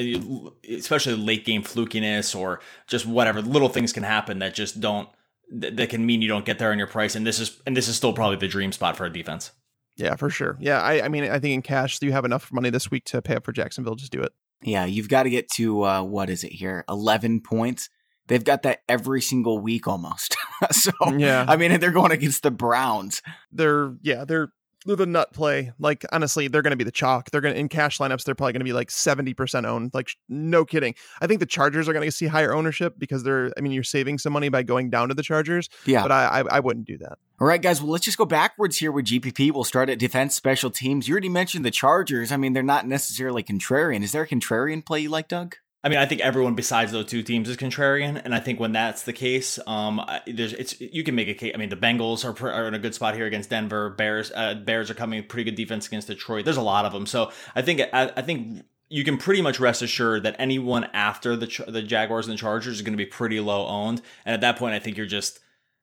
especially 0.71 1.17
late 1.17 1.45
game 1.45 1.63
flukiness 1.63 2.35
or 2.35 2.61
just 2.87 3.05
whatever 3.05 3.43
little 3.43 3.69
things 3.69 3.93
can 3.93 4.05
happen 4.05 4.39
that 4.39 4.55
just 4.55 4.81
don't 4.81 5.07
that 5.51 5.91
can 5.91 6.07
mean 6.07 6.23
you 6.23 6.29
don't 6.29 6.47
get 6.47 6.59
there 6.59 6.73
on 6.73 6.79
your 6.79 6.87
price. 6.87 7.15
And 7.15 7.27
this 7.27 7.39
is 7.39 7.61
and 7.67 7.77
this 7.77 7.89
is 7.89 7.97
still 7.97 8.13
probably 8.13 8.37
the 8.37 8.49
dream 8.49 8.73
spot 8.73 8.97
for 8.97 9.05
a 9.05 9.13
defense. 9.13 9.53
Yeah, 9.97 10.17
for 10.17 10.31
sure. 10.31 10.57
Yeah, 10.61 10.81
I, 10.81 11.03
I 11.03 11.09
mean, 11.09 11.25
I 11.25 11.39
think 11.39 11.53
in 11.53 11.63
cash, 11.63 11.99
do 11.99 12.07
you 12.07 12.13
have 12.13 12.25
enough 12.25 12.51
money 12.51 12.71
this 12.71 12.91
week 12.91 13.05
to 13.07 13.21
pay 13.21 13.35
up 13.35 13.45
for 13.45 13.53
Jacksonville. 13.53 13.97
Just 13.97 14.13
do 14.13 14.23
it. 14.23 14.33
Yeah, 14.63 14.87
you've 14.87 15.09
got 15.09 15.25
to 15.25 15.31
get 15.31 15.51
to 15.57 15.85
uh, 15.85 16.03
what 16.03 16.31
is 16.31 16.43
it 16.45 16.53
here? 16.53 16.85
Eleven 16.89 17.41
points. 17.41 17.91
They've 18.31 18.45
got 18.45 18.63
that 18.63 18.83
every 18.89 19.21
single 19.21 19.59
week 19.59 19.89
almost. 19.89 20.37
so 20.71 20.93
Yeah. 21.17 21.45
I 21.49 21.57
mean, 21.57 21.81
they're 21.81 21.91
going 21.91 22.13
against 22.13 22.45
the 22.45 22.53
Browns. 22.53 23.23
They're 23.51 23.97
yeah, 24.03 24.25
they're 24.25 24.53
they're 24.87 24.95
the 24.95 25.05
nut 25.05 25.33
play. 25.33 25.73
Like 25.81 26.07
honestly, 26.13 26.47
they're 26.47 26.63
going 26.63 26.71
to 26.71 26.77
be 26.77 26.85
the 26.85 26.93
chalk. 26.93 27.33
They're 27.33 27.41
going 27.41 27.55
to 27.55 27.59
in 27.59 27.69
cash 27.69 27.99
lineups. 27.99 28.23
They're 28.23 28.37
probably 28.37 28.53
going 28.53 28.61
to 28.61 28.65
be 28.65 28.73
like 28.73 28.89
seventy 28.93 29.35
percent 29.35 29.67
owned. 29.67 29.91
Like 29.93 30.11
no 30.29 30.65
kidding. 30.65 30.95
I 31.21 31.27
think 31.27 31.41
the 31.41 31.47
Chargers 31.47 31.89
are 31.89 31.93
going 31.93 32.07
to 32.07 32.13
see 32.13 32.29
higher 32.29 32.55
ownership 32.55 32.95
because 32.99 33.25
they're. 33.25 33.51
I 33.59 33.63
mean, 33.63 33.73
you're 33.73 33.83
saving 33.83 34.19
some 34.19 34.33
money 34.33 34.49
by 34.49 34.63
going 34.63 34.91
down 34.91 35.09
to 35.09 35.15
the 35.15 35.25
Chargers. 35.25 35.69
Yeah. 35.85 36.03
But 36.03 36.13
I 36.13 36.27
I, 36.27 36.41
I 36.43 36.61
wouldn't 36.61 36.87
do 36.87 36.99
that. 36.99 37.19
All 37.41 37.49
right, 37.49 37.61
guys. 37.61 37.83
Well, 37.83 37.91
let's 37.91 38.05
just 38.05 38.17
go 38.17 38.27
backwards 38.27 38.79
here 38.79 38.93
with 38.93 39.07
GPP. 39.07 39.51
We'll 39.53 39.65
start 39.65 39.91
at 39.91 39.99
defense 39.99 40.37
special 40.37 40.71
teams. 40.71 41.09
You 41.09 41.15
already 41.15 41.31
mentioned 41.31 41.65
the 41.65 41.73
Chargers. 41.73 42.31
I 42.31 42.37
mean, 42.37 42.53
they're 42.53 42.63
not 42.63 42.87
necessarily 42.87 43.43
contrarian. 43.43 44.05
Is 44.05 44.13
there 44.13 44.23
a 44.23 44.29
contrarian 44.29 44.87
play 44.87 45.01
you 45.01 45.09
like, 45.09 45.27
Doug? 45.27 45.57
I 45.83 45.89
mean, 45.89 45.99
I 45.99 46.05
think 46.05 46.21
everyone 46.21 46.55
besides 46.55 46.93
those 46.93 47.07
two 47.07 47.23
teams 47.23 47.49
is 47.49 47.57
contrarian, 47.57 48.21
and 48.23 48.35
I 48.35 48.41
think 48.41 48.61
when 48.61 48.73
that's 48.73 49.05
the 49.05 49.15
case, 49.15 49.59
um, 49.67 50.05
there's 50.27 50.53
it's 50.53 50.79
you 50.79 51.03
can 51.03 51.15
make 51.15 51.29
a 51.29 51.35
case. 51.35 51.53
I 51.55 51.57
mean, 51.57 51.71
the 51.71 51.77
Bengals 51.77 52.23
are, 52.25 52.51
are 52.51 52.69
in 52.69 52.75
a 52.75 52.79
good 52.79 52.95
spot 52.95 53.15
here 53.15 53.25
against 53.25 53.49
Denver. 53.49 53.89
Bears, 53.89 54.31
uh, 54.35 54.55
Bears 54.55 54.91
are 54.91 54.95
coming 54.95 55.25
pretty 55.25 55.45
good 55.45 55.57
defense 55.57 55.87
against 55.87 56.09
Detroit. 56.09 56.45
There's 56.45 56.59
a 56.59 56.63
lot 56.63 56.85
of 56.85 56.93
them, 56.93 57.07
so 57.07 57.33
I 57.55 57.63
think 57.63 57.81
I, 57.95 58.13
I 58.15 58.21
think 58.21 58.63
you 58.91 59.05
can 59.05 59.17
pretty 59.17 59.41
much 59.41 59.59
rest 59.59 59.81
assured 59.81 60.25
that 60.25 60.37
anyone 60.39 60.85
after 60.93 61.35
the 61.35 61.65
the 61.67 61.83
Jaguars 61.83 62.27
and 62.27 62.37
the 62.37 62.41
Chargers 62.41 62.77
is 62.77 62.83
going 62.83 62.93
to 62.93 63.03
be 63.03 63.07
pretty 63.07 63.41
low 63.41 63.67
owned, 63.67 64.03
and 64.27 64.35
at 64.35 64.43
that 64.43 64.59
point, 64.59 64.75
I 64.75 64.79
think 64.79 64.97
you're 64.97 65.07
just. 65.07 65.41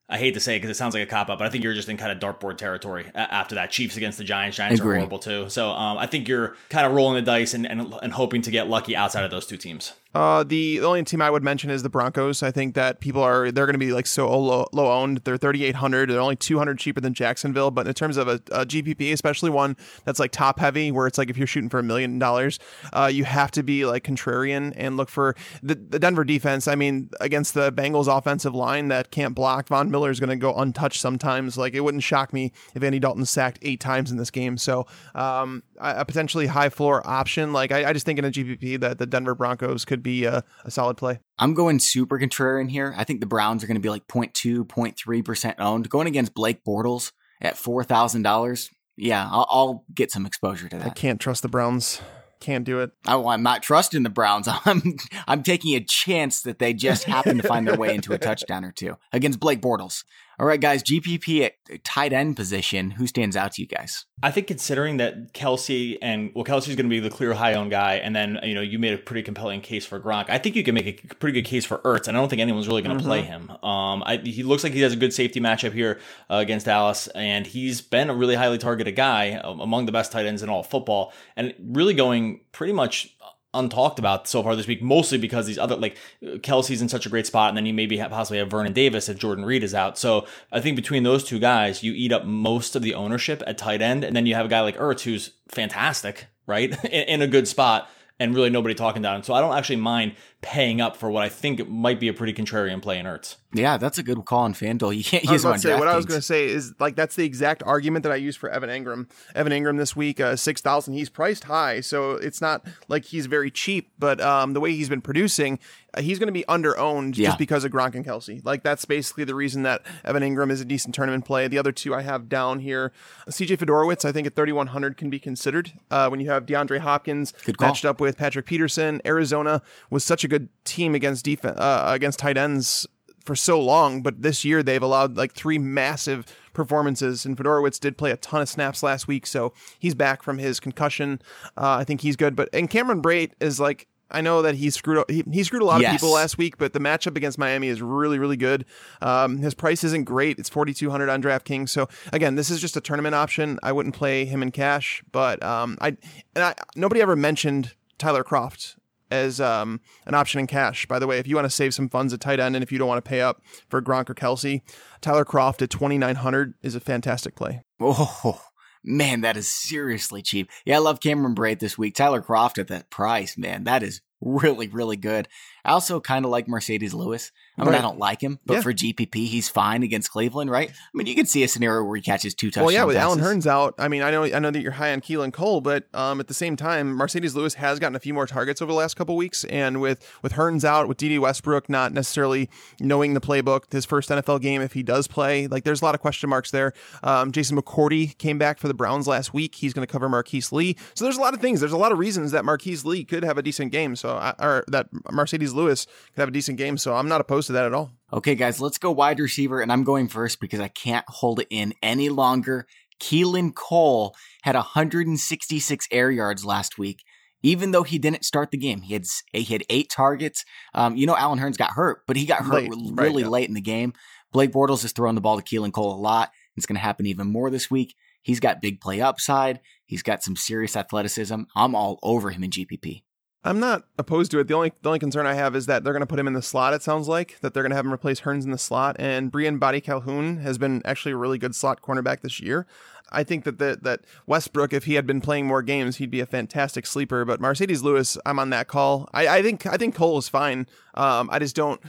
I 0.10 0.18
hate 0.18 0.36
to 0.36 0.39
say 0.39 0.55
it 0.55 0.60
because 0.60 0.70
it 0.70 0.78
sounds 0.78 0.93
like 0.93 1.03
a 1.03 1.05
cop 1.05 1.30
out, 1.30 1.38
but 1.38 1.45
I 1.45 1.49
think 1.49 1.66
you're 1.66 1.74
just 1.74 1.89
in 1.89 1.97
kind 1.97 2.12
of 2.12 2.20
dartboard 2.20 2.58
territory 2.58 3.08
after 3.14 3.55
that. 3.55 3.72
Chiefs 3.72 3.97
against 3.97 4.18
the 4.18 4.24
Giants. 4.24 4.55
Giants 4.55 4.80
are 4.80 4.84
horrible 4.95 5.20
too. 5.20 5.49
So 5.49 5.70
um, 5.70 5.97
I 5.97 6.08
think 6.08 6.30
you're 6.30 6.55
kind 6.70 6.88
of 6.88 6.93
rolling 6.93 7.16
the 7.16 7.22
dice 7.24 7.53
and, 7.53 7.66
and, 7.66 7.93
and 8.01 8.14
hoping 8.14 8.41
to 8.43 8.51
get 8.51 8.70
lucky 8.70 8.95
outside 8.95 9.26
of 9.26 9.32
those 9.32 9.45
two 9.45 9.58
teams. 9.58 9.93
Uh, 10.18 10.43
the, 10.43 10.82
only 10.82 11.03
team 11.03 11.22
I 11.22 11.30
would 11.30 11.43
mention 11.43 11.70
is 11.70 11.84
the 11.84 11.89
Broncos. 11.89 12.41
I 12.41 12.49
think 12.49 12.74
that 12.74 12.99
people 13.01 13.22
are 13.22 13.51
they're 13.51 13.68
going 13.68 13.76
to 13.76 13.80
be 13.80 13.93
like 13.93 14.07
so 14.07 14.28
low, 14.36 14.65
low 14.74 14.91
owned. 14.91 15.20
They're 15.20 15.38
3,800. 15.38 16.09
They're 16.09 16.20
only 16.20 16.36
200 16.36 16.80
cheaper 16.80 16.99
than 16.99 17.13
Jacksonville. 17.13 17.70
But 17.70 17.88
in 17.88 17.93
terms 17.93 18.18
of 18.18 18.28
a, 18.28 18.41
a 18.51 18.65
GPP, 18.65 19.13
especially 19.13 19.51
one 19.51 19.78
that's 20.05 20.20
like 20.20 20.32
top 20.32 20.57
heavy, 20.57 20.89
where 20.89 21.05
it's 21.05 21.20
like 21.20 21.30
if 21.30 21.38
you're 21.38 21.45
shooting 21.45 21.70
for 21.70 21.78
a 21.78 21.84
million 21.84 22.18
dollars, 22.18 22.57
uh, 22.93 23.11
you 23.13 23.26
have 23.26 23.51
to 23.51 23.61
be 23.61 23.86
like 23.86 24.03
contrarian 24.03 24.74
and 24.76 24.97
look 24.97 25.09
for 25.09 25.36
the, 25.61 25.76
the 25.76 25.99
Denver 25.99 26.24
defense. 26.24 26.68
I 26.68 26.74
mean, 26.74 27.11
against 27.22 27.53
the 27.53 27.72
Bengals 27.72 28.07
offensive 28.07 28.55
line 28.55 28.88
that 28.88 29.11
can't 29.11 29.36
block, 29.36 29.68
Von 29.68 29.91
Miller 29.91 30.09
is 30.09 30.20
going 30.20 30.32
to 30.32 30.36
go 30.36 30.55
untouched 30.55 30.99
sometimes. 30.99 31.59
Like 31.59 31.76
it 31.76 31.82
wouldn't 31.82 32.01
shock 32.01 32.34
me 32.34 32.53
if 32.74 32.82
Andy 32.82 32.97
Dalton 32.97 33.26
sacked 33.26 33.59
eight 33.61 33.80
times 33.80 34.09
in 34.09 34.18
this 34.18 34.32
game. 34.32 34.57
So 34.57 34.88
um, 35.13 35.61
a 35.78 35.97
a 35.97 36.05
potentially 36.05 36.47
high 36.47 36.70
floor 36.70 37.05
option. 37.05 37.53
Like 37.53 37.72
I, 37.72 37.89
I 37.89 37.93
just 37.93 38.05
think 38.05 38.18
in 38.18 38.26
a 38.26 38.32
GPP 38.32 38.80
that 38.80 38.97
the 38.97 39.05
Denver 39.05 39.36
Broncos 39.36 39.86
could 39.86 40.01
be 40.01 40.07
a, 40.08 40.26
uh, 40.26 40.41
a 40.66 40.72
solid 40.72 40.97
play. 40.97 41.20
I'm 41.38 41.53
going 41.53 41.80
super 41.80 42.20
contrarian 42.20 42.70
here. 42.70 42.93
I 42.97 43.03
think 43.03 43.20
the 43.20 43.26
Browns 43.26 43.64
are 43.64 43.68
going 43.68 43.76
to 43.76 43.82
be 43.82 43.89
like 43.89 44.08
0.2, 44.08 44.66
0.3% 44.66 45.55
owned. 45.60 45.89
Going 45.89 46.08
against 46.08 46.34
Blake 46.34 46.64
Bortles 46.64 47.12
at 47.41 47.55
$4,000. 47.55 48.70
Yeah, 48.95 49.28
I'll, 49.32 49.47
I'll 49.49 49.86
get 49.93 50.12
some 50.12 50.26
exposure 50.26 50.68
to 50.70 50.78
that. 50.78 50.88
I 50.88 50.89
can't 50.89 51.20
trust 51.20 51.43
the 51.43 51.49
Browns. 51.49 52.01
Can't 52.39 52.66
do 52.66 52.82
it. 52.82 52.91
Oh, 53.08 53.28
I'm 53.28 53.43
not 53.43 53.64
trusting 53.64 54.03
the 54.03 54.10
Browns. 54.10 54.47
I'm 54.66 54.97
I'm 55.28 55.43
taking 55.43 55.76
a 55.76 55.84
chance 55.84 56.41
that 56.43 56.60
they 56.60 56.74
just 56.74 57.05
happen 57.05 57.38
to 57.38 57.47
find 57.47 57.68
their 57.68 57.78
way 57.78 57.95
into 57.95 58.14
a 58.14 58.18
touchdown 58.20 58.64
or 58.64 58.72
two 58.72 58.95
against 59.12 59.39
Blake 59.39 59.62
Bortles. 59.62 60.03
All 60.40 60.46
right, 60.46 60.62
guys, 60.62 60.84
GPP 60.84 61.46
at 61.46 61.84
tight 61.84 62.14
end 62.14 62.36
position. 62.36 62.92
Who 62.92 63.08
stands 63.08 63.36
out 63.36 63.54
to 63.54 63.62
you 63.64 63.68
guys? 63.68 64.06
I 64.22 64.30
think 64.30 64.46
considering 64.46 64.98
that 64.98 65.34
Kelce 65.34 65.98
and 66.00 66.30
well, 66.36 66.44
Kelce's 66.44 66.76
going 66.76 66.86
to 66.86 66.90
be 66.90 67.00
the 67.00 67.10
clear 67.10 67.34
high 67.34 67.56
owned 67.56 67.72
guy, 67.72 67.96
and 67.96 68.16
then 68.16 68.38
you 68.44 68.54
know 68.54 68.62
you 68.62 68.78
made 68.78 68.94
a 68.94 69.00
pretty 69.00 69.24
compelling 69.24 69.62
case 69.62 69.84
for 69.84 70.00
Gronk. 70.00 70.30
I 70.30 70.38
think 70.38 70.56
you 70.56 70.64
can 70.64 70.76
make 70.76 71.12
a 71.12 71.16
pretty 71.16 71.42
good 71.42 71.50
case 71.50 71.66
for 71.66 71.80
Ertz, 71.80 72.08
and 72.08 72.16
I 72.16 72.20
don't 72.20 72.30
think 72.30 72.40
anyone's 72.40 72.68
really 72.68 72.84
going 72.84 73.00
to 73.00 73.04
play 73.04 73.24
him. 73.24 73.50
Um, 73.64 74.04
I, 74.06 74.18
he 74.24 74.44
looks 74.44 74.64
like 74.64 74.74
he 74.74 74.82
has 74.82 74.94
a 74.94 74.96
good 74.96 75.12
safety 75.12 75.40
matchup 75.40 75.74
here 75.74 76.00
uh, 76.30 76.36
against 76.36 76.68
Dallas, 76.68 77.08
and 77.08 77.48
he's 77.48 77.82
been 77.82 78.12
a 78.12 78.16
really 78.16 78.36
highly 78.36 78.60
targeted 78.60 78.96
guy 78.96 79.34
um, 79.34 79.60
among 79.60 79.88
the 79.88 79.92
best 79.92 80.12
tight 80.12 80.28
ends 80.28 80.44
in 80.44 80.50
all 80.50 80.60
of 80.60 80.68
football, 80.68 81.14
and 81.36 81.56
really 81.60 81.96
going 81.96 82.42
pretty 82.52 82.74
much 82.74 83.16
untalked 83.54 84.00
about 84.00 84.28
so 84.28 84.43
far 84.43 84.56
this 84.56 84.68
week, 84.68 84.82
mostly 84.82 85.18
because 85.18 85.48
these 85.48 85.58
other 85.58 85.76
like 85.76 85.98
Kelce's 86.22 86.82
in 86.82 86.89
such 86.89 87.06
a 87.06 87.10
great 87.10 87.26
spot, 87.26 87.50
and 87.50 87.58
then 87.58 87.66
you 87.66 87.74
maybe 87.74 87.98
have, 87.98 88.12
possibly 88.12 88.39
have 88.39 88.50
Vernon 88.50 88.74
Davis 88.74 89.10
if 89.10 89.18
Jordan 89.18 89.45
Reed 89.45 89.64
is 89.64 89.74
out. 89.74 89.98
So 89.98 90.26
I 90.52 90.60
think 90.60 90.76
between 90.76 91.04
those 91.04 91.24
two 91.24 91.39
guys, 91.39 91.84
you 91.84 91.93
eat 91.93 92.12
up 92.12 92.26
most 92.26 92.76
of 92.76 92.82
the 92.82 92.93
ownership 92.93 93.41
at 93.48 93.58
tight 93.58 93.82
end, 93.82 94.04
and 94.04 94.16
then 94.16 94.26
you 94.26 94.36
have 94.36 94.45
a 94.45 94.50
guy 94.50 94.62
like 94.62 94.78
Ertz 94.78 95.02
who's 95.02 95.32
fantastic, 95.48 96.28
right, 96.45 96.72
in, 96.86 97.04
in 97.04 97.22
a 97.22 97.28
good 97.28 97.48
spot, 97.48 97.89
and 98.20 98.36
really 98.36 98.50
nobody 98.50 98.76
talking 98.76 99.02
down 99.02 99.16
him. 99.16 99.24
So 99.24 99.34
I 99.34 99.41
don't 99.41 99.56
actually 99.56 99.78
mind 99.78 100.16
paying 100.42 100.80
up 100.82 100.96
for 100.96 101.10
what 101.10 101.24
I 101.24 101.30
think 101.30 101.68
might 101.68 102.00
be 102.00 102.08
a 102.08 102.14
pretty 102.14 102.34
contrarian 102.34 102.82
play 102.82 103.00
in 103.00 103.06
Ertz. 103.06 103.38
Yeah, 103.54 103.78
that's 103.78 103.98
a 103.98 104.04
good 104.04 104.24
call 104.26 104.42
on 104.44 104.54
FanDuel. 104.54 104.96
You 104.98 105.04
can't 105.04 105.24
use 105.24 105.44
him 105.46 105.52
on 105.52 105.60
say, 105.60 105.78
what 105.80 105.88
I 105.88 105.96
was 105.96 106.06
going 106.06 106.20
to 106.20 106.26
say 106.26 106.46
is 106.48 106.74
like 106.80 106.96
that's 106.96 107.16
the 107.16 107.24
exact 107.26 107.64
argument 107.64 108.04
that 108.04 108.12
I 108.12 108.16
use 108.18 108.36
for 108.36 108.50
Evan 108.50 108.70
Engram. 108.70 109.10
Evan 109.34 109.52
Engram 109.54 109.78
this 109.78 109.96
week, 109.96 110.20
uh, 110.20 110.36
six 110.36 110.62
thousand. 110.62 110.94
He's 110.94 111.10
priced 111.10 111.46
high, 111.46 111.82
so 111.82 112.12
it's 112.12 112.42
not 112.42 112.66
like 112.88 113.06
he's 113.06 113.26
very 113.26 113.50
cheap. 113.50 113.90
But 113.98 114.20
um, 114.22 114.54
the 114.54 114.60
way 114.60 114.74
he's 114.74 114.90
been 114.90 115.02
producing, 115.02 115.60
uh, 115.94 116.02
he's 116.02 116.20
going 116.20 116.28
to 116.28 116.34
be 116.34 116.46
under 116.48 116.78
owned 116.78 117.18
Yeah. 117.18 117.28
just 117.30 117.40
because 117.40 117.64
of 117.64 117.72
Gronk 117.72 117.96
and 117.96 118.06
Kelce. 118.06 118.46
Like 118.46 118.64
that's 118.64 118.84
basically 118.86 119.24
the 119.24 119.34
reason 119.36 119.64
that 119.64 119.82
Evan 120.04 120.22
Engram 120.24 120.52
is 120.52 120.60
a 120.62 120.66
decent 120.66 120.94
tournament 120.94 121.26
play. 121.26 121.48
The 121.48 121.58
other 121.58 121.72
two 121.72 121.96
I 121.96 122.02
have 122.02 122.28
down 122.30 122.60
here, 122.60 122.92
C.J. 123.30 123.58
Fiedorowicz, 123.58 124.04
I 124.06 124.12
think 124.12 124.28
at 124.28 124.36
thirty 124.36 124.52
one 124.52 124.68
hundred 124.68 124.98
can 124.98 125.10
be 125.10 125.20
considered 125.20 125.72
uh, 125.90 126.10
when 126.10 126.20
you 126.20 126.30
have 126.30 126.46
DeAndre 126.46 126.80
Hopkins 126.80 127.34
Good 127.46 127.60
matched 127.62 127.86
up 127.86 128.00
with 128.02 128.18
Patrick 128.18 128.46
Peterson. 128.46 129.02
Arizona 129.06 129.62
was 129.90 130.04
such 130.04 130.24
a 130.24 130.26
good 130.28 130.49
team 130.65 130.95
against 130.95 131.25
defense 131.25 131.57
uh, 131.59 131.84
against 131.88 132.19
tight 132.19 132.38
ends 132.38 132.86
for 133.25 133.36
so 133.36 133.59
long, 133.59 134.01
but 134.01 134.21
this 134.21 134.45
year 134.45 134.63
they've 134.63 134.82
allowed 134.82 135.17
like 135.17 135.34
three 135.34 135.57
massive 135.57 136.25
performances. 136.53 137.25
And 137.25 137.36
Fiedorowicz 137.38 137.80
did 137.80 137.97
play 137.97 138.11
a 138.11 138.17
ton 138.17 138.41
of 138.41 138.47
snaps 138.49 138.82
last 138.84 139.07
week, 139.07 139.28
so 139.28 139.53
he's 139.80 139.95
back 139.95 140.23
from 140.23 140.38
his 140.38 140.59
concussion. 140.59 141.21
Uh, 141.57 141.75
I 141.80 141.84
think 141.84 142.01
he's 142.01 142.15
good. 142.15 142.36
But 142.36 142.49
and 142.53 142.69
Cameron 142.69 143.01
Brate 143.01 143.32
is 143.39 143.59
like. 143.59 143.88
I 144.09 144.21
know 144.21 144.41
that 144.43 144.55
he 144.55 144.69
screwed 144.69 145.03
he, 145.09 145.21
he 145.30 145.43
screwed 145.43 145.61
a 145.61 145.65
lot 145.65 145.82
Yes. 145.82 145.91
of 145.91 145.99
people 145.99 146.13
last 146.13 146.38
week, 146.38 146.57
but 146.57 146.71
the 146.71 146.80
matchup 146.80 147.17
against 147.17 147.38
Miami 147.38 147.67
is 147.67 147.82
really 147.82 148.17
really 148.19 148.38
good. 148.38 148.63
Um, 149.01 149.39
his 149.39 149.53
price 149.53 149.84
isn't 149.84 150.05
great; 150.05 150.39
it's 150.39 150.47
forty 150.47 150.73
two 150.73 150.89
hundred 150.89 151.09
on 151.09 151.21
DraftKings. 151.21 151.67
So 151.67 151.89
again, 152.13 152.36
this 152.36 152.49
is 152.49 152.61
just 152.61 152.78
a 152.78 152.80
tournament 152.80 153.15
option. 153.15 153.59
I 153.61 153.73
wouldn't 153.73 153.93
play 153.93 154.23
him 154.23 154.41
in 154.41 154.51
cash, 154.51 155.03
but 155.11 155.43
um, 155.43 155.78
I 155.82 155.89
and 156.38 156.45
I 156.45 156.53
nobody 156.78 157.01
ever 157.01 157.17
mentioned 157.17 157.73
Tyler 157.97 158.23
Kroft 158.23 158.78
as 159.12 159.39
um, 159.41 159.82
an 160.05 160.14
option 160.16 160.39
in 160.39 160.47
cash. 160.47 160.86
By 160.86 160.99
the 160.99 161.08
way, 161.08 161.20
if 161.20 161.28
you 161.28 161.36
want 161.36 161.45
to 161.45 161.55
save 161.55 161.74
some 161.74 161.89
funds 161.89 162.14
at 162.14 162.20
tight 162.20 162.39
end 162.39 162.55
and 162.55 162.64
if 162.64 162.72
you 162.72 162.78
don't 162.78 162.88
want 162.88 163.03
to 163.03 163.08
pay 163.08 163.22
up 163.22 163.41
for 163.70 163.82
Gronk 163.82 164.10
or 164.10 164.16
Kelce, 164.16 164.62
Tyler 165.01 165.26
Kroft 165.26 165.62
at 165.62 165.70
2,900 165.70 166.53
is 166.62 166.76
a 166.76 166.80
fantastic 166.80 167.36
play. 167.36 167.64
Oh, 167.80 168.41
man, 168.84 169.22
that 169.22 169.38
is 169.38 169.47
seriously 169.47 170.22
cheap. 170.22 170.49
Yeah, 170.66 170.78
I 170.78 170.80
love 170.80 170.99
Cameron 170.99 171.36
Brate 171.36 171.60
this 171.60 171.78
week. 171.78 171.95
Tyler 171.95 172.22
Kroft 172.22 172.58
at 172.58 172.68
that 172.70 172.89
price, 172.89 173.38
man, 173.38 173.66
that 173.66 173.84
is 173.84 174.01
really, 174.22 174.68
really 174.68 174.97
good. 174.97 175.28
I 175.68 175.72
also 175.74 175.99
kind 175.99 176.24
of 176.26 176.32
like 176.32 176.47
Marcedes 176.47 176.93
Lewis. 176.93 177.32
I 177.59 177.65
mean, 177.65 177.74
I 177.74 177.82
don't 177.82 177.97
like 177.97 178.22
him, 178.22 178.39
but 178.45 178.53
Yeah. 178.55 178.61
for 178.61 178.72
GPP, 178.72 179.26
he's 179.28 179.49
fine 179.49 179.82
against 179.84 180.11
Cleveland, 180.11 180.49
right? 180.51 180.70
I 180.70 180.74
mean, 180.93 181.07
you 181.07 181.15
can 181.15 181.26
see 181.26 181.43
a 181.43 181.47
scenario 181.47 181.84
where 181.84 181.95
he 181.95 182.03
catches 182.03 182.36
two 182.36 182.49
touchdowns. 182.51 182.65
Well, 182.68 182.72
yeah, 182.74 182.84
with 182.84 182.95
Allen 182.95 183.20
Hurns 183.20 183.47
out, 183.47 183.74
I 183.80 183.88
mean, 183.88 184.03
I 184.03 184.11
know, 184.11 184.24
I 184.26 184.38
know 184.38 184.51
that 184.51 184.61
you're 184.61 184.74
high 184.74 184.93
on 184.93 185.01
Keelan 185.01 185.34
Cole, 185.34 185.59
but 185.59 185.86
um, 185.93 186.20
at 186.20 186.28
the 186.28 186.36
same 186.36 186.55
time, 186.55 186.95
Marcedes 186.97 187.34
Lewis 187.36 187.55
has 187.55 187.80
gotten 187.80 187.95
a 187.95 187.99
few 187.99 188.13
more 188.13 188.28
targets 188.28 188.61
over 188.61 188.72
the 188.72 188.78
last 188.78 188.95
couple 188.95 189.15
weeks, 189.18 189.43
and 189.45 189.82
with 189.82 190.07
with 190.22 190.34
Hurns 190.34 190.63
out, 190.63 190.88
with 190.88 190.97
Dede 190.97 191.20
Westbrook 191.20 191.68
not 191.68 191.91
necessarily 191.93 192.47
knowing 192.80 193.15
the 193.15 193.22
playbook, 193.22 193.72
his 193.74 193.86
first 193.86 194.09
NFL 194.09 194.39
game, 194.41 194.61
if 194.61 194.74
he 194.74 194.84
does 194.84 195.07
play, 195.07 195.47
like 195.47 195.63
there's 195.63 195.82
a 195.82 195.86
lot 195.86 195.95
of 195.95 195.99
question 196.01 196.30
marks 196.30 196.51
there. 196.51 196.74
Um, 197.03 197.32
Jason 197.32 197.59
McCourty 197.59 198.15
came 198.20 198.38
back 198.38 198.59
for 198.59 198.68
the 198.68 198.74
Browns 198.76 199.07
last 199.07 199.34
week; 199.34 199.55
he's 199.55 199.74
going 199.74 199.86
to 199.86 199.91
cover 199.91 200.07
Marquise 200.07 200.51
Lee, 200.51 200.78
so 200.93 201.03
there's 201.05 201.18
a 201.18 201.22
lot 201.22 201.34
of 201.34 201.41
things. 201.41 201.59
There's 201.59 201.72
a 201.72 201.78
lot 201.78 201.91
of 201.91 201.97
reasons 201.97 202.32
that 202.32 202.45
Marquise 202.45 202.86
Lee 202.86 203.03
could 203.03 203.24
have 203.24 203.39
a 203.39 203.41
decent 203.41 203.72
game, 203.72 203.95
so 203.95 204.11
I, 204.15 204.36
or 204.39 204.63
that 204.68 204.91
Marcedes 205.11 205.55
Lewis 205.58 205.86
could 205.86 206.22
have 206.22 206.30
a 206.30 206.32
decent 206.32 206.58
game. 206.58 206.78
So 206.78 206.95
I'm 206.95 207.10
not 207.10 207.22
opposed 207.22 207.47
to 207.47 207.53
that 207.53 207.66
at 207.66 207.74
all. 207.74 207.91
Okay, 208.14 208.36
guys, 208.36 208.62
let's 208.62 208.78
go 208.78 208.91
wide 208.91 209.20
receiver, 209.20 209.60
and 209.60 209.72
I'm 209.72 209.84
going 209.84 210.08
first 210.08 210.39
because 210.39 210.62
I 210.62 210.70
can't 210.70 211.05
hold 211.10 211.41
it 211.41 211.47
in 211.49 211.74
any 211.84 212.08
longer. 212.08 212.66
Keelan 213.01 213.53
Cole 213.53 214.16
had 214.43 214.55
166 214.55 215.88
air 215.91 216.10
yards 216.10 216.45
last 216.45 216.78
week, 216.78 217.03
even 217.43 217.72
though 217.72 217.84
he 217.84 217.99
didn't 217.99 218.26
start 218.26 218.51
the 218.51 218.58
game. 218.58 218.82
He 218.82 218.93
had 218.93 219.05
he 219.34 219.43
had 219.43 219.64
eight 219.70 219.89
targets. 219.89 220.45
Um, 220.74 220.95
you 220.95 221.05
know, 221.05 221.18
Allen 221.18 221.39
Hurns 221.39 221.58
got 221.58 221.72
hurt, 221.72 222.03
but 222.08 222.16
he 222.16 222.26
got 222.26 222.43
hurt 222.43 222.53
Late, 222.53 222.70
re- 222.70 222.91
right, 222.93 223.03
really 223.03 223.24
yeah. 223.24 223.30
late 223.30 223.49
in 223.49 223.55
the 223.55 223.62
game. 223.62 223.93
Blake 224.32 224.51
Bortles 224.51 224.84
is 224.86 224.91
throwing 224.91 225.16
the 225.16 225.22
ball 225.22 225.39
to 225.39 225.43
Keelan 225.43 225.74
Cole 225.74 225.93
a 225.93 225.99
lot. 225.99 226.32
It's 226.55 226.66
going 226.66 226.76
to 226.76 226.82
happen 226.82 227.05
even 227.05 227.28
more 227.28 227.49
this 227.49 227.70
week. 227.70 227.95
He's 228.22 228.39
got 228.39 228.62
big 228.62 228.82
play 228.82 228.99
upside. 228.99 229.62
He's 229.86 230.03
got 230.03 230.22
some 230.22 230.36
serious 230.36 230.76
athleticism. 230.76 231.43
I'm 231.55 231.76
all 231.76 231.99
over 232.03 232.30
him 232.30 232.43
in 232.43 232.49
GPP. 232.49 233.03
I'm 233.48 233.62
not 233.62 233.84
opposed 233.98 234.32
to 234.32 234.39
it. 234.39 234.48
The 234.48 234.54
only 234.54 234.74
the 234.82 234.89
only 234.89 235.00
concern 235.00 235.26
I 235.26 235.34
have 235.34 235.56
is 235.56 235.68
that 235.68 235.84
they're 235.84 235.93
going 235.93 236.02
to 236.02 236.08
put 236.08 236.20
him 236.20 236.28
in 236.28 236.34
the 236.34 236.41
slot. 236.41 236.74
It 236.74 236.84
sounds 236.84 237.08
like 237.08 237.39
that 237.39 237.54
they're 237.54 237.64
going 237.64 237.72
to 237.72 237.78
have 237.78 237.86
him 237.86 237.93
replace 237.93 238.22
Hurns 238.22 238.43
in 238.43 238.52
the 238.52 238.58
slot. 238.58 238.98
And 239.00 239.32
Briean 239.32 239.58
Boddy-Calhoun 239.58 240.38
has 240.38 240.58
been 240.58 240.82
actually 240.84 241.14
a 241.14 241.18
really 241.18 241.38
good 241.38 241.56
slot 241.56 241.82
cornerback 241.82 242.20
this 242.22 242.41
year. 242.41 242.68
I 243.10 243.24
think 243.24 243.45
that 243.45 243.58
the, 243.58 243.80
that 243.84 244.02
Westbrook, 244.26 244.74
if 244.74 244.84
he 244.84 244.95
had 244.95 245.08
been 245.08 245.22
playing 245.22 245.48
more 245.48 245.62
games, 245.62 245.95
he'd 245.95 246.12
be 246.12 246.20
a 246.20 246.26
fantastic 246.26 246.86
sleeper. 246.86 247.24
But 247.24 247.39
Marcedes 247.39 247.84
Lewis, 247.84 248.18
I'm 248.26 248.38
on 248.38 248.50
that 248.50 248.68
call. 248.68 249.08
I, 249.14 249.38
I 249.38 249.41
think 249.41 249.66
I 249.66 249.78
think 249.78 249.95
Cole 249.95 250.18
is 250.18 250.28
fine. 250.28 250.68
Um, 250.95 251.30
I 251.32 251.39
just 251.39 251.56
don't 251.56 251.80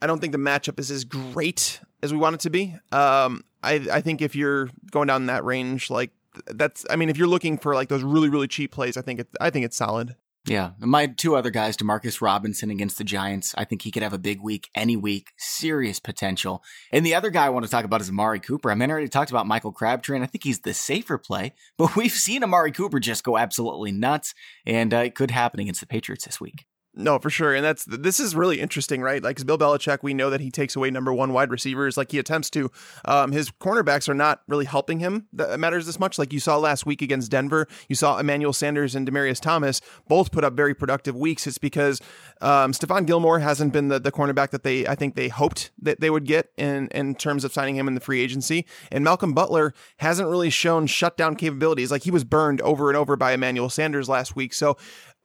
I 0.00 0.06
don't 0.06 0.20
think 0.20 0.32
the 0.32 0.38
matchup 0.38 0.78
is 0.78 0.90
as 0.90 1.04
great 1.04 1.80
as 2.02 2.14
we 2.14 2.18
want 2.18 2.34
it 2.34 2.40
to 2.40 2.50
be. 2.50 2.76
Um, 2.92 3.44
I 3.62 3.86
I 3.92 4.00
think 4.00 4.22
if 4.22 4.34
you're 4.34 4.70
going 4.90 5.08
down 5.08 5.26
that 5.26 5.44
range, 5.44 5.90
like 5.90 6.12
that's 6.46 6.86
I 6.88 6.96
mean, 6.96 7.10
if 7.10 7.18
you're 7.18 7.28
looking 7.28 7.58
for 7.58 7.74
like 7.74 7.90
those 7.90 8.02
really 8.02 8.30
really 8.30 8.48
cheap 8.48 8.72
plays, 8.72 8.96
I 8.96 9.02
think 9.02 9.20
it 9.20 9.28
I 9.38 9.50
think 9.50 9.66
it's 9.66 9.76
solid. 9.76 10.16
Yeah. 10.46 10.72
My 10.78 11.06
two 11.06 11.36
other 11.36 11.50
guys, 11.50 11.76
Demarcus 11.76 12.20
Robinson 12.20 12.70
against 12.70 12.98
the 12.98 13.04
Giants. 13.04 13.54
I 13.56 13.64
think 13.64 13.80
he 13.82 13.90
could 13.90 14.02
have 14.02 14.12
a 14.12 14.18
big 14.18 14.42
week 14.42 14.68
any 14.74 14.94
week. 14.94 15.32
Serious 15.38 16.00
potential. 16.00 16.62
And 16.92 17.04
the 17.04 17.14
other 17.14 17.30
guy 17.30 17.46
I 17.46 17.48
want 17.48 17.64
to 17.64 17.70
talk 17.70 17.86
about 17.86 18.02
is 18.02 18.10
Amari 18.10 18.40
Cooper. 18.40 18.70
I 18.70 18.74
mean, 18.74 18.90
I 18.90 18.92
already 18.92 19.08
talked 19.08 19.30
about 19.30 19.46
Michael 19.46 19.72
Crabtree, 19.72 20.16
and 20.16 20.24
I 20.24 20.26
think 20.26 20.44
he's 20.44 20.60
the 20.60 20.74
safer 20.74 21.16
play, 21.16 21.54
but 21.78 21.96
we've 21.96 22.12
seen 22.12 22.44
Amari 22.44 22.72
Cooper 22.72 23.00
just 23.00 23.24
go 23.24 23.38
absolutely 23.38 23.92
nuts, 23.92 24.34
and 24.66 24.92
uh, 24.92 24.98
it 24.98 25.14
could 25.14 25.30
happen 25.30 25.60
against 25.60 25.80
the 25.80 25.86
Patriots 25.86 26.26
this 26.26 26.40
week. 26.40 26.66
No, 26.96 27.18
for 27.18 27.28
sure. 27.28 27.54
And 27.54 27.64
that's 27.64 27.84
this 27.84 28.20
is 28.20 28.36
really 28.36 28.60
interesting, 28.60 29.02
right? 29.02 29.22
Like, 29.22 29.44
Bill 29.44 29.58
Belichick, 29.58 29.98
we 30.02 30.14
know 30.14 30.30
that 30.30 30.40
he 30.40 30.50
takes 30.50 30.76
away 30.76 30.90
number 30.90 31.12
one 31.12 31.32
wide 31.32 31.50
receivers. 31.50 31.96
Like 31.96 32.12
he 32.12 32.18
attempts 32.18 32.50
to. 32.50 32.70
Um, 33.04 33.32
his 33.32 33.50
cornerbacks 33.50 34.08
are 34.08 34.14
not 34.14 34.42
really 34.46 34.64
helping 34.64 35.00
him. 35.00 35.26
That 35.32 35.58
matters 35.58 35.88
as 35.88 35.98
much. 35.98 36.18
Like 36.18 36.32
you 36.32 36.38
saw 36.38 36.56
last 36.56 36.86
week 36.86 37.02
against 37.02 37.30
Denver, 37.30 37.66
you 37.88 37.96
saw 37.96 38.18
Emmanuel 38.18 38.52
Sanders 38.52 38.94
and 38.94 39.08
Demaryius 39.08 39.40
Thomas 39.40 39.80
both 40.06 40.30
put 40.30 40.44
up 40.44 40.54
very 40.54 40.74
productive 40.74 41.16
weeks. 41.16 41.46
It's 41.46 41.58
because 41.58 42.00
um, 42.40 42.72
Stephon 42.72 43.06
Gilmore 43.06 43.40
hasn't 43.40 43.72
been 43.72 43.88
the, 43.88 43.98
the 43.98 44.12
cornerback 44.12 44.50
that 44.50 44.62
they 44.62 44.86
I 44.86 44.94
think 44.94 45.16
they 45.16 45.28
hoped 45.28 45.72
that 45.82 46.00
they 46.00 46.10
would 46.10 46.24
get 46.24 46.50
in 46.56 46.88
in 46.88 47.16
terms 47.16 47.44
of 47.44 47.52
signing 47.52 47.74
him 47.74 47.88
in 47.88 47.94
the 47.94 48.00
free 48.00 48.20
agency. 48.20 48.66
And 48.92 49.02
Malcolm 49.02 49.32
Butler 49.32 49.74
hasn't 49.98 50.28
really 50.28 50.50
shown 50.50 50.86
shutdown 50.86 51.34
capabilities. 51.34 51.90
Like 51.90 52.04
he 52.04 52.12
was 52.12 52.22
burned 52.22 52.60
over 52.60 52.88
and 52.88 52.96
over 52.96 53.16
by 53.16 53.32
Emmanuel 53.32 53.68
Sanders 53.68 54.08
last 54.08 54.36
week. 54.36 54.54
So 54.54 54.76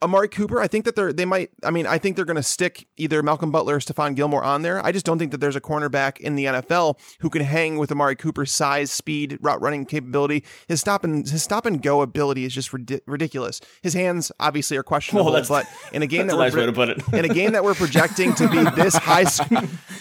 Amari 0.02 0.30
Cooper, 0.30 0.62
I 0.62 0.68
think 0.68 0.86
that 0.86 0.96
they're 0.96 1.12
they 1.12 1.26
might. 1.26 1.50
I 1.64 1.72
mean, 1.72 1.86
I 1.86 1.98
think 1.98 2.16
they're 2.16 2.26
going 2.26 2.38
to 2.38 2.44
stick 2.44 2.88
either 2.96 3.22
Malcolm 3.22 3.52
Butler 3.52 3.76
or 3.76 3.80
Stephon 3.80 4.16
Gilmore 4.16 4.44
on 4.44 4.62
there. 4.62 4.84
I 4.86 4.94
just 4.94 5.06
don't 5.06 5.20
think 5.20 5.32
that 5.32 5.40
there's 5.40 5.58
a 5.58 5.62
cornerback 5.62 6.20
in 6.20 6.36
the 6.36 6.46
NFL 6.46 6.98
who 7.20 7.30
can 7.30 7.42
hang 7.42 7.78
with 7.78 7.92
Amari 7.92 8.16
Cooper's 8.16 8.52
size, 8.52 8.92
speed, 8.92 9.38
route 9.42 9.62
running 9.62 9.86
capability. 9.86 10.46
His 10.70 10.80
stop 10.80 11.04
and 11.04 11.28
his 11.28 11.44
stop 11.44 11.66
and 11.66 11.82
go 11.82 12.02
ability 12.02 12.46
is 12.46 12.54
just 12.54 12.72
rid- 12.72 13.02
ridiculous. 13.08 13.60
His 13.82 13.94
hands 13.94 14.32
obviously 14.40 14.78
are 14.78 14.84
questionable, 14.84 15.34
well, 15.34 15.44
but 15.50 15.66
in 15.92 16.02
a 16.02 16.08
game 16.08 16.28
that 16.28 16.38
nice 16.38 16.54
we're, 16.54 16.60
way 16.60 16.66
to 16.68 16.74
put 16.74 16.90
it. 16.90 17.02
in 17.14 17.26
a 17.26 17.34
game 17.34 17.52
that 17.52 17.64
we're 17.66 17.76
projecting 17.76 18.34
to 18.36 18.48
be 18.48 18.64
this 18.76 18.96
high, 19.02 19.26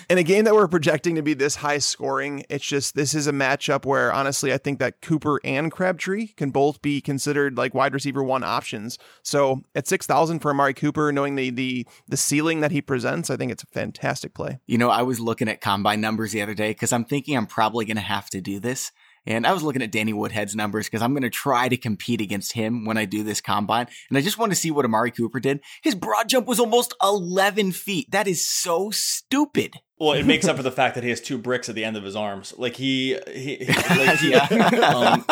in 0.08 0.18
a 0.18 0.22
game 0.22 0.44
that 0.44 0.54
we're 0.54 0.68
projecting 0.68 1.16
to 1.16 1.22
be 1.22 1.34
this 1.34 1.56
high 1.56 1.78
scoring, 1.78 2.44
it's 2.48 2.64
just 2.64 2.94
this 2.94 3.14
is 3.14 3.26
a 3.26 3.32
matchup 3.32 3.84
where 3.84 4.12
honestly, 4.12 4.52
I 4.52 4.58
think 4.58 4.78
that 4.78 5.00
Cooper 5.00 5.40
and 5.42 5.72
Crabtree 5.72 6.28
can 6.28 6.50
both 6.50 6.80
be 6.82 7.00
considered 7.00 7.56
like 7.56 7.74
wide 7.74 7.94
receiver 7.94 8.22
one 8.22 8.44
options. 8.44 8.96
So 9.24 9.62
it's 9.74 9.87
six 9.88 10.06
thousand 10.06 10.40
for 10.40 10.50
Amari 10.50 10.74
Cooper, 10.74 11.12
knowing 11.12 11.34
the 11.34 11.50
the 11.50 11.86
the 12.06 12.16
ceiling 12.16 12.60
that 12.60 12.70
he 12.70 12.80
presents, 12.80 13.30
I 13.30 13.36
think 13.36 13.52
it's 13.52 13.62
a 13.62 13.68
fantastic 13.68 14.34
play. 14.34 14.58
You 14.66 14.78
know, 14.78 14.90
I 14.90 15.02
was 15.02 15.20
looking 15.20 15.48
at 15.48 15.60
combine 15.60 16.00
numbers 16.00 16.32
the 16.32 16.42
other 16.42 16.54
day 16.54 16.70
because 16.70 16.92
I'm 16.92 17.04
thinking 17.04 17.36
I'm 17.36 17.46
probably 17.46 17.84
going 17.84 17.96
to 17.96 18.02
have 18.02 18.30
to 18.30 18.40
do 18.40 18.60
this. 18.60 18.92
And 19.26 19.46
I 19.46 19.52
was 19.52 19.62
looking 19.62 19.82
at 19.82 19.92
Danny 19.92 20.14
Woodhead's 20.14 20.56
numbers 20.56 20.86
because 20.86 21.02
I'm 21.02 21.12
going 21.12 21.22
to 21.22 21.30
try 21.30 21.68
to 21.68 21.76
compete 21.76 22.22
against 22.22 22.52
him 22.52 22.86
when 22.86 22.96
I 22.96 23.04
do 23.04 23.22
this 23.22 23.42
combine. 23.42 23.86
And 24.08 24.16
I 24.16 24.22
just 24.22 24.38
want 24.38 24.52
to 24.52 24.56
see 24.56 24.70
what 24.70 24.86
Amari 24.86 25.10
Cooper 25.10 25.38
did. 25.38 25.60
His 25.82 25.94
broad 25.94 26.30
jump 26.30 26.46
was 26.46 26.58
almost 26.58 26.94
11 27.02 27.72
feet. 27.72 28.10
That 28.10 28.26
is 28.26 28.42
so 28.42 28.90
stupid. 28.90 29.74
Well, 29.98 30.12
it 30.12 30.26
makes 30.26 30.46
up 30.46 30.56
for 30.56 30.62
the 30.64 30.70
fact 30.70 30.94
that 30.94 31.02
he 31.02 31.10
has 31.10 31.20
two 31.20 31.38
bricks 31.38 31.68
at 31.68 31.74
the 31.74 31.84
end 31.84 31.96
of 31.96 32.04
his 32.04 32.14
arms. 32.14 32.54
Like 32.56 32.76
he, 32.76 33.18
he, 33.32 33.66
like 33.90 34.18
he 34.18 34.34
um, 34.34 35.24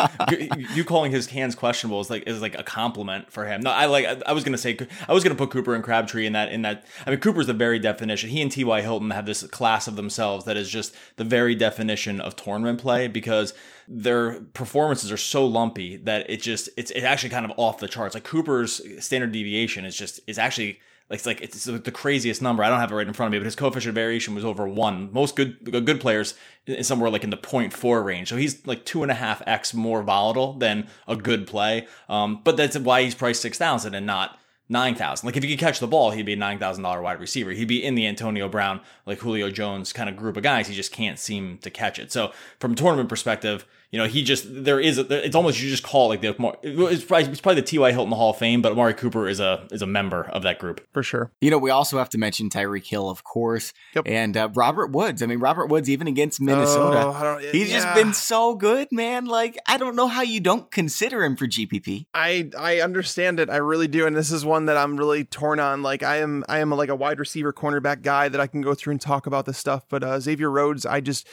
you 0.75 0.85
calling 0.85 1.13
his 1.13 1.29
hands 1.29 1.55
questionable 1.55 2.01
is 2.01 2.11
like 2.11 2.25
is 2.27 2.41
like 2.43 2.59
a 2.59 2.65
compliment 2.65 3.31
for 3.31 3.47
him. 3.47 3.61
No, 3.61 3.71
I 3.71 3.87
like. 3.87 4.07
I 4.27 4.33
was 4.33 4.43
gonna 4.43 4.59
say 4.59 4.77
I 5.09 5.13
was 5.13 5.23
gonna 5.23 5.37
put 5.37 5.51
Cooper 5.51 5.75
and 5.75 5.85
Crabtree 5.85 6.27
in 6.27 6.33
that. 6.33 6.51
In 6.51 6.63
that, 6.63 6.85
I 7.07 7.11
mean, 7.11 7.21
Cooper's 7.21 7.47
the 7.47 7.55
very 7.55 7.79
definition. 7.79 8.31
He 8.31 8.43
and 8.43 8.51
T. 8.51 8.65
Y. 8.65 8.81
Hilton 8.81 9.11
have 9.11 9.27
this 9.27 9.45
class 9.45 9.87
of 9.87 9.97
themselves 9.97 10.45
that 10.47 10.57
is 10.57 10.69
just 10.69 10.95
the 11.17 11.25
very 11.25 11.55
definition 11.55 12.21
of 12.21 12.35
tournament 12.35 12.81
play 12.81 13.07
because 13.07 13.55
their 13.89 14.41
performances 14.53 15.13
are 15.13 15.17
so 15.17 15.47
lumpy 15.47 15.97
that 15.97 16.29
it 16.29 16.43
just 16.43 16.69
it's 16.77 16.91
it's 16.91 17.05
actually 17.05 17.31
kind 17.31 17.45
of 17.45 17.53
off 17.57 17.79
the 17.79 17.87
charts. 17.89 18.15
Like 18.15 18.25
Cooper's 18.25 18.81
standard 19.05 19.31
deviation 19.31 19.85
is 19.85 19.97
just 19.97 20.19
is 20.27 20.39
actually 20.39 20.81
it's 21.09 21.25
like 21.25 21.41
it's 21.41 21.65
the 21.65 21.93
craziest 21.93 22.43
number. 22.43 22.65
I 22.65 22.69
don't 22.69 22.81
have 22.81 22.91
it 22.91 22.95
right 22.95 23.07
in 23.07 23.13
front 23.13 23.29
of 23.29 23.33
me, 23.33 23.39
but 23.39 23.45
his 23.45 23.55
coefficient 23.55 23.95
variation 23.95 24.35
was 24.35 24.45
over 24.45 24.67
one. 24.67 25.13
Most 25.13 25.37
good 25.37 25.85
good 25.85 26.01
players 26.01 26.35
is 26.67 26.89
somewhere 26.89 27.11
like 27.11 27.23
in 27.23 27.31
the 27.31 27.37
0.4 27.37 28.05
range. 28.05 28.29
So 28.29 28.37
he's 28.37 28.67
like 28.67 28.85
two 28.85 29.03
and 29.03 29.11
a 29.13 29.15
half 29.15 29.41
x 29.47 29.73
more 29.73 30.03
volatile 30.03 30.55
than 30.55 30.89
a 31.07 31.15
good 31.15 31.47
play. 31.47 31.87
Um, 32.09 32.41
but 32.43 32.57
that's 32.57 32.77
why 32.77 33.03
he's 33.03 33.15
priced 33.15 33.41
six 33.41 33.57
thousand 33.57 33.95
and 33.95 34.05
not 34.05 34.37
nine 34.69 34.97
thousand. 34.97 35.27
Like 35.27 35.37
if 35.37 35.45
he 35.45 35.51
could 35.51 35.61
catch 35.61 35.79
the 35.79 35.87
ball, 35.87 36.11
he'd 36.11 36.27
be 36.27 36.33
a 36.33 36.37
nine 36.37 36.59
thousand 36.59 36.83
dollar 36.83 37.01
wide 37.01 37.21
receiver. 37.21 37.53
He'd 37.53 37.69
be 37.69 37.85
in 37.85 37.95
the 37.95 38.09
Antonio 38.09 38.49
Brown, 38.49 38.81
like 39.07 39.21
Julio 39.21 39.49
Jones 39.51 39.93
kind 39.93 40.11
of 40.11 40.17
group 40.17 40.37
of 40.37 40.43
guys. 40.43 40.67
He 40.67 40.75
just 40.75 40.91
can't 40.91 41.21
seem 41.21 41.59
to 41.59 41.71
catch 41.71 42.01
it. 42.01 42.11
So 42.11 42.33
from 42.59 42.73
a 42.73 42.77
tournament 42.77 43.09
perspective, 43.09 43.65
you 43.91 43.99
know, 43.99 44.07
he 44.07 44.23
just 44.23 44.47
there 44.49 44.81
is 44.81 44.99
a, 44.99 45.25
it's 45.25 45.37
almost 45.37 45.61
you 45.61 45.71
just 45.71 45.83
call 45.83 46.07
it 46.07 46.09
like 46.09 46.21
the 46.21 46.29
it's 46.63 47.05
probably, 47.05 47.31
it's 47.31 47.41
probably 47.41 47.61
the 47.61 47.67
T.Y. 47.67 47.93
Hilton 47.93 48.13
Hall 48.13 48.31
of 48.31 48.37
Fame, 48.37 48.61
but 48.61 48.73
Amari 48.73 48.95
Cooper 48.95 49.29
is 49.29 49.39
a 49.39 49.67
is 49.71 49.81
a 49.81 49.87
member 49.87 50.25
of 50.25 50.43
that 50.43 50.59
group 50.59 50.85
for 50.93 51.03
sure. 51.03 51.31
You 51.41 51.51
know, 51.51 51.59
we 51.59 51.71
also 51.71 51.99
have 51.99 52.09
to 52.11 52.19
mention 52.19 52.51
Tyreek 52.51 52.87
Hill, 52.87 53.09
of 53.09 53.23
course, 53.23 53.73
yep. 53.95 54.05
and 54.07 54.37
uh, 54.37 54.49
Robert 54.55 54.91
Woods. 54.91 55.23
I 55.23 55.27
mean, 55.27 55.39
Robert 55.39 55.67
Woods 55.67 55.89
even 55.89 56.09
against 56.09 56.41
Minnesota, 56.41 57.13
oh, 57.15 57.39
he's 57.53 57.71
yeah. 57.71 57.81
just 57.81 57.95
been 57.95 58.13
so 58.13 58.55
good, 58.57 58.89
man. 58.91 59.27
Like 59.27 59.57
I 59.67 59.77
don't 59.77 59.95
know 59.95 60.09
how 60.09 60.23
you 60.23 60.41
don't 60.41 60.71
consider 60.71 61.23
him 61.25 61.37
for 61.37 61.47
GPP. 61.47 62.07
I 62.13 62.51
I 62.59 62.81
understand 62.81 63.39
it, 63.39 63.51
I 63.51 63.59
really 63.59 63.89
do, 63.89 64.07
and 64.07 64.17
this 64.17 64.33
is 64.33 64.45
one 64.45 64.67
that 64.67 64.77
I'm 64.77 64.97
really 64.97 65.25
torn 65.25 65.61
on. 65.61 65.83
Like 65.83 66.03
I 66.03 66.17
am 66.17 66.45
I 66.49 66.59
am 66.59 66.73
a, 66.73 66.75
like 66.75 66.89
a 66.89 66.97
wide 66.97 67.21
receiver 67.21 67.53
cornerback 67.53 68.03
guy 68.03 68.29
that 68.29 68.41
I 68.41 68.49
can 68.49 68.63
go 68.63 68.75
through 68.75 68.93
and 68.93 69.01
talk 69.01 69.27
about 69.27 69.47
this 69.47 69.59
stuff, 69.59 69.85
but 69.89 70.03
uh, 70.03 70.19
Xavier 70.19 70.51
Rhodes, 70.51 70.85
I 70.85 71.01
just 71.01 71.29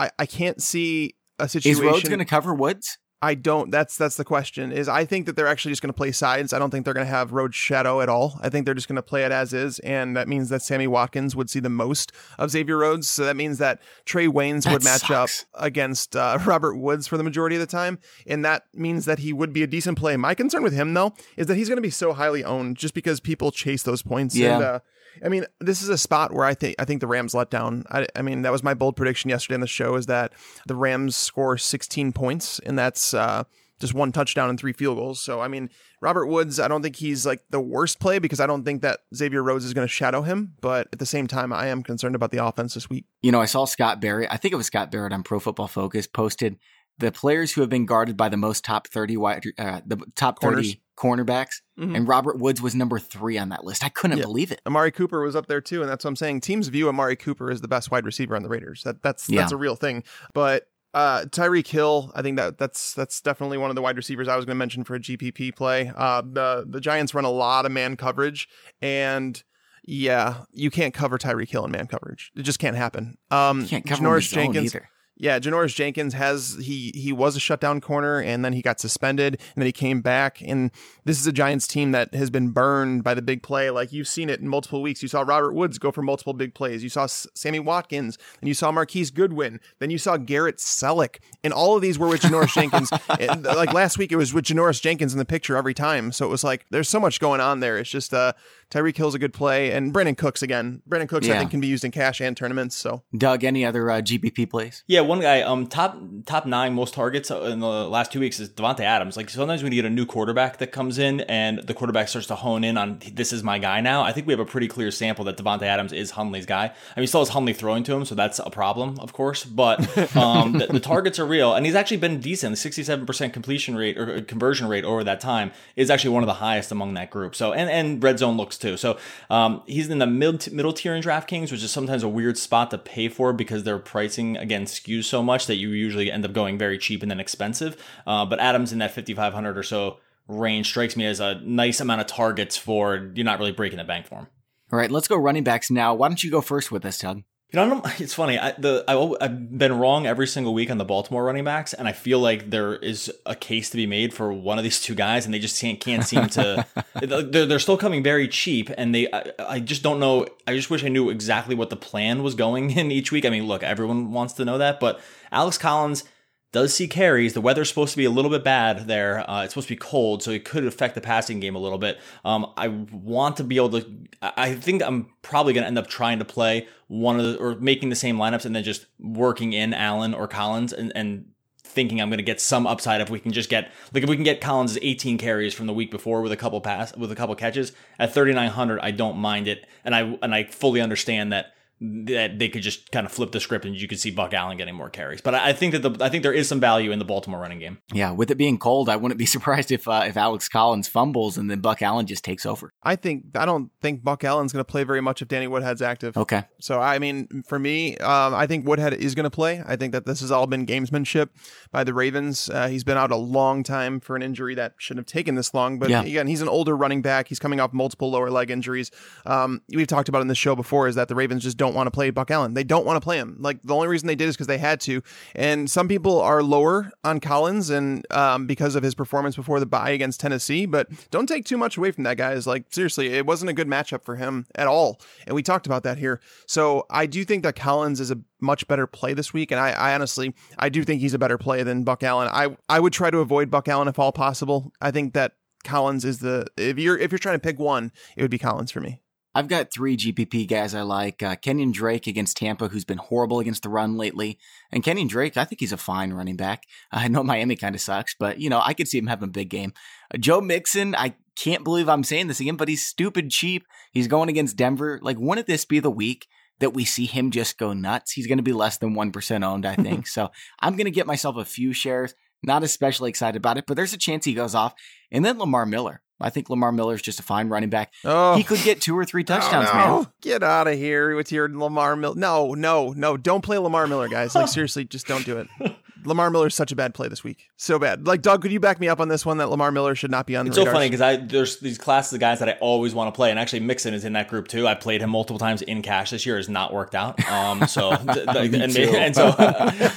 I, 0.00 0.10
I 0.18 0.26
can't 0.26 0.62
see 0.62 1.14
a 1.38 1.48
situation. 1.48 1.84
Is 1.84 1.92
Rhodes 1.92 2.08
going 2.08 2.18
to 2.18 2.24
cover 2.24 2.54
Woods? 2.54 2.98
I 3.20 3.34
don't. 3.34 3.70
That's 3.70 3.96
that's 3.96 4.16
the 4.16 4.24
question. 4.24 4.70
Is 4.70 4.88
I 4.88 5.04
think 5.04 5.26
that 5.26 5.34
they're 5.34 5.48
actually 5.48 5.72
just 5.72 5.82
going 5.82 5.92
to 5.92 5.96
play 5.96 6.12
sides. 6.12 6.52
I 6.52 6.58
don't 6.60 6.70
think 6.70 6.84
they're 6.84 6.94
going 6.94 7.06
to 7.06 7.12
have 7.12 7.32
Rhodes 7.32 7.56
shadow 7.56 8.00
at 8.00 8.08
all. 8.08 8.38
I 8.40 8.48
think 8.48 8.64
they're 8.64 8.74
just 8.74 8.86
going 8.86 8.96
to 8.96 9.02
play 9.02 9.24
it 9.24 9.32
as 9.32 9.52
is, 9.52 9.80
and 9.80 10.16
that 10.16 10.28
means 10.28 10.50
that 10.50 10.62
Sammy 10.62 10.86
Watkins 10.86 11.34
would 11.34 11.50
see 11.50 11.58
the 11.58 11.68
most 11.68 12.12
of 12.38 12.50
Xavier 12.50 12.78
Rhodes. 12.78 13.08
So 13.08 13.24
that 13.24 13.34
means 13.34 13.58
that 13.58 13.82
Trey 14.04 14.28
Waynes 14.28 14.64
that 14.64 14.72
would 14.72 14.84
match 14.84 15.02
sucks. 15.02 15.46
up 15.52 15.62
against 15.64 16.14
uh, 16.14 16.38
Robert 16.46 16.76
Woods 16.76 17.08
for 17.08 17.16
the 17.16 17.24
majority 17.24 17.56
of 17.56 17.60
the 17.60 17.66
time, 17.66 17.98
and 18.24 18.44
that 18.44 18.64
means 18.72 19.04
that 19.06 19.18
he 19.18 19.32
would 19.32 19.52
be 19.52 19.64
a 19.64 19.66
decent 19.66 19.98
play. 19.98 20.16
My 20.16 20.34
concern 20.34 20.62
with 20.62 20.74
him 20.74 20.94
though 20.94 21.12
is 21.36 21.48
that 21.48 21.56
he's 21.56 21.68
going 21.68 21.76
to 21.76 21.82
be 21.82 21.90
so 21.90 22.12
highly 22.12 22.44
owned 22.44 22.76
just 22.76 22.94
because 22.94 23.18
people 23.18 23.50
chase 23.50 23.82
those 23.82 24.02
points. 24.02 24.36
Yeah. 24.36 24.54
And, 24.54 24.64
uh, 24.64 24.80
I 25.24 25.28
mean, 25.28 25.46
this 25.60 25.82
is 25.82 25.88
a 25.88 25.98
spot 25.98 26.32
where 26.32 26.44
I 26.44 26.54
think 26.54 26.76
I 26.78 26.84
think 26.84 27.00
the 27.00 27.06
Rams 27.06 27.34
let 27.34 27.50
down. 27.50 27.84
I, 27.90 28.06
I, 28.14 28.22
mean, 28.22 28.42
that 28.42 28.52
was 28.52 28.62
my 28.62 28.74
bold 28.74 28.96
prediction 28.96 29.30
yesterday 29.30 29.54
on 29.54 29.60
the 29.60 29.66
show 29.66 29.94
is 29.96 30.06
that 30.06 30.32
the 30.66 30.74
Rams 30.74 31.16
score 31.16 31.58
16 31.58 32.12
points, 32.12 32.58
and 32.60 32.78
that's 32.78 33.14
uh, 33.14 33.44
just 33.80 33.94
one 33.94 34.12
touchdown 34.12 34.50
and 34.50 34.58
three 34.58 34.72
field 34.72 34.96
goals. 34.98 35.20
So, 35.20 35.40
I 35.40 35.48
mean, 35.48 35.70
Robert 36.00 36.26
Woods, 36.26 36.60
I 36.60 36.68
don't 36.68 36.82
think 36.82 36.96
he's 36.96 37.24
like 37.24 37.42
the 37.50 37.60
worst 37.60 38.00
play 38.00 38.18
because 38.18 38.40
I 38.40 38.46
don't 38.46 38.64
think 38.64 38.82
that 38.82 39.00
Xavier 39.14 39.42
Rhodes 39.42 39.64
is 39.64 39.74
going 39.74 39.86
to 39.86 39.92
shadow 39.92 40.22
him. 40.22 40.54
But 40.60 40.88
at 40.92 40.98
the 40.98 41.06
same 41.06 41.26
time, 41.26 41.52
I 41.52 41.68
am 41.68 41.82
concerned 41.82 42.14
about 42.14 42.30
the 42.30 42.44
offense 42.44 42.74
this 42.74 42.90
week. 42.90 43.06
You 43.22 43.32
know, 43.32 43.40
I 43.40 43.46
saw 43.46 43.64
Scott 43.64 44.00
Barrett. 44.00 44.28
I 44.30 44.36
think 44.36 44.52
it 44.52 44.56
was 44.56 44.66
Scott 44.66 44.90
Barrett 44.90 45.12
on 45.12 45.22
Pro 45.22 45.40
Football 45.40 45.68
Focus 45.68 46.06
posted 46.06 46.56
the 46.98 47.12
players 47.12 47.52
who 47.52 47.60
have 47.60 47.70
been 47.70 47.86
guarded 47.86 48.16
by 48.16 48.28
the 48.28 48.36
most 48.36 48.64
top 48.64 48.88
30 48.88 49.16
wide, 49.16 49.44
uh, 49.58 49.80
the 49.86 49.98
top 50.14 50.40
30 50.40 50.76
Corners. 50.96 51.26
cornerbacks. 51.26 51.60
Mm-hmm. 51.78 51.94
And 51.94 52.08
Robert 52.08 52.38
Woods 52.38 52.60
was 52.60 52.74
number 52.74 52.98
three 52.98 53.38
on 53.38 53.50
that 53.50 53.64
list. 53.64 53.84
I 53.84 53.88
couldn't 53.88 54.18
yeah. 54.18 54.24
believe 54.24 54.50
it. 54.50 54.60
Amari 54.66 54.90
Cooper 54.90 55.22
was 55.22 55.36
up 55.36 55.46
there 55.46 55.60
too. 55.60 55.80
And 55.80 55.90
that's 55.90 56.04
what 56.04 56.10
I'm 56.10 56.16
saying. 56.16 56.40
Teams 56.40 56.68
view 56.68 56.88
Amari 56.88 57.16
Cooper 57.16 57.50
as 57.50 57.60
the 57.60 57.68
best 57.68 57.90
wide 57.90 58.04
receiver 58.04 58.34
on 58.34 58.42
the 58.42 58.48
Raiders. 58.48 58.82
That 58.82 59.02
that's, 59.02 59.28
yeah. 59.28 59.40
that's 59.40 59.52
a 59.52 59.56
real 59.56 59.76
thing. 59.76 60.02
But 60.34 60.68
uh, 60.94 61.26
Tyreek 61.26 61.66
Hill, 61.66 62.10
I 62.14 62.22
think 62.22 62.36
that 62.38 62.58
that's 62.58 62.94
that's 62.94 63.20
definitely 63.20 63.58
one 63.58 63.70
of 63.70 63.76
the 63.76 63.82
wide 63.82 63.96
receivers 63.96 64.26
I 64.26 64.36
was 64.36 64.44
going 64.44 64.56
to 64.56 64.58
mention 64.58 64.84
for 64.84 64.94
a 64.94 65.00
GPP 65.00 65.54
play. 65.54 65.92
Uh, 65.94 66.22
the 66.22 66.64
the 66.68 66.80
Giants 66.80 67.14
run 67.14 67.24
a 67.24 67.30
lot 67.30 67.66
of 67.66 67.72
man 67.72 67.96
coverage, 67.96 68.48
and 68.80 69.40
yeah, 69.84 70.44
you 70.52 70.70
can't 70.70 70.94
cover 70.94 71.18
Tyreek 71.18 71.50
Hill 71.50 71.64
in 71.66 71.70
man 71.70 71.86
coverage. 71.86 72.32
It 72.36 72.42
just 72.42 72.58
can't 72.58 72.76
happen. 72.76 73.18
Um, 73.30 73.60
you 73.60 73.68
can't 73.68 73.86
cover 73.86 74.02
Janoris 74.02 74.32
Jenkins. 74.32 74.74
Either. 74.74 74.88
Yeah, 75.20 75.40
Janoris 75.40 75.74
Jenkins 75.74 76.14
has 76.14 76.56
he 76.62 76.92
he 76.94 77.12
was 77.12 77.34
a 77.34 77.40
shutdown 77.40 77.80
corner 77.80 78.20
and 78.20 78.44
then 78.44 78.52
he 78.52 78.62
got 78.62 78.78
suspended 78.78 79.34
and 79.34 79.60
then 79.60 79.66
he 79.66 79.72
came 79.72 80.00
back 80.00 80.40
and 80.40 80.70
this 81.04 81.20
is 81.20 81.26
a 81.26 81.32
Giants 81.32 81.66
team 81.66 81.90
that 81.90 82.14
has 82.14 82.30
been 82.30 82.50
burned 82.50 83.02
by 83.02 83.14
the 83.14 83.22
big 83.22 83.42
play. 83.42 83.68
Like 83.70 83.92
you've 83.92 84.06
seen 84.06 84.30
it 84.30 84.38
in 84.38 84.48
multiple 84.48 84.80
weeks. 84.80 85.02
You 85.02 85.08
saw 85.08 85.22
Robert 85.22 85.54
Woods 85.54 85.78
go 85.78 85.90
for 85.90 86.02
multiple 86.02 86.34
big 86.34 86.54
plays. 86.54 86.84
You 86.84 86.88
saw 86.88 87.06
Sammy 87.06 87.58
Watkins 87.58 88.16
and 88.40 88.46
you 88.46 88.54
saw 88.54 88.70
Marquise 88.70 89.10
Goodwin. 89.10 89.58
Then 89.80 89.90
you 89.90 89.98
saw 89.98 90.18
Garrett 90.18 90.58
Celek 90.58 91.16
and 91.42 91.52
all 91.52 91.74
of 91.74 91.82
these 91.82 91.98
were 91.98 92.06
with 92.08 92.22
Janoris 92.22 92.54
Jenkins. 92.54 92.90
And, 93.18 93.44
like 93.44 93.72
last 93.72 93.98
week, 93.98 94.12
it 94.12 94.16
was 94.16 94.32
with 94.32 94.44
Janoris 94.44 94.80
Jenkins 94.80 95.12
in 95.12 95.18
the 95.18 95.24
picture 95.24 95.56
every 95.56 95.74
time. 95.74 96.12
So 96.12 96.24
it 96.24 96.28
was 96.28 96.44
like 96.44 96.66
there's 96.70 96.88
so 96.88 97.00
much 97.00 97.18
going 97.18 97.40
on 97.40 97.60
there. 97.60 97.78
It's 97.78 97.90
just 97.90 98.14
uh, 98.14 98.32
Tyreek 98.70 98.96
Hill's 98.96 99.14
a 99.14 99.18
good 99.18 99.32
play 99.32 99.72
and 99.72 99.94
Brandin 99.94 100.16
Cooks 100.16 100.42
again. 100.42 100.82
Brandin 100.88 101.08
Cooks 101.08 101.26
Yeah. 101.26 101.36
I 101.36 101.38
think 101.38 101.50
can 101.50 101.60
be 101.60 101.66
used 101.66 101.84
in 101.84 101.90
cash 101.90 102.20
and 102.20 102.36
tournaments. 102.36 102.76
So 102.76 103.02
Doug, 103.16 103.42
any 103.42 103.64
other 103.64 103.90
uh, 103.90 104.00
GPP 104.00 104.50
plays? 104.50 104.84
Yeah, 104.86 105.00
one 105.00 105.20
guy, 105.20 105.40
um, 105.40 105.66
top 105.66 105.98
top 106.26 106.44
nine 106.44 106.74
most 106.74 106.92
targets 106.92 107.30
in 107.30 107.60
the 107.60 107.66
last 107.66 108.12
two 108.12 108.20
weeks 108.20 108.38
is 108.40 108.50
Davante 108.50 108.80
Adams. 108.80 109.16
Like 109.16 109.30
sometimes 109.30 109.62
when 109.62 109.72
you 109.72 109.80
get 109.82 109.90
a 109.90 109.94
new 109.94 110.04
quarterback 110.04 110.58
that 110.58 110.70
comes 110.72 110.98
in 110.98 111.20
and 111.22 111.60
the 111.60 111.72
quarterback 111.72 112.08
starts 112.08 112.26
to 112.28 112.34
hone 112.34 112.62
in 112.62 112.76
on 112.76 113.00
this 113.12 113.32
is 113.32 113.42
my 113.42 113.58
guy 113.58 113.80
now. 113.80 114.02
I 114.02 114.12
think 114.12 114.26
we 114.26 114.32
have 114.32 114.40
a 114.40 114.44
pretty 114.44 114.68
clear 114.68 114.90
sample 114.90 115.24
that 115.24 115.38
Davante 115.38 115.62
Adams 115.62 115.92
is 115.92 116.12
Hundley's 116.12 116.46
guy. 116.46 116.64
I 116.64 117.00
mean, 117.00 117.02
he 117.04 117.06
still 117.06 117.24
has 117.24 117.30
Hunley 117.30 117.56
throwing 117.56 117.84
to 117.84 117.94
him, 117.94 118.04
so 118.04 118.14
that's 118.14 118.38
a 118.38 118.50
problem, 118.50 118.98
of 119.00 119.14
course. 119.14 119.44
But 119.44 119.80
um, 120.16 120.52
the, 120.52 120.66
the 120.66 120.80
targets 120.80 121.18
are 121.18 121.26
real, 121.26 121.54
and 121.54 121.64
he's 121.64 121.74
actually 121.74 121.96
been 121.98 122.20
decent. 122.20 122.52
The 122.52 122.56
sixty-seven 122.56 123.06
percent 123.06 123.32
completion 123.32 123.76
rate 123.76 123.96
or 123.96 124.20
conversion 124.20 124.68
rate 124.68 124.84
over 124.84 125.02
that 125.04 125.20
time 125.20 125.52
is 125.74 125.90
actually 125.90 126.10
one 126.10 126.22
of 126.22 126.26
the 126.26 126.34
highest 126.34 126.70
among 126.70 126.94
that 126.94 127.10
group. 127.10 127.34
So 127.34 127.54
and 127.54 127.70
and 127.70 128.02
red 128.02 128.18
zone 128.18 128.36
looks 128.36 128.57
too. 128.58 128.76
So 128.76 128.98
um, 129.30 129.62
he's 129.66 129.88
in 129.88 129.98
the 129.98 130.06
mid 130.06 130.52
middle 130.52 130.72
tier 130.72 130.94
in 130.94 131.02
DraftKings, 131.02 131.50
which 131.50 131.62
is 131.62 131.70
sometimes 131.70 132.02
a 132.02 132.08
weird 132.08 132.36
spot 132.36 132.70
to 132.72 132.78
pay 132.78 133.08
for 133.08 133.32
because 133.32 133.62
their 133.62 133.78
pricing 133.78 134.36
again 134.36 134.64
skews 134.64 135.04
so 135.04 135.22
much 135.22 135.46
that 135.46 135.56
you 135.56 135.70
usually 135.70 136.10
end 136.10 136.24
up 136.24 136.32
going 136.32 136.58
very 136.58 136.78
cheap 136.78 137.02
and 137.02 137.10
then 137.10 137.20
expensive. 137.20 137.82
Uh, 138.06 138.26
but 138.26 138.40
Adams 138.40 138.72
in 138.72 138.78
that 138.80 138.90
fifty 138.90 139.14
five 139.14 139.32
hundred 139.32 139.56
or 139.56 139.62
so 139.62 139.98
range 140.26 140.68
strikes 140.68 140.96
me 140.96 141.06
as 141.06 141.20
a 141.20 141.36
nice 141.36 141.80
amount 141.80 142.00
of 142.00 142.06
targets 142.06 142.56
for 142.56 143.10
you're 143.14 143.24
not 143.24 143.38
really 143.38 143.52
breaking 143.52 143.78
the 143.78 143.84
bank 143.84 144.06
for 144.06 144.16
him. 144.16 144.26
All 144.70 144.78
right, 144.78 144.90
let's 144.90 145.08
go 145.08 145.16
running 145.16 145.44
backs 145.44 145.70
now. 145.70 145.94
Why 145.94 146.08
don't 146.08 146.22
you 146.22 146.30
go 146.30 146.42
first 146.42 146.70
with 146.70 146.84
us, 146.84 146.98
Doug? 146.98 147.22
You 147.50 147.56
know, 147.56 147.80
it's 147.98 148.12
funny. 148.12 148.38
I, 148.38 148.52
the 148.52 148.84
I, 148.86 149.24
I've 149.24 149.58
been 149.58 149.72
wrong 149.78 150.06
every 150.06 150.26
single 150.26 150.52
week 150.52 150.70
on 150.70 150.78
the 150.78 150.84
Baltimore 150.84 151.24
running 151.24 151.44
backs, 151.44 151.72
and 151.72 151.88
I 151.88 151.92
feel 151.92 152.18
like 152.18 152.50
there 152.50 152.76
is 152.76 153.10
a 153.24 153.34
case 153.34 153.70
to 153.70 153.76
be 153.76 153.86
made 153.86 154.12
for 154.12 154.32
one 154.32 154.58
of 154.58 154.64
these 154.64 154.80
two 154.80 154.94
guys, 154.94 155.24
and 155.24 155.32
they 155.32 155.38
just 155.38 155.60
can't, 155.60 155.80
can't 155.80 156.04
seem 156.04 156.26
to. 156.28 156.66
they're, 157.02 157.46
they're 157.46 157.58
still 157.58 157.78
coming 157.78 158.02
very 158.02 158.28
cheap, 158.28 158.70
and 158.76 158.94
they. 158.94 159.10
I, 159.12 159.32
I 159.38 159.60
just 159.60 159.82
don't 159.82 159.98
know. 159.98 160.26
I 160.46 160.54
just 160.54 160.68
wish 160.68 160.84
I 160.84 160.88
knew 160.88 161.08
exactly 161.08 161.54
what 161.54 161.70
the 161.70 161.76
plan 161.76 162.22
was 162.22 162.34
going 162.34 162.70
in 162.78 162.90
each 162.90 163.12
week. 163.12 163.24
I 163.24 163.30
mean, 163.30 163.46
look, 163.46 163.62
everyone 163.62 164.12
wants 164.12 164.34
to 164.34 164.44
know 164.44 164.58
that, 164.58 164.78
but 164.78 165.00
Alex 165.32 165.56
Collins 165.56 166.04
does 166.52 166.74
see 166.74 166.88
carries. 166.88 167.34
The 167.34 167.40
weather's 167.40 167.68
supposed 167.68 167.92
to 167.92 167.96
be 167.96 168.04
a 168.04 168.10
little 168.10 168.30
bit 168.30 168.42
bad 168.42 168.86
there. 168.86 169.28
Uh, 169.28 169.44
it's 169.44 169.52
supposed 169.52 169.68
to 169.68 169.74
be 169.74 169.78
cold, 169.78 170.22
so 170.22 170.30
it 170.30 170.44
could 170.44 170.64
affect 170.64 170.94
the 170.94 171.00
passing 171.00 171.40
game 171.40 171.54
a 171.54 171.58
little 171.58 171.78
bit. 171.78 171.98
Um, 172.24 172.52
I 172.56 172.68
want 172.68 173.36
to 173.36 173.44
be 173.44 173.56
able 173.56 173.80
to. 173.80 173.86
I 174.22 174.54
think 174.54 174.82
I'm 174.82 175.10
probably 175.22 175.52
going 175.52 175.62
to 175.62 175.68
end 175.68 175.78
up 175.78 175.88
trying 175.88 176.18
to 176.20 176.24
play 176.24 176.66
one 176.86 177.20
of 177.20 177.26
the 177.26 177.38
or 177.38 177.56
making 177.56 177.90
the 177.90 177.96
same 177.96 178.16
lineups 178.16 178.46
and 178.46 178.56
then 178.56 178.64
just 178.64 178.86
working 178.98 179.52
in 179.52 179.74
Allen 179.74 180.14
or 180.14 180.26
Collins 180.26 180.72
and 180.72 180.92
and 180.94 181.26
thinking 181.62 182.00
I'm 182.00 182.08
going 182.08 182.18
to 182.18 182.24
get 182.24 182.40
some 182.40 182.66
upside 182.66 183.02
if 183.02 183.10
we 183.10 183.20
can 183.20 183.32
just 183.32 183.50
get 183.50 183.70
like 183.92 184.02
if 184.02 184.08
we 184.08 184.16
can 184.16 184.24
get 184.24 184.40
Collins 184.40 184.78
18 184.80 185.18
carries 185.18 185.52
from 185.52 185.66
the 185.66 185.74
week 185.74 185.90
before 185.90 186.22
with 186.22 186.32
a 186.32 186.36
couple 186.36 186.60
pass 186.62 186.96
with 186.96 187.12
a 187.12 187.14
couple 187.14 187.34
catches 187.34 187.72
at 187.98 188.14
3900 188.14 188.80
I 188.80 188.90
don't 188.90 189.18
mind 189.18 189.48
it 189.48 189.66
and 189.84 189.94
I 189.94 190.18
and 190.22 190.34
I 190.34 190.44
fully 190.44 190.80
understand 190.80 191.32
that 191.32 191.52
that 191.80 192.38
they 192.38 192.48
could 192.48 192.62
just 192.62 192.90
kind 192.90 193.06
of 193.06 193.12
flip 193.12 193.30
the 193.32 193.40
script 193.40 193.64
and 193.64 193.76
you 193.80 193.86
could 193.86 194.00
see 194.00 194.10
Buck 194.10 194.34
Allen 194.34 194.56
getting 194.56 194.74
more 194.74 194.90
carries. 194.90 195.20
But 195.20 195.34
I 195.34 195.48
I 195.50 195.52
think 195.52 195.72
that 195.72 195.82
the 195.82 196.04
I 196.04 196.08
think 196.08 196.22
there 196.22 196.32
is 196.32 196.48
some 196.48 196.60
value 196.60 196.90
in 196.90 196.98
the 196.98 197.04
Baltimore 197.04 197.40
running 197.40 197.58
game. 197.58 197.78
Yeah, 197.92 198.10
with 198.10 198.30
it 198.30 198.34
being 198.36 198.58
cold, 198.58 198.88
I 198.88 198.96
wouldn't 198.96 199.18
be 199.18 199.26
surprised 199.36 199.70
if 199.72 199.86
uh, 199.86 200.04
if 200.06 200.16
Alex 200.16 200.48
Collins 200.48 200.88
fumbles 200.88 201.38
and 201.38 201.50
then 201.50 201.60
Buck 201.60 201.80
Allen 201.82 202.06
just 202.06 202.24
takes 202.24 202.44
over. 202.44 202.72
I 202.82 202.96
think 202.96 203.24
I 203.36 203.46
don't 203.46 203.70
think 203.80 204.02
Buck 204.02 204.24
Allen's 204.24 204.52
going 204.52 204.64
to 204.64 204.70
play 204.70 204.84
very 204.84 205.00
much 205.00 205.22
if 205.22 205.28
Danny 205.28 205.46
Woodhead's 205.46 205.82
active. 205.82 206.16
Okay. 206.16 206.44
So 206.60 206.80
I 206.80 206.98
mean, 206.98 207.44
for 207.46 207.58
me, 207.58 207.96
um, 207.98 208.34
I 208.34 208.46
think 208.46 208.66
Woodhead 208.66 208.94
is 208.94 209.14
going 209.14 209.24
to 209.24 209.30
play. 209.30 209.62
I 209.66 209.76
think 209.76 209.92
that 209.92 210.04
this 210.06 210.20
has 210.20 210.30
all 210.32 210.46
been 210.46 210.66
gamesmanship 210.66 211.28
by 211.70 211.84
the 211.84 211.94
Ravens. 211.94 212.50
Uh, 212.50 212.68
he's 212.68 212.84
been 212.84 212.96
out 212.98 213.10
a 213.10 213.16
long 213.16 213.62
time 213.62 214.00
for 214.00 214.16
an 214.16 214.22
injury 214.22 214.54
that 214.56 214.74
shouldn't 214.78 215.06
have 215.08 215.12
taken 215.12 215.34
this 215.36 215.54
long. 215.54 215.78
But 215.78 215.90
Yeah. 215.90 216.02
again, 216.02 216.26
he's 216.26 216.42
an 216.42 216.48
older 216.48 216.76
running 216.76 217.02
back. 217.02 217.28
He's 217.28 217.38
coming 217.38 217.60
off 217.60 217.72
multiple 217.72 218.10
lower 218.10 218.30
leg 218.30 218.50
injuries. 218.50 218.90
Um, 219.26 219.62
we've 219.74 219.86
talked 219.86 220.08
about 220.08 220.22
in 220.22 220.28
the 220.28 220.34
show 220.34 220.56
before 220.56 220.88
is 220.88 220.94
that 220.96 221.08
the 221.08 221.14
Ravens 221.14 221.42
just 221.44 221.56
don't 221.56 221.67
want 221.74 221.86
to 221.86 221.90
play 221.90 222.10
Buck 222.10 222.30
Allen. 222.30 222.54
They 222.54 222.64
don't 222.64 222.86
want 222.86 222.96
to 222.96 223.00
play 223.00 223.18
him. 223.18 223.36
Like 223.40 223.62
the 223.62 223.74
only 223.74 223.88
reason 223.88 224.06
they 224.06 224.14
did 224.14 224.28
is 224.28 224.36
because 224.36 224.46
they 224.46 224.58
had 224.58 224.80
to. 224.82 225.02
And 225.34 225.70
some 225.70 225.88
people 225.88 226.20
are 226.20 226.42
lower 226.42 226.90
on 227.04 227.20
Collins 227.20 227.70
and 227.70 228.06
um, 228.12 228.46
because 228.46 228.74
of 228.74 228.82
his 228.82 228.94
performance 228.94 229.36
before 229.36 229.60
the 229.60 229.66
bye 229.66 229.90
against 229.90 230.20
Tennessee. 230.20 230.66
But 230.66 230.88
don't 231.10 231.26
take 231.26 231.44
too 231.44 231.56
much 231.56 231.76
away 231.76 231.90
from 231.90 232.04
that 232.04 232.16
guys. 232.16 232.46
Like 232.46 232.66
seriously, 232.70 233.08
it 233.08 233.26
wasn't 233.26 233.50
a 233.50 233.54
good 233.54 233.68
matchup 233.68 234.04
for 234.04 234.16
him 234.16 234.46
at 234.54 234.66
all. 234.66 235.00
And 235.26 235.34
we 235.34 235.42
talked 235.42 235.66
about 235.66 235.82
that 235.84 235.98
here. 235.98 236.20
So 236.46 236.86
I 236.90 237.06
do 237.06 237.24
think 237.24 237.42
that 237.42 237.56
Collins 237.56 238.00
is 238.00 238.10
a 238.10 238.18
much 238.40 238.66
better 238.68 238.86
play 238.86 239.14
this 239.14 239.32
week. 239.32 239.50
And 239.50 239.60
I, 239.60 239.70
I 239.70 239.94
honestly, 239.94 240.34
I 240.58 240.68
do 240.68 240.84
think 240.84 241.00
he's 241.00 241.14
a 241.14 241.18
better 241.18 241.38
play 241.38 241.62
than 241.62 241.84
Buck 241.84 242.02
Allen. 242.02 242.28
I, 242.32 242.56
I 242.68 242.80
would 242.80 242.92
try 242.92 243.10
to 243.10 243.18
avoid 243.18 243.50
Buck 243.50 243.68
Allen 243.68 243.88
if 243.88 243.98
all 243.98 244.12
possible. 244.12 244.72
I 244.80 244.90
think 244.90 245.14
that 245.14 245.32
Collins 245.64 246.04
is 246.04 246.20
the 246.20 246.46
if 246.56 246.78
you're 246.78 246.96
if 246.96 247.12
you're 247.12 247.18
trying 247.18 247.34
to 247.34 247.40
pick 247.40 247.58
one, 247.58 247.92
it 248.16 248.22
would 248.22 248.30
be 248.30 248.38
Collins 248.38 248.70
for 248.70 248.80
me. 248.80 249.02
I've 249.34 249.48
got 249.48 249.72
three 249.72 249.96
GPP 249.96 250.48
guys 250.48 250.74
I 250.74 250.82
like. 250.82 251.22
Uh, 251.22 251.36
Kenyon 251.36 251.70
Drake 251.70 252.06
against 252.06 252.36
Tampa, 252.36 252.68
who's 252.68 252.84
been 252.84 252.98
horrible 252.98 253.40
against 253.40 253.62
the 253.62 253.68
run 253.68 253.96
lately. 253.96 254.38
And 254.72 254.82
Kenyon 254.82 255.06
Drake, 255.06 255.36
I 255.36 255.44
think 255.44 255.60
he's 255.60 255.72
a 255.72 255.76
fine 255.76 256.12
running 256.12 256.36
back. 256.36 256.64
I 256.90 257.08
know 257.08 257.22
Miami 257.22 257.56
kind 257.56 257.74
of 257.74 257.80
sucks, 257.80 258.14
but, 258.18 258.40
you 258.40 258.48
know, 258.48 258.60
I 258.64 258.74
could 258.74 258.88
see 258.88 258.98
him 258.98 259.06
having 259.06 259.28
a 259.28 259.32
big 259.32 259.50
game. 259.50 259.74
Uh, 260.12 260.18
Joe 260.18 260.40
Mixon, 260.40 260.94
I 260.94 261.14
can't 261.36 261.62
believe 261.62 261.88
I'm 261.88 262.04
saying 262.04 262.28
this 262.28 262.40
again, 262.40 262.56
but 262.56 262.68
he's 262.68 262.86
stupid 262.86 263.30
cheap. 263.30 263.64
He's 263.92 264.08
going 264.08 264.28
against 264.28 264.56
Denver. 264.56 264.98
Like, 265.02 265.18
wouldn't 265.18 265.46
this 265.46 265.64
be 265.64 265.78
the 265.78 265.90
week 265.90 266.26
that 266.58 266.74
we 266.74 266.84
see 266.84 267.06
him 267.06 267.30
just 267.30 267.58
go 267.58 267.72
nuts? 267.72 268.12
He's 268.12 268.26
going 268.26 268.38
to 268.38 268.42
be 268.42 268.52
less 268.52 268.78
than 268.78 268.94
1% 268.94 269.44
owned, 269.44 269.66
I 269.66 269.74
think. 269.76 270.06
so 270.08 270.30
I'm 270.60 270.74
going 270.74 270.86
to 270.86 270.90
get 270.90 271.06
myself 271.06 271.36
a 271.36 271.44
few 271.44 271.72
shares. 271.72 272.14
Not 272.42 272.62
especially 272.62 273.10
excited 273.10 273.36
about 273.36 273.58
it, 273.58 273.66
but 273.66 273.76
there's 273.76 273.92
a 273.92 273.98
chance 273.98 274.24
he 274.24 274.32
goes 274.32 274.54
off. 274.54 274.74
And 275.10 275.24
then 275.24 275.38
Lamar 275.38 275.66
Miller. 275.66 276.02
I 276.20 276.30
think 276.30 276.50
Lamar 276.50 276.72
Miller 276.72 276.94
is 276.94 277.02
just 277.02 277.20
a 277.20 277.22
fine 277.22 277.48
running 277.48 277.70
back. 277.70 277.92
Oh, 278.04 278.36
He 278.36 278.42
could 278.42 278.60
get 278.62 278.80
two 278.80 278.96
or 278.98 279.04
three 279.04 279.22
oh, 279.22 279.24
touchdowns, 279.24 279.68
Oh, 279.72 279.76
man. 279.76 279.88
no. 279.88 280.06
Get 280.20 280.42
out 280.42 280.66
of 280.66 280.74
here 280.74 281.14
with 281.14 281.30
your 281.30 281.48
Lamar 281.48 281.94
Miller. 281.96 282.16
No, 282.16 282.54
no, 282.54 282.92
no. 282.96 283.16
Don't 283.16 283.42
play 283.42 283.58
Lamar 283.58 283.86
Miller, 283.86 284.08
guys. 284.08 284.34
Like, 284.34 284.48
seriously, 284.58 284.84
just 284.84 285.06
don't 285.06 285.24
do 285.24 285.38
it. 285.38 285.48
Lamar 286.04 286.30
Miller 286.30 286.46
is 286.46 286.54
such 286.54 286.72
a 286.72 286.76
bad 286.76 286.94
play 286.94 287.08
this 287.08 287.24
week. 287.24 287.50
So 287.56 287.78
bad. 287.78 288.06
Like, 288.06 288.22
Doug, 288.22 288.42
could 288.42 288.52
you 288.52 288.60
back 288.60 288.80
me 288.80 288.88
up 288.88 289.00
on 289.00 289.08
this 289.08 289.26
one 289.26 289.38
that 289.38 289.48
Lamar 289.48 289.72
Miller 289.72 289.94
should 289.94 290.10
not 290.10 290.26
be 290.26 290.36
on 290.36 290.46
the 290.46 290.50
It's 290.50 290.56
so 290.56 290.64
funny 290.64 290.86
because 290.86 291.00
I 291.00 291.16
there's 291.16 291.58
these 291.60 291.78
classes 291.78 292.12
of 292.12 292.20
guys 292.20 292.38
that 292.38 292.48
I 292.48 292.52
always 292.60 292.94
want 292.94 293.12
to 293.12 293.16
play, 293.16 293.30
and 293.30 293.38
actually 293.38 293.60
Mixon 293.60 293.94
is 293.94 294.04
in 294.04 294.12
that 294.14 294.28
group 294.28 294.48
too. 294.48 294.66
I 294.66 294.74
played 294.74 295.00
him 295.02 295.10
multiple 295.10 295.38
times 295.38 295.62
in 295.62 295.82
cash 295.82 296.10
this 296.10 296.24
year, 296.26 296.36
has 296.36 296.48
not 296.48 296.72
worked 296.72 296.94
out. 296.94 297.22
Um, 297.28 297.66
so 297.66 297.90
and, 297.92 298.76
and 298.76 299.16
so 299.16 299.34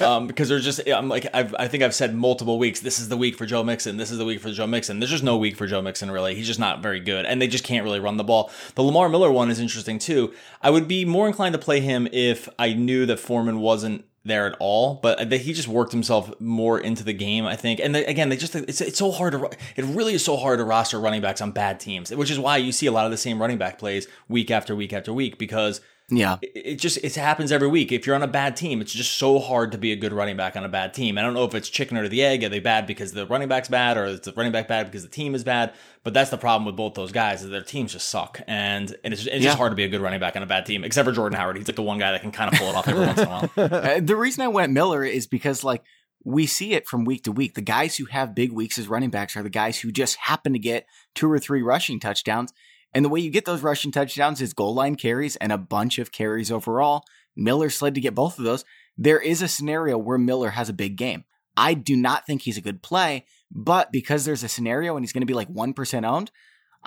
um, 0.06 0.26
because 0.26 0.48
there's 0.48 0.64
just 0.64 0.88
I'm 0.88 1.08
like 1.08 1.26
I've, 1.32 1.54
I 1.58 1.68
think 1.68 1.82
I've 1.82 1.94
said 1.94 2.14
multiple 2.14 2.58
weeks 2.58 2.80
this 2.80 2.98
is 2.98 3.08
the 3.08 3.16
week 3.16 3.36
for 3.36 3.46
Joe 3.46 3.62
Mixon, 3.62 3.96
this 3.96 4.10
is 4.10 4.18
the 4.18 4.24
week 4.24 4.40
for 4.40 4.50
Joe 4.50 4.66
Mixon. 4.66 4.98
There's 4.98 5.10
just 5.10 5.24
no 5.24 5.36
week 5.36 5.56
for 5.56 5.66
Joe 5.66 5.82
Mixon 5.82 6.10
really. 6.10 6.34
He's 6.34 6.46
just 6.46 6.60
not 6.60 6.82
very 6.82 7.00
good, 7.00 7.26
and 7.26 7.40
they 7.40 7.48
just 7.48 7.64
can't 7.64 7.84
really 7.84 8.00
run 8.00 8.16
the 8.16 8.24
ball. 8.24 8.50
The 8.74 8.82
Lamar 8.82 9.08
Miller 9.08 9.30
one 9.30 9.50
is 9.50 9.60
interesting 9.60 9.98
too. 9.98 10.32
I 10.60 10.70
would 10.70 10.88
be 10.88 11.04
more 11.04 11.26
inclined 11.26 11.52
to 11.54 11.58
play 11.58 11.80
him 11.80 12.08
if 12.12 12.48
I 12.58 12.72
knew 12.72 13.06
that 13.06 13.18
Foreman 13.18 13.60
wasn't 13.60 14.04
there 14.24 14.46
at 14.46 14.56
all, 14.60 15.00
but 15.02 15.32
he 15.32 15.52
just 15.52 15.68
worked 15.68 15.92
himself 15.92 16.40
more 16.40 16.78
into 16.78 17.02
the 17.02 17.12
game, 17.12 17.44
I 17.44 17.56
think. 17.56 17.80
And 17.80 17.94
they, 17.94 18.04
again, 18.06 18.28
they 18.28 18.36
just 18.36 18.54
it's 18.54 18.80
it's 18.80 18.98
so 18.98 19.10
hard 19.10 19.32
to 19.32 19.50
it 19.76 19.84
really 19.84 20.14
is 20.14 20.24
so 20.24 20.36
hard 20.36 20.58
to 20.58 20.64
roster 20.64 21.00
running 21.00 21.20
backs 21.20 21.40
on 21.40 21.50
bad 21.50 21.80
teams, 21.80 22.14
which 22.14 22.30
is 22.30 22.38
why 22.38 22.58
you 22.58 22.72
see 22.72 22.86
a 22.86 22.92
lot 22.92 23.04
of 23.04 23.10
the 23.10 23.16
same 23.16 23.40
running 23.40 23.58
back 23.58 23.78
plays 23.78 24.06
week 24.28 24.50
after 24.50 24.76
week 24.76 24.92
after 24.92 25.12
week 25.12 25.38
because 25.38 25.80
Yeah. 26.10 26.36
it, 26.42 26.52
it 26.54 26.74
just 26.76 26.98
it 26.98 27.14
happens 27.14 27.52
every 27.52 27.68
week. 27.68 27.90
If 27.92 28.06
you're 28.06 28.14
on 28.16 28.22
a 28.22 28.26
bad 28.28 28.56
team, 28.56 28.80
it's 28.80 28.92
just 28.92 29.12
so 29.16 29.38
hard 29.38 29.72
to 29.72 29.78
be 29.78 29.92
a 29.92 29.96
good 29.96 30.12
running 30.12 30.36
back 30.36 30.56
on 30.56 30.64
a 30.64 30.68
bad 30.68 30.92
team. 30.94 31.16
I 31.16 31.22
don't 31.22 31.32
know 31.34 31.44
if 31.44 31.54
it's 31.54 31.68
chicken 31.68 31.96
or 31.96 32.06
the 32.08 32.22
egg. 32.22 32.44
Are 32.44 32.48
they 32.48 32.60
bad 32.60 32.86
because 32.86 33.12
the 33.12 33.26
running 33.26 33.48
back's 33.48 33.68
bad, 33.68 33.96
or 33.96 34.04
is 34.06 34.20
the 34.20 34.32
running 34.32 34.52
back 34.52 34.68
bad 34.68 34.86
because 34.86 35.02
the 35.02 35.08
team 35.08 35.34
is 35.34 35.42
bad? 35.44 35.72
But 36.04 36.12
that's 36.14 36.30
the 36.30 36.36
problem 36.38 36.66
with 36.66 36.76
both 36.76 36.94
those 36.94 37.12
guys 37.12 37.42
is 37.42 37.50
their 37.50 37.62
teams 37.62 37.92
just 37.92 38.08
suck, 38.10 38.40
and, 38.46 38.94
and 39.04 39.14
it's, 39.14 39.24
it's 39.26 39.36
Yeah. 39.36 39.50
just 39.50 39.58
hard 39.58 39.72
to 39.72 39.76
be 39.76 39.84
a 39.84 39.88
good 39.88 40.00
running 40.00 40.20
back 40.20 40.36
on 40.36 40.42
a 40.42 40.46
bad 40.46 40.66
team. 40.66 40.84
Except 40.84 41.06
for 41.06 41.12
Jordan 41.12 41.38
Howard, 41.38 41.56
he's 41.56 41.66
like 41.68 41.76
the 41.76 41.82
one 41.82 41.98
guy 41.98 42.10
that 42.12 42.20
can 42.20 42.32
kind 42.32 42.52
of 42.52 42.58
pull 42.58 42.68
it 42.68 42.74
off 42.74 42.88
every 42.88 43.06
once 43.06 43.18
in 43.20 43.26
a 43.26 43.30
while. 43.30 43.50
Uh, 43.56 44.00
the 44.00 44.16
reason 44.16 44.42
I 44.44 44.48
went 44.48 44.72
Miller 44.72 45.04
is 45.04 45.26
because 45.26 45.62
like 45.64 45.82
we 46.24 46.46
see 46.46 46.72
it 46.74 46.86
from 46.86 47.04
week 47.04 47.24
to 47.24 47.32
week. 47.32 47.54
The 47.54 47.60
guys 47.62 47.96
who 47.96 48.04
have 48.06 48.34
big 48.34 48.52
weeks 48.52 48.78
as 48.78 48.86
running 48.88 49.10
backs 49.10 49.36
are 49.36 49.42
the 49.42 49.50
guys 49.50 49.80
who 49.80 49.90
just 49.90 50.16
happen 50.16 50.52
to 50.52 50.58
get 50.58 50.86
two 51.14 51.30
or 51.30 51.38
three 51.38 51.62
rushing 51.62 51.98
touchdowns. 52.00 52.52
And 52.94 53.04
the 53.04 53.08
way 53.08 53.20
you 53.20 53.30
get 53.30 53.44
those 53.44 53.62
rushing 53.62 53.92
touchdowns 53.92 54.40
is 54.40 54.52
goal 54.52 54.74
line 54.74 54.96
carries 54.96 55.36
and 55.36 55.52
a 55.52 55.58
bunch 55.58 55.98
of 55.98 56.12
carries 56.12 56.50
overall. 56.50 57.04
Miller 57.34 57.70
slid 57.70 57.94
to 57.94 58.00
get 58.00 58.14
both 58.14 58.38
of 58.38 58.44
those. 58.44 58.64
There 58.98 59.20
is 59.20 59.40
a 59.40 59.48
scenario 59.48 59.96
where 59.96 60.18
Miller 60.18 60.50
has 60.50 60.68
a 60.68 60.74
big 60.74 60.96
game. 60.96 61.24
I 61.56 61.74
do 61.74 61.96
not 61.96 62.26
think 62.26 62.42
he's 62.42 62.58
a 62.58 62.62
good 62.62 62.82
play, 62.82 63.26
but 63.50 63.92
because 63.92 64.24
there's 64.24 64.42
a 64.42 64.48
scenario 64.48 64.96
and 64.96 65.04
he's 65.04 65.12
going 65.12 65.22
to 65.22 65.26
be 65.26 65.34
like 65.34 65.48
1% 65.48 66.04
owned, 66.04 66.30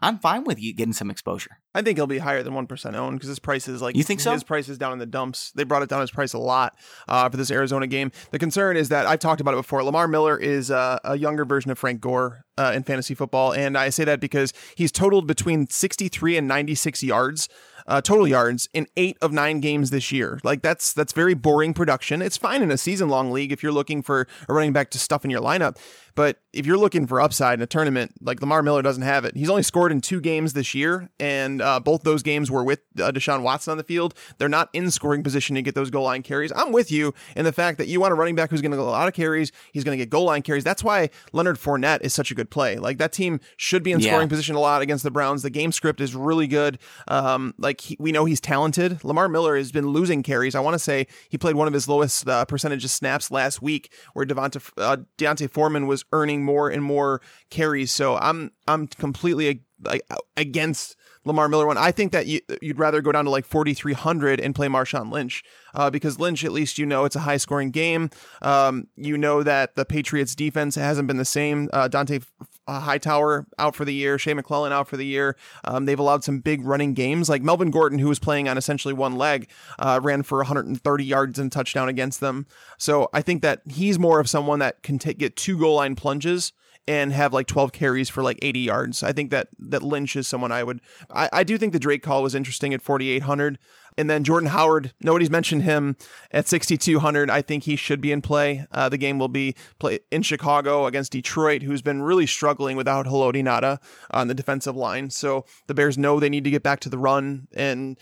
I'm 0.01 0.19
fine 0.19 0.43
with 0.43 0.59
you 0.59 0.73
getting 0.73 0.93
some 0.93 1.09
exposure. 1.09 1.59
I 1.73 1.81
think 1.81 1.97
he'll 1.97 2.07
be 2.07 2.17
higher 2.17 2.43
than 2.43 2.53
one 2.53 2.67
percent 2.67 2.95
owned 2.95 3.17
because 3.17 3.29
his 3.29 3.39
price 3.39 3.67
is 3.67 3.81
like 3.81 3.95
you 3.95 4.03
think 4.03 4.19
so. 4.19 4.33
His 4.33 4.43
price 4.43 4.69
is 4.69 4.77
down 4.77 4.93
in 4.93 4.99
the 4.99 5.05
dumps. 5.05 5.51
They 5.55 5.63
brought 5.63 5.83
it 5.83 5.89
down 5.89 6.01
his 6.01 6.11
price 6.11 6.33
a 6.33 6.37
lot 6.39 6.77
uh, 7.07 7.29
for 7.29 7.37
this 7.37 7.51
Arizona 7.51 7.87
game. 7.87 8.11
The 8.31 8.39
concern 8.39 8.77
is 8.77 8.89
that 8.89 9.05
I've 9.05 9.19
talked 9.19 9.41
about 9.41 9.53
it 9.53 9.57
before. 9.57 9.83
Lamar 9.83 10.07
Miller 10.07 10.37
is 10.37 10.71
uh, 10.71 10.99
a 11.03 11.17
younger 11.17 11.45
version 11.45 11.71
of 11.71 11.79
Frank 11.79 12.01
Gore 12.01 12.45
uh, 12.57 12.73
in 12.75 12.83
fantasy 12.83 13.13
football, 13.13 13.53
and 13.53 13.77
I 13.77 13.89
say 13.89 14.03
that 14.05 14.19
because 14.19 14.53
he's 14.75 14.91
totaled 14.91 15.27
between 15.27 15.67
63 15.67 16.37
and 16.37 16.47
96 16.47 17.03
yards 17.03 17.49
uh, 17.87 18.01
total 18.01 18.27
yards 18.27 18.67
in 18.73 18.87
eight 18.97 19.17
of 19.21 19.31
nine 19.31 19.59
games 19.59 19.89
this 19.89 20.11
year. 20.11 20.39
Like 20.43 20.61
that's 20.61 20.93
that's 20.93 21.13
very 21.13 21.33
boring 21.33 21.73
production. 21.73 22.21
It's 22.21 22.37
fine 22.37 22.61
in 22.61 22.71
a 22.71 22.77
season 22.77 23.09
long 23.09 23.31
league 23.31 23.51
if 23.51 23.61
you're 23.61 23.71
looking 23.71 24.01
for 24.01 24.27
a 24.49 24.53
running 24.53 24.73
back 24.73 24.89
to 24.91 24.99
stuff 24.99 25.23
in 25.23 25.31
your 25.31 25.41
lineup. 25.41 25.77
But 26.15 26.39
if 26.53 26.65
you're 26.65 26.77
looking 26.77 27.05
for 27.05 27.19
upside 27.19 27.59
in 27.59 27.63
a 27.63 27.67
tournament, 27.67 28.13
like 28.21 28.39
Lamar 28.39 28.63
Miller 28.63 28.81
doesn't 28.81 29.03
have 29.03 29.25
it. 29.25 29.35
He's 29.35 29.49
only 29.49 29.63
scored 29.63 29.91
in 29.91 29.99
two 29.99 30.21
games 30.21 30.53
this 30.53 30.73
year, 30.73 31.09
and 31.19 31.61
uh, 31.61 31.81
both 31.81 32.03
those 32.03 32.23
games 32.23 32.49
were 32.49 32.63
with 32.63 32.79
uh, 32.97 33.11
Deshaun 33.11 33.41
Watson 33.41 33.71
on 33.71 33.77
the 33.77 33.83
field. 33.83 34.13
They're 34.37 34.47
not 34.47 34.69
in 34.71 34.89
scoring 34.91 35.23
position 35.23 35.55
to 35.55 35.61
get 35.61 35.75
those 35.75 35.89
goal 35.89 36.05
line 36.05 36.23
carries. 36.23 36.53
I'm 36.55 36.71
with 36.71 36.91
you 36.91 37.13
in 37.35 37.43
the 37.43 37.51
fact 37.51 37.77
that 37.79 37.87
you 37.87 37.99
want 37.99 38.13
a 38.13 38.15
running 38.15 38.35
back 38.35 38.49
who's 38.49 38.61
going 38.61 38.71
to 38.71 38.77
get 38.77 38.83
a 38.83 38.85
lot 38.85 39.07
of 39.07 39.13
carries. 39.13 39.51
He's 39.73 39.83
going 39.83 39.97
to 39.97 40.01
get 40.01 40.09
goal 40.09 40.23
line 40.23 40.41
carries. 40.41 40.63
That's 40.63 40.83
why 40.83 41.09
Leonard 41.33 41.57
Fournette 41.57 42.01
is 42.01 42.13
such 42.13 42.31
a 42.31 42.35
good 42.35 42.49
play. 42.49 42.77
Like 42.77 42.97
that 42.99 43.11
team 43.11 43.41
should 43.57 43.83
be 43.83 43.91
in 43.91 43.99
yeah. 43.99 44.11
scoring 44.11 44.29
position 44.29 44.55
a 44.55 44.59
lot 44.59 44.81
against 44.81 45.03
the 45.03 45.11
Browns. 45.11 45.41
The 45.41 45.49
game 45.49 45.73
script 45.73 45.99
is 45.99 46.15
really 46.15 46.47
good. 46.47 46.79
Um, 47.09 47.53
like 47.57 47.81
he, 47.81 47.97
we 47.99 48.13
know 48.13 48.23
he's 48.23 48.39
talented. 48.39 49.03
Lamar 49.03 49.27
Miller 49.27 49.57
has 49.57 49.73
been 49.73 49.87
losing 49.87 50.23
carries. 50.23 50.55
I 50.55 50.61
want 50.61 50.75
to 50.75 50.79
say 50.79 51.07
he 51.27 51.37
played 51.37 51.55
one 51.55 51.67
of 51.67 51.73
his 51.73 51.89
lowest 51.89 52.27
uh, 52.27 52.45
percentage 52.45 52.85
of 52.85 52.91
snaps 52.91 53.31
last 53.31 53.61
week, 53.61 53.91
where 54.13 54.25
Devonta 54.25 54.61
uh, 54.77 54.97
D'Onta 55.17 55.49
Foreman 55.49 55.87
was 55.87 56.04
earning 56.11 56.43
more 56.43 56.69
and 56.69 56.83
more 56.83 57.21
carries. 57.49 57.91
So 57.91 58.17
I'm 58.17 58.51
I'm 58.67 58.87
completely 58.87 59.63
like 59.85 60.01
against 60.37 60.95
Lamar 61.25 61.49
Miller 61.49 61.65
one. 61.65 61.77
I 61.77 61.91
think 61.91 62.11
that 62.11 62.27
you, 62.27 62.39
would 62.61 62.79
rather 62.79 63.01
go 63.01 63.11
down 63.11 63.25
to 63.25 63.31
like 63.31 63.45
4,300 63.45 64.39
and 64.39 64.53
play 64.53 64.67
Marshawn 64.67 65.11
Lynch 65.11 65.43
uh, 65.73 65.89
because 65.89 66.19
Lynch, 66.19 66.45
at 66.45 66.51
least 66.51 66.77
you 66.77 66.85
know 66.85 67.03
it's 67.03 67.15
a 67.15 67.21
high 67.21 67.37
scoring 67.37 67.71
game. 67.71 68.11
Um, 68.41 68.87
you 68.95 69.17
know 69.17 69.41
that 69.43 69.75
the 69.75 69.85
Patriots 69.85 70.35
defense 70.35 70.75
hasn't 70.75 71.07
been 71.07 71.17
the 71.17 71.25
same. 71.25 71.67
Uh, 71.73 71.89
Dont'a 71.89 72.23
uh, 72.67 72.79
Hightower 72.79 73.47
out 73.57 73.75
for 73.75 73.85
the 73.85 73.93
year, 73.93 74.19
Shea 74.19 74.33
McClellin 74.33 74.71
out 74.71 74.87
for 74.87 74.97
the 74.97 75.05
year. 75.05 75.35
Um, 75.63 75.85
they've 75.85 75.99
allowed 75.99 76.23
some 76.23 76.39
big 76.39 76.63
running 76.63 76.93
games 76.93 77.27
like 77.27 77.41
Melvin 77.41 77.71
Gordon, 77.71 77.99
who 77.99 78.07
was 78.07 78.19
playing 78.19 78.47
on 78.47 78.57
essentially 78.57 78.93
one 78.93 79.17
leg, 79.17 79.49
uh, 79.79 79.99
ran 80.01 80.21
for 80.21 80.37
130 80.37 81.03
yards 81.03 81.39
and 81.39 81.51
touchdown 81.51 81.89
against 81.89 82.19
them. 82.19 82.45
So 82.77 83.09
I 83.13 83.21
think 83.21 83.41
that 83.41 83.61
he's 83.67 83.97
more 83.97 84.19
of 84.19 84.29
someone 84.29 84.59
that 84.59 84.83
can 84.83 84.99
t- 84.99 85.13
get 85.13 85.35
two 85.35 85.57
goal 85.57 85.75
line 85.75 85.95
plunges 85.95 86.53
and 86.87 87.11
have 87.13 87.33
like 87.33 87.47
12 87.47 87.71
carries 87.71 88.09
for 88.09 88.21
like 88.21 88.39
80 88.41 88.59
yards. 88.59 89.03
I 89.03 89.11
think 89.11 89.31
that 89.31 89.47
that 89.59 89.83
Lynch 89.83 90.15
is 90.15 90.27
someone 90.27 90.51
I 90.51 90.63
would. 90.63 90.81
I, 91.09 91.29
I 91.31 91.43
do 91.43 91.57
think 91.57 91.73
the 91.73 91.79
Drake 91.79 92.03
call 92.03 92.23
was 92.23 92.35
interesting 92.35 92.73
at 92.73 92.81
4,800. 92.81 93.57
And 93.97 94.09
then 94.09 94.25
Jordan 94.25 94.49
Howard, 94.49 94.93
nobody's 95.01 95.29
mentioned 95.29 95.63
him 95.63 95.95
at 96.31 96.47
6,200. 96.49 97.29
I 97.29 97.41
think 97.41 97.63
he 97.63 97.77
should 97.77 98.01
be 98.01 98.11
in 98.11 98.21
play. 98.21 98.65
Uh, 98.71 98.89
the 98.89 98.97
game 98.97 99.19
will 99.19 99.29
be 99.29 99.55
play 99.79 99.99
in 100.11 100.21
Chicago 100.21 100.85
against 100.85 101.13
Detroit, 101.13 101.61
who's 101.61 101.81
been 101.81 102.01
really 102.01 102.25
struggling 102.25 102.75
without 102.75 103.05
Haloti 103.05 103.79
on 104.11 104.27
the 104.27 104.33
defensive 104.33 104.75
line. 104.75 105.09
So 105.11 105.45
the 105.67 105.73
Bears 105.73 105.97
know 105.97 106.19
they 106.19 106.29
need 106.29 106.43
to 106.43 106.51
get 106.51 106.63
back 106.63 106.81
to 106.81 106.89
the 106.89 106.97
run 106.97 107.47
and 107.53 107.97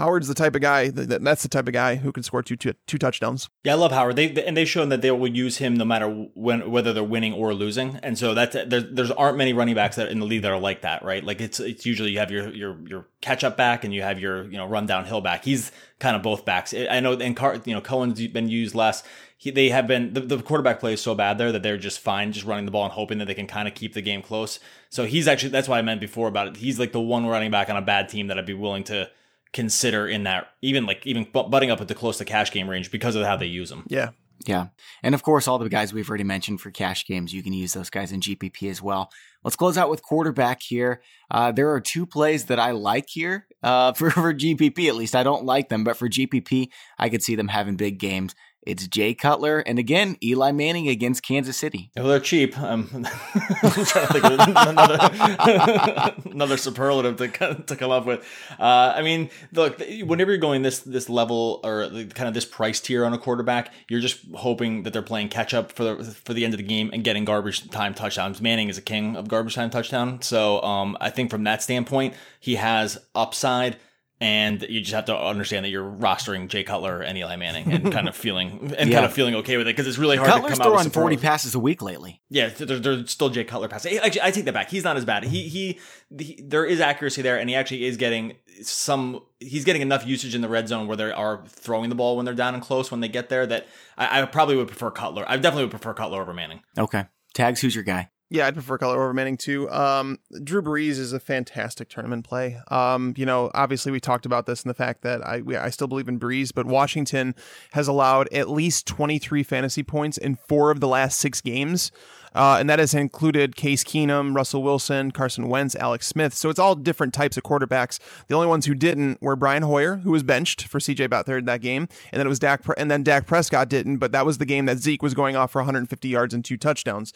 Howard's 0.00 0.28
the 0.28 0.34
type 0.34 0.54
of 0.54 0.62
guy 0.62 0.88
that 0.88 1.22
that's 1.22 1.42
the 1.42 1.48
type 1.48 1.66
of 1.66 1.74
guy 1.74 1.96
who 1.96 2.10
can 2.10 2.22
score 2.22 2.42
two 2.42 2.56
two, 2.56 2.72
two 2.86 2.96
touchdowns. 2.96 3.50
Yeah, 3.64 3.72
I 3.72 3.76
love 3.76 3.92
Howard. 3.92 4.16
They 4.16 4.32
and 4.44 4.56
they've 4.56 4.68
shown 4.68 4.88
that 4.88 5.02
they 5.02 5.10
will 5.10 5.28
use 5.28 5.58
him 5.58 5.74
no 5.74 5.84
matter 5.84 6.08
when 6.34 6.70
whether 6.70 6.94
they're 6.94 7.04
winning 7.04 7.34
or 7.34 7.52
losing. 7.52 7.96
And 8.02 8.18
so 8.18 8.32
that's 8.32 8.56
there's 8.66 8.84
there's 8.90 9.10
aren't 9.10 9.36
many 9.36 9.52
running 9.52 9.74
backs 9.74 9.96
that 9.96 10.08
in 10.08 10.18
the 10.18 10.26
league 10.26 10.42
that 10.42 10.50
are 10.50 10.58
like 10.58 10.80
that, 10.80 11.04
right? 11.04 11.22
Like 11.22 11.40
it's 11.40 11.60
it's 11.60 11.84
usually 11.84 12.10
you 12.10 12.18
have 12.18 12.30
your 12.30 12.48
your 12.48 12.78
your 12.88 13.06
catch 13.20 13.44
up 13.44 13.58
back 13.58 13.84
and 13.84 13.92
you 13.92 14.00
have 14.00 14.18
your 14.18 14.44
you 14.44 14.56
know 14.56 14.66
run 14.66 14.86
downhill 14.86 15.20
back. 15.20 15.44
He's 15.44 15.70
kind 15.98 16.16
of 16.16 16.22
both 16.22 16.46
backs. 16.46 16.72
I 16.72 17.00
know 17.00 17.12
and 17.12 17.36
Car, 17.36 17.60
you 17.66 17.74
know 17.74 17.82
Cohen's 17.82 18.26
been 18.28 18.48
used 18.48 18.74
less. 18.74 19.02
He, 19.36 19.50
they 19.50 19.68
have 19.68 19.86
been 19.86 20.14
the, 20.14 20.20
the 20.20 20.42
quarterback 20.42 20.80
play 20.80 20.94
is 20.94 21.02
so 21.02 21.14
bad 21.14 21.38
there 21.38 21.52
that 21.52 21.62
they're 21.62 21.78
just 21.78 22.00
fine 22.00 22.32
just 22.32 22.46
running 22.46 22.64
the 22.64 22.70
ball 22.70 22.84
and 22.84 22.92
hoping 22.92 23.18
that 23.18 23.26
they 23.26 23.34
can 23.34 23.46
kind 23.46 23.68
of 23.68 23.74
keep 23.74 23.94
the 23.94 24.02
game 24.02 24.22
close. 24.22 24.60
So 24.88 25.04
he's 25.04 25.28
actually 25.28 25.50
that's 25.50 25.68
why 25.68 25.78
I 25.78 25.82
meant 25.82 26.00
before 26.00 26.28
about 26.28 26.46
it. 26.48 26.56
He's 26.56 26.78
like 26.78 26.92
the 26.92 27.00
one 27.00 27.26
running 27.26 27.50
back 27.50 27.68
on 27.68 27.76
a 27.76 27.82
bad 27.82 28.08
team 28.08 28.28
that 28.28 28.38
I'd 28.38 28.46
be 28.46 28.54
willing 28.54 28.84
to 28.84 29.10
consider 29.52 30.06
in 30.06 30.24
that 30.24 30.48
even 30.62 30.86
like 30.86 31.06
even 31.06 31.26
butting 31.32 31.70
up 31.70 31.80
at 31.80 31.88
the 31.88 31.94
close 31.94 32.18
to 32.18 32.24
cash 32.24 32.52
game 32.52 32.68
range 32.68 32.90
because 32.90 33.14
of 33.14 33.24
how 33.24 33.36
they 33.36 33.46
use 33.46 33.70
them. 33.70 33.84
Yeah. 33.88 34.10
Yeah. 34.46 34.68
And 35.02 35.14
of 35.14 35.22
course, 35.22 35.46
all 35.46 35.58
the 35.58 35.68
guys 35.68 35.92
we've 35.92 36.08
already 36.08 36.24
mentioned 36.24 36.60
for 36.60 36.70
cash 36.70 37.06
games, 37.06 37.34
you 37.34 37.42
can 37.42 37.52
use 37.52 37.74
those 37.74 37.90
guys 37.90 38.10
in 38.10 38.20
GPP 38.20 38.70
as 38.70 38.80
well. 38.80 39.10
Let's 39.44 39.56
close 39.56 39.76
out 39.76 39.90
with 39.90 40.02
quarterback 40.02 40.62
here. 40.62 41.02
Uh, 41.30 41.52
there 41.52 41.70
are 41.72 41.80
two 41.80 42.06
plays 42.06 42.46
that 42.46 42.58
I 42.58 42.70
like 42.70 43.08
here 43.08 43.46
uh, 43.62 43.92
for, 43.94 44.10
for 44.10 44.32
GPP, 44.32 44.88
at 44.88 44.96
least. 44.96 45.14
I 45.14 45.22
don't 45.22 45.44
like 45.44 45.68
them, 45.68 45.84
but 45.84 45.96
for 45.96 46.08
GPP, 46.08 46.68
I 46.98 47.08
could 47.08 47.22
see 47.22 47.34
them 47.34 47.48
having 47.48 47.76
big 47.76 47.98
games. 47.98 48.34
It's 48.62 48.86
Jay 48.86 49.14
Cutler, 49.14 49.60
and 49.60 49.78
again, 49.78 50.18
Eli 50.22 50.52
Manning 50.52 50.86
against 50.86 51.22
Kansas 51.22 51.56
City. 51.56 51.90
Well, 51.96 52.08
they're 52.08 52.20
cheap. 52.20 52.58
I'm, 52.58 52.90
I'm 52.94 53.04
trying 53.04 54.06
to 54.06 54.12
think 54.12 54.24
of 54.24 54.38
another, 54.68 56.14
another 56.30 56.56
superlative 56.58 57.16
to, 57.16 57.54
to 57.54 57.76
come 57.76 57.90
up 57.90 58.04
with. 58.04 58.20
Uh, 58.58 58.92
I 58.94 59.00
mean, 59.00 59.30
look, 59.52 59.78
whenever 59.78 60.32
you're 60.32 60.38
going 60.38 60.60
this 60.60 60.80
this 60.80 61.08
level 61.08 61.60
or 61.64 61.88
kind 61.88 62.28
of 62.28 62.34
this 62.34 62.44
price 62.44 62.80
tier 62.80 63.06
on 63.06 63.14
a 63.14 63.18
quarterback, 63.18 63.72
you're 63.88 64.00
just 64.00 64.20
hoping 64.34 64.82
that 64.82 64.92
they're 64.92 65.00
playing 65.00 65.30
catch 65.30 65.54
up 65.54 65.72
for 65.72 65.84
the 65.84 66.04
for 66.04 66.34
the 66.34 66.44
end 66.44 66.52
of 66.52 66.58
the 66.58 66.64
game 66.66 66.90
and 66.92 67.02
getting 67.02 67.24
garbage 67.24 67.70
time 67.70 67.94
touchdowns. 67.94 68.42
Manning 68.42 68.68
is 68.68 68.76
a 68.76 68.82
king 68.82 69.16
of 69.16 69.26
garbage 69.26 69.54
time 69.54 69.70
touchdown, 69.70 70.20
so 70.20 70.60
um, 70.62 70.98
I 71.00 71.08
think 71.08 71.30
from 71.30 71.44
that 71.44 71.62
standpoint, 71.62 72.12
he 72.38 72.56
has 72.56 72.98
upside 73.14 73.78
and 74.20 74.60
you 74.68 74.80
just 74.80 74.92
have 74.92 75.06
to 75.06 75.16
understand 75.16 75.64
that 75.64 75.70
you're 75.70 75.90
rostering 75.90 76.48
Jay 76.48 76.62
Cutler 76.62 77.00
and 77.00 77.16
Eli 77.16 77.36
Manning 77.36 77.72
and 77.72 77.90
kind 77.90 78.06
of 78.06 78.14
feeling 78.16 78.74
and 78.76 78.90
yeah. 78.90 78.96
kind 78.96 79.06
of 79.06 79.14
feeling 79.14 79.34
okay 79.36 79.56
with 79.56 79.66
it 79.66 79.74
because 79.74 79.86
it's 79.86 79.96
really 79.96 80.18
hard 80.18 80.28
Cutler's 80.28 80.58
to 80.58 80.62
come 80.62 80.74
out 80.74 80.84
with 80.84 80.92
40 80.92 81.16
passes 81.16 81.54
a 81.54 81.58
week 81.58 81.80
lately. 81.80 82.20
Yeah, 82.28 82.48
there's 82.48 83.10
still 83.10 83.30
Jay 83.30 83.44
Cutler 83.44 83.68
passes. 83.68 83.98
Actually, 83.98 84.22
I 84.22 84.30
take 84.30 84.44
that 84.44 84.52
back. 84.52 84.68
He's 84.68 84.84
not 84.84 84.98
as 84.98 85.06
bad. 85.06 85.24
He, 85.24 85.48
he, 85.48 85.78
he 86.18 86.42
there 86.42 86.66
is 86.66 86.80
accuracy 86.80 87.22
there, 87.22 87.38
and 87.38 87.48
he 87.48 87.56
actually 87.56 87.84
is 87.84 87.96
getting 87.96 88.36
some. 88.62 89.22
He's 89.38 89.64
getting 89.64 89.80
enough 89.80 90.06
usage 90.06 90.34
in 90.34 90.42
the 90.42 90.48
red 90.50 90.68
zone 90.68 90.86
where 90.86 90.98
they 90.98 91.10
are 91.10 91.42
throwing 91.48 91.88
the 91.88 91.94
ball 91.94 92.16
when 92.16 92.26
they're 92.26 92.34
down 92.34 92.52
and 92.52 92.62
close 92.62 92.90
when 92.90 93.00
they 93.00 93.08
get 93.08 93.30
there. 93.30 93.46
That 93.46 93.68
I, 93.96 94.20
I 94.20 94.24
probably 94.26 94.56
would 94.56 94.68
prefer 94.68 94.90
Cutler. 94.90 95.24
I 95.26 95.36
definitely 95.38 95.64
would 95.64 95.70
prefer 95.70 95.94
Cutler 95.94 96.20
over 96.20 96.34
Manning. 96.34 96.60
Okay, 96.76 97.06
Tags. 97.32 97.62
Who's 97.62 97.74
your 97.74 97.84
guy? 97.84 98.10
Yeah, 98.32 98.46
I'd 98.46 98.54
prefer 98.54 98.78
Cutler 98.78 99.02
over 99.02 99.12
Manning 99.12 99.36
too. 99.36 99.68
Um, 99.70 100.20
Drew 100.44 100.62
Brees 100.62 101.00
is 101.00 101.12
a 101.12 101.18
fantastic 101.18 101.88
tournament 101.88 102.24
play. 102.24 102.58
Um, 102.68 103.12
you 103.16 103.26
know, 103.26 103.50
obviously 103.54 103.90
we 103.90 103.98
talked 103.98 104.24
about 104.24 104.46
this 104.46 104.62
and 104.62 104.70
the 104.70 104.74
fact 104.74 105.02
that 105.02 105.26
I 105.26 105.40
we, 105.40 105.56
I 105.56 105.70
still 105.70 105.88
believe 105.88 106.08
in 106.08 106.20
Brees, 106.20 106.52
but 106.54 106.64
Washington 106.64 107.34
has 107.72 107.88
allowed 107.88 108.28
at 108.32 108.48
least 108.48 108.86
23 108.86 109.42
fantasy 109.42 109.82
points 109.82 110.16
in 110.16 110.36
four 110.36 110.70
of 110.70 110.78
the 110.78 110.86
last 110.86 111.18
six 111.18 111.40
games. 111.40 111.90
Uh, 112.32 112.58
and 112.60 112.70
that 112.70 112.78
has 112.78 112.94
included 112.94 113.56
Case 113.56 113.82
Keenum, 113.82 114.36
Russell 114.36 114.62
Wilson, 114.62 115.10
Carson 115.10 115.48
Wentz, 115.48 115.74
Alex 115.74 116.06
Smith. 116.06 116.32
So 116.32 116.48
it's 116.48 116.60
all 116.60 116.76
different 116.76 117.12
types 117.12 117.36
of 117.36 117.42
quarterbacks. 117.42 117.98
The 118.28 118.36
only 118.36 118.46
ones 118.46 118.66
who 118.66 118.74
didn't 118.76 119.20
were 119.20 119.34
Brian 119.34 119.64
Hoyer, 119.64 119.96
who 119.96 120.12
was 120.12 120.22
benched 120.22 120.68
for 120.68 120.78
CJ 120.78 121.08
Beathard 121.08 121.40
in 121.40 121.44
that 121.46 121.60
game, 121.60 121.88
and 122.12 122.20
then 122.20 122.26
it 122.26 122.28
was 122.28 122.38
Dak, 122.38 122.62
and 122.76 122.88
then 122.88 123.02
Dak 123.02 123.26
Prescott 123.26 123.68
didn't, 123.68 123.96
but 123.96 124.12
that 124.12 124.24
was 124.24 124.38
the 124.38 124.46
game 124.46 124.66
that 124.66 124.78
Zeke 124.78 125.02
was 125.02 125.14
going 125.14 125.34
off 125.34 125.50
for 125.50 125.58
150 125.58 126.08
yards 126.08 126.32
and 126.32 126.44
two 126.44 126.56
touchdowns. 126.56 127.12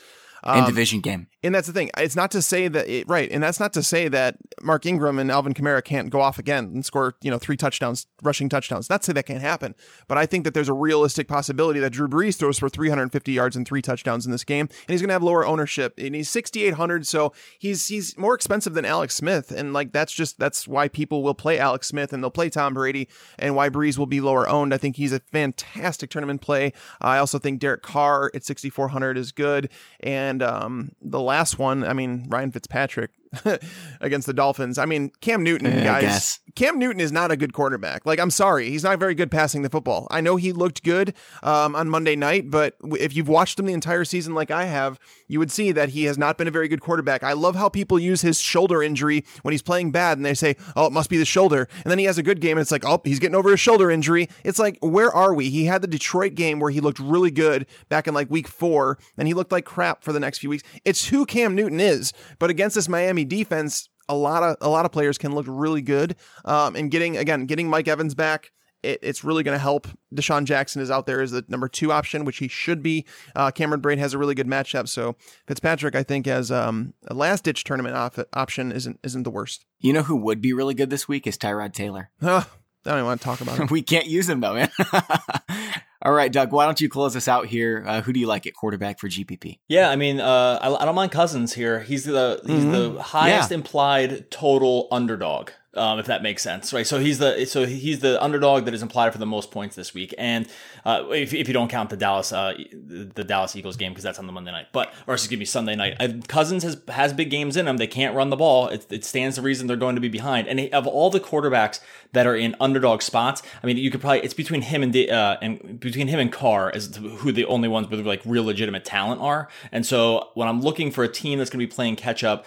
Um, 0.47 0.59
in 0.59 0.65
division 0.67 1.01
game. 1.01 1.27
And 1.43 1.55
that's 1.55 1.67
the 1.67 1.73
thing. 1.73 1.91
It's 1.97 2.17
not 2.17 2.31
to 2.33 2.43
say 2.43 2.69
that 2.69 2.87
it, 2.89 3.09
right, 3.09 3.31
and 3.31 3.43
that's 3.43 3.59
not 3.59 3.73
to 3.75 3.83
say 3.83 4.09
that 4.09 4.37
Mark 4.63 4.85
Ingram 4.85 5.19
and 5.19 5.31
Alvin 5.31 5.55
Kamara 5.55 5.83
can't 5.83 6.11
go 6.11 6.21
off 6.21 6.39
again 6.39 6.65
and 6.67 6.85
score, 6.85 7.17
you 7.23 7.31
know, 7.31 7.39
three 7.39 7.57
touchdowns, 7.57 8.07
rushing 8.23 8.51
touchdowns. 8.51 8.91
Not 8.91 9.03
to 9.03 9.07
say 9.07 9.13
that 9.15 9.25
can't 9.25 9.41
happen, 9.41 9.75
but 10.07 10.19
I 10.19 10.27
think 10.27 10.45
that 10.45 10.53
there's 10.53 10.69
a 10.69 10.75
realistic 10.75 11.29
possibility 11.29 11.81
that 11.81 11.91
Drew 11.91 12.09
Brees 12.09 12.37
throws 12.37 12.59
for 12.59 12.69
350 12.69 13.33
yards 13.33 13.57
and 13.57 13.67
three 13.67 13.83
touchdowns 13.83 14.27
in 14.27 14.33
this 14.33 14.45
game, 14.45 14.69
and 14.71 14.89
he's 14.89 15.01
going 15.01 15.09
to 15.09 15.15
have 15.15 15.23
lower 15.23 15.47
ownership. 15.47 15.95
And 15.99 16.15
he's 16.15 16.29
6,800, 16.29 17.07
so 17.07 17.33
he's 17.59 17.89
he's 17.89 18.17
more 18.19 18.35
expensive 18.35 18.75
than 18.75 18.85
Alex 18.85 19.15
Smith, 19.15 19.51
and 19.51 19.73
like 19.73 19.93
that's 19.93 20.13
just 20.13 20.39
that's 20.39 20.69
why 20.69 20.89
people 20.89 21.23
will 21.23 21.35
play 21.35 21.59
Alex 21.59 21.89
Smith 21.89 22.13
and 22.13 22.23
they'll 22.23 22.31
play 22.31 22.51
Tom 22.51 22.75
Brady, 22.75 23.09
and 23.39 23.57
why 23.57 23.69
Brees 23.71 23.97
will 23.97 24.07
be 24.07 24.21
lower 24.21 24.49
owned. 24.49 24.75
I 24.75 24.79
think 24.79 24.97
he's 24.97 25.13
a 25.13 25.21
fantastic 25.21 26.11
tournament 26.11 26.41
play. 26.41 26.73
I 27.01 27.19
also 27.19 27.39
think 27.39 27.61
Derek 27.61 27.83
Carr 27.83 28.31
at 28.35 28.45
6,400 28.45 29.17
is 29.17 29.33
good, 29.33 29.71
and 30.01 30.34
um, 30.43 30.93
the 31.01 31.21
last 31.21 31.59
one, 31.59 31.85
I 31.85 31.93
mean, 31.93 32.27
Ryan 32.29 32.53
Fitzpatrick 32.53 33.11
against 34.01 34.27
the 34.27 34.35
Dolphins. 34.35 34.79
I 34.79 34.87
mean, 34.87 35.11
Cam 35.21 35.43
Newton, 35.43 35.73
yeah, 35.73 35.85
guys. 35.85 36.41
Cam 36.57 36.79
Newton 36.79 37.01
is 37.01 37.11
not 37.11 37.33
a 37.33 37.37
good 37.37 37.53
quarterback. 37.53 38.07
Like, 38.07 38.21
I'm 38.21 38.31
sorry, 38.31 38.71
he's 38.71 38.85
not 38.85 38.99
very 39.01 39.15
good 39.15 39.31
passing 39.31 39.63
the 39.63 39.71
football. 39.71 40.07
I 40.11 40.21
know 40.21 40.37
he 40.37 40.53
looked 40.53 40.85
good 40.85 41.15
um, 41.43 41.75
on 41.75 41.89
Monday 41.89 42.15
night, 42.15 42.51
but 42.51 42.77
if 42.83 43.17
you've 43.17 43.29
watched 43.29 43.59
him 43.59 43.67
the 43.67 43.73
entire 43.73 44.05
season 44.05 44.35
like 44.35 44.51
I 44.51 44.67
have, 44.67 45.01
you 45.27 45.41
would 45.41 45.51
see 45.51 45.73
that 45.73 45.91
he 45.91 46.05
has 46.05 46.17
not 46.17 46.39
been 46.39 46.47
a 46.47 46.53
very 46.53 46.69
good 46.69 46.81
quarterback. 46.81 47.25
I 47.25 47.33
love 47.33 47.57
how 47.57 47.69
people 47.69 47.99
use 47.99 48.23
his 48.23 48.39
shoulder 48.39 48.83
injury 48.83 49.25
when 49.43 49.53
he's 49.53 49.63
playing 49.63 49.91
bad, 49.91 50.17
and 50.17 50.25
they 50.25 50.35
say, 50.35 50.57
"Oh, 50.77 50.87
it 50.87 50.93
must 50.93 51.11
be 51.11 51.17
the 51.17 51.25
shoulder," 51.25 51.69
and 51.83 51.91
then 51.91 51.99
he 51.99 52.05
has 52.05 52.19
a 52.19 52.23
good 52.23 52.41
game, 52.41 52.57
and 52.57 52.63
it's 52.63 52.71
like, 52.71 52.85
"Oh, 52.85 53.01
he's 53.05 53.19
getting 53.19 53.35
over 53.35 53.51
his 53.51 53.61
shoulder 53.61 53.91
injury." 53.91 54.29
It's 54.45 54.59
like, 54.59 54.79
where 54.81 55.13
are 55.13 55.35
we? 55.35 55.51
He 55.51 55.65
had 55.65 55.83
the 55.83 55.89
Detroit 55.89 56.35
game 56.35 56.61
where 56.61 56.71
he 56.71 56.81
looked 56.81 57.01
really 57.01 57.31
good 57.31 57.67
back 57.89 58.07
in 58.07 58.15
like 58.15 58.31
week 58.31 58.47
four, 58.47 58.99
and 59.19 59.27
he 59.27 59.35
looked 59.35 59.53
like 59.53 59.65
crap 59.65 60.05
for 60.05 60.13
the 60.13 60.21
next 60.21 60.39
few 60.39 60.51
weeks. 60.51 60.63
It's 60.85 61.09
who 61.09 61.27
Cam 61.27 61.55
Newton 61.55 61.81
is, 61.81 62.13
but 62.39 62.51
against 62.51 62.77
this 62.77 62.89
Miami 62.89 63.25
defense, 63.25 63.89
a 64.09 64.15
lot 64.15 64.43
of 64.43 64.57
a 64.61 64.69
lot 64.69 64.85
of 64.85 64.93
players 64.93 65.19
can 65.19 65.35
look 65.35 65.47
really 65.49 65.83
good. 65.83 66.17
Um, 66.45 66.77
and 66.77 66.91
getting 66.91 67.17
again 67.17 67.47
getting 67.47 67.69
Mike 67.69 67.89
Evans 67.89 68.15
back 68.15 68.53
it, 68.85 69.01
it's 69.03 69.25
really 69.25 69.43
going 69.43 69.55
to 69.55 69.63
help. 69.63 69.89
DeSean 70.15 70.45
Jackson 70.45 70.81
is 70.81 70.91
out 70.91 71.07
there 71.07 71.21
as 71.21 71.33
the 71.33 71.45
number 71.49 71.69
two 71.69 71.91
option, 71.91 72.25
which 72.25 72.39
he 72.39 72.49
should 72.49 72.83
be. 72.83 73.05
Uh, 73.35 73.51
Cameron 73.51 73.81
Brate 73.81 73.99
has 73.99 74.15
a 74.15 74.19
really 74.19 74.35
good 74.35 74.47
matchup, 74.47 74.89
so 74.89 75.17
Fitzpatrick, 75.47 75.95
I 75.95 76.03
think, 76.03 76.27
as 76.27 76.53
um, 76.53 76.95
a 77.09 77.15
last 77.15 77.45
ditch 77.45 77.65
tournament 77.65 77.97
op- 77.97 78.29
option 78.35 78.71
isn't 78.71 79.01
isn't 79.03 79.23
the 79.25 79.31
worst. 79.31 79.65
You 79.81 79.93
know 79.93 80.03
who 80.03 80.17
would 80.17 80.41
be 80.41 80.53
really 80.53 80.75
good 80.75 80.91
this 80.91 81.09
week 81.09 81.27
is 81.27 81.37
Tyrod 81.37 81.73
Taylor. 81.73 82.11
Uh, 82.23 82.45
I 82.87 82.91
don't 82.91 82.99
even 82.99 83.07
want 83.07 83.21
to 83.21 83.25
talk 83.25 83.41
about 83.41 83.59
it. 83.61 83.71
we 83.71 83.83
can't 83.83 84.07
use 84.07 84.29
him 84.29 84.41
though, 84.41 84.55
man. 84.55 84.71
All 86.05 86.13
right, 86.13 86.31
Doug, 86.31 86.53
why 86.53 86.67
don't 86.67 86.81
you 86.83 86.91
close 86.91 87.17
us 87.17 87.29
out 87.29 87.47
here? 87.47 87.83
Uh, 87.87 88.03
who 88.03 88.13
do 88.13 88.21
you 88.21 88.27
like 88.27 88.47
at 88.47 88.53
quarterback 88.53 88.99
for 88.99 89.09
GPP? 89.09 89.61
Yeah, 89.69 89.89
I 89.89 89.97
mean, 89.97 90.21
uh, 90.21 90.59
I, 90.61 90.75
I, 90.75 90.85
don't 90.85 90.95
mind 90.95 91.13
Cousins 91.13 91.55
here. 91.55 91.81
He's 91.81 92.05
the 92.05 92.43
he's 92.45 92.63
mm-hmm. 92.63 92.95
the 92.97 93.03
highest 93.03 93.51
yeah. 93.51 93.55
implied 93.55 94.31
total 94.31 94.87
underdog 94.93 95.51
um, 95.77 95.99
if 95.99 96.07
that 96.07 96.23
makes 96.23 96.43
sense, 96.43 96.73
right? 96.73 96.87
So 96.87 96.99
he's 96.99 97.19
the 97.19 97.45
so 97.47 97.67
he's 97.67 98.01
the 98.01 98.23
underdog 98.23 98.65
that 98.65 98.75
is 98.75 98.83
implied 98.83 99.13
for 99.13 99.19
the 99.19 99.27
most 99.27 99.51
points 99.51 99.77
this 99.77 99.95
week, 99.95 100.15
and 100.19 100.49
uh, 100.85 101.05
if, 101.11 101.33
if 101.33 101.49
you 101.49 101.55
don't 101.55 101.69
count 101.69 101.91
the 101.91 101.97
Dallas 101.97 102.33
uh, 102.33 102.55
the 102.73 103.25
Dallas 103.25 103.57
Eagles 103.57 103.77
game 103.77 103.93
because 103.93 104.05
that's 104.05 104.19
on 104.19 104.27
the 104.27 104.33
Monday 104.33 104.53
night, 104.53 104.67
but 104.73 104.93
or 105.07 105.15
excuse 105.15 105.39
me 105.39 105.45
Sunday 105.45 105.77
night, 105.77 105.97
I, 106.01 106.21
Cousins 106.29 106.63
has 106.63 106.81
has 106.89 107.13
big 107.13 107.31
games 107.31 107.57
in 107.57 107.67
them. 107.67 107.77
They 107.77 107.87
can't 107.87 108.15
run 108.15 108.31
the 108.31 108.37
ball. 108.37 108.69
It, 108.69 108.87
it 108.91 109.05
stands 109.05 109.37
the 109.37 109.43
reason 109.43 109.67
they're 109.67 109.77
going 109.77 109.95
to 109.95 110.01
be 110.01 110.09
behind. 110.09 110.49
And 110.49 110.73
of 110.75 110.87
all 110.87 111.11
the 111.11 111.21
quarterbacks 111.21 111.81
that 112.13 112.27
are 112.27 112.37
in 112.37 112.55
underdog 112.61 113.03
spots, 113.03 113.43
I 113.63 113.67
mean, 113.67 113.77
you 113.77 113.91
could 113.91 114.01
probably 114.01 114.21
it's 114.21 114.35
between 114.35 114.63
him 114.63 114.83
and 114.83 114.97
uh, 114.97 115.39
and 115.41 115.81
between 115.81 116.09
him 116.09 116.21
and 116.21 116.33
Carr 116.33 116.71
as 116.75 116.97
who 116.97 117.33
the 117.33 117.45
only 117.47 117.69
ones 117.69 117.89
with 117.89 118.07
like 118.07 118.23
real 118.25 118.45
legitimate 118.45 118.85
talent 118.85 119.21
are. 119.21 119.49
And 119.73 119.85
so 119.85 120.31
when 120.35 120.49
I'm 120.49 120.61
looking 120.61 120.91
for 120.91 121.05
a 121.05 121.09
team 121.09 121.39
that's 121.39 121.51
going 121.51 121.61
to 121.61 121.67
be 121.67 121.73
playing 121.73 121.97
catch 121.97 122.23
up 122.25 122.47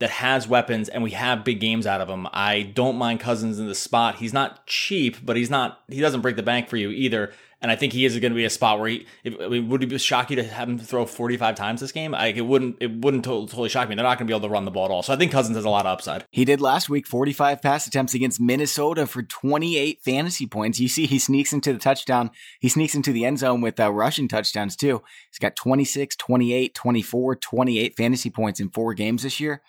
that 0.00 0.10
has 0.10 0.48
weapons 0.48 0.88
and 0.88 1.02
we 1.02 1.12
have 1.12 1.44
big 1.44 1.60
games 1.60 1.86
out 1.86 2.00
of 2.00 2.08
him. 2.08 2.26
I 2.32 2.62
don't 2.62 2.96
mind 2.96 3.20
Cousins 3.20 3.58
in 3.58 3.68
the 3.68 3.74
spot. 3.74 4.16
He's 4.16 4.32
not 4.32 4.66
cheap, 4.66 5.24
but 5.24 5.36
he's 5.36 5.50
not 5.50 5.80
he 5.88 6.00
doesn't 6.00 6.20
break 6.20 6.36
the 6.36 6.42
bank 6.42 6.68
for 6.68 6.76
you 6.76 6.90
either. 6.90 7.32
And 7.62 7.70
I 7.70 7.76
think 7.76 7.94
he 7.94 8.04
is 8.04 8.18
going 8.18 8.32
to 8.32 8.36
be 8.36 8.44
a 8.44 8.50
spot 8.50 8.78
where 8.78 8.90
he 8.90 9.06
if, 9.22 9.40
I 9.40 9.48
mean, 9.48 9.70
would 9.70 9.82
it 9.82 9.86
be 9.86 9.96
shock 9.96 10.28
you 10.28 10.36
to 10.36 10.44
have 10.44 10.68
him 10.68 10.78
throw 10.78 11.06
45 11.06 11.54
times 11.54 11.80
this 11.80 11.92
game? 11.92 12.10
Like 12.10 12.36
it 12.36 12.42
wouldn't 12.42 12.76
it 12.80 12.90
wouldn't 12.90 13.24
totally, 13.24 13.46
totally 13.46 13.68
shock 13.68 13.88
me. 13.88 13.94
They're 13.94 14.02
not 14.02 14.18
going 14.18 14.26
to 14.26 14.30
be 14.30 14.36
able 14.36 14.48
to 14.48 14.52
run 14.52 14.64
the 14.64 14.70
ball 14.72 14.84
at 14.84 14.90
all. 14.90 15.02
So 15.02 15.14
I 15.14 15.16
think 15.16 15.30
Cousins 15.30 15.56
has 15.56 15.64
a 15.64 15.70
lot 15.70 15.86
of 15.86 15.92
upside. 15.92 16.24
He 16.30 16.44
did 16.44 16.60
last 16.60 16.90
week 16.90 17.06
45 17.06 17.62
pass 17.62 17.86
attempts 17.86 18.14
against 18.14 18.40
Minnesota 18.40 19.06
for 19.06 19.22
28 19.22 20.00
fantasy 20.02 20.46
points. 20.46 20.80
You 20.80 20.88
see 20.88 21.06
he 21.06 21.20
sneaks 21.20 21.52
into 21.52 21.72
the 21.72 21.78
touchdown. 21.78 22.32
He 22.60 22.68
sneaks 22.68 22.96
into 22.96 23.12
the 23.12 23.24
end 23.24 23.38
zone 23.38 23.60
with 23.60 23.78
uh, 23.78 23.92
rushing 23.92 24.28
touchdowns 24.28 24.74
too. 24.74 25.02
He's 25.30 25.38
got 25.38 25.56
26, 25.56 26.16
28, 26.16 26.74
24, 26.74 27.36
28 27.36 27.96
fantasy 27.96 28.30
points 28.30 28.60
in 28.60 28.68
four 28.70 28.92
games 28.92 29.22
this 29.22 29.38
year 29.40 29.62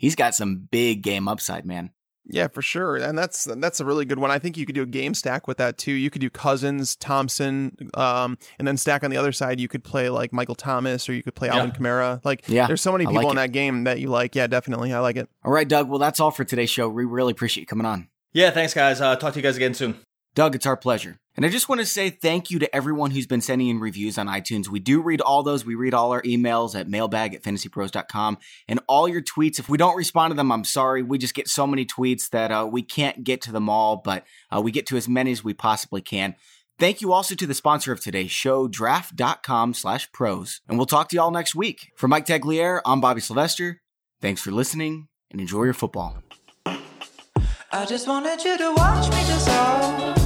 he's 0.00 0.16
got 0.16 0.34
some 0.34 0.68
big 0.70 1.02
game 1.02 1.28
upside, 1.28 1.64
man. 1.64 1.90
Yeah, 2.32 2.48
for 2.48 2.62
sure. 2.62 2.96
And 2.96 3.18
that's 3.18 3.44
that's 3.44 3.80
a 3.80 3.84
really 3.84 4.04
good 4.04 4.18
one. 4.18 4.30
I 4.30 4.38
think 4.38 4.56
you 4.56 4.64
could 4.64 4.74
do 4.74 4.82
a 4.82 4.86
game 4.86 5.14
stack 5.14 5.48
with 5.48 5.56
that 5.58 5.78
too. 5.78 5.92
You 5.92 6.10
could 6.10 6.20
do 6.20 6.30
Cousins, 6.30 6.94
Thompson, 6.96 7.76
um, 7.94 8.38
and 8.58 8.68
then 8.68 8.76
stack 8.76 9.02
on 9.02 9.10
the 9.10 9.16
other 9.16 9.32
side. 9.32 9.58
You 9.58 9.68
could 9.68 9.82
play 9.82 10.08
like 10.10 10.32
Michael 10.32 10.54
Thomas 10.54 11.08
or 11.08 11.12
you 11.12 11.22
could 11.22 11.34
play 11.34 11.48
yeah. 11.48 11.56
Alvin 11.56 11.72
Kamara. 11.72 12.24
Like, 12.24 12.48
yeah, 12.48 12.66
there's 12.66 12.82
so 12.82 12.92
many 12.92 13.04
people 13.04 13.22
like 13.22 13.30
in 13.30 13.36
that 13.36 13.52
game 13.52 13.84
that 13.84 14.00
you 14.00 14.08
like. 14.08 14.34
Yeah, 14.34 14.46
definitely. 14.46 14.92
I 14.92 15.00
like 15.00 15.16
it. 15.16 15.28
All 15.44 15.52
right, 15.52 15.66
Doug. 15.66 15.88
Well, 15.88 15.98
that's 15.98 16.20
all 16.20 16.30
for 16.30 16.44
today's 16.44 16.70
show. 16.70 16.88
We 16.88 17.04
really 17.04 17.32
appreciate 17.32 17.62
you 17.62 17.66
coming 17.66 17.86
on. 17.86 18.08
Yeah, 18.32 18.50
thanks, 18.50 18.74
guys. 18.74 19.00
Uh, 19.00 19.16
talk 19.16 19.32
to 19.32 19.38
you 19.38 19.42
guys 19.42 19.56
again 19.56 19.74
soon. 19.74 19.96
Doug, 20.34 20.54
it's 20.54 20.66
our 20.66 20.76
pleasure. 20.76 21.18
And 21.40 21.46
I 21.46 21.48
just 21.48 21.70
want 21.70 21.80
to 21.80 21.86
say 21.86 22.10
thank 22.10 22.50
you 22.50 22.58
to 22.58 22.76
everyone 22.76 23.12
who's 23.12 23.26
been 23.26 23.40
sending 23.40 23.68
in 23.68 23.80
reviews 23.80 24.18
on 24.18 24.26
iTunes. 24.26 24.68
We 24.68 24.78
do 24.78 25.00
read 25.00 25.22
all 25.22 25.42
those. 25.42 25.64
We 25.64 25.74
read 25.74 25.94
all 25.94 26.12
our 26.12 26.20
emails 26.20 26.78
at 26.78 26.86
mailbag 26.86 27.32
at 27.32 27.42
fantasypros.com 27.42 28.36
and 28.68 28.80
all 28.86 29.08
your 29.08 29.22
tweets. 29.22 29.58
If 29.58 29.66
we 29.66 29.78
don't 29.78 29.96
respond 29.96 30.32
to 30.32 30.34
them, 30.34 30.52
I'm 30.52 30.64
sorry. 30.64 31.02
We 31.02 31.16
just 31.16 31.32
get 31.32 31.48
so 31.48 31.66
many 31.66 31.86
tweets 31.86 32.28
that 32.28 32.52
uh, 32.52 32.68
we 32.70 32.82
can't 32.82 33.24
get 33.24 33.40
to 33.40 33.52
them 33.52 33.70
all, 33.70 33.96
but 33.96 34.26
uh, 34.54 34.60
we 34.60 34.70
get 34.70 34.84
to 34.88 34.98
as 34.98 35.08
many 35.08 35.32
as 35.32 35.42
we 35.42 35.54
possibly 35.54 36.02
can. 36.02 36.36
Thank 36.78 37.00
you 37.00 37.14
also 37.14 37.34
to 37.34 37.46
the 37.46 37.54
sponsor 37.54 37.90
of 37.90 38.02
today's 38.02 38.30
show, 38.30 38.68
draft.com 38.68 39.72
slash 39.72 40.12
pros. 40.12 40.60
And 40.68 40.76
we'll 40.76 40.84
talk 40.84 41.08
to 41.08 41.16
you 41.16 41.22
all 41.22 41.30
next 41.30 41.54
week. 41.54 41.90
For 41.96 42.06
Mike 42.06 42.26
Tagliere, 42.26 42.82
I'm 42.84 43.00
Bobby 43.00 43.22
Sylvester. 43.22 43.80
Thanks 44.20 44.42
for 44.42 44.50
listening 44.50 45.08
and 45.30 45.40
enjoy 45.40 45.62
your 45.62 45.72
football. 45.72 46.18
I 46.66 47.86
just 47.88 48.06
wanted 48.06 48.44
you 48.44 48.58
to 48.58 48.74
watch 48.74 49.10
me 49.10 49.24
dissolve. 49.24 50.19